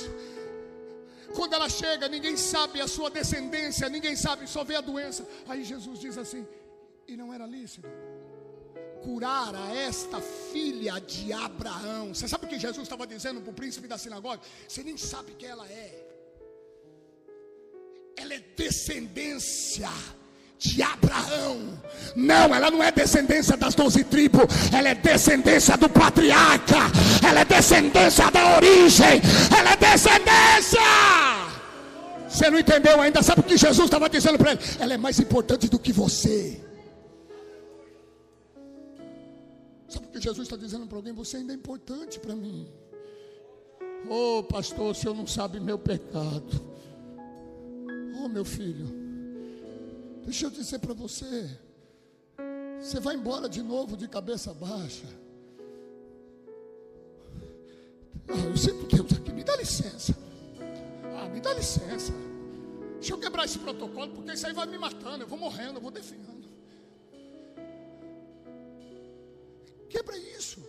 Quando 1.36 1.52
ela 1.52 1.68
chega, 1.68 2.08
ninguém 2.08 2.36
sabe 2.36 2.80
a 2.80 2.88
sua 2.88 3.10
descendência, 3.10 3.88
ninguém 3.88 4.16
sabe, 4.16 4.48
só 4.48 4.64
vê 4.64 4.76
a 4.76 4.80
doença. 4.80 5.28
Aí 5.46 5.62
Jesus 5.62 6.00
diz 6.00 6.16
assim: 6.16 6.46
e 7.06 7.16
não 7.16 7.32
era 7.34 7.46
lícito 7.46 7.88
curar 9.04 9.54
a 9.54 9.74
esta 9.74 10.18
filha 10.50 10.98
de 10.98 11.30
Abraão. 11.30 12.14
Você 12.14 12.26
sabe 12.26 12.46
o 12.46 12.48
que 12.48 12.58
Jesus 12.58 12.84
estava 12.84 13.06
dizendo 13.06 13.42
para 13.42 13.50
o 13.50 13.54
príncipe 13.54 13.86
da 13.86 13.98
sinagoga? 13.98 14.40
Você 14.66 14.82
nem 14.82 14.96
sabe 14.96 15.34
quem 15.34 15.50
ela 15.50 15.68
é. 15.68 16.03
Descendência 18.56 19.90
de 20.58 20.82
Abraão. 20.82 21.78
Não, 22.16 22.54
ela 22.54 22.70
não 22.70 22.82
é 22.82 22.90
descendência 22.90 23.56
das 23.56 23.74
doze 23.74 24.04
tribos, 24.04 24.44
ela 24.72 24.88
é 24.88 24.94
descendência 24.94 25.76
do 25.76 25.88
patriarca, 25.88 26.78
ela 27.26 27.40
é 27.40 27.44
descendência 27.44 28.30
da 28.30 28.56
origem, 28.56 29.20
ela 29.56 29.72
é 29.72 29.76
descendência. 29.76 30.80
Você 32.28 32.50
não 32.50 32.58
entendeu 32.58 33.00
ainda? 33.00 33.22
Sabe 33.22 33.40
o 33.40 33.44
que 33.44 33.56
Jesus 33.56 33.84
estava 33.84 34.08
dizendo 34.08 34.38
para 34.38 34.52
ele? 34.52 34.60
Ela 34.80 34.94
é 34.94 34.96
mais 34.96 35.20
importante 35.20 35.68
do 35.68 35.78
que 35.78 35.92
você. 35.92 36.60
Sabe 39.88 40.06
o 40.06 40.08
que 40.08 40.20
Jesus 40.20 40.46
está 40.48 40.56
dizendo 40.56 40.86
para 40.86 40.98
alguém? 40.98 41.12
Você 41.12 41.36
ainda 41.36 41.52
é 41.52 41.56
importante 41.56 42.18
para 42.18 42.34
mim. 42.34 42.66
Oh, 44.08 44.42
pastor, 44.42 44.90
o 44.90 44.94
senhor 44.94 45.14
não 45.14 45.26
sabe 45.26 45.60
meu 45.60 45.78
pecado. 45.78 46.73
Oh, 48.24 48.28
meu 48.28 48.42
filho, 48.42 48.86
deixa 50.24 50.46
eu 50.46 50.50
dizer 50.50 50.78
para 50.78 50.94
você. 50.94 51.46
Você 52.80 52.98
vai 52.98 53.16
embora 53.16 53.50
de 53.50 53.62
novo 53.62 53.98
de 53.98 54.08
cabeça 54.08 54.54
baixa. 54.54 55.06
Ah, 58.26 58.48
eu 58.48 58.56
sinto 58.56 58.86
Deus 58.96 59.12
aqui, 59.12 59.30
me 59.30 59.44
dá 59.44 59.54
licença. 59.56 60.16
Ah, 61.18 61.28
me 61.28 61.38
dá 61.38 61.52
licença. 61.52 62.14
Deixa 62.94 63.12
eu 63.12 63.18
quebrar 63.18 63.44
esse 63.44 63.58
protocolo, 63.58 64.12
porque 64.12 64.32
isso 64.32 64.46
aí 64.46 64.54
vai 64.54 64.66
me 64.68 64.78
matando. 64.78 65.24
Eu 65.24 65.28
vou 65.28 65.38
morrendo, 65.38 65.74
eu 65.74 65.82
vou 65.82 65.90
definhando. 65.90 66.48
Quebra 69.90 70.16
isso. 70.16 70.66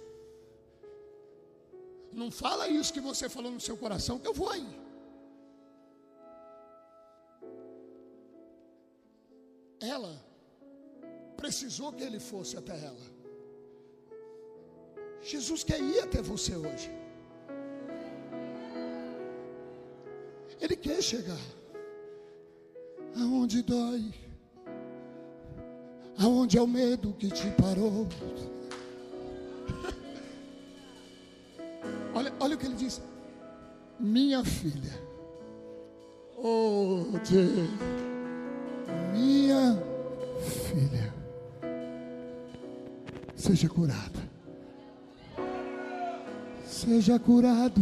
Não 2.12 2.30
fala 2.30 2.68
isso 2.68 2.92
que 2.92 3.00
você 3.00 3.30
falou 3.30 3.50
no 3.50 3.62
seu 3.62 3.78
coração, 3.78 4.20
que 4.20 4.28
eu 4.28 4.34
vou 4.34 4.50
aí. 4.50 4.85
Ela 9.80 10.24
precisou 11.38 11.92
que 11.94 12.04
ele 12.04 12.20
fosse 12.20 12.58
até 12.58 12.74
ela. 12.84 13.16
Jesus 15.22 15.64
quer 15.64 15.80
ir 15.80 16.00
até 16.00 16.22
você 16.22 16.56
hoje. 16.56 16.92
Ele 20.62 20.76
quer 20.76 21.02
chegar 21.02 21.40
aonde 23.16 23.62
dói, 23.62 24.14
aonde 26.18 26.58
é 26.58 26.62
o 26.62 26.68
medo 26.68 27.14
que 27.14 27.30
te 27.30 27.50
parou. 27.52 28.08
Olha, 32.14 32.34
olha 32.40 32.56
o 32.56 32.58
que 32.58 32.66
ele 32.66 32.76
diz: 32.76 33.02
Minha 34.00 34.44
filha, 34.44 34.94
oh 36.38 37.04
Deus, 37.30 37.70
minha 39.12 39.78
filha, 40.68 41.14
seja 43.36 43.70
curada, 43.70 44.30
seja 46.66 47.20
curado. 47.20 47.82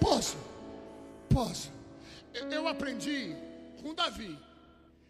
Posso, 0.00 0.36
posso. 1.28 1.70
Eu, 2.50 2.66
aprendi 2.68 3.34
com 3.82 3.94
Davi 3.94 4.38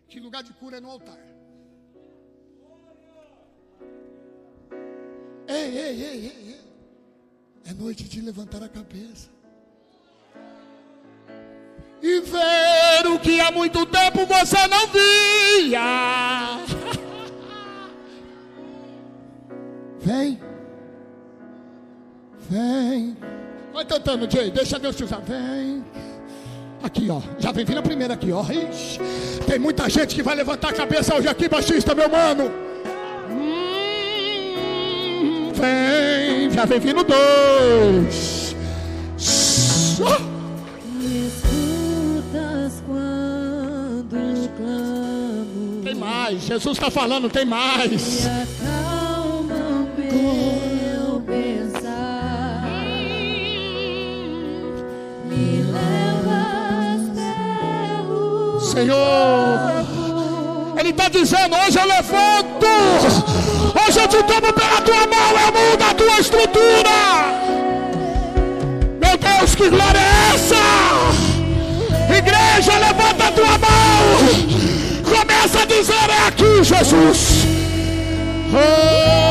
que 0.09 0.19
lugar 0.19 0.43
de 0.43 0.53
cura 0.55 0.79
é 0.79 0.81
no 0.81 0.91
altar. 0.91 1.19
Ei, 5.47 5.79
ei, 5.79 5.79
ei, 5.79 6.27
ei, 6.27 6.49
ei. 6.49 6.61
É 7.65 7.75
noite 7.75 8.05
de 8.05 8.21
levantar 8.21 8.63
a 8.63 8.69
cabeça. 8.69 9.38
E 12.03 12.21
ver 12.21 13.07
o 13.09 13.19
que 13.19 13.41
há 13.41 13.51
muito 13.51 13.85
tempo 13.87 14.25
você 14.25 14.67
não 14.69 14.87
via. 14.89 16.61
Vem. 20.01 20.41
Vem. 22.49 23.17
Vai 23.73 23.85
tentando, 23.85 24.31
Jay. 24.31 24.51
Deixa 24.51 24.79
Deus 24.79 24.95
te 24.97 25.05
usar. 25.05 25.21
Vem. 25.21 25.85
Aqui, 26.83 27.09
ó. 27.11 27.21
Já 27.39 27.53
vem 27.53 27.65
vindo 27.65 27.79
a 27.79 27.83
primeira 27.83 28.15
aqui, 28.15 28.33
ó. 28.33 28.43
Ixi. 28.43 28.99
Tem 29.47 29.59
muita 29.59 29.89
gente 29.91 30.15
que 30.15 30.23
vai 30.23 30.37
levantar 30.37 30.69
a 30.69 30.73
cabeça 30.73 31.17
hoje 31.17 31.29
aqui, 31.29 31.49
baixista, 31.49 31.95
meu 31.95 32.09
mano. 32.09 32.51
Hum, 33.31 35.53
vem. 35.53 36.51
Já 36.51 36.65
vem 36.65 36.79
vindo 36.79 37.03
dois. 37.03 38.55
Só. 39.17 40.38
Mais. 46.29 46.43
Jesus 46.43 46.77
está 46.77 46.91
falando, 46.91 47.31
tem 47.31 47.45
mais. 47.45 48.29
Senhor. 58.61 59.59
Ele 60.79 60.91
está 60.91 61.09
dizendo: 61.09 61.57
hoje 61.57 61.79
eu 61.79 61.87
levanto. 61.87 62.67
Hoje 63.87 63.99
eu 63.99 64.09
te 64.09 64.23
tomo 64.25 64.53
pela 64.53 64.83
tua 64.83 65.07
mão. 65.07 65.31
Eu 65.47 65.71
mudo 65.71 65.83
a 65.83 65.95
tua 65.95 66.21
estrutura. 66.21 66.91
Meu 69.01 69.17
Deus, 69.17 69.55
que 69.55 69.69
glória 69.71 69.99
é 69.99 70.35
essa? 70.35 70.57
Igreja, 72.17 72.79
levanta 72.79 73.25
a 73.25 73.33
tua 73.33 73.59
mão. 73.59 74.88
Começa 75.39 75.63
a 75.63 75.67
dizer: 75.67 76.11
é 76.11 76.27
aqui, 76.27 76.65
Jesus. 76.65 77.47
Oh. 78.53 79.29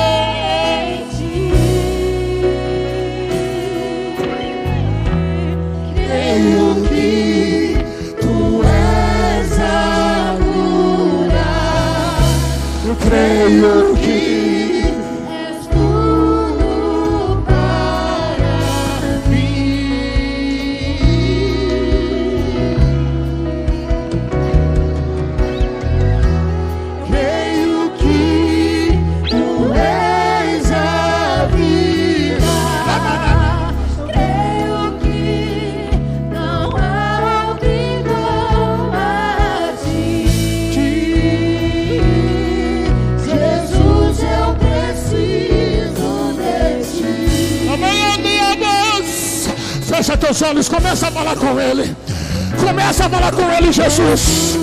Creio 13.09 13.97
teus 50.28 50.41
olhos, 50.41 50.68
começa 50.68 51.08
a 51.08 51.12
falar 51.12 51.36
com 51.38 51.60
Ele. 51.60 51.95
Começa 52.60 53.06
a 53.06 53.10
falar 53.10 53.32
com 53.32 53.49
Ele, 53.49 53.72
Jesus. 53.72 54.58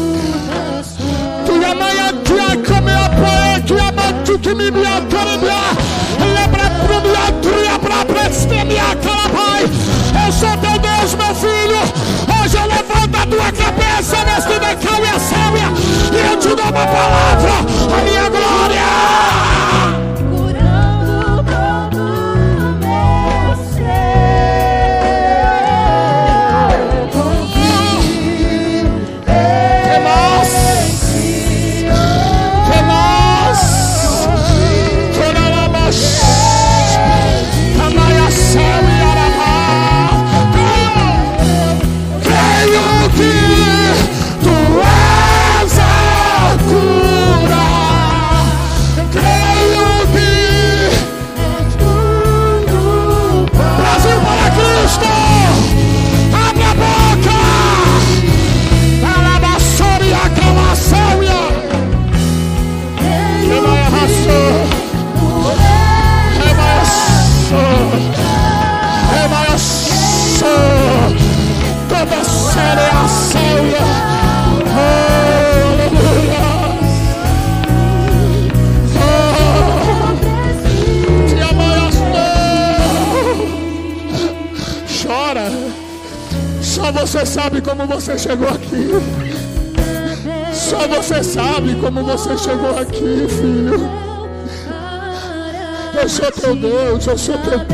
Eu 10.26 10.32
sou 10.32 10.56
teu 10.58 10.78
Deus, 10.78 11.14
meu 11.14 11.34
filho. 11.34 11.80
Hoje 12.42 12.56
eu 12.56 12.66
levanto 12.66 13.16
a 13.16 13.26
tua 13.26 13.52
cabeça 13.52 14.16
neste 14.24 14.52
e 14.52 15.20
céu. 15.20 15.44
E 16.12 16.32
eu 16.32 16.38
te 16.38 16.48
dou 16.48 16.64
uma 16.64 16.72
palavra, 16.72 17.52
a 17.98 18.02
minha 18.02 18.28
glória. 18.28 19.53
Eu 97.06 97.18
sou 97.18 97.36
teu 97.38 97.73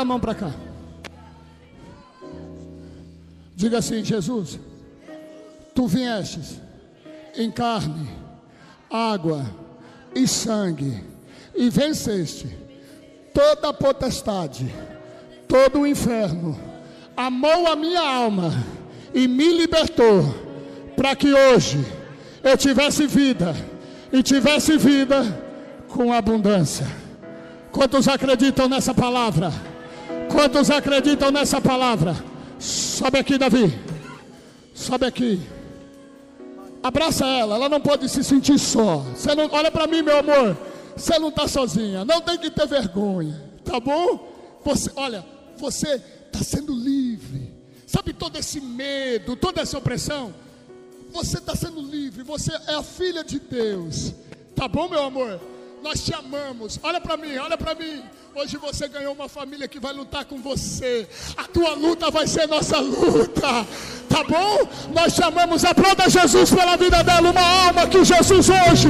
Levanta 0.00 0.02
a 0.02 0.04
mão 0.04 0.20
para 0.20 0.34
cá. 0.34 0.50
Diga 3.54 3.78
assim: 3.78 4.02
Jesus, 4.04 4.58
tu 5.74 5.86
viestes 5.86 6.60
em 7.36 7.50
carne, 7.50 8.08
água 8.90 9.44
e 10.14 10.26
sangue, 10.26 11.04
e 11.54 11.68
venceste 11.68 12.48
toda 13.34 13.68
a 13.68 13.72
potestade, 13.72 14.72
todo 15.46 15.80
o 15.80 15.86
inferno, 15.86 16.58
amou 17.16 17.66
a 17.66 17.76
minha 17.76 18.00
alma 18.00 18.52
e 19.12 19.28
me 19.28 19.58
libertou, 19.58 20.34
para 20.96 21.14
que 21.14 21.32
hoje 21.32 21.84
eu 22.42 22.56
tivesse 22.56 23.06
vida 23.06 23.54
e 24.12 24.22
tivesse 24.22 24.76
vida 24.78 25.22
com 25.88 26.12
abundância. 26.12 26.86
Quantos 27.70 28.08
acreditam 28.08 28.68
nessa 28.68 28.92
palavra? 28.92 29.69
Quantos 30.30 30.70
acreditam 30.70 31.30
nessa 31.30 31.60
palavra? 31.60 32.16
Sobe 32.58 33.18
aqui, 33.18 33.36
Davi. 33.36 33.78
Sobe 34.74 35.06
aqui. 35.06 35.40
Abraça 36.82 37.26
ela, 37.26 37.56
ela 37.56 37.68
não 37.68 37.80
pode 37.80 38.08
se 38.08 38.24
sentir 38.24 38.58
só. 38.58 38.98
Você 39.14 39.34
não, 39.34 39.48
olha 39.52 39.70
para 39.70 39.86
mim, 39.86 40.02
meu 40.02 40.18
amor. 40.18 40.56
Você 40.96 41.18
não 41.18 41.28
está 41.28 41.46
sozinha. 41.46 42.04
Não 42.04 42.20
tem 42.20 42.38
que 42.38 42.50
ter 42.50 42.66
vergonha, 42.66 43.38
tá 43.64 43.78
bom? 43.78 44.28
Você, 44.64 44.90
olha, 44.96 45.24
você 45.58 46.00
está 46.26 46.42
sendo 46.42 46.72
livre. 46.72 47.52
Sabe 47.86 48.12
todo 48.12 48.36
esse 48.36 48.60
medo, 48.60 49.36
toda 49.36 49.60
essa 49.60 49.76
opressão? 49.76 50.32
Você 51.12 51.38
está 51.38 51.54
sendo 51.56 51.80
livre. 51.80 52.22
Você 52.22 52.52
é 52.68 52.74
a 52.74 52.82
filha 52.82 53.24
de 53.24 53.38
Deus. 53.38 54.14
Tá 54.54 54.68
bom, 54.68 54.88
meu 54.88 55.02
amor? 55.02 55.40
Nós 55.82 56.02
te 56.02 56.14
amamos. 56.14 56.78
Olha 56.82 57.00
para 57.00 57.16
mim, 57.16 57.36
olha 57.38 57.56
para 57.56 57.74
mim. 57.74 58.02
Hoje 58.34 58.56
você 58.56 58.86
ganhou 58.86 59.14
uma 59.14 59.28
família 59.28 59.66
que 59.66 59.80
vai 59.80 59.92
lutar 59.92 60.24
com 60.24 60.38
você. 60.38 61.08
A 61.36 61.44
tua 61.44 61.74
luta 61.74 62.10
vai 62.10 62.26
ser 62.26 62.46
nossa 62.46 62.78
luta. 62.78 63.66
Tá 64.08 64.24
bom? 64.24 64.68
Nós 64.94 65.14
chamamos, 65.14 65.64
aplauda 65.64 66.08
Jesus 66.08 66.50
pela 66.50 66.76
vida 66.76 67.02
dela. 67.02 67.30
Uma 67.30 67.66
alma 67.66 67.86
que 67.86 68.04
Jesus 68.04 68.48
hoje 68.48 68.88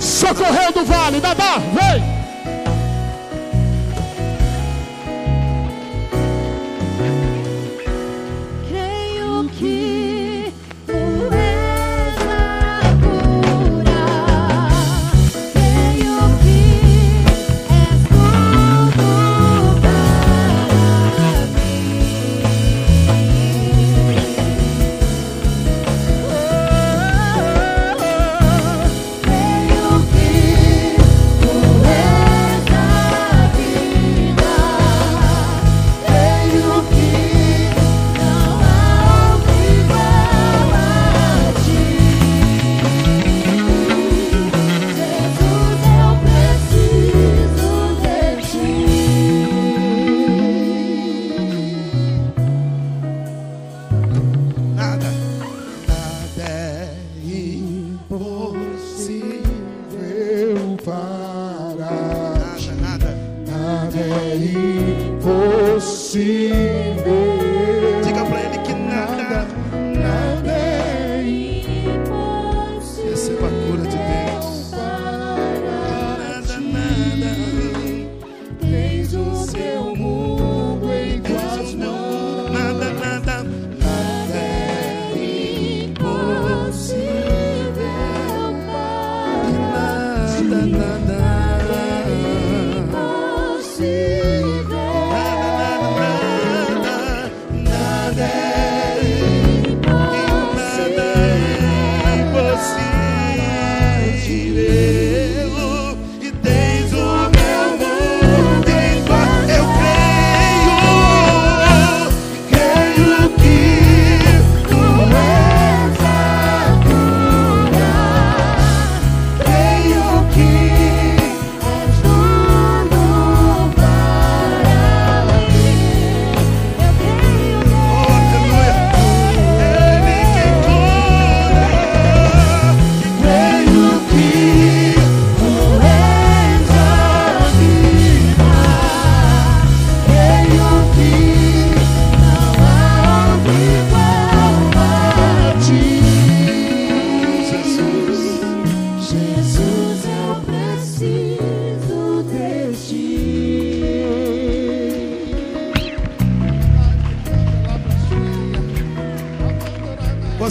socorreu 0.00 0.72
do 0.72 0.84
vale. 0.84 1.20
Dadá, 1.20 1.58
vem. 1.58 2.19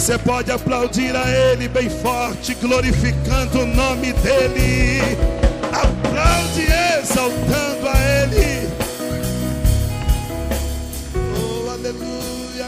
Você 0.00 0.18
pode 0.18 0.50
aplaudir 0.50 1.14
a 1.14 1.28
Ele 1.28 1.68
bem 1.68 1.90
forte, 1.90 2.54
glorificando 2.54 3.58
o 3.60 3.66
nome 3.66 4.14
dEle. 4.14 4.98
Aplaude 5.66 6.62
exaltando 7.02 7.86
a 7.86 7.98
Ele. 8.22 8.66
Oh, 11.36 11.68
aleluia. 11.68 12.66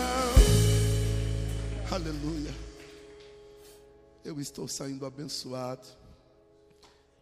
Aleluia. 1.91 2.55
Eu 4.23 4.39
estou 4.39 4.69
saindo 4.69 5.07
abençoado. 5.07 5.89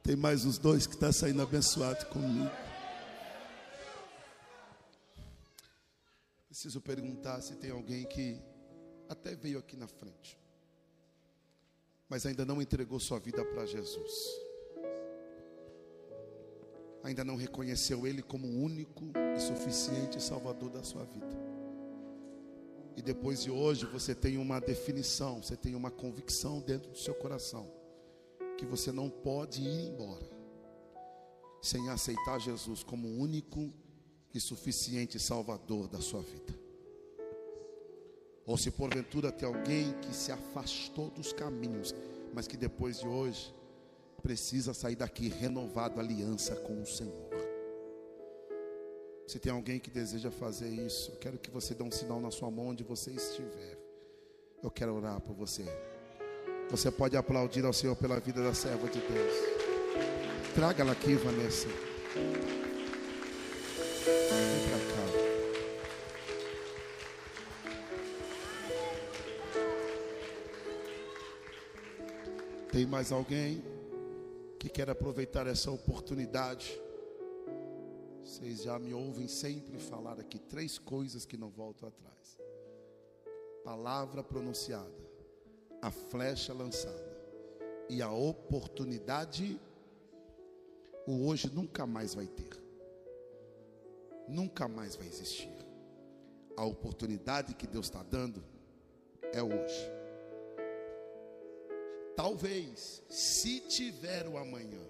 Tem 0.03 0.17
mais 0.17 0.45
os 0.45 0.59
dois 0.59 0.89
que 0.89 0.95
estão 0.95 1.11
tá 1.11 1.13
saindo 1.13 1.41
abençoado 1.41 2.05
comigo. 2.07 2.51
Preciso 6.49 6.81
perguntar 6.81 7.41
se 7.43 7.55
tem 7.55 7.71
alguém 7.71 8.05
que 8.07 8.50
veio 9.41 9.59
aqui 9.59 9.77
na 9.77 9.89
frente, 9.89 10.39
mas 12.09 12.27
ainda 12.27 12.45
não 12.45 12.61
entregou 12.61 13.01
sua 13.01 13.19
vida 13.19 13.45
para 13.45 13.67
Jesus. 13.67 14.13
Ainda 17.03 17.25
não 17.25 17.37
reconheceu 17.37 18.07
Ele 18.07 18.23
como 18.23 18.47
o 18.47 18.63
único 18.63 19.05
e 19.37 19.41
suficiente 19.41 20.23
Salvador 20.23 20.71
da 20.71 20.83
sua 20.83 21.05
vida. 21.05 21.39
E 22.97 23.01
depois 23.01 23.43
de 23.43 23.51
hoje 23.51 23.87
você 23.87 24.15
tem 24.15 24.37
uma 24.37 24.61
definição, 24.61 25.43
você 25.43 25.57
tem 25.57 25.75
uma 25.75 25.91
convicção 25.91 26.61
dentro 26.61 26.91
do 26.91 26.99
seu 26.99 27.15
coração 27.15 27.73
que 28.59 28.67
você 28.67 28.93
não 28.93 29.09
pode 29.09 29.63
ir 29.63 29.89
embora 29.89 30.29
sem 31.63 31.89
aceitar 31.89 32.39
Jesus 32.39 32.83
como 32.83 33.09
o 33.09 33.19
único 33.19 33.73
e 34.35 34.41
suficiente 34.41 35.19
Salvador 35.19 35.89
da 35.89 36.01
sua 36.01 36.21
vida. 36.21 36.60
Ou 38.51 38.57
se 38.59 38.69
porventura 38.69 39.31
tem 39.31 39.47
alguém 39.47 39.93
que 40.03 40.13
se 40.13 40.33
afastou 40.33 41.09
dos 41.11 41.33
caminhos, 41.33 41.95
mas 42.35 42.49
que 42.49 42.57
depois 42.57 42.99
de 42.99 43.07
hoje 43.07 43.55
precisa 44.25 44.75
sair 44.75 44.97
daqui 44.97 45.29
renovado 45.29 46.01
aliança 46.01 46.57
com 46.57 46.83
o 46.83 46.85
Senhor. 46.85 47.31
Se 49.29 49.39
tem 49.39 49.53
alguém 49.53 49.79
que 49.79 49.89
deseja 49.89 50.33
fazer 50.33 50.69
isso, 50.69 51.13
eu 51.13 51.17
quero 51.19 51.39
que 51.39 51.49
você 51.49 51.77
dê 51.77 51.85
um 51.85 51.93
sinal 51.93 52.21
na 52.21 52.33
sua 52.33 52.51
mão 52.51 52.71
onde 52.71 52.83
você 52.83 53.13
estiver. 53.13 53.79
Eu 54.61 54.69
quero 54.69 54.97
orar 54.97 55.21
por 55.21 55.37
você. 55.37 55.65
Você 56.71 56.91
pode 56.91 57.17
aplaudir 57.17 57.65
ao 57.65 57.73
Senhor 57.73 57.95
pela 57.95 58.19
vida 58.19 58.43
da 58.43 58.53
serva 58.53 58.89
de 58.89 58.99
Deus. 58.99 59.35
Traga 60.57 60.83
ela 60.83 60.91
aqui, 60.91 61.15
Vanessa. 61.15 61.69
Tem 72.73 72.87
mais 72.87 73.11
alguém 73.11 73.65
que 74.57 74.69
quer 74.69 74.89
aproveitar 74.89 75.45
essa 75.49 75.73
oportunidade? 75.73 76.81
Vocês 78.23 78.63
já 78.63 78.79
me 78.79 78.95
ouvem 78.95 79.27
sempre 79.27 79.77
falar 79.81 80.21
aqui 80.21 80.39
três 80.39 80.79
coisas 80.79 81.27
que 81.27 81.37
não 81.37 81.51
voltam 81.51 81.89
atrás: 81.89 82.39
palavra 83.65 84.23
pronunciada, 84.23 84.95
a 85.83 85.91
flecha 85.91 86.53
lançada 86.53 87.11
e 87.89 88.01
a 88.01 88.13
oportunidade. 88.13 89.61
O 91.09 91.27
hoje 91.27 91.51
nunca 91.53 91.89
mais 91.89 92.15
vai 92.15 92.29
ter, 92.29 92.63
nunca 94.29 94.69
mais 94.69 94.95
vai 94.95 95.09
existir. 95.09 95.51
A 96.57 96.65
oportunidade 96.65 97.55
que 97.55 97.67
Deus 97.67 97.87
está 97.87 98.05
dando 98.05 98.45
é 99.33 99.43
hoje. 99.43 100.00
Talvez, 102.21 103.03
se 103.09 103.61
tiver 103.61 104.29
o 104.29 104.37
amanhã, 104.37 104.83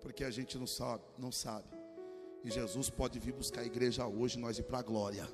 porque 0.00 0.24
a 0.24 0.30
gente 0.30 0.56
não 0.56 0.66
sabe, 0.66 1.04
não 1.18 1.30
sabe. 1.30 1.68
E 2.42 2.50
Jesus 2.50 2.88
pode 2.88 3.18
vir 3.18 3.34
buscar 3.34 3.60
a 3.60 3.66
igreja 3.66 4.06
hoje, 4.06 4.38
nós 4.38 4.58
ir 4.58 4.62
para 4.62 4.78
a 4.78 4.82
glória. 4.82 5.28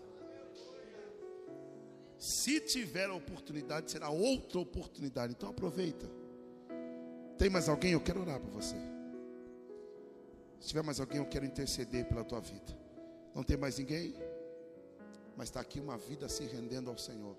Se 2.18 2.58
tiver 2.58 3.08
a 3.08 3.14
oportunidade, 3.14 3.92
será 3.92 4.10
outra 4.10 4.58
oportunidade. 4.58 5.32
Então 5.32 5.48
aproveita. 5.48 6.10
Tem 7.38 7.48
mais 7.48 7.68
alguém? 7.68 7.92
Eu 7.92 8.00
quero 8.00 8.20
orar 8.20 8.40
por 8.40 8.50
você. 8.50 8.74
Se 10.58 10.66
tiver 10.70 10.82
mais 10.82 10.98
alguém, 10.98 11.18
eu 11.18 11.26
quero 11.26 11.46
interceder 11.46 12.04
pela 12.08 12.24
tua 12.24 12.40
vida. 12.40 12.76
Não 13.32 13.44
tem 13.44 13.56
mais 13.56 13.78
ninguém? 13.78 14.12
Mas 15.36 15.50
está 15.50 15.60
aqui 15.60 15.78
uma 15.78 15.96
vida 15.96 16.28
se 16.28 16.44
rendendo 16.46 16.90
ao 16.90 16.98
Senhor 16.98 17.36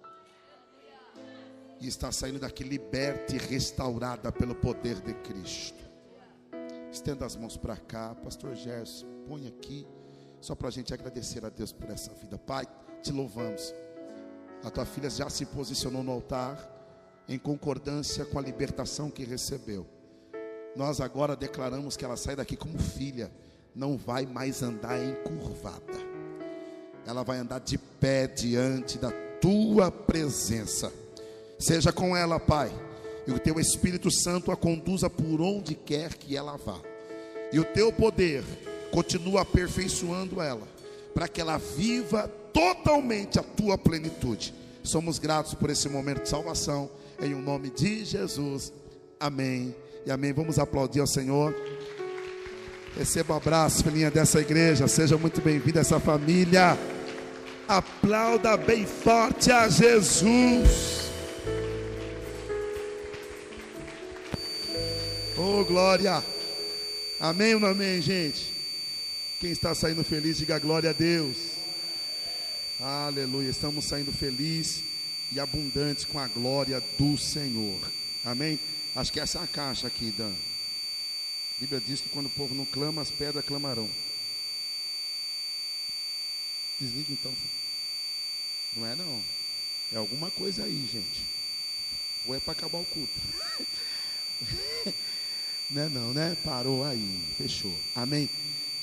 e 1.83 1.87
está 1.87 2.13
saindo 2.13 2.39
daqui 2.39 2.63
liberta 2.63 3.35
e 3.35 3.37
restaurada 3.37 4.31
pelo 4.31 4.55
poder 4.55 5.01
de 5.01 5.13
Cristo. 5.15 5.83
Estenda 6.89 7.25
as 7.25 7.35
mãos 7.35 7.57
para 7.57 7.75
cá, 7.75 8.15
Pastor 8.15 8.55
Gerson, 8.55 9.05
põe 9.27 9.47
aqui, 9.47 9.85
só 10.39 10.55
para 10.55 10.69
a 10.69 10.71
gente 10.71 10.93
agradecer 10.93 11.45
a 11.45 11.49
Deus 11.49 11.73
por 11.73 11.89
essa 11.89 12.13
vida. 12.13 12.37
Pai, 12.37 12.65
te 13.01 13.11
louvamos. 13.11 13.75
A 14.63 14.69
tua 14.69 14.85
filha 14.85 15.09
já 15.09 15.29
se 15.29 15.45
posicionou 15.45 16.01
no 16.03 16.13
altar, 16.13 16.57
em 17.27 17.37
concordância 17.37 18.23
com 18.23 18.39
a 18.39 18.41
libertação 18.41 19.11
que 19.11 19.25
recebeu. 19.25 19.85
Nós 20.77 21.01
agora 21.01 21.35
declaramos 21.35 21.97
que 21.97 22.05
ela 22.05 22.15
sai 22.15 22.37
daqui 22.37 22.55
como 22.55 22.79
filha, 22.79 23.29
não 23.75 23.97
vai 23.97 24.25
mais 24.25 24.63
andar 24.63 25.03
encurvada, 25.03 25.99
ela 27.05 27.23
vai 27.23 27.39
andar 27.39 27.59
de 27.59 27.77
pé 27.77 28.25
diante 28.25 28.97
da 28.97 29.11
tua 29.41 29.91
presença 29.91 31.02
Seja 31.63 31.93
com 31.93 32.15
ela, 32.15 32.41
Pai, 32.41 32.69
e 33.25 33.31
o 33.31 33.39
teu 33.39 33.57
Espírito 33.57 34.11
Santo 34.11 34.51
a 34.51 34.55
conduza 34.57 35.09
por 35.09 35.39
onde 35.39 35.75
quer 35.75 36.13
que 36.13 36.35
ela 36.35 36.57
vá. 36.57 36.77
E 37.53 37.59
o 37.59 37.63
teu 37.63 37.89
poder 37.93 38.43
continua 38.91 39.43
aperfeiçoando 39.43 40.41
ela, 40.41 40.67
para 41.13 41.25
que 41.25 41.39
ela 41.39 41.57
viva 41.57 42.29
totalmente 42.51 43.39
a 43.39 43.43
tua 43.43 43.77
plenitude. 43.77 44.53
Somos 44.83 45.19
gratos 45.19 45.53
por 45.53 45.69
esse 45.69 45.87
momento 45.87 46.23
de 46.23 46.29
salvação, 46.29 46.89
em 47.21 47.33
o 47.33 47.39
nome 47.39 47.69
de 47.69 48.03
Jesus. 48.03 48.73
Amém. 49.17 49.73
E 50.05 50.11
amém. 50.11 50.33
Vamos 50.33 50.59
aplaudir 50.59 50.99
ao 50.99 51.07
Senhor. 51.07 51.55
Receba 52.97 53.35
um 53.35 53.37
abraço, 53.37 53.85
filhinha 53.85 54.11
dessa 54.11 54.41
igreja. 54.41 54.85
Seja 54.89 55.17
muito 55.17 55.39
bem-vinda 55.39 55.79
essa 55.79 55.97
família. 55.97 56.77
Aplauda 57.69 58.57
bem 58.57 58.85
forte 58.85 59.49
a 59.49 59.69
Jesus. 59.69 61.12
Oh, 65.45 65.65
glória. 65.65 66.23
Amém 67.19 67.53
ou 67.55 67.59
não 67.59 67.67
amém, 67.67 68.01
gente? 68.01 68.53
Quem 69.41 69.51
está 69.51 69.75
saindo 69.75 70.01
feliz, 70.01 70.37
diga 70.37 70.57
glória 70.57 70.91
a 70.91 70.93
Deus. 70.93 71.35
Aleluia. 72.79 73.49
Estamos 73.49 73.83
saindo 73.83 74.13
felizes 74.13 74.85
e 75.33 75.41
abundantes 75.41 76.05
com 76.05 76.17
a 76.17 76.29
glória 76.29 76.81
do 76.97 77.17
Senhor. 77.17 77.77
Amém? 78.23 78.57
Acho 78.95 79.11
que 79.11 79.19
essa 79.19 79.39
é 79.39 79.43
a 79.43 79.47
caixa 79.47 79.85
aqui, 79.85 80.11
Dan. 80.11 80.31
A 80.31 81.59
Bíblia 81.59 81.81
diz 81.85 81.99
que 81.99 82.07
quando 82.07 82.27
o 82.27 82.29
povo 82.29 82.55
não 82.55 82.63
clama, 82.65 83.01
as 83.01 83.11
pedras 83.11 83.43
clamarão. 83.43 83.89
Desliga 86.79 87.11
então. 87.11 87.33
Não 88.77 88.87
é 88.87 88.95
não. 88.95 89.21
É 89.91 89.97
alguma 89.97 90.31
coisa 90.31 90.63
aí, 90.63 90.87
gente. 90.89 91.21
Ou 92.25 92.33
é 92.33 92.39
para 92.39 92.53
acabar 92.53 92.77
o 92.77 92.85
culto. 92.85 93.11
Né, 95.73 95.89
não, 95.89 96.13
né? 96.13 96.37
Parou 96.43 96.83
aí, 96.83 97.19
fechou. 97.35 97.73
Amém. 97.95 98.29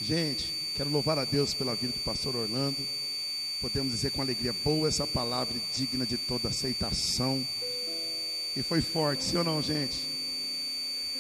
Gente, 0.00 0.52
quero 0.76 0.90
louvar 0.90 1.20
a 1.20 1.24
Deus 1.24 1.54
pela 1.54 1.76
vida 1.76 1.92
do 1.92 2.00
pastor 2.00 2.34
Orlando. 2.34 2.78
Podemos 3.60 3.92
dizer 3.92 4.10
com 4.10 4.20
alegria 4.20 4.52
boa 4.52 4.88
essa 4.88 5.06
palavra 5.06 5.54
digna 5.72 6.04
de 6.04 6.18
toda 6.18 6.48
aceitação. 6.48 7.46
E 8.56 8.62
foi 8.64 8.80
forte, 8.80 9.22
sim 9.22 9.36
ou 9.36 9.44
não, 9.44 9.62
gente? 9.62 9.98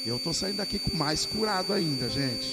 Eu 0.04 0.16
estou 0.16 0.32
saindo 0.32 0.56
daqui 0.56 0.80
mais 0.92 1.24
curado 1.24 1.72
ainda, 1.72 2.08
gente. 2.10 2.48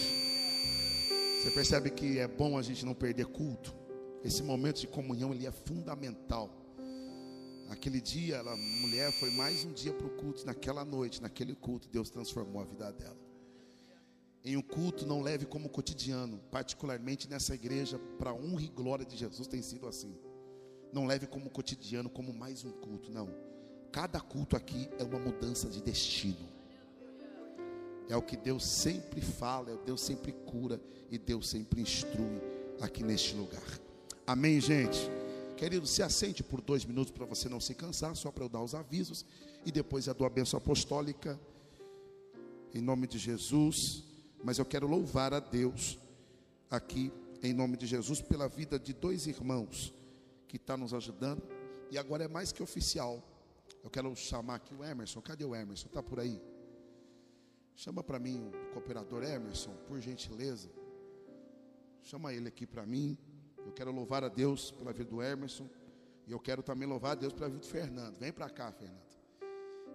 Você 1.41 1.49
percebe 1.49 1.89
que 1.89 2.19
é 2.19 2.27
bom 2.27 2.55
a 2.55 2.61
gente 2.61 2.85
não 2.85 2.93
perder 2.93 3.25
culto. 3.25 3.73
Esse 4.23 4.43
momento 4.43 4.79
de 4.79 4.85
comunhão 4.85 5.33
ele 5.33 5.47
é 5.47 5.51
fundamental. 5.51 6.51
Aquele 7.69 7.99
dia, 7.99 8.39
a 8.39 8.55
mulher 8.55 9.11
foi 9.11 9.29
mais 9.31 9.63
um 9.65 9.73
dia 9.73 9.93
para 9.93 10.07
o 10.07 10.09
culto. 10.11 10.45
Naquela 10.45 10.85
noite, 10.85 11.21
naquele 11.21 11.53
culto, 11.53 11.87
Deus 11.89 12.09
transformou 12.09 12.61
a 12.61 12.65
vida 12.65 12.91
dela. 12.91 13.17
Em 14.43 14.55
um 14.55 14.61
culto, 14.61 15.05
não 15.05 15.21
leve 15.21 15.45
como 15.45 15.67
cotidiano, 15.67 16.39
particularmente 16.49 17.29
nessa 17.29 17.53
igreja, 17.53 17.99
para 18.17 18.33
honra 18.33 18.63
e 18.63 18.67
glória 18.69 19.05
de 19.05 19.17
Jesus, 19.17 19.47
tem 19.47 19.61
sido 19.61 19.87
assim. 19.87 20.15
Não 20.93 21.05
leve 21.05 21.27
como 21.27 21.49
cotidiano, 21.49 22.09
como 22.09 22.33
mais 22.33 22.63
um 22.63 22.71
culto, 22.71 23.11
não. 23.11 23.29
Cada 23.91 24.21
culto 24.21 24.55
aqui 24.55 24.89
é 24.97 25.03
uma 25.03 25.19
mudança 25.19 25.69
de 25.69 25.81
destino. 25.81 26.47
É 28.07 28.15
o 28.15 28.21
que 28.21 28.37
Deus 28.37 28.65
sempre 28.65 29.19
fala, 29.19 29.69
é 29.69 29.73
o 29.73 29.83
Deus 29.83 29.99
sempre 29.99 30.31
cura 30.31 30.79
e 31.11 31.17
Deus 31.17 31.49
sempre 31.49 31.81
instrui 31.81 32.41
aqui 32.79 33.03
neste 33.03 33.35
lugar. 33.35 33.81
Amém, 34.25 34.61
gente? 34.61 35.09
Querido, 35.57 35.87
se 35.87 36.03
assente 36.03 36.43
por 36.43 36.61
dois 36.61 36.85
minutos 36.85 37.11
para 37.11 37.25
você 37.25 37.49
não 37.49 37.59
se 37.59 37.73
cansar, 37.73 38.15
só 38.15 38.31
para 38.31 38.43
eu 38.43 38.49
dar 38.49 38.61
os 38.61 38.75
avisos. 38.75 39.25
E 39.65 39.71
depois 39.71 40.07
a 40.07 40.13
do 40.13 40.23
abenço 40.23 40.55
apostólica. 40.55 41.39
Em 42.75 42.79
nome 42.79 43.07
de 43.07 43.17
Jesus. 43.17 44.03
Mas 44.43 44.59
eu 44.59 44.65
quero 44.65 44.85
louvar 44.85 45.33
a 45.33 45.39
Deus 45.39 45.97
aqui, 46.69 47.11
em 47.41 47.53
nome 47.53 47.75
de 47.75 47.87
Jesus, 47.87 48.21
pela 48.21 48.47
vida 48.47 48.77
de 48.77 48.93
dois 48.93 49.25
irmãos 49.25 49.91
que 50.47 50.57
está 50.57 50.77
nos 50.77 50.93
ajudando. 50.93 51.41
E 51.89 51.97
agora 51.97 52.25
é 52.25 52.27
mais 52.27 52.51
que 52.51 52.61
oficial. 52.61 53.23
Eu 53.83 53.89
quero 53.89 54.15
chamar 54.15 54.55
aqui 54.55 54.75
o 54.75 54.83
Emerson. 54.83 55.21
Cadê 55.21 55.43
o 55.43 55.55
Emerson? 55.55 55.87
Está 55.87 56.03
por 56.03 56.19
aí? 56.19 56.39
Chama 57.75 58.03
para 58.03 58.19
mim 58.19 58.47
o 58.47 58.73
cooperador 58.73 59.23
Emerson, 59.23 59.73
por 59.87 59.99
gentileza. 59.99 60.69
Chama 62.03 62.31
ele 62.31 62.47
aqui 62.47 62.67
para 62.67 62.85
mim. 62.85 63.17
Eu 63.67 63.73
quero 63.73 63.91
louvar 63.91 64.23
a 64.23 64.29
Deus 64.29 64.71
pela 64.71 64.93
vida 64.93 65.09
do 65.09 65.21
Emerson. 65.21 65.69
E 66.25 66.31
eu 66.31 66.39
quero 66.39 66.63
também 66.63 66.87
louvar 66.87 67.11
a 67.11 67.15
Deus 67.15 67.33
pela 67.33 67.49
vida 67.49 67.59
do 67.59 67.67
Fernando. 67.67 68.17
Vem 68.17 68.31
para 68.31 68.49
cá, 68.49 68.71
Fernando. 68.71 69.05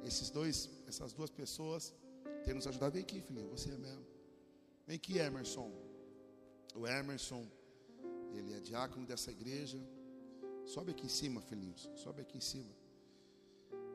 Esses 0.04 0.28
dois, 0.28 0.68
essas 0.86 1.14
duas 1.14 1.30
pessoas 1.30 1.94
têm 2.44 2.52
nos 2.52 2.66
ajudado. 2.66 2.92
Vem 2.92 3.02
aqui, 3.02 3.22
filhinho, 3.22 3.48
você 3.48 3.70
é 3.70 3.78
mesmo. 3.78 4.04
Vem 4.86 4.96
aqui, 4.96 5.18
Emerson. 5.18 5.72
O 6.74 6.86
Emerson, 6.86 7.46
ele 8.34 8.52
é 8.52 8.60
diácono 8.60 9.06
dessa 9.06 9.30
igreja. 9.30 9.78
Sobe 10.66 10.90
aqui 10.90 11.06
em 11.06 11.14
cima, 11.20 11.40
filhinhos. 11.40 11.90
Sobe 11.96 12.20
aqui 12.20 12.36
em 12.36 12.42
cima. 12.42 12.70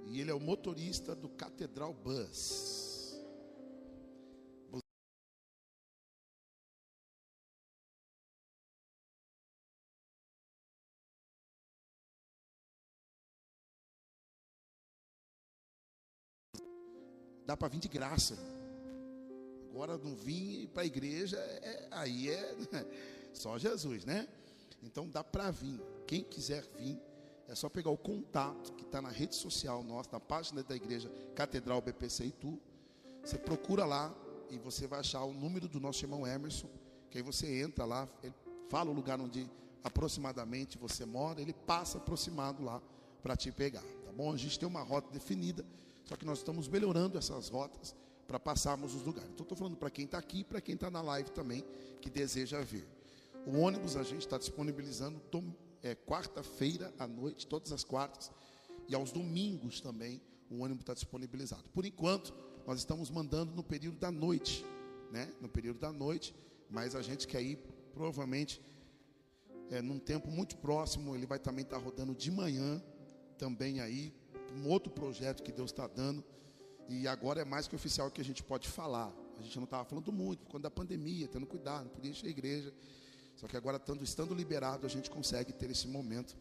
E 0.05 0.19
ele 0.19 0.31
é 0.31 0.33
o 0.33 0.39
motorista 0.39 1.15
do 1.15 1.29
Catedral 1.29 1.93
Bus. 1.93 2.86
Dá 17.47 17.55
para 17.55 17.69
vir 17.69 17.79
de 17.79 17.87
graça. 17.87 18.37
Agora 19.71 19.97
não 19.97 20.15
vir 20.15 20.67
para 20.67 20.83
a 20.83 20.85
igreja, 20.85 21.37
é, 21.37 21.87
aí 21.91 22.29
é 22.29 22.55
só 23.33 23.57
Jesus, 23.57 24.03
né? 24.03 24.27
Então 24.83 25.07
dá 25.07 25.23
para 25.23 25.49
vir. 25.49 25.81
Quem 26.05 26.23
quiser 26.23 26.63
vir, 26.77 26.99
é 27.47 27.55
só 27.55 27.69
pegar 27.69 27.89
o 27.89 27.97
contato 27.97 28.73
que 28.73 28.83
está 28.83 29.01
na 29.01 29.09
rede 29.09 29.35
social 29.35 29.81
nossa, 29.81 30.09
na 30.11 30.19
página 30.19 30.61
da 30.61 30.75
igreja 30.75 31.09
Catedral 31.33 31.81
BPC 31.81 32.25
Itu. 32.25 32.59
Você 33.23 33.37
procura 33.37 33.85
lá 33.85 34.13
e 34.49 34.57
você 34.57 34.85
vai 34.85 34.99
achar 34.99 35.23
o 35.23 35.33
número 35.33 35.69
do 35.69 35.79
nosso 35.79 36.03
irmão 36.03 36.27
Emerson. 36.27 36.69
Que 37.09 37.19
aí 37.19 37.23
você 37.23 37.61
entra 37.61 37.85
lá, 37.85 38.09
ele 38.21 38.33
fala 38.69 38.89
o 38.89 38.93
lugar 38.93 39.21
onde 39.21 39.49
aproximadamente 39.83 40.77
você 40.77 41.05
mora, 41.05 41.41
ele 41.41 41.53
passa 41.53 41.97
aproximado 41.97 42.61
lá 42.61 42.81
para 43.23 43.37
te 43.37 43.51
pegar, 43.51 43.83
tá 44.05 44.11
bom? 44.11 44.33
A 44.33 44.37
gente 44.37 44.59
tem 44.59 44.67
uma 44.67 44.81
rota 44.81 45.09
definida 45.11 45.65
só 46.07 46.15
que 46.15 46.25
nós 46.25 46.39
estamos 46.39 46.67
melhorando 46.67 47.17
essas 47.17 47.49
rotas 47.49 47.93
para 48.25 48.39
passarmos 48.39 48.95
os 48.95 49.03
lugares. 49.03 49.29
Então, 49.31 49.43
estou 49.43 49.57
falando 49.57 49.75
para 49.75 49.89
quem 49.89 50.05
está 50.05 50.17
aqui 50.17 50.39
e 50.39 50.43
para 50.43 50.61
quem 50.61 50.75
está 50.75 50.89
na 50.89 51.01
live 51.01 51.29
também, 51.31 51.63
que 52.01 52.09
deseja 52.09 52.61
ver. 52.61 52.88
O 53.45 53.59
ônibus 53.59 53.95
a 53.95 54.03
gente 54.03 54.21
está 54.21 54.38
disponibilizando 54.38 55.21
é, 55.84 55.95
quarta-feira 55.95 56.93
à 56.97 57.05
noite, 57.05 57.45
todas 57.45 57.71
as 57.71 57.84
quartas, 57.84 58.31
e 58.88 58.95
aos 58.95 59.11
domingos 59.11 59.81
também 59.81 60.21
o 60.49 60.63
ônibus 60.63 60.81
está 60.81 60.93
disponibilizado. 60.93 61.69
Por 61.71 61.85
enquanto, 61.85 62.34
nós 62.65 62.79
estamos 62.79 63.09
mandando 63.09 63.53
no 63.53 63.63
período 63.63 63.97
da 63.97 64.11
noite, 64.11 64.65
né? 65.11 65.31
No 65.41 65.49
período 65.49 65.79
da 65.79 65.91
noite, 65.91 66.34
mas 66.69 66.95
a 66.95 67.01
gente 67.01 67.27
quer 67.27 67.41
ir 67.41 67.57
provavelmente 67.93 68.61
é, 69.69 69.81
num 69.81 69.99
tempo 69.99 70.29
muito 70.29 70.57
próximo, 70.57 71.15
ele 71.15 71.25
vai 71.25 71.39
também 71.39 71.63
estar 71.63 71.77
tá 71.77 71.84
rodando 71.84 72.15
de 72.15 72.31
manhã 72.31 72.81
também 73.38 73.79
aí 73.81 74.13
um 74.55 74.69
outro 74.69 74.91
projeto 74.91 75.43
que 75.43 75.51
Deus 75.51 75.71
está 75.71 75.87
dando. 75.87 76.23
E 76.87 77.07
agora 77.07 77.41
é 77.41 77.45
mais 77.45 77.67
que 77.67 77.75
oficial 77.75 78.09
que 78.09 78.21
a 78.21 78.23
gente 78.23 78.43
pode 78.43 78.67
falar. 78.67 79.13
A 79.37 79.41
gente 79.41 79.55
não 79.57 79.65
estava 79.65 79.85
falando 79.85 80.11
muito, 80.11 80.39
por 80.43 80.51
conta 80.51 80.63
da 80.63 80.71
pandemia, 80.71 81.27
tendo 81.27 81.45
cuidado, 81.45 81.85
não 81.85 81.91
podia 81.91 82.11
encher 82.11 82.27
a 82.27 82.29
igreja. 82.29 82.73
Só 83.35 83.47
que 83.47 83.55
agora, 83.55 83.77
estando, 83.77 84.03
estando 84.03 84.33
liberado, 84.33 84.85
a 84.85 84.89
gente 84.89 85.09
consegue 85.09 85.53
ter 85.53 85.69
esse 85.69 85.87
momento 85.87 86.35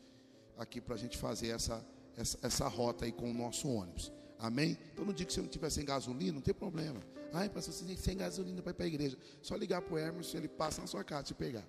aqui 0.56 0.80
para 0.80 0.94
a 0.94 0.98
gente 0.98 1.18
fazer 1.18 1.48
essa, 1.48 1.84
essa, 2.16 2.38
essa 2.42 2.68
rota 2.68 3.04
aí 3.04 3.12
com 3.12 3.30
o 3.30 3.34
nosso 3.34 3.68
ônibus. 3.68 4.10
Amém? 4.38 4.78
Então, 4.92 5.04
no 5.04 5.12
dia 5.12 5.26
que 5.26 5.32
você 5.32 5.40
não 5.40 5.48
tiver 5.48 5.70
sem 5.70 5.84
gasolina, 5.84 6.32
não 6.32 6.40
tem 6.40 6.54
problema. 6.54 7.00
Ai, 7.32 7.48
pastor, 7.50 7.74
você 7.74 7.84
tem 7.84 7.96
sem 7.96 8.16
gasolina 8.16 8.62
para 8.62 8.70
ir 8.70 8.74
para 8.74 8.84
a 8.84 8.88
igreja. 8.88 9.18
Só 9.42 9.56
ligar 9.56 9.82
para 9.82 9.94
o 9.94 9.98
Emerson, 9.98 10.38
ele 10.38 10.48
passa 10.48 10.80
na 10.80 10.86
sua 10.86 11.04
casa 11.04 11.24
te 11.24 11.34
pegar. 11.34 11.66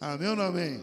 Amém 0.00 0.28
ou 0.28 0.36
não 0.36 0.44
amém? 0.44 0.80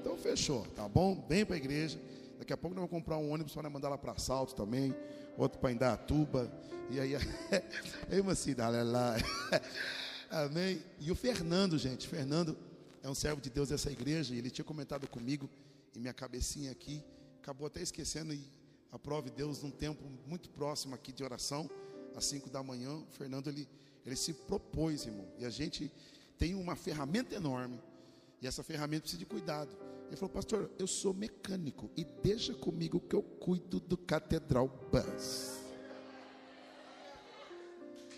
Então, 0.00 0.16
fechou, 0.16 0.66
tá 0.74 0.88
bom? 0.88 1.24
Vem 1.28 1.46
para 1.46 1.54
a 1.54 1.58
igreja. 1.58 1.98
Daqui 2.42 2.52
a 2.52 2.56
pouco 2.56 2.74
nós 2.74 2.90
vamos 2.90 2.90
comprar 2.90 3.18
um 3.18 3.30
ônibus 3.30 3.54
para 3.54 3.70
mandar 3.70 3.88
lá 3.88 3.96
para 3.96 4.18
Salto 4.18 4.56
também, 4.56 4.92
outro 5.38 5.60
para 5.60 5.70
Indatuba. 5.70 6.52
E 6.90 6.98
aí, 6.98 7.12
é 8.10 8.20
uma 8.20 8.34
cidade 8.34 8.82
lá. 8.82 9.14
Amém. 10.28 10.82
E 10.98 11.12
o 11.12 11.14
Fernando, 11.14 11.78
gente, 11.78 12.08
Fernando 12.08 12.58
é 13.00 13.08
um 13.08 13.14
servo 13.14 13.40
de 13.40 13.48
Deus 13.48 13.68
dessa 13.68 13.92
igreja, 13.92 14.34
e 14.34 14.38
ele 14.38 14.50
tinha 14.50 14.64
comentado 14.64 15.06
comigo 15.06 15.48
em 15.94 16.00
minha 16.00 16.12
cabecinha 16.12 16.72
aqui, 16.72 17.00
acabou 17.40 17.68
até 17.68 17.80
esquecendo 17.80 18.34
e 18.34 18.50
aprove 18.90 19.30
Deus 19.30 19.62
num 19.62 19.70
tempo 19.70 20.02
muito 20.26 20.50
próximo 20.50 20.96
aqui 20.96 21.12
de 21.12 21.22
oração, 21.22 21.70
às 22.16 22.24
5 22.24 22.50
da 22.50 22.60
manhã, 22.60 22.92
o 22.92 23.06
Fernando 23.12 23.50
ele, 23.50 23.68
ele 24.04 24.16
se 24.16 24.32
propôs, 24.32 25.06
irmão, 25.06 25.28
e 25.38 25.44
a 25.44 25.50
gente 25.50 25.92
tem 26.36 26.56
uma 26.56 26.74
ferramenta 26.74 27.36
enorme, 27.36 27.78
e 28.40 28.48
essa 28.48 28.64
ferramenta 28.64 29.02
precisa 29.02 29.20
de 29.20 29.26
cuidado. 29.26 29.91
Ele 30.12 30.18
falou, 30.18 30.34
pastor, 30.34 30.70
eu 30.78 30.86
sou 30.86 31.14
mecânico 31.14 31.90
e 31.96 32.04
deixa 32.04 32.52
comigo 32.52 33.00
que 33.00 33.16
eu 33.16 33.22
cuido 33.22 33.80
do 33.80 33.96
Catedral 33.96 34.68
Bus. 34.92 35.52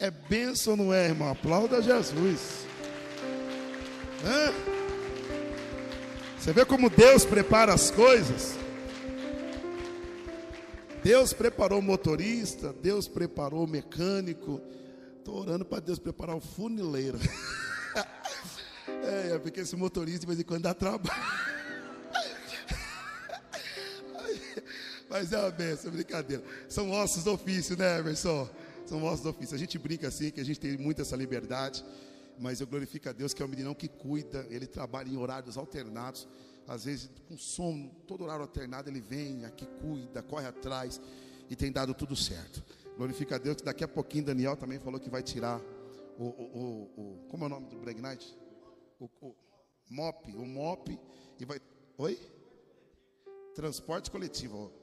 É 0.01 0.11
bênção, 0.11 0.77
não 0.77 0.93
é, 0.93 1.05
irmão? 1.05 1.31
Aplauda 1.31 1.81
Jesus. 1.81 2.67
Hã? 4.25 4.53
Você 6.37 6.53
vê 6.53 6.65
como 6.65 6.91
Deus 6.91 7.25
prepara 7.25 7.73
as 7.73 7.93
coisas? 7.93 8.57
Deus 11.01 11.33
preparou 11.33 11.79
o 11.79 11.83
motorista, 11.83 12.73
Deus 12.73 13.07
preparou 13.07 13.63
o 13.63 13.71
mecânico. 13.71 14.61
Estou 15.17 15.43
orando 15.43 15.65
para 15.65 15.79
Deus 15.79 16.01
preparar 16.01 16.35
o 16.35 16.41
funileiro. 16.41 17.21
é, 19.07 19.39
porque 19.39 19.61
esse 19.61 19.77
motorista 19.77 20.23
de 20.23 20.27
vez 20.27 20.41
em 20.41 20.43
quando 20.43 20.63
dá 20.63 20.75
trabalho. 20.75 21.54
Mas 25.15 25.33
é 25.33 25.39
uma 25.39 25.51
benção, 25.53 25.93
brincadeira. 25.93 26.43
São 26.69 26.91
ossos 26.91 27.23
do 27.23 27.31
ofício, 27.31 27.77
né, 27.77 28.01
Emerson? 28.01 28.51
São 28.85 29.05
ossos 29.05 29.21
do 29.21 29.31
ofício. 29.31 29.55
A 29.55 29.59
gente 29.59 29.79
brinca 29.79 30.09
assim, 30.09 30.29
que 30.33 30.41
a 30.41 30.45
gente 30.45 30.59
tem 30.59 30.77
muita 30.77 31.03
essa 31.03 31.15
liberdade. 31.15 31.85
Mas 32.37 32.61
eu 32.61 32.67
glorifico 32.67 33.09
a 33.09 33.13
Deus 33.13 33.33
que 33.33 33.41
é 33.41 33.47
um 33.47 33.49
meninão 33.49 33.77
que 33.77 33.87
cuida. 33.87 34.45
Ele 34.51 34.67
trabalha 34.67 35.09
em 35.09 35.17
horários 35.17 35.57
alternados. 35.57 36.27
Às 36.67 36.87
vezes, 36.87 37.13
com 37.29 37.37
sono, 37.37 37.95
todo 38.09 38.25
horário 38.25 38.43
alternado, 38.43 38.91
ele 38.91 39.01
vem 39.01 39.45
aqui, 39.45 39.69
cuida, 39.81 40.21
corre 40.21 40.49
atrás. 40.49 41.01
E 41.49 41.55
tem 41.55 41.71
dado 41.71 41.95
tudo 41.95 42.17
certo. 42.17 42.65
Glorifica 42.97 43.37
a 43.37 43.39
Deus 43.39 43.59
que 43.59 43.63
daqui 43.63 43.85
a 43.85 43.89
pouquinho 43.89 44.25
Daniel 44.25 44.57
também 44.57 44.81
falou 44.81 44.99
que 44.99 45.09
vai 45.09 45.23
tirar 45.23 45.61
o. 46.19 46.25
o, 46.25 46.27
o, 46.27 47.01
o 47.01 47.29
como 47.29 47.45
é 47.45 47.47
o 47.47 47.51
nome 47.51 47.69
do 47.69 47.77
Break 47.77 48.01
Night? 48.01 48.37
O, 48.99 49.09
o 49.21 49.37
MOP. 49.91 50.35
O 50.35 50.45
MOP. 50.45 50.99
E 51.39 51.45
vai. 51.45 51.61
Oi? 51.99 52.19
Transporte 53.55 54.11
coletivo. 54.11 54.83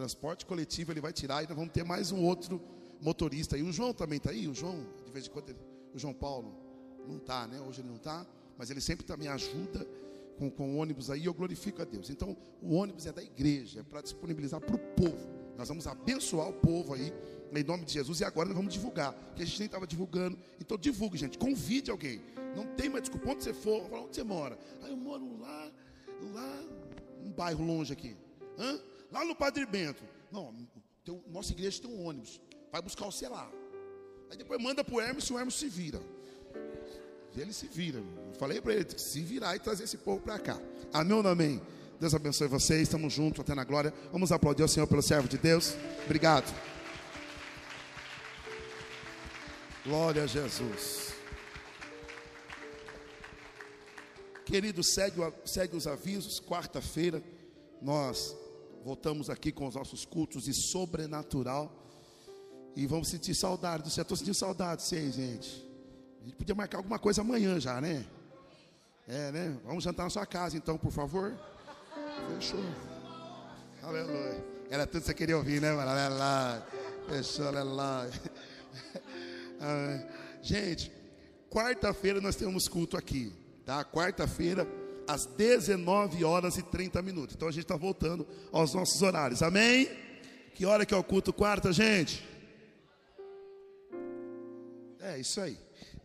Transporte 0.00 0.46
coletivo 0.46 0.92
ele 0.92 1.00
vai 1.00 1.12
tirar 1.12 1.44
e 1.44 1.46
nós 1.46 1.54
vamos 1.54 1.74
ter 1.74 1.84
mais 1.84 2.10
um 2.10 2.24
outro 2.24 2.58
motorista. 3.02 3.58
E 3.58 3.62
o 3.62 3.70
João 3.70 3.92
também 3.92 4.16
está 4.16 4.30
aí, 4.30 4.48
o 4.48 4.54
João, 4.54 4.86
de 5.04 5.12
vez 5.12 5.26
em 5.26 5.30
quando, 5.30 5.50
ele, 5.50 5.58
o 5.94 5.98
João 5.98 6.14
Paulo, 6.14 6.56
não 7.06 7.18
está, 7.18 7.46
né? 7.46 7.60
Hoje 7.60 7.82
ele 7.82 7.88
não 7.88 7.96
está, 7.96 8.26
mas 8.56 8.70
ele 8.70 8.80
sempre 8.80 9.04
também 9.04 9.28
ajuda 9.28 9.86
com, 10.38 10.50
com 10.50 10.74
o 10.74 10.78
ônibus 10.78 11.10
aí, 11.10 11.26
eu 11.26 11.34
glorifico 11.34 11.82
a 11.82 11.84
Deus. 11.84 12.08
Então, 12.08 12.34
o 12.62 12.76
ônibus 12.76 13.04
é 13.04 13.12
da 13.12 13.22
igreja, 13.22 13.80
é 13.80 13.82
para 13.82 14.00
disponibilizar 14.00 14.58
para 14.58 14.74
o 14.74 14.78
povo. 14.78 15.28
Nós 15.58 15.68
vamos 15.68 15.86
abençoar 15.86 16.48
o 16.48 16.54
povo 16.54 16.94
aí, 16.94 17.12
em 17.54 17.62
nome 17.62 17.84
de 17.84 17.92
Jesus, 17.92 18.20
e 18.20 18.24
agora 18.24 18.48
nós 18.48 18.56
vamos 18.56 18.72
divulgar, 18.72 19.14
que 19.36 19.42
a 19.42 19.44
gente 19.44 19.58
nem 19.58 19.66
estava 19.66 19.86
divulgando. 19.86 20.38
Então, 20.58 20.78
divulgue, 20.78 21.18
gente, 21.18 21.36
convide 21.36 21.90
alguém. 21.90 22.22
Não 22.56 22.64
tem 22.74 22.88
mais 22.88 23.02
desculpa, 23.02 23.32
onde 23.32 23.44
você 23.44 23.52
for, 23.52 23.82
onde 23.92 24.16
você 24.16 24.24
mora? 24.24 24.58
Ah, 24.82 24.88
eu 24.88 24.96
moro 24.96 25.38
lá, 25.38 25.70
lá, 26.32 26.62
um 27.22 27.30
bairro 27.30 27.62
longe 27.62 27.92
aqui. 27.92 28.16
Hã? 28.58 28.80
Lá 29.10 29.24
no 29.24 29.34
Padre 29.34 29.66
Bento. 29.66 30.02
Não, 30.30 30.54
tem, 31.04 31.22
nossa 31.28 31.52
igreja 31.52 31.82
tem 31.82 31.90
um 31.90 32.06
ônibus. 32.06 32.40
Vai 32.70 32.80
buscar 32.80 33.06
você 33.06 33.28
lá. 33.28 33.50
Aí 34.30 34.36
depois 34.36 34.62
manda 34.62 34.84
para 34.84 34.94
o 34.94 35.00
Hermes 35.00 35.24
e 35.24 35.32
o 35.32 35.38
Hermes 35.38 35.54
se 35.54 35.68
vira. 35.68 36.00
Ele 37.36 37.52
se 37.52 37.66
vira. 37.66 37.98
Eu 37.98 38.34
falei 38.38 38.60
para 38.60 38.74
ele 38.74 38.98
se 38.98 39.20
virar 39.22 39.56
e 39.56 39.58
trazer 39.58 39.84
esse 39.84 39.98
povo 39.98 40.20
para 40.20 40.38
cá. 40.38 40.60
Amém 40.92 41.16
ou 41.16 41.22
não 41.22 41.30
amém? 41.30 41.60
Deus 41.98 42.14
abençoe 42.14 42.48
vocês. 42.48 42.82
Estamos 42.82 43.12
juntos 43.12 43.40
até 43.40 43.54
na 43.54 43.64
glória. 43.64 43.92
Vamos 44.12 44.32
aplaudir 44.32 44.62
ao 44.62 44.68
Senhor 44.68 44.86
pelo 44.86 45.02
servo 45.02 45.28
de 45.28 45.38
Deus. 45.38 45.74
Obrigado. 46.04 46.52
Glória 49.84 50.24
a 50.24 50.26
Jesus. 50.26 51.14
Querido, 54.44 54.82
segue, 54.82 55.20
segue 55.44 55.76
os 55.76 55.86
avisos. 55.86 56.40
Quarta-feira 56.40 57.22
nós 57.80 58.36
voltamos 58.84 59.30
aqui 59.30 59.52
com 59.52 59.66
os 59.66 59.74
nossos 59.74 60.04
cultos 60.04 60.44
de 60.44 60.54
sobrenatural. 60.54 61.72
E 62.76 62.86
vamos 62.86 63.08
sentir 63.08 63.34
saudade 63.34 63.90
céu. 63.90 64.02
Estou 64.02 64.16
sentindo 64.16 64.34
saudade 64.34 64.82
de 64.82 64.88
vocês, 64.88 65.14
gente. 65.14 65.68
A 66.20 66.24
gente 66.24 66.36
podia 66.36 66.54
marcar 66.54 66.78
alguma 66.78 66.98
coisa 66.98 67.20
amanhã 67.20 67.58
já, 67.58 67.80
né? 67.80 68.06
É, 69.08 69.32
né? 69.32 69.58
Vamos 69.64 69.82
jantar 69.82 70.04
na 70.04 70.10
sua 70.10 70.26
casa, 70.26 70.56
então, 70.56 70.78
por 70.78 70.92
favor. 70.92 71.34
Fechou. 72.34 72.60
Aleluia. 73.82 74.44
Era 74.70 74.86
tudo 74.86 75.00
que 75.00 75.06
você 75.06 75.14
queria 75.14 75.36
ouvir, 75.36 75.60
né? 75.60 75.70
Aleluia. 75.70 76.62
Fechou, 77.08 77.48
aleluia. 77.48 78.10
Gente, 80.42 80.92
quarta-feira 81.50 82.20
nós 82.20 82.36
temos 82.36 82.68
culto 82.68 82.96
aqui, 82.96 83.32
tá? 83.64 83.84
Quarta-feira, 83.84 84.66
às 85.10 85.26
19 85.26 86.24
horas 86.24 86.56
e 86.56 86.62
30 86.62 87.02
minutos. 87.02 87.34
Então 87.34 87.48
a 87.48 87.52
gente 87.52 87.64
está 87.64 87.76
voltando 87.76 88.26
aos 88.52 88.74
nossos 88.74 89.02
horários. 89.02 89.42
Amém? 89.42 89.88
Que 90.54 90.64
hora 90.64 90.86
que 90.86 90.94
é 90.94 90.96
o 90.96 91.02
culto 91.02 91.32
quarta, 91.32 91.72
gente? 91.72 92.24
É 95.00 95.18
isso 95.18 95.40
aí. 95.40 95.58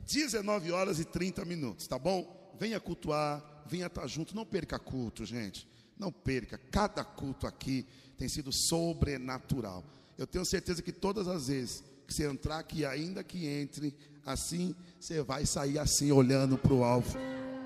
19 0.08 0.72
horas 0.72 1.00
e 1.00 1.06
30 1.06 1.46
minutos, 1.46 1.88
tá 1.88 2.00
bom? 2.00 2.54
Venha 2.60 2.80
cultuar, 2.80 3.64
venha 3.68 3.88
estar 3.88 4.02
tá 4.02 4.08
junto, 4.08 4.36
não 4.36 4.46
perca 4.46 4.80
culto, 4.80 5.26
gente. 5.26 5.68
Não 5.98 6.12
perca. 6.12 6.58
Cada 6.72 7.04
culto 7.04 7.46
aqui 7.46 7.86
tem 8.18 8.28
sido 8.28 8.52
sobrenatural. 8.52 9.84
Eu 10.18 10.26
tenho 10.26 10.46
certeza 10.46 10.82
que 10.82 10.92
todas 10.92 11.28
as 11.28 11.48
vezes 11.48 11.84
que 12.08 12.14
você 12.14 12.28
entrar 12.28 12.60
aqui, 12.60 12.86
ainda 12.86 13.24
que 13.24 13.48
entre 13.48 13.96
assim, 14.26 14.76
você 15.00 15.22
vai 15.22 15.46
sair 15.46 15.78
assim, 15.78 16.12
olhando 16.12 16.58
para 16.58 16.74
o 16.74 16.84
alvo, 16.84 17.18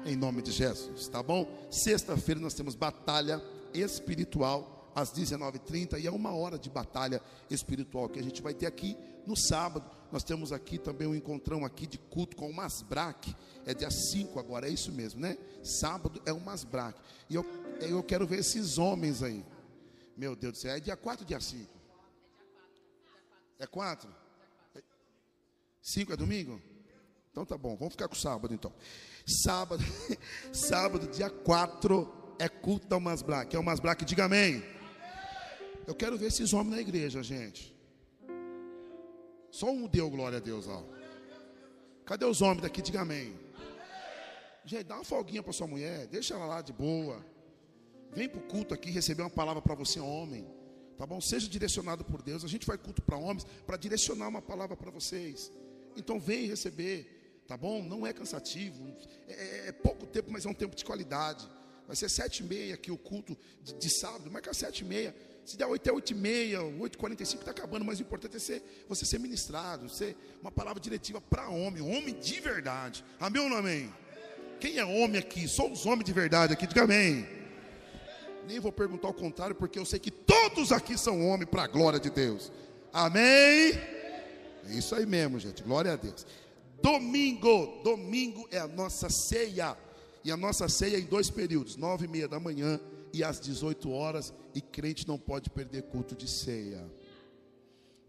em 0.06 0.16
nome 0.16 0.42
de 0.42 0.52
Jesus, 0.52 1.08
tá 1.08 1.22
bom? 1.22 1.48
Sexta-feira 1.70 2.40
nós 2.40 2.54
temos 2.54 2.76
batalha 2.76 3.44
espiritual 3.74 4.92
às 4.96 5.12
19h30 5.12 6.00
e 6.00 6.08
é 6.08 6.12
uma 6.12 6.34
hora 6.34 6.58
de 6.58 6.70
batalha 6.70 7.22
espiritual 7.50 8.10
que 8.10 8.20
a 8.20 8.24
gente 8.24 8.42
vai 8.42 8.54
ter 8.54 8.66
aqui 8.66 8.98
no 9.26 9.36
sábado. 9.36 9.90
Nós 10.12 10.24
temos 10.24 10.52
aqui 10.52 10.78
também 10.78 11.08
um 11.08 11.16
encontrão 11.16 11.64
aqui 11.64 11.86
de 11.86 11.98
culto 11.98 12.36
com 12.36 12.50
o 12.50 12.54
Masbraque. 12.54 13.36
É 13.66 13.74
dia 13.74 13.92
5 13.92 14.40
agora, 14.40 14.68
é 14.68 14.72
isso 14.72 14.92
mesmo, 14.92 15.20
né? 15.20 15.38
Sábado 15.64 16.22
é 16.26 16.34
o 16.34 16.40
Masbraque. 16.40 17.00
E 17.30 17.36
eu, 17.36 17.46
eu 17.82 18.02
quero 18.02 18.26
ver 18.26 18.40
esses 18.40 18.78
homens 18.78 19.22
aí. 19.22 19.46
Meu 20.18 20.36
Deus 20.36 20.54
do 20.54 20.58
céu, 20.60 20.76
é 20.76 20.80
dia 20.80 20.98
4 20.98 21.24
ou 21.24 21.28
dia 21.28 21.40
5? 21.40 21.70
É 23.60 23.68
4? 23.68 24.10
5 25.82 26.14
é 26.14 26.18
domingo? 26.18 26.62
Então 27.32 27.46
tá 27.46 27.58
bom, 27.58 27.76
vamos 27.78 27.94
ficar 27.94 28.08
com 28.08 28.16
sábado 28.16 28.54
então. 28.54 28.74
Sábado, 29.30 29.84
sábado, 30.52 31.08
dia 31.08 31.30
4 31.30 32.36
é 32.40 32.50
culto 32.50 32.88
da 32.88 33.00
Masbraque. 33.00 33.56
É 33.56 33.60
o 33.60 33.64
Masbraque, 33.64 34.04
diga 34.04 34.26
amém. 34.26 34.64
Eu 35.86 35.94
quero 35.94 36.18
ver 36.18 36.28
esses 36.28 36.52
homens 36.54 36.76
na 36.76 36.82
igreja, 36.82 37.22
gente. 37.22 37.76
Só 39.52 39.72
um 39.72 39.88
deu 39.88 40.10
glória 40.10 40.38
a 40.38 40.42
Deus 40.42 40.66
lá. 40.66 40.84
Cadê 42.06 42.26
os 42.26 42.42
homens 42.42 42.62
daqui? 42.62 42.82
Diga 42.82 43.02
amém. 43.02 43.38
Gente, 44.66 44.84
dá 44.84 44.96
uma 44.96 45.04
folguinha 45.04 45.42
para 45.42 45.54
sua 45.54 45.68
mulher, 45.68 46.08
deixa 46.08 46.34
ela 46.34 46.46
lá 46.46 46.62
de 46.62 46.74
boa. 46.74 47.26
Vem 48.12 48.28
para 48.28 48.40
o 48.40 48.44
culto 48.44 48.74
aqui 48.74 48.90
receber 48.90 49.22
uma 49.22 49.30
palavra 49.30 49.62
para 49.62 49.76
você, 49.76 50.00
homem. 50.00 50.48
Tá 50.98 51.06
bom? 51.06 51.22
Seja 51.22 51.48
direcionado 51.48 52.04
por 52.04 52.22
Deus. 52.22 52.44
A 52.44 52.48
gente 52.48 52.68
vai 52.68 52.78
culto 52.78 53.02
para 53.02 53.18
homens 53.18 53.46
para 53.66 53.78
direcionar 53.78 54.28
uma 54.28 54.42
palavra 54.42 54.76
para 54.76 54.92
vocês. 54.92 55.52
Então 55.96 56.20
vem 56.20 56.46
receber, 56.46 57.19
tá 57.50 57.58
bom? 57.58 57.82
Não 57.82 58.06
é 58.06 58.14
cansativo, 58.14 58.96
é, 59.28 59.34
é, 59.34 59.68
é 59.70 59.72
pouco 59.72 60.06
tempo, 60.06 60.32
mas 60.32 60.46
é 60.46 60.50
um 60.50 60.54
tempo 60.54 60.76
de 60.76 60.86
qualidade. 60.86 61.50
Vai 61.88 61.96
ser 61.96 62.08
sete 62.08 62.44
e 62.44 62.44
meia 62.44 62.76
aqui 62.76 62.92
o 62.92 62.98
culto 62.98 63.36
de, 63.64 63.74
de 63.74 63.90
sábado, 63.90 64.30
marca 64.30 64.54
sete 64.54 64.82
e 64.82 64.86
meia. 64.86 65.16
Se 65.44 65.58
der 65.58 65.66
oito 65.66 65.90
é 65.90 65.92
oito 65.92 66.12
e 66.12 66.16
meia, 66.16 66.62
oito 66.62 66.94
e 66.94 66.98
quarenta 67.00 67.24
e 67.24 67.26
cinco 67.26 67.42
está 67.42 67.50
acabando, 67.50 67.84
mas 67.84 67.98
o 67.98 68.04
importante 68.04 68.38
é 68.38 68.40
ser, 68.40 68.86
você 68.88 69.04
ser 69.04 69.20
ministrado, 69.20 69.90
ser 69.90 70.16
uma 70.40 70.52
palavra 70.52 70.80
diretiva 70.80 71.20
para 71.20 71.50
homem, 71.50 71.82
homem 71.82 72.14
de 72.20 72.40
verdade. 72.40 73.04
Amém 73.20 73.42
ou 73.42 73.50
não 73.50 73.58
amém? 73.58 73.92
Quem 74.60 74.78
é 74.78 74.86
homem 74.86 75.18
aqui? 75.18 75.48
Sou 75.48 75.72
os 75.72 75.88
homens 75.88 76.06
de 76.06 76.14
verdade 76.14 76.54
aqui, 76.54 76.68
diga 76.68 76.84
amém. 76.84 77.28
Nem 78.48 78.60
vou 78.60 78.72
perguntar 78.72 79.08
o 79.08 79.14
contrário, 79.14 79.56
porque 79.56 79.80
eu 79.80 79.86
sei 79.86 79.98
que 79.98 80.12
todos 80.12 80.72
aqui 80.72 80.96
são 80.96 81.28
homens 81.28 81.50
para 81.50 81.64
a 81.64 81.68
glória 81.68 82.00
de 82.00 82.12
Deus. 82.12 82.52
Amém? 82.94 83.74
É 84.68 84.72
isso 84.72 84.94
aí 84.94 85.08
mesmo, 85.08 85.40
gente. 85.40 85.64
Glória 85.64 85.94
a 85.94 85.96
Deus. 85.96 86.28
Domingo, 86.82 87.82
domingo 87.84 88.48
é 88.52 88.60
a 88.60 88.68
nossa 88.68 89.10
ceia. 89.10 89.78
E 90.24 90.32
a 90.32 90.38
nossa 90.38 90.68
ceia 90.68 90.98
é 90.98 91.00
em 91.00 91.06
dois 91.06 91.30
períodos, 91.30 91.76
nove 91.76 92.06
e 92.06 92.08
meia 92.08 92.28
da 92.28 92.40
manhã 92.40 92.80
e 93.14 93.24
às 93.24 93.40
18 93.40 93.90
horas. 93.92 94.34
E 94.54 94.62
crente 94.62 95.08
não 95.08 95.18
pode 95.18 95.50
perder 95.50 95.84
culto 95.84 96.16
de 96.16 96.28
ceia. 96.28 96.86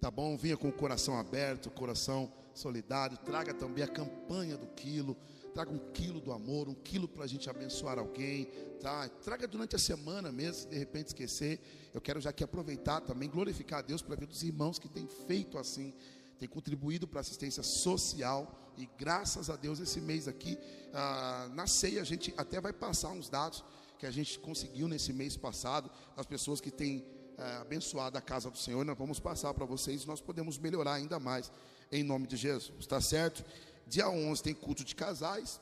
Tá 0.00 0.10
bom? 0.10 0.36
Vinha 0.36 0.56
com 0.56 0.68
o 0.68 0.72
coração 0.72 1.18
aberto, 1.18 1.70
coração 1.70 2.32
solidário. 2.54 3.16
Traga 3.18 3.52
também 3.52 3.84
a 3.84 3.88
campanha 3.88 4.56
do 4.56 4.66
quilo. 4.68 5.16
Traga 5.52 5.70
um 5.72 5.78
quilo 5.92 6.20
do 6.20 6.32
amor, 6.32 6.68
um 6.68 6.74
quilo 6.74 7.08
para 7.08 7.24
a 7.24 7.26
gente 7.26 7.50
abençoar 7.50 7.98
alguém. 7.98 8.46
Tá? 8.80 9.08
Traga 9.08 9.46
durante 9.46 9.76
a 9.76 9.78
semana 9.78 10.30
mesmo, 10.30 10.54
se 10.54 10.68
de 10.68 10.78
repente 10.78 11.08
esquecer. 11.08 11.60
Eu 11.92 12.00
quero 12.00 12.20
já 12.20 12.30
aqui 12.30 12.44
aproveitar 12.44 13.00
também, 13.00 13.28
glorificar 13.28 13.80
a 13.80 13.82
Deus 13.82 14.00
para 14.00 14.16
ver 14.16 14.26
dos 14.26 14.42
irmãos 14.42 14.78
que 14.78 14.88
têm 14.88 15.06
feito 15.26 15.58
assim 15.58 15.92
tem 16.40 16.48
contribuído 16.48 17.06
para 17.06 17.20
a 17.20 17.20
assistência 17.20 17.62
social 17.62 18.72
e 18.78 18.88
graças 18.98 19.50
a 19.50 19.56
Deus 19.56 19.78
esse 19.78 20.00
mês 20.00 20.26
aqui, 20.26 20.58
ah, 20.94 21.50
na 21.52 21.66
ceia, 21.66 22.00
a 22.00 22.04
gente 22.04 22.32
até 22.34 22.58
vai 22.58 22.72
passar 22.72 23.10
uns 23.10 23.28
dados 23.28 23.62
que 23.98 24.06
a 24.06 24.10
gente 24.10 24.38
conseguiu 24.38 24.88
nesse 24.88 25.12
mês 25.12 25.36
passado, 25.36 25.90
as 26.16 26.24
pessoas 26.24 26.58
que 26.58 26.70
têm 26.70 27.04
ah, 27.36 27.60
abençoado 27.60 28.16
a 28.16 28.22
casa 28.22 28.50
do 28.50 28.56
Senhor, 28.56 28.82
nós 28.86 28.96
vamos 28.96 29.20
passar 29.20 29.52
para 29.52 29.66
vocês, 29.66 30.06
nós 30.06 30.22
podemos 30.22 30.56
melhorar 30.56 30.94
ainda 30.94 31.20
mais, 31.20 31.52
em 31.92 32.02
nome 32.02 32.26
de 32.26 32.38
Jesus, 32.38 32.72
está 32.80 33.02
certo? 33.02 33.44
Dia 33.86 34.08
11 34.08 34.42
tem 34.42 34.54
culto 34.54 34.82
de 34.82 34.94
casais, 34.94 35.60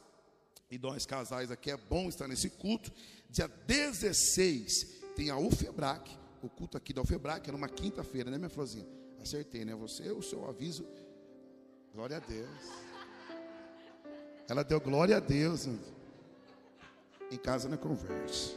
e 0.71 0.79
nós 0.79 1.05
casais 1.05 1.51
aqui 1.51 1.73
é 1.73 1.77
bom 1.77 2.09
estar 2.09 2.29
nesse 2.29 2.51
culto. 2.51 2.93
Dia 3.29 3.49
16 3.49 5.01
tem 5.17 5.31
a 5.31 5.39
UFEBRAC, 5.39 6.17
o 6.41 6.49
culto 6.49 6.77
aqui 6.77 6.93
da 6.93 7.01
UFEBRAC, 7.01 7.49
era 7.49 7.57
uma 7.57 7.69
quinta-feira, 7.69 8.31
né 8.31 8.39
minha 8.39 8.51
florzinha? 8.51 8.98
Acertei, 9.20 9.65
né? 9.65 9.74
Você, 9.74 10.11
o 10.11 10.23
seu 10.23 10.49
aviso. 10.49 10.86
Glória 11.93 12.16
a 12.16 12.20
Deus. 12.20 12.49
Ela 14.49 14.62
deu 14.62 14.81
glória 14.81 15.16
a 15.16 15.20
Deus. 15.20 15.66
Em 17.31 17.36
casa 17.36 17.69
não 17.69 17.77
converse. 17.77 18.57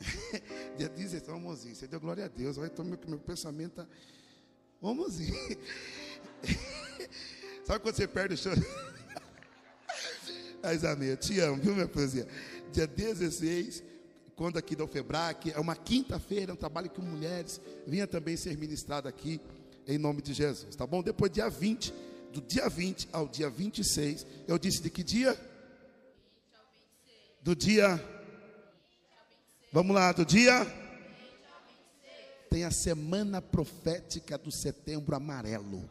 Dia 0.76 0.88
16, 0.88 1.22
então, 1.22 1.40
mozinho, 1.40 1.74
você 1.74 1.86
deu 1.86 1.98
glória 1.98 2.26
a 2.26 2.28
Deus. 2.28 2.58
Olha, 2.58 2.66
então 2.66 2.84
meu, 2.84 2.98
meu 3.06 3.18
pensamento 3.18 3.80
está. 3.80 3.86
Sabe 7.64 7.80
quando 7.80 7.96
você 7.96 8.06
perde 8.06 8.34
o 8.34 8.36
chão? 8.36 8.52
Mas, 10.62 10.84
amém, 10.84 11.08
eu 11.08 11.16
te 11.16 11.40
amo, 11.40 11.60
viu, 11.60 11.74
minha 11.74 11.88
poesia? 11.88 12.28
Dia 12.72 12.86
16, 12.86 13.82
quando 14.36 14.58
aqui 14.58 14.76
da 14.76 14.84
UFEBRAC, 14.84 15.50
é 15.50 15.58
uma 15.58 15.74
quinta-feira, 15.74 16.52
um 16.52 16.56
trabalho 16.56 16.90
com 16.90 17.00
mulheres, 17.00 17.58
vinha 17.86 18.06
também 18.06 18.36
ser 18.36 18.56
ministrado 18.58 19.08
aqui, 19.08 19.40
em 19.88 19.96
nome 19.96 20.20
de 20.20 20.34
Jesus, 20.34 20.76
tá 20.76 20.86
bom? 20.86 21.02
Depois, 21.02 21.32
dia 21.32 21.48
20, 21.48 21.92
do 22.34 22.42
dia 22.42 22.68
20 22.68 23.08
ao 23.12 23.26
dia 23.26 23.48
26, 23.48 24.26
eu 24.46 24.58
disse 24.58 24.82
de 24.82 24.90
que 24.90 25.02
dia? 25.02 25.34
Do 27.40 27.56
dia. 27.56 27.98
Vamos 29.72 29.96
lá, 29.96 30.12
do 30.12 30.24
dia. 30.24 30.66
Tem 32.50 32.64
a 32.64 32.70
semana 32.70 33.40
profética 33.40 34.36
do 34.36 34.52
setembro 34.52 35.16
amarelo. 35.16 35.88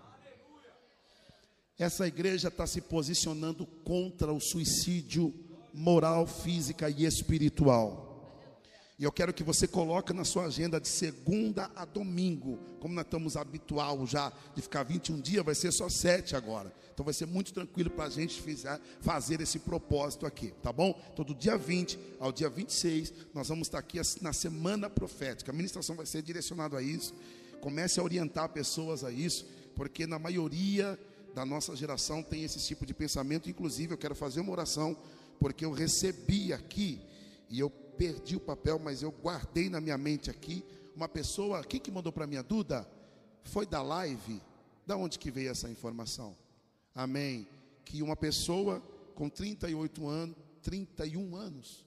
Essa 1.80 2.08
igreja 2.08 2.50
está 2.50 2.68
se 2.68 2.80
posicionando 2.80 3.66
contra 3.66 4.32
o 4.32 4.40
suicídio 4.40 5.34
moral, 5.74 6.28
física 6.28 6.90
e 6.90 7.06
espiritual. 7.06 8.05
E 8.98 9.04
eu 9.04 9.12
quero 9.12 9.34
que 9.34 9.44
você 9.44 9.68
coloque 9.68 10.14
na 10.14 10.24
sua 10.24 10.46
agenda 10.46 10.80
de 10.80 10.88
segunda 10.88 11.70
a 11.76 11.84
domingo. 11.84 12.58
Como 12.80 12.94
nós 12.94 13.04
estamos 13.04 13.36
habituados 13.36 14.10
já 14.10 14.32
de 14.56 14.62
ficar 14.62 14.84
21 14.84 15.20
dias, 15.20 15.44
vai 15.44 15.54
ser 15.54 15.74
só 15.74 15.90
7 15.90 16.34
agora. 16.34 16.74
Então 16.94 17.04
vai 17.04 17.14
ser 17.14 17.26
muito 17.26 17.54
tranquilo 17.54 17.90
para 17.90 18.06
a 18.06 18.10
gente 18.10 18.42
fazer 19.02 19.42
esse 19.42 19.60
propósito 19.60 20.26
aqui, 20.26 20.54
tá 20.64 20.72
bom? 20.72 20.98
Então, 21.12 21.26
dia 21.36 21.58
20 21.58 22.00
ao 22.22 22.32
dia 22.32 22.50
26, 22.50 23.14
nós 23.34 23.50
vamos 23.50 23.68
estar 23.68 23.80
aqui 23.80 24.00
na 24.22 24.32
semana 24.32 24.90
profética. 24.90 25.52
A 25.52 25.54
ministração 25.54 25.98
vai 25.98 26.06
ser 26.06 26.22
direcionada 26.22 26.78
a 26.78 26.82
isso. 26.82 27.14
Comece 27.60 28.00
a 28.00 28.04
orientar 28.04 28.48
pessoas 28.48 29.04
a 29.04 29.12
isso, 29.12 29.46
porque 29.76 30.08
na 30.08 30.18
maioria 30.18 30.98
da 31.34 31.46
nossa 31.46 31.76
geração 31.76 32.24
tem 32.24 32.46
esse 32.46 32.60
tipo 32.60 32.86
de 32.86 32.94
pensamento. 32.94 33.50
Inclusive, 33.50 33.94
eu 33.94 33.98
quero 33.98 34.16
fazer 34.16 34.40
uma 34.40 34.54
oração, 34.54 34.96
porque 35.38 35.66
eu 35.66 35.72
recebi 35.74 36.54
aqui 36.54 37.02
e 37.50 37.60
eu 37.60 37.70
perdi 37.98 38.36
o 38.36 38.40
papel, 38.40 38.80
mas 38.80 39.02
eu 39.02 39.12
guardei 39.12 39.70
na 39.70 39.82
minha 39.82 39.98
mente 39.98 40.30
aqui. 40.30 40.64
Uma 40.96 41.10
pessoa, 41.10 41.64
quem 41.64 41.80
que 41.80 41.92
mandou 41.92 42.12
para 42.12 42.28
mim 42.28 42.38
a 42.38 42.42
Duda? 42.42 42.90
Foi 43.44 43.66
da 43.66 43.82
live. 43.82 44.42
Da 44.86 44.96
onde 44.96 45.18
que 45.18 45.32
veio 45.32 45.50
essa 45.50 45.70
informação? 45.70 46.38
Amém. 46.94 47.48
Que 47.84 48.02
uma 48.02 48.16
pessoa 48.16 48.80
com 49.16 49.30
38 49.30 50.08
anos, 50.08 50.36
31 50.62 51.36
anos. 51.36 51.86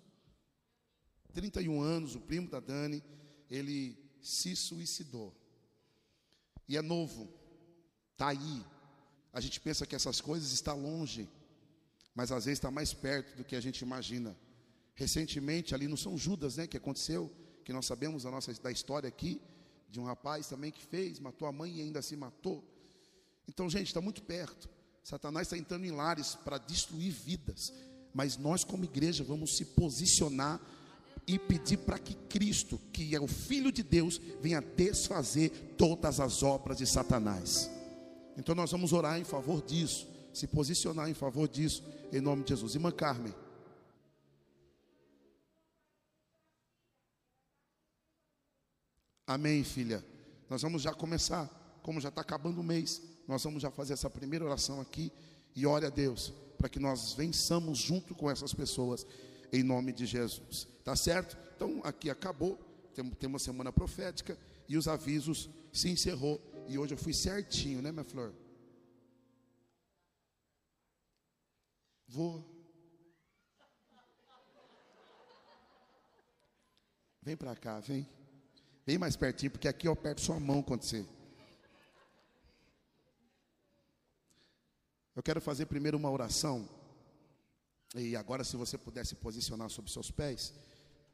31 1.32 1.80
anos, 1.80 2.14
o 2.14 2.20
primo 2.20 2.48
da 2.48 2.60
Dani, 2.60 3.02
ele 3.50 3.96
se 4.20 4.56
suicidou. 4.56 5.34
E 6.68 6.76
é 6.76 6.82
novo, 6.82 7.28
está 8.12 8.28
aí. 8.28 8.64
A 9.32 9.40
gente 9.40 9.60
pensa 9.60 9.86
que 9.86 9.94
essas 9.94 10.20
coisas 10.20 10.52
estão 10.52 10.80
longe, 10.80 11.28
mas 12.14 12.32
às 12.32 12.44
vezes 12.44 12.58
está 12.58 12.70
mais 12.70 12.92
perto 12.92 13.36
do 13.36 13.44
que 13.44 13.54
a 13.54 13.60
gente 13.60 13.80
imagina. 13.82 14.36
Recentemente, 14.98 15.76
ali 15.76 15.86
no 15.86 15.96
São 15.96 16.18
Judas, 16.18 16.56
né, 16.56 16.66
que 16.66 16.76
aconteceu, 16.76 17.32
que 17.64 17.72
nós 17.72 17.86
sabemos 17.86 18.26
a 18.26 18.32
nossa, 18.32 18.52
da 18.54 18.72
história 18.72 19.06
aqui, 19.06 19.40
de 19.88 20.00
um 20.00 20.04
rapaz 20.04 20.48
também 20.48 20.72
que 20.72 20.84
fez, 20.84 21.20
matou 21.20 21.46
a 21.46 21.52
mãe 21.52 21.76
e 21.76 21.82
ainda 21.82 22.02
se 22.02 22.16
matou. 22.16 22.64
Então, 23.46 23.70
gente, 23.70 23.86
está 23.86 24.00
muito 24.00 24.24
perto. 24.24 24.68
Satanás 25.04 25.46
está 25.46 25.56
entrando 25.56 25.84
em 25.84 25.92
lares 25.92 26.34
para 26.34 26.58
destruir 26.58 27.12
vidas. 27.12 27.72
Mas 28.12 28.36
nós, 28.36 28.64
como 28.64 28.84
igreja, 28.84 29.22
vamos 29.22 29.56
se 29.56 29.66
posicionar 29.66 30.60
e 31.28 31.38
pedir 31.38 31.76
para 31.76 31.96
que 31.96 32.14
Cristo, 32.14 32.76
que 32.92 33.14
é 33.14 33.20
o 33.20 33.28
Filho 33.28 33.70
de 33.70 33.84
Deus, 33.84 34.20
venha 34.40 34.60
desfazer 34.60 35.76
todas 35.78 36.18
as 36.18 36.42
obras 36.42 36.78
de 36.78 36.86
Satanás. 36.86 37.70
Então 38.36 38.52
nós 38.52 38.72
vamos 38.72 38.92
orar 38.92 39.16
em 39.20 39.24
favor 39.24 39.62
disso, 39.62 40.08
se 40.34 40.48
posicionar 40.48 41.08
em 41.08 41.14
favor 41.14 41.46
disso, 41.46 41.84
em 42.12 42.20
nome 42.20 42.42
de 42.42 42.48
Jesus. 42.48 42.74
Irmã 42.74 42.90
Carmen. 42.90 43.32
Amém, 49.28 49.62
filha. 49.62 50.02
Nós 50.48 50.62
vamos 50.62 50.80
já 50.80 50.94
começar, 50.94 51.46
como 51.82 52.00
já 52.00 52.08
está 52.08 52.22
acabando 52.22 52.62
o 52.62 52.64
mês, 52.64 53.02
nós 53.26 53.44
vamos 53.44 53.60
já 53.60 53.70
fazer 53.70 53.92
essa 53.92 54.08
primeira 54.08 54.42
oração 54.42 54.80
aqui 54.80 55.12
e 55.54 55.66
ore 55.66 55.84
a 55.84 55.90
Deus 55.90 56.32
para 56.56 56.66
que 56.66 56.80
nós 56.80 57.12
vençamos 57.12 57.76
junto 57.76 58.14
com 58.14 58.30
essas 58.30 58.54
pessoas 58.54 59.06
em 59.52 59.62
nome 59.62 59.92
de 59.92 60.06
Jesus. 60.06 60.66
Tá 60.82 60.96
certo? 60.96 61.36
Então 61.54 61.82
aqui 61.84 62.08
acabou. 62.08 62.56
Tem, 62.94 63.04
tem 63.10 63.28
uma 63.28 63.38
semana 63.38 63.70
profética 63.70 64.38
e 64.66 64.78
os 64.78 64.88
avisos 64.88 65.50
se 65.74 65.90
encerrou. 65.90 66.40
E 66.66 66.78
hoje 66.78 66.94
eu 66.94 66.98
fui 66.98 67.12
certinho, 67.12 67.82
né, 67.82 67.92
minha 67.92 68.04
flor? 68.04 68.32
Vou. 72.08 72.42
Vem 77.20 77.36
para 77.36 77.54
cá, 77.54 77.78
vem. 77.78 78.08
Vem 78.88 78.96
mais 78.96 79.16
pertinho, 79.16 79.50
porque 79.50 79.68
aqui 79.68 79.86
eu 79.86 79.92
aperto 79.92 80.22
sua 80.22 80.40
mão 80.40 80.62
quando 80.62 80.82
você. 80.82 81.06
Eu 85.14 85.22
quero 85.22 85.42
fazer 85.42 85.66
primeiro 85.66 85.98
uma 85.98 86.10
oração 86.10 86.66
e 87.94 88.16
agora, 88.16 88.42
se 88.44 88.56
você 88.56 88.78
pudesse 88.78 89.14
posicionar 89.14 89.68
sobre 89.68 89.92
seus 89.92 90.10
pés, 90.10 90.54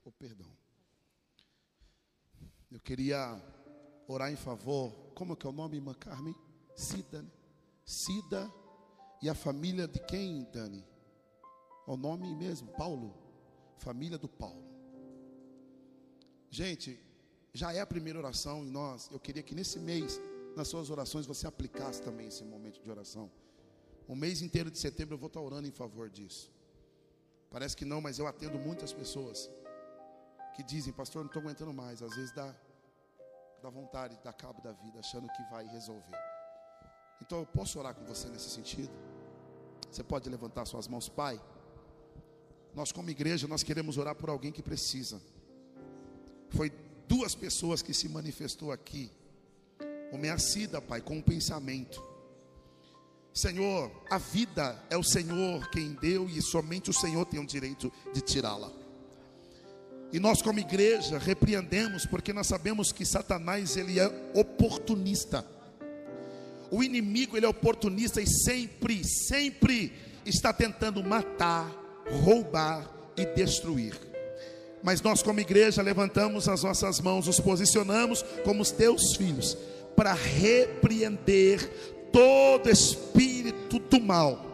oh, 0.04 0.12
perdão. 0.12 0.46
Eu 2.70 2.78
queria 2.78 3.42
orar 4.06 4.30
em 4.30 4.36
favor, 4.36 4.92
como 5.12 5.32
é 5.32 5.36
que 5.36 5.44
é 5.44 5.50
o 5.50 5.52
nome, 5.52 5.74
irmã 5.74 5.94
Carmen? 5.94 6.36
Cida, 6.76 7.22
né? 7.22 7.30
Cida 7.84 8.48
e 9.20 9.28
a 9.28 9.34
família 9.34 9.88
de 9.88 9.98
quem, 9.98 10.44
Dani? 10.52 10.86
É 11.88 11.90
o 11.90 11.96
nome 11.96 12.36
mesmo, 12.36 12.68
Paulo. 12.74 13.12
Família 13.78 14.16
do 14.16 14.28
Paulo. 14.28 14.62
Gente, 16.48 17.02
já 17.55 17.73
é 17.73 17.81
a 17.81 17.86
primeira 17.86 18.18
oração 18.18 18.66
e 18.66 18.68
nós, 18.68 19.08
eu 19.12 19.20
queria 19.20 19.42
que 19.42 19.55
nesse 19.55 19.78
mês, 19.78 20.20
nas 20.57 20.66
suas 20.66 20.91
orações, 20.91 21.24
você 21.24 21.47
aplicasse 21.47 22.02
também 22.02 22.26
esse 22.26 22.44
momento 22.44 22.83
de 22.83 22.91
oração. 22.91 23.31
O 24.08 24.16
mês 24.16 24.42
inteiro 24.42 24.70
de 24.73 24.78
setembro 24.78 25.15
eu 25.15 25.18
vou 25.18 25.28
estar 25.28 25.41
orando 25.41 25.68
em 25.68 25.70
favor 25.70 26.10
disso. 26.10 26.52
Parece 27.49 27.76
que 27.76 27.84
não, 27.84 28.00
mas 28.00 28.18
eu 28.18 28.26
atendo 28.26 28.58
muitas 28.58 28.92
pessoas 28.92 29.49
que 30.57 30.65
dizem, 30.65 30.92
pastor, 30.92 31.23
não 31.23 31.28
estou 31.28 31.41
aguentando 31.41 31.73
mais. 31.73 32.02
Às 32.02 32.16
vezes 32.16 32.33
dá, 32.33 32.52
dá 33.62 33.70
vontade, 33.70 34.18
dá 34.24 34.33
cabo 34.33 34.60
da 34.60 34.73
vida, 34.73 34.99
achando 34.99 35.28
que 35.28 35.42
vai 35.44 35.65
resolver. 35.68 36.18
Então 37.23 37.39
eu 37.39 37.47
posso 37.47 37.78
orar 37.78 37.94
com 37.94 38.05
você 38.05 38.28
nesse 38.28 38.50
sentido? 38.50 38.92
Você 39.91 40.02
pode 40.02 40.28
levantar 40.28 40.65
suas 40.65 40.89
mãos, 40.89 41.08
Pai. 41.08 41.41
Nós, 42.74 42.91
como 42.91 43.08
igreja, 43.10 43.47
nós 43.47 43.62
queremos 43.62 43.97
orar 43.97 44.16
por 44.16 44.28
alguém 44.28 44.50
que 44.50 44.60
precisa. 44.60 45.23
Foi 46.50 46.68
duas 47.08 47.34
pessoas 47.34 47.83
que 47.83 47.94
se 47.94 48.08
manifestou 48.08 48.73
aqui. 48.73 49.10
O 50.12 50.18
Meacida, 50.18 50.81
Pai, 50.81 51.00
com 51.00 51.16
um 51.16 51.23
pensamento. 51.23 52.02
Senhor, 53.33 53.91
a 54.08 54.16
vida 54.18 54.81
é 54.89 54.97
o 54.97 55.02
Senhor 55.02 55.68
quem 55.70 55.92
deu 55.94 56.28
e 56.28 56.41
somente 56.41 56.91
o 56.91 56.94
Senhor 56.94 57.24
tem 57.26 57.41
o 57.41 57.47
direito 57.47 57.92
de 58.12 58.20
tirá-la. 58.20 58.70
E 60.12 60.20
nós 60.20 60.41
como 60.41 60.60
igreja 60.60 61.18
repreendemos 61.18 62.07
porque 62.07 62.33
nós 62.33 62.47
sabemos 62.47 62.92
que 62.92 63.05
Satanás 63.05 63.76
ele 63.76 63.99
é 63.99 64.07
oportunista. 64.34 65.44
O 66.70 66.84
inimigo 66.84 67.36
ele 67.36 67.47
é 67.47 67.49
oportunista 67.49 68.20
e 68.20 68.26
sempre, 68.26 69.02
sempre 69.05 69.92
está 70.24 70.52
tentando 70.52 71.02
matar, 71.02 71.68
roubar 72.23 72.89
e 73.16 73.26
destruir. 73.26 74.14
Mas 74.84 75.00
nós 75.00 75.22
como 75.22 75.40
igreja 75.40 75.80
levantamos 75.80 76.46
as 76.46 76.62
nossas 76.62 77.00
mãos, 77.00 77.26
nos 77.26 77.40
posicionamos 77.40 78.22
como 78.44 78.60
os 78.60 78.70
teus 78.70 79.16
filhos 79.16 79.56
para 79.96 80.12
repreender 80.12 81.66
todo 82.12 82.68
espírito 82.68 83.78
do 83.78 83.98
mal 83.98 84.52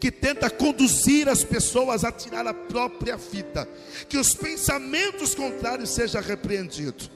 que 0.00 0.10
tenta 0.10 0.48
conduzir 0.48 1.28
as 1.28 1.44
pessoas 1.44 2.04
a 2.04 2.12
tirar 2.12 2.46
a 2.46 2.54
própria 2.54 3.16
vida, 3.16 3.68
que 4.08 4.18
os 4.18 4.34
pensamentos 4.34 5.34
contrários 5.34 5.90
sejam 5.90 6.22
repreendidos. 6.22 7.10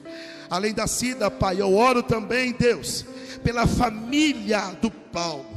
Além 0.49 0.73
da 0.73 0.87
Cida, 0.87 1.29
Pai, 1.29 1.61
eu 1.61 1.75
oro 1.75 2.01
também, 2.01 2.51
Deus, 2.51 3.05
pela 3.43 3.65
família 3.67 4.71
do 4.81 4.89
Paulo 4.89 5.50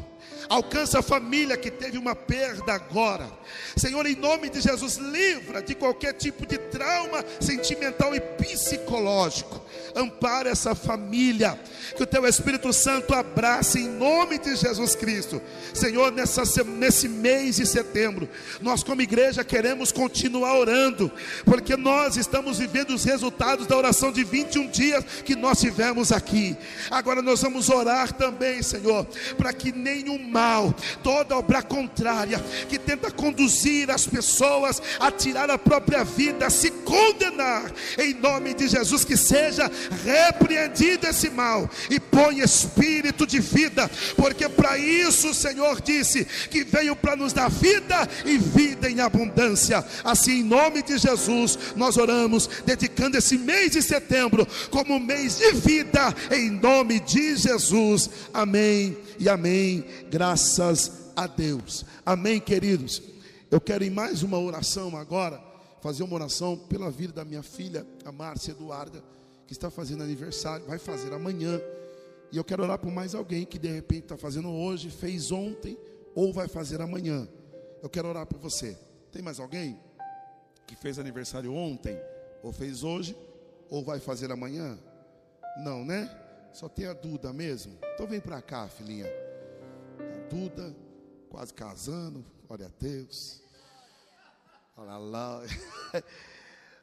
alcança 0.48 0.98
a 0.98 1.02
família 1.02 1.56
que 1.56 1.70
teve 1.70 1.98
uma 1.98 2.14
perda 2.14 2.72
agora. 2.72 3.30
Senhor, 3.76 4.06
em 4.06 4.16
nome 4.16 4.48
de 4.48 4.60
Jesus, 4.60 4.96
livra 4.96 5.62
de 5.62 5.74
qualquer 5.74 6.12
tipo 6.14 6.46
de 6.46 6.58
trauma 6.58 7.24
sentimental 7.40 8.14
e 8.14 8.20
psicológico. 8.20 9.62
Ampara 9.94 10.50
essa 10.50 10.74
família, 10.74 11.58
que 11.96 12.02
o 12.02 12.06
teu 12.06 12.26
Espírito 12.26 12.72
Santo 12.72 13.14
abrace 13.14 13.80
em 13.80 13.88
nome 13.88 14.38
de 14.38 14.56
Jesus 14.56 14.94
Cristo. 14.94 15.40
Senhor, 15.72 16.12
nessa, 16.12 16.42
nesse 16.64 17.08
mês 17.08 17.56
de 17.56 17.66
setembro, 17.66 18.28
nós 18.60 18.82
como 18.82 19.02
igreja 19.02 19.44
queremos 19.44 19.92
continuar 19.92 20.58
orando, 20.58 21.10
porque 21.44 21.76
nós 21.76 22.16
estamos 22.16 22.58
vivendo 22.58 22.90
os 22.90 23.04
resultados 23.04 23.66
da 23.66 23.76
oração 23.76 24.12
de 24.12 24.24
21 24.24 24.68
dias 24.68 25.04
que 25.24 25.36
nós 25.36 25.60
tivemos 25.60 26.12
aqui. 26.12 26.56
Agora 26.90 27.22
nós 27.22 27.42
vamos 27.42 27.68
orar 27.68 28.12
também, 28.12 28.62
Senhor, 28.62 29.06
para 29.36 29.52
que 29.52 29.72
nenhum 29.72 30.18
mal, 30.34 30.74
toda 31.00 31.38
obra 31.38 31.62
contrária 31.62 32.44
que 32.68 32.76
tenta 32.76 33.08
conduzir 33.08 33.88
as 33.88 34.04
pessoas 34.04 34.82
a 34.98 35.12
tirar 35.12 35.48
a 35.48 35.56
própria 35.56 36.02
vida, 36.02 36.46
a 36.46 36.50
se 36.50 36.72
condenar, 36.72 37.72
em 37.96 38.14
nome 38.14 38.52
de 38.52 38.66
Jesus, 38.66 39.04
que 39.04 39.16
seja 39.16 39.70
repreendido 40.04 41.06
esse 41.06 41.30
mal 41.30 41.70
e 41.88 42.00
põe 42.00 42.40
espírito 42.40 43.24
de 43.24 43.38
vida, 43.38 43.88
porque 44.16 44.48
para 44.48 44.76
isso 44.76 45.28
o 45.28 45.34
Senhor 45.34 45.80
disse 45.80 46.24
que 46.50 46.64
veio 46.64 46.96
para 46.96 47.14
nos 47.14 47.32
dar 47.32 47.48
vida 47.48 48.08
e 48.24 48.36
vida 48.36 48.90
em 48.90 49.00
abundância. 49.00 49.84
Assim, 50.02 50.40
em 50.40 50.42
nome 50.42 50.82
de 50.82 50.98
Jesus, 50.98 51.56
nós 51.76 51.96
oramos, 51.96 52.50
dedicando 52.66 53.16
esse 53.16 53.38
mês 53.38 53.70
de 53.70 53.82
setembro 53.82 54.46
como 54.70 54.98
mês 54.98 55.38
de 55.38 55.52
vida, 55.52 56.12
em 56.32 56.50
nome 56.50 56.98
de 56.98 57.36
Jesus. 57.36 58.10
Amém 58.32 59.03
e 59.18 59.28
amém. 59.28 59.84
Graças 60.10 61.12
a 61.16 61.26
Deus. 61.26 61.84
Amém, 62.04 62.40
queridos. 62.40 63.02
Eu 63.50 63.60
quero 63.60 63.84
em 63.84 63.90
mais 63.90 64.22
uma 64.22 64.38
oração 64.38 64.96
agora, 64.96 65.42
fazer 65.80 66.02
uma 66.02 66.14
oração 66.14 66.56
pela 66.56 66.90
vida 66.90 67.12
da 67.12 67.24
minha 67.24 67.42
filha, 67.42 67.86
a 68.04 68.10
Márcia 68.10 68.52
Eduarda, 68.52 69.02
que 69.46 69.52
está 69.52 69.70
fazendo 69.70 70.02
aniversário, 70.02 70.66
vai 70.66 70.78
fazer 70.78 71.12
amanhã. 71.12 71.60
E 72.32 72.36
eu 72.36 72.44
quero 72.44 72.62
orar 72.62 72.78
por 72.78 72.90
mais 72.90 73.14
alguém 73.14 73.44
que 73.44 73.58
de 73.58 73.68
repente 73.68 74.04
está 74.04 74.16
fazendo 74.16 74.48
hoje, 74.50 74.90
fez 74.90 75.30
ontem 75.30 75.78
ou 76.14 76.32
vai 76.32 76.48
fazer 76.48 76.80
amanhã. 76.80 77.28
Eu 77.82 77.88
quero 77.88 78.08
orar 78.08 78.26
por 78.26 78.38
você. 78.38 78.76
Tem 79.12 79.22
mais 79.22 79.38
alguém 79.38 79.78
que 80.66 80.74
fez 80.74 80.98
aniversário 80.98 81.52
ontem, 81.52 81.96
ou 82.42 82.52
fez 82.52 82.82
hoje, 82.82 83.16
ou 83.68 83.84
vai 83.84 84.00
fazer 84.00 84.32
amanhã? 84.32 84.78
Não, 85.62 85.84
né? 85.84 86.10
Só 86.54 86.68
tem 86.68 86.86
a 86.86 86.92
Duda 86.92 87.32
mesmo? 87.32 87.76
Então 87.94 88.06
vem 88.06 88.20
para 88.20 88.40
cá, 88.40 88.68
filhinha. 88.68 89.08
A 89.98 90.28
Duda, 90.32 90.72
quase 91.28 91.52
casando, 91.52 92.24
glória 92.46 92.66
a 92.66 92.70
Deus. 92.80 93.42
Olha 94.76 94.96
lá. 94.96 95.42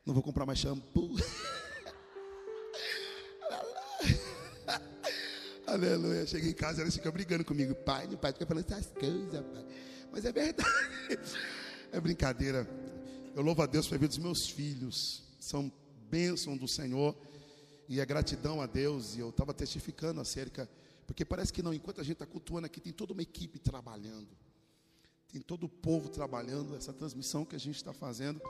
Não 0.06 0.14
vou 0.14 0.22
comprar 0.22 0.45
mais 0.45 0.59
shampoo. 0.59 1.16
Aleluia. 5.66 6.27
Cheguei 6.27 6.50
em 6.50 6.53
casa, 6.53 6.82
ela 6.82 6.91
fica 6.91 7.09
brigando 7.09 7.45
comigo. 7.45 7.74
Pai, 7.74 8.08
meu 8.08 8.17
pai 8.17 8.33
fica 8.33 8.45
falando 8.45 8.69
essas 8.69 8.88
coisas, 8.88 9.40
pai. 9.40 9.66
Mas 10.11 10.25
é 10.25 10.33
verdade. 10.33 10.69
É 11.93 12.00
brincadeira. 12.00 12.66
Eu 13.35 13.41
louvo 13.41 13.61
a 13.61 13.66
Deus 13.66 13.85
pela 13.85 14.00
vida 14.00 14.08
dos 14.08 14.17
meus 14.17 14.50
filhos. 14.50 15.24
São 15.38 15.69
bênção 16.09 16.56
do 16.56 16.66
Senhor. 16.66 17.14
E 17.92 18.00
a 18.00 18.06
gratidão 18.06 18.61
a 18.61 18.66
Deus. 18.66 19.18
E 19.18 19.20
eu 19.20 19.32
estava 19.32 19.53
testificando 19.53 20.22
acerca. 20.22 20.70
Porque 21.06 21.26
parece 21.26 21.52
que 21.52 21.61
não, 21.61 21.74
enquanto 21.74 22.00
a 22.00 22.03
gente 22.06 22.14
está 22.14 22.26
cultuando 22.26 22.66
aqui, 22.66 22.80
tem 22.80 22.94
toda 22.94 23.11
uma 23.11 23.22
equipe 23.22 23.60
trabalhando. 23.60 24.30
Tem 25.30 25.42
todo 25.42 25.66
o 25.66 25.70
povo 25.70 26.08
trabalhando. 26.08 26.74
Essa 26.74 26.94
transmissão 26.94 27.44
que 27.44 27.53
a 27.53 27.60
gente 27.60 27.76
está 27.76 27.92
fazendo 27.92 28.42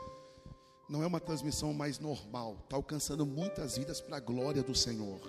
não 0.87 1.01
é 1.01 1.07
uma 1.07 1.19
transmissão 1.19 1.73
mais 1.73 1.97
normal. 1.97 2.59
Está 2.63 2.75
alcançando 2.75 3.25
muitas 3.25 3.79
vidas 3.79 3.99
para 3.99 4.17
a 4.17 4.19
glória 4.19 4.61
do 4.61 4.75
Senhor. 4.75 5.19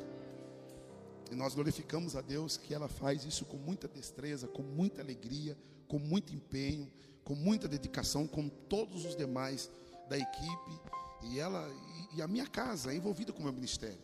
E 1.30 1.34
nós 1.34 1.54
glorificamos 1.54 2.14
a 2.14 2.20
Deus 2.20 2.58
que 2.58 2.74
ela 2.74 2.88
faz 2.88 3.24
isso 3.24 3.46
com 3.46 3.56
muita 3.56 3.88
destreza, 3.88 4.46
com 4.46 4.62
muita 4.62 5.00
alegria, 5.00 5.56
com 5.88 5.98
muito 5.98 6.34
empenho, 6.34 6.92
com 7.24 7.34
muita 7.34 7.66
dedicação, 7.66 8.26
com 8.26 8.50
todos 8.50 9.06
os 9.06 9.16
demais 9.16 9.70
da 10.10 10.18
equipe. 10.18 10.80
E 11.22 11.38
ela 11.38 11.68
e, 12.14 12.20
a 12.20 12.28
minha 12.28 12.46
casa 12.46 12.92
é 12.92 12.96
envolvida 12.96 13.32
com 13.32 13.40
o 13.40 13.42
meu 13.42 13.52
ministério. 13.52 13.98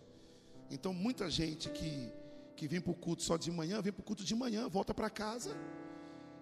Então 0.71 0.93
muita 0.95 1.31
gente 1.31 1.69
que, 1.71 2.13
que 2.57 2.69
vem 2.69 2.81
para 2.81 2.93
o 2.93 2.95
culto 2.95 3.23
só 3.23 3.37
de 3.37 3.51
manhã, 3.51 3.81
vem 3.81 3.93
para 3.93 4.01
o 4.01 4.05
culto 4.05 4.25
de 4.25 4.35
manhã, 4.35 4.69
volta 4.69 4.95
para 4.95 5.11
casa 5.11 5.57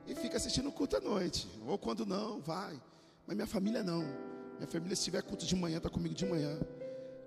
e 0.07 0.15
fica 0.15 0.37
assistindo 0.37 0.69
o 0.69 0.73
culto 0.73 0.97
à 0.97 1.01
noite. 1.01 1.49
Ou 1.67 1.79
quando 1.79 2.07
não, 2.07 2.41
vai. 2.41 2.81
Mas 3.27 3.37
minha 3.37 3.47
família 3.47 3.83
não. 3.83 4.03
Minha 4.57 4.69
família, 4.69 4.97
se 4.97 5.05
tiver 5.05 5.23
culto 5.23 5.45
de 5.45 5.57
manhã, 5.57 5.79
está 5.79 5.91
comigo 5.91 6.15
de 6.15 6.25
manhã. 6.25 6.59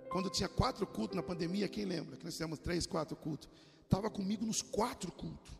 Quando 0.09 0.29
tinha 0.29 0.49
quatro 0.49 0.87
cultos 0.87 1.15
na 1.15 1.21
pandemia, 1.21 1.67
quem 1.67 1.85
lembra? 1.85 2.17
Que 2.17 2.23
nós 2.23 2.33
fizemos 2.33 2.57
três, 2.57 2.87
quatro 2.87 3.15
cultos. 3.15 3.49
Estava 3.83 4.09
comigo 4.09 4.45
nos 4.45 4.61
quatro 4.61 5.11
cultos. 5.11 5.59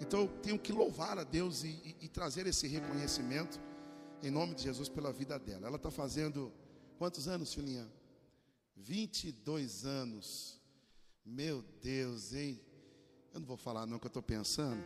Então 0.00 0.20
eu 0.20 0.28
tenho 0.42 0.58
que 0.58 0.72
louvar 0.72 1.18
a 1.18 1.24
Deus 1.24 1.62
e, 1.62 1.68
e, 1.68 1.96
e, 2.02 2.08
trazer 2.08 2.46
esse 2.46 2.66
reconhecimento 2.66 3.60
em 4.22 4.30
nome 4.30 4.54
de 4.54 4.62
Jesus 4.62 4.88
pela 4.88 5.12
vida 5.12 5.38
dela. 5.38 5.66
Ela 5.66 5.76
está 5.76 5.90
fazendo 5.90 6.52
quantos 7.00 7.26
anos, 7.26 7.54
filhinha? 7.54 7.88
22 8.76 9.86
anos. 9.86 10.60
Meu 11.24 11.64
Deus, 11.82 12.34
hein? 12.34 12.60
Eu 13.32 13.40
não 13.40 13.46
vou 13.46 13.56
falar 13.56 13.86
não 13.86 13.98
que 13.98 14.04
eu 14.04 14.08
estou 14.10 14.22
pensando. 14.22 14.84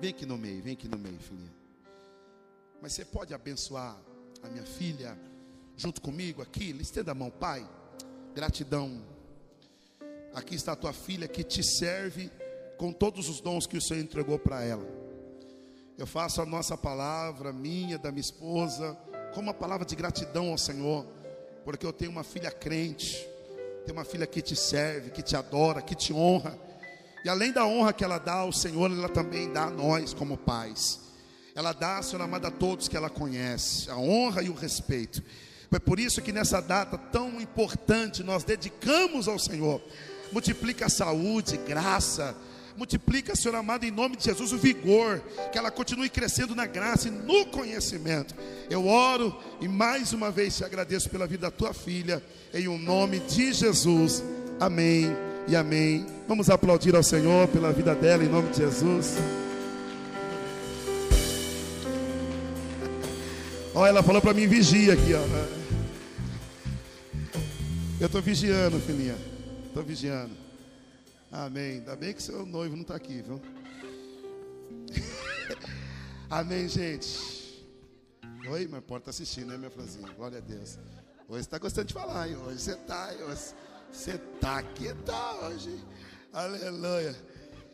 Vem 0.00 0.10
aqui 0.10 0.26
no 0.26 0.36
meio, 0.36 0.60
vem 0.60 0.72
aqui 0.72 0.88
no 0.88 0.98
meio, 0.98 1.20
filhinha. 1.20 1.54
Mas 2.82 2.94
você 2.94 3.04
pode 3.04 3.32
abençoar 3.32 3.96
a 4.42 4.48
minha 4.48 4.64
filha? 4.64 5.16
junto 5.76 6.00
comigo 6.00 6.42
aqui, 6.42 6.70
estenda 6.80 7.12
a 7.12 7.14
mão, 7.14 7.30
Pai. 7.30 7.64
Gratidão. 8.34 9.06
Aqui 10.34 10.56
está 10.56 10.72
a 10.72 10.76
tua 10.76 10.92
filha 10.92 11.28
que 11.28 11.44
te 11.44 11.62
serve 11.62 12.28
com 12.76 12.92
todos 12.92 13.28
os 13.28 13.40
dons 13.40 13.68
que 13.68 13.76
o 13.76 13.80
Senhor 13.80 14.02
entregou 14.02 14.36
para 14.36 14.64
ela. 14.64 14.84
Eu 15.96 16.08
faço 16.08 16.42
a 16.42 16.46
nossa 16.46 16.76
palavra, 16.76 17.52
minha, 17.52 17.98
da 17.98 18.10
minha 18.10 18.20
esposa, 18.20 18.98
como 19.32 19.48
uma 19.48 19.54
palavra 19.54 19.84
de 19.86 19.96
gratidão 19.96 20.50
ao 20.50 20.58
Senhor, 20.58 21.06
porque 21.64 21.86
eu 21.86 21.92
tenho 21.92 22.10
uma 22.10 22.24
filha 22.24 22.50
crente, 22.50 23.26
tenho 23.84 23.96
uma 23.96 24.04
filha 24.04 24.26
que 24.26 24.42
te 24.42 24.54
serve, 24.54 25.10
que 25.10 25.22
te 25.22 25.36
adora, 25.36 25.82
que 25.82 25.94
te 25.94 26.12
honra. 26.12 26.58
E 27.24 27.28
além 27.28 27.52
da 27.52 27.64
honra 27.64 27.92
que 27.92 28.04
ela 28.04 28.18
dá 28.18 28.34
ao 28.34 28.52
Senhor, 28.52 28.90
ela 28.90 29.08
também 29.08 29.52
dá 29.52 29.64
a 29.64 29.70
nós 29.70 30.12
como 30.12 30.36
pais. 30.36 31.00
Ela 31.54 31.72
dá, 31.72 32.02
Senhor 32.02 32.22
amado, 32.22 32.46
a 32.46 32.50
todos 32.50 32.88
que 32.88 32.96
ela 32.96 33.10
conhece, 33.10 33.90
a 33.90 33.96
honra 33.96 34.42
e 34.42 34.48
o 34.48 34.54
respeito. 34.54 35.22
É 35.70 35.78
por 35.78 35.98
isso 35.98 36.20
que 36.20 36.32
nessa 36.32 36.60
data 36.60 36.98
tão 36.98 37.40
importante 37.40 38.22
nós 38.22 38.44
dedicamos 38.44 39.28
ao 39.28 39.38
Senhor. 39.38 39.80
Multiplica 40.30 40.86
a 40.86 40.90
saúde, 40.90 41.56
graça, 41.58 42.34
multiplica, 42.76 43.36
Senhor 43.36 43.56
amado, 43.56 43.84
em 43.84 43.90
nome 43.90 44.16
de 44.16 44.24
Jesus, 44.24 44.52
o 44.52 44.58
vigor, 44.58 45.20
que 45.50 45.58
ela 45.58 45.70
continue 45.70 46.08
crescendo 46.08 46.54
na 46.54 46.66
graça 46.66 47.08
e 47.08 47.10
no 47.10 47.46
conhecimento. 47.46 48.34
Eu 48.70 48.86
oro 48.86 49.36
e 49.60 49.68
mais 49.68 50.12
uma 50.12 50.30
vez 50.30 50.56
te 50.56 50.64
agradeço 50.64 51.10
pela 51.10 51.26
vida 51.26 51.42
da 51.42 51.50
tua 51.50 51.74
filha, 51.74 52.22
em 52.52 52.68
o 52.68 52.72
um 52.72 52.78
nome 52.78 53.20
de 53.20 53.52
Jesus. 53.52 54.22
Amém 54.60 55.14
e 55.48 55.56
amém. 55.56 56.06
Vamos 56.28 56.50
aplaudir 56.50 56.94
ao 56.94 57.02
Senhor 57.02 57.48
pela 57.48 57.72
vida 57.72 57.94
dela, 57.94 58.24
em 58.24 58.28
nome 58.28 58.50
de 58.50 58.58
Jesus. 58.58 59.16
Olha, 63.74 63.90
ela 63.90 64.02
falou 64.02 64.20
para 64.20 64.34
mim 64.34 64.46
vigia 64.46 64.92
aqui, 64.94 65.14
ó. 65.14 65.22
Eu 68.00 68.06
estou 68.06 68.20
vigiando, 68.20 68.80
filhinha. 68.80 69.14
Estou 69.68 69.84
vigiando. 69.84 70.41
Amém. 71.32 71.78
Ainda 71.78 71.96
bem 71.96 72.12
que 72.12 72.22
seu 72.22 72.44
noivo 72.44 72.76
não 72.76 72.82
está 72.82 72.94
aqui, 72.94 73.22
viu? 73.22 73.40
Amém, 76.30 76.68
gente. 76.68 77.66
Oi, 78.48 78.68
mas 78.68 78.84
pode 78.84 79.00
estar 79.00 79.04
tá 79.04 79.10
assistindo, 79.10 79.48
né, 79.48 79.56
minha 79.56 79.70
Franzinha? 79.70 80.12
Glória 80.12 80.38
a 80.38 80.40
Deus. 80.40 80.78
Hoje 81.28 81.28
você 81.28 81.40
está 81.40 81.58
gostando 81.58 81.86
de 81.88 81.94
falar, 81.94 82.28
hein? 82.28 82.36
Hoje 82.36 82.60
você 82.60 82.72
está, 82.72 83.10
você 83.90 84.10
está 84.12 84.58
aqui, 84.58 84.92
tá 85.06 85.46
hoje. 85.46 85.82
Aleluia. 86.32 87.16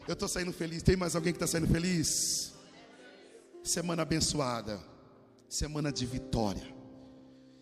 Eu 0.07 0.13
estou 0.13 0.29
saindo 0.29 0.53
feliz. 0.53 0.83
Tem 0.83 0.97
mais 0.97 1.17
alguém 1.17 1.33
que 1.33 1.37
está 1.37 1.47
saindo 1.47 1.67
feliz? 1.67 2.55
Semana 3.65 4.03
abençoada. 4.03 4.81
Semana 5.49 5.93
de 5.93 6.07
vitória 6.07 6.79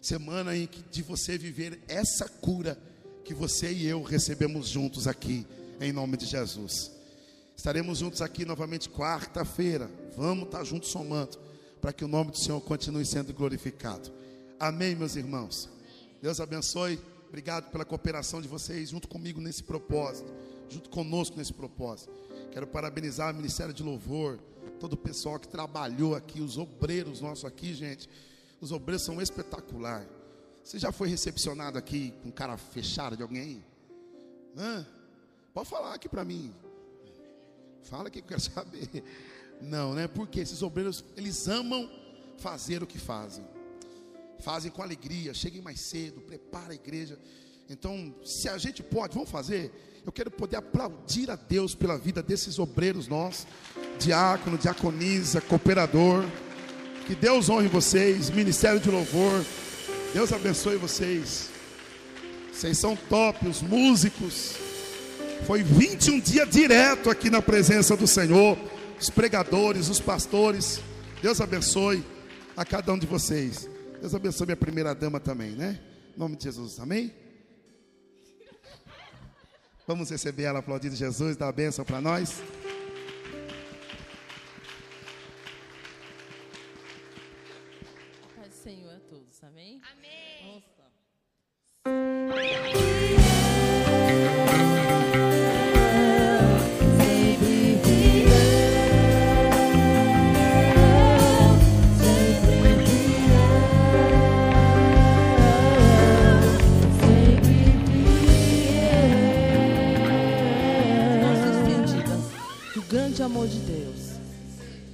semana 0.06 0.56
em 0.56 0.68
que 0.68 0.82
de 0.88 1.02
você 1.02 1.36
viver 1.36 1.80
essa 1.88 2.28
cura 2.28 2.78
que 3.24 3.34
você 3.34 3.72
e 3.72 3.86
eu 3.86 4.02
recebemos 4.02 4.68
juntos 4.68 5.08
aqui, 5.08 5.44
em 5.80 5.92
nome 5.92 6.16
de 6.16 6.26
Jesus. 6.26 6.90
Estaremos 7.56 7.98
juntos 7.98 8.22
aqui 8.22 8.44
novamente 8.44 8.88
quarta-feira. 8.88 9.90
Vamos 10.16 10.44
estar 10.44 10.64
juntos 10.64 10.90
somando, 10.90 11.38
para 11.80 11.92
que 11.92 12.04
o 12.04 12.08
nome 12.08 12.30
do 12.30 12.38
Senhor 12.38 12.60
continue 12.60 13.04
sendo 13.04 13.32
glorificado. 13.32 14.10
Amém, 14.58 14.94
meus 14.94 15.16
irmãos. 15.16 15.68
Deus 16.20 16.40
abençoe. 16.40 16.98
Obrigado 17.28 17.70
pela 17.70 17.84
cooperação 17.84 18.40
de 18.40 18.48
vocês 18.48 18.90
junto 18.90 19.08
comigo 19.08 19.40
nesse 19.40 19.62
propósito, 19.62 20.32
junto 20.68 20.88
conosco 20.88 21.36
nesse 21.36 21.52
propósito. 21.52 22.12
Quero 22.52 22.66
parabenizar 22.66 23.32
o 23.34 23.36
Ministério 23.36 23.74
de 23.74 23.82
Louvor, 23.82 24.38
todo 24.80 24.94
o 24.94 24.96
pessoal 24.96 25.38
que 25.38 25.48
trabalhou 25.48 26.14
aqui, 26.14 26.40
os 26.40 26.56
obreiros 26.56 27.20
nossos 27.20 27.44
aqui, 27.44 27.74
gente. 27.74 28.08
Os 28.60 28.72
obreiros 28.72 29.04
são 29.04 29.20
espetacular. 29.20 30.06
Você 30.62 30.78
já 30.78 30.90
foi 30.90 31.08
recepcionado 31.08 31.76
aqui 31.76 32.14
com 32.22 32.30
cara 32.30 32.56
fechada 32.56 33.16
de 33.16 33.22
alguém? 33.22 33.62
Hã? 34.56 34.86
Pode 35.56 35.70
falar 35.70 35.94
aqui 35.94 36.06
para 36.06 36.22
mim. 36.22 36.52
Fala 37.84 38.10
que 38.10 38.18
eu 38.18 38.22
quero 38.22 38.38
saber. 38.44 39.02
Não, 39.58 39.94
né? 39.94 40.06
Porque 40.06 40.38
esses 40.38 40.60
obreiros, 40.60 41.02
eles 41.16 41.48
amam 41.48 41.90
fazer 42.36 42.82
o 42.82 42.86
que 42.86 42.98
fazem. 42.98 43.42
Fazem 44.40 44.70
com 44.70 44.82
alegria, 44.82 45.32
cheguem 45.32 45.62
mais 45.62 45.80
cedo, 45.80 46.20
prepara 46.20 46.72
a 46.72 46.74
igreja. 46.74 47.18
Então, 47.70 48.14
se 48.22 48.50
a 48.50 48.58
gente 48.58 48.82
pode, 48.82 49.14
vamos 49.14 49.30
fazer. 49.30 49.72
Eu 50.04 50.12
quero 50.12 50.30
poder 50.30 50.56
aplaudir 50.56 51.30
a 51.30 51.36
Deus 51.36 51.74
pela 51.74 51.96
vida 51.96 52.22
desses 52.22 52.58
obreiros 52.58 53.08
nossos, 53.08 53.46
diácono, 53.98 54.58
diaconisa, 54.58 55.40
cooperador. 55.40 56.22
Que 57.06 57.14
Deus 57.14 57.48
honre 57.48 57.66
vocês, 57.66 58.28
ministério 58.28 58.78
de 58.78 58.90
louvor. 58.90 59.42
Deus 60.12 60.34
abençoe 60.34 60.76
vocês. 60.76 61.48
Vocês 62.52 62.76
são 62.76 62.94
top, 62.94 63.48
os 63.48 63.62
músicos. 63.62 64.65
Foi 65.44 65.62
21 65.62 66.20
dias 66.20 66.48
direto 66.48 67.10
aqui 67.10 67.30
na 67.30 67.42
presença 67.42 67.96
do 67.96 68.06
Senhor. 68.06 68.58
Os 69.00 69.10
pregadores, 69.10 69.88
os 69.88 70.00
pastores. 70.00 70.80
Deus 71.20 71.40
abençoe 71.40 72.04
a 72.56 72.64
cada 72.64 72.92
um 72.92 72.98
de 72.98 73.06
vocês. 73.06 73.68
Deus 74.00 74.14
abençoe 74.14 74.46
minha 74.46 74.56
primeira 74.56 74.94
dama 74.94 75.20
também, 75.20 75.50
né? 75.50 75.78
Em 76.14 76.18
nome 76.18 76.36
de 76.36 76.44
Jesus, 76.44 76.78
amém? 76.80 77.12
Vamos 79.86 80.10
receber 80.10 80.44
ela 80.44 80.58
aplaudindo 80.58 80.96
Jesus, 80.96 81.36
dar 81.36 81.48
a 81.48 81.52
bênção 81.52 81.84
para 81.84 82.00
nós. 82.00 82.42
Amor 113.22 113.46
de 113.46 113.58
Deus, 113.58 114.16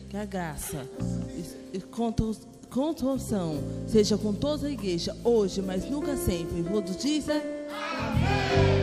que 0.09 0.17
a 0.17 0.25
graça 0.25 0.87
e 1.73 1.81
contorção 2.71 3.63
seja 3.87 4.17
com 4.19 4.33
toda 4.33 4.67
a 4.67 4.71
igreja, 4.71 5.17
hoje, 5.23 5.63
mas 5.63 5.89
nunca 5.89 6.17
sempre. 6.17 6.63
Todos 6.63 6.97
dizem. 6.97 7.41
Amém. 7.71 8.83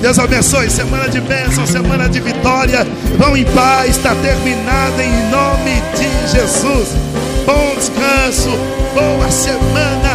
Deus 0.00 0.18
abençoe. 0.18 0.70
Semana 0.70 1.08
de 1.08 1.20
bênção, 1.20 1.66
semana 1.66 2.08
de 2.08 2.20
vitória. 2.20 2.84
Vão 3.18 3.36
em 3.36 3.44
paz. 3.52 3.96
Está 3.96 4.14
terminada 4.14 5.04
em 5.04 5.30
nome 5.30 5.80
de 5.94 6.32
Jesus. 6.32 6.88
Bom 7.44 7.74
descanso. 7.76 8.48
Boa 8.94 9.30
semana. 9.30 10.09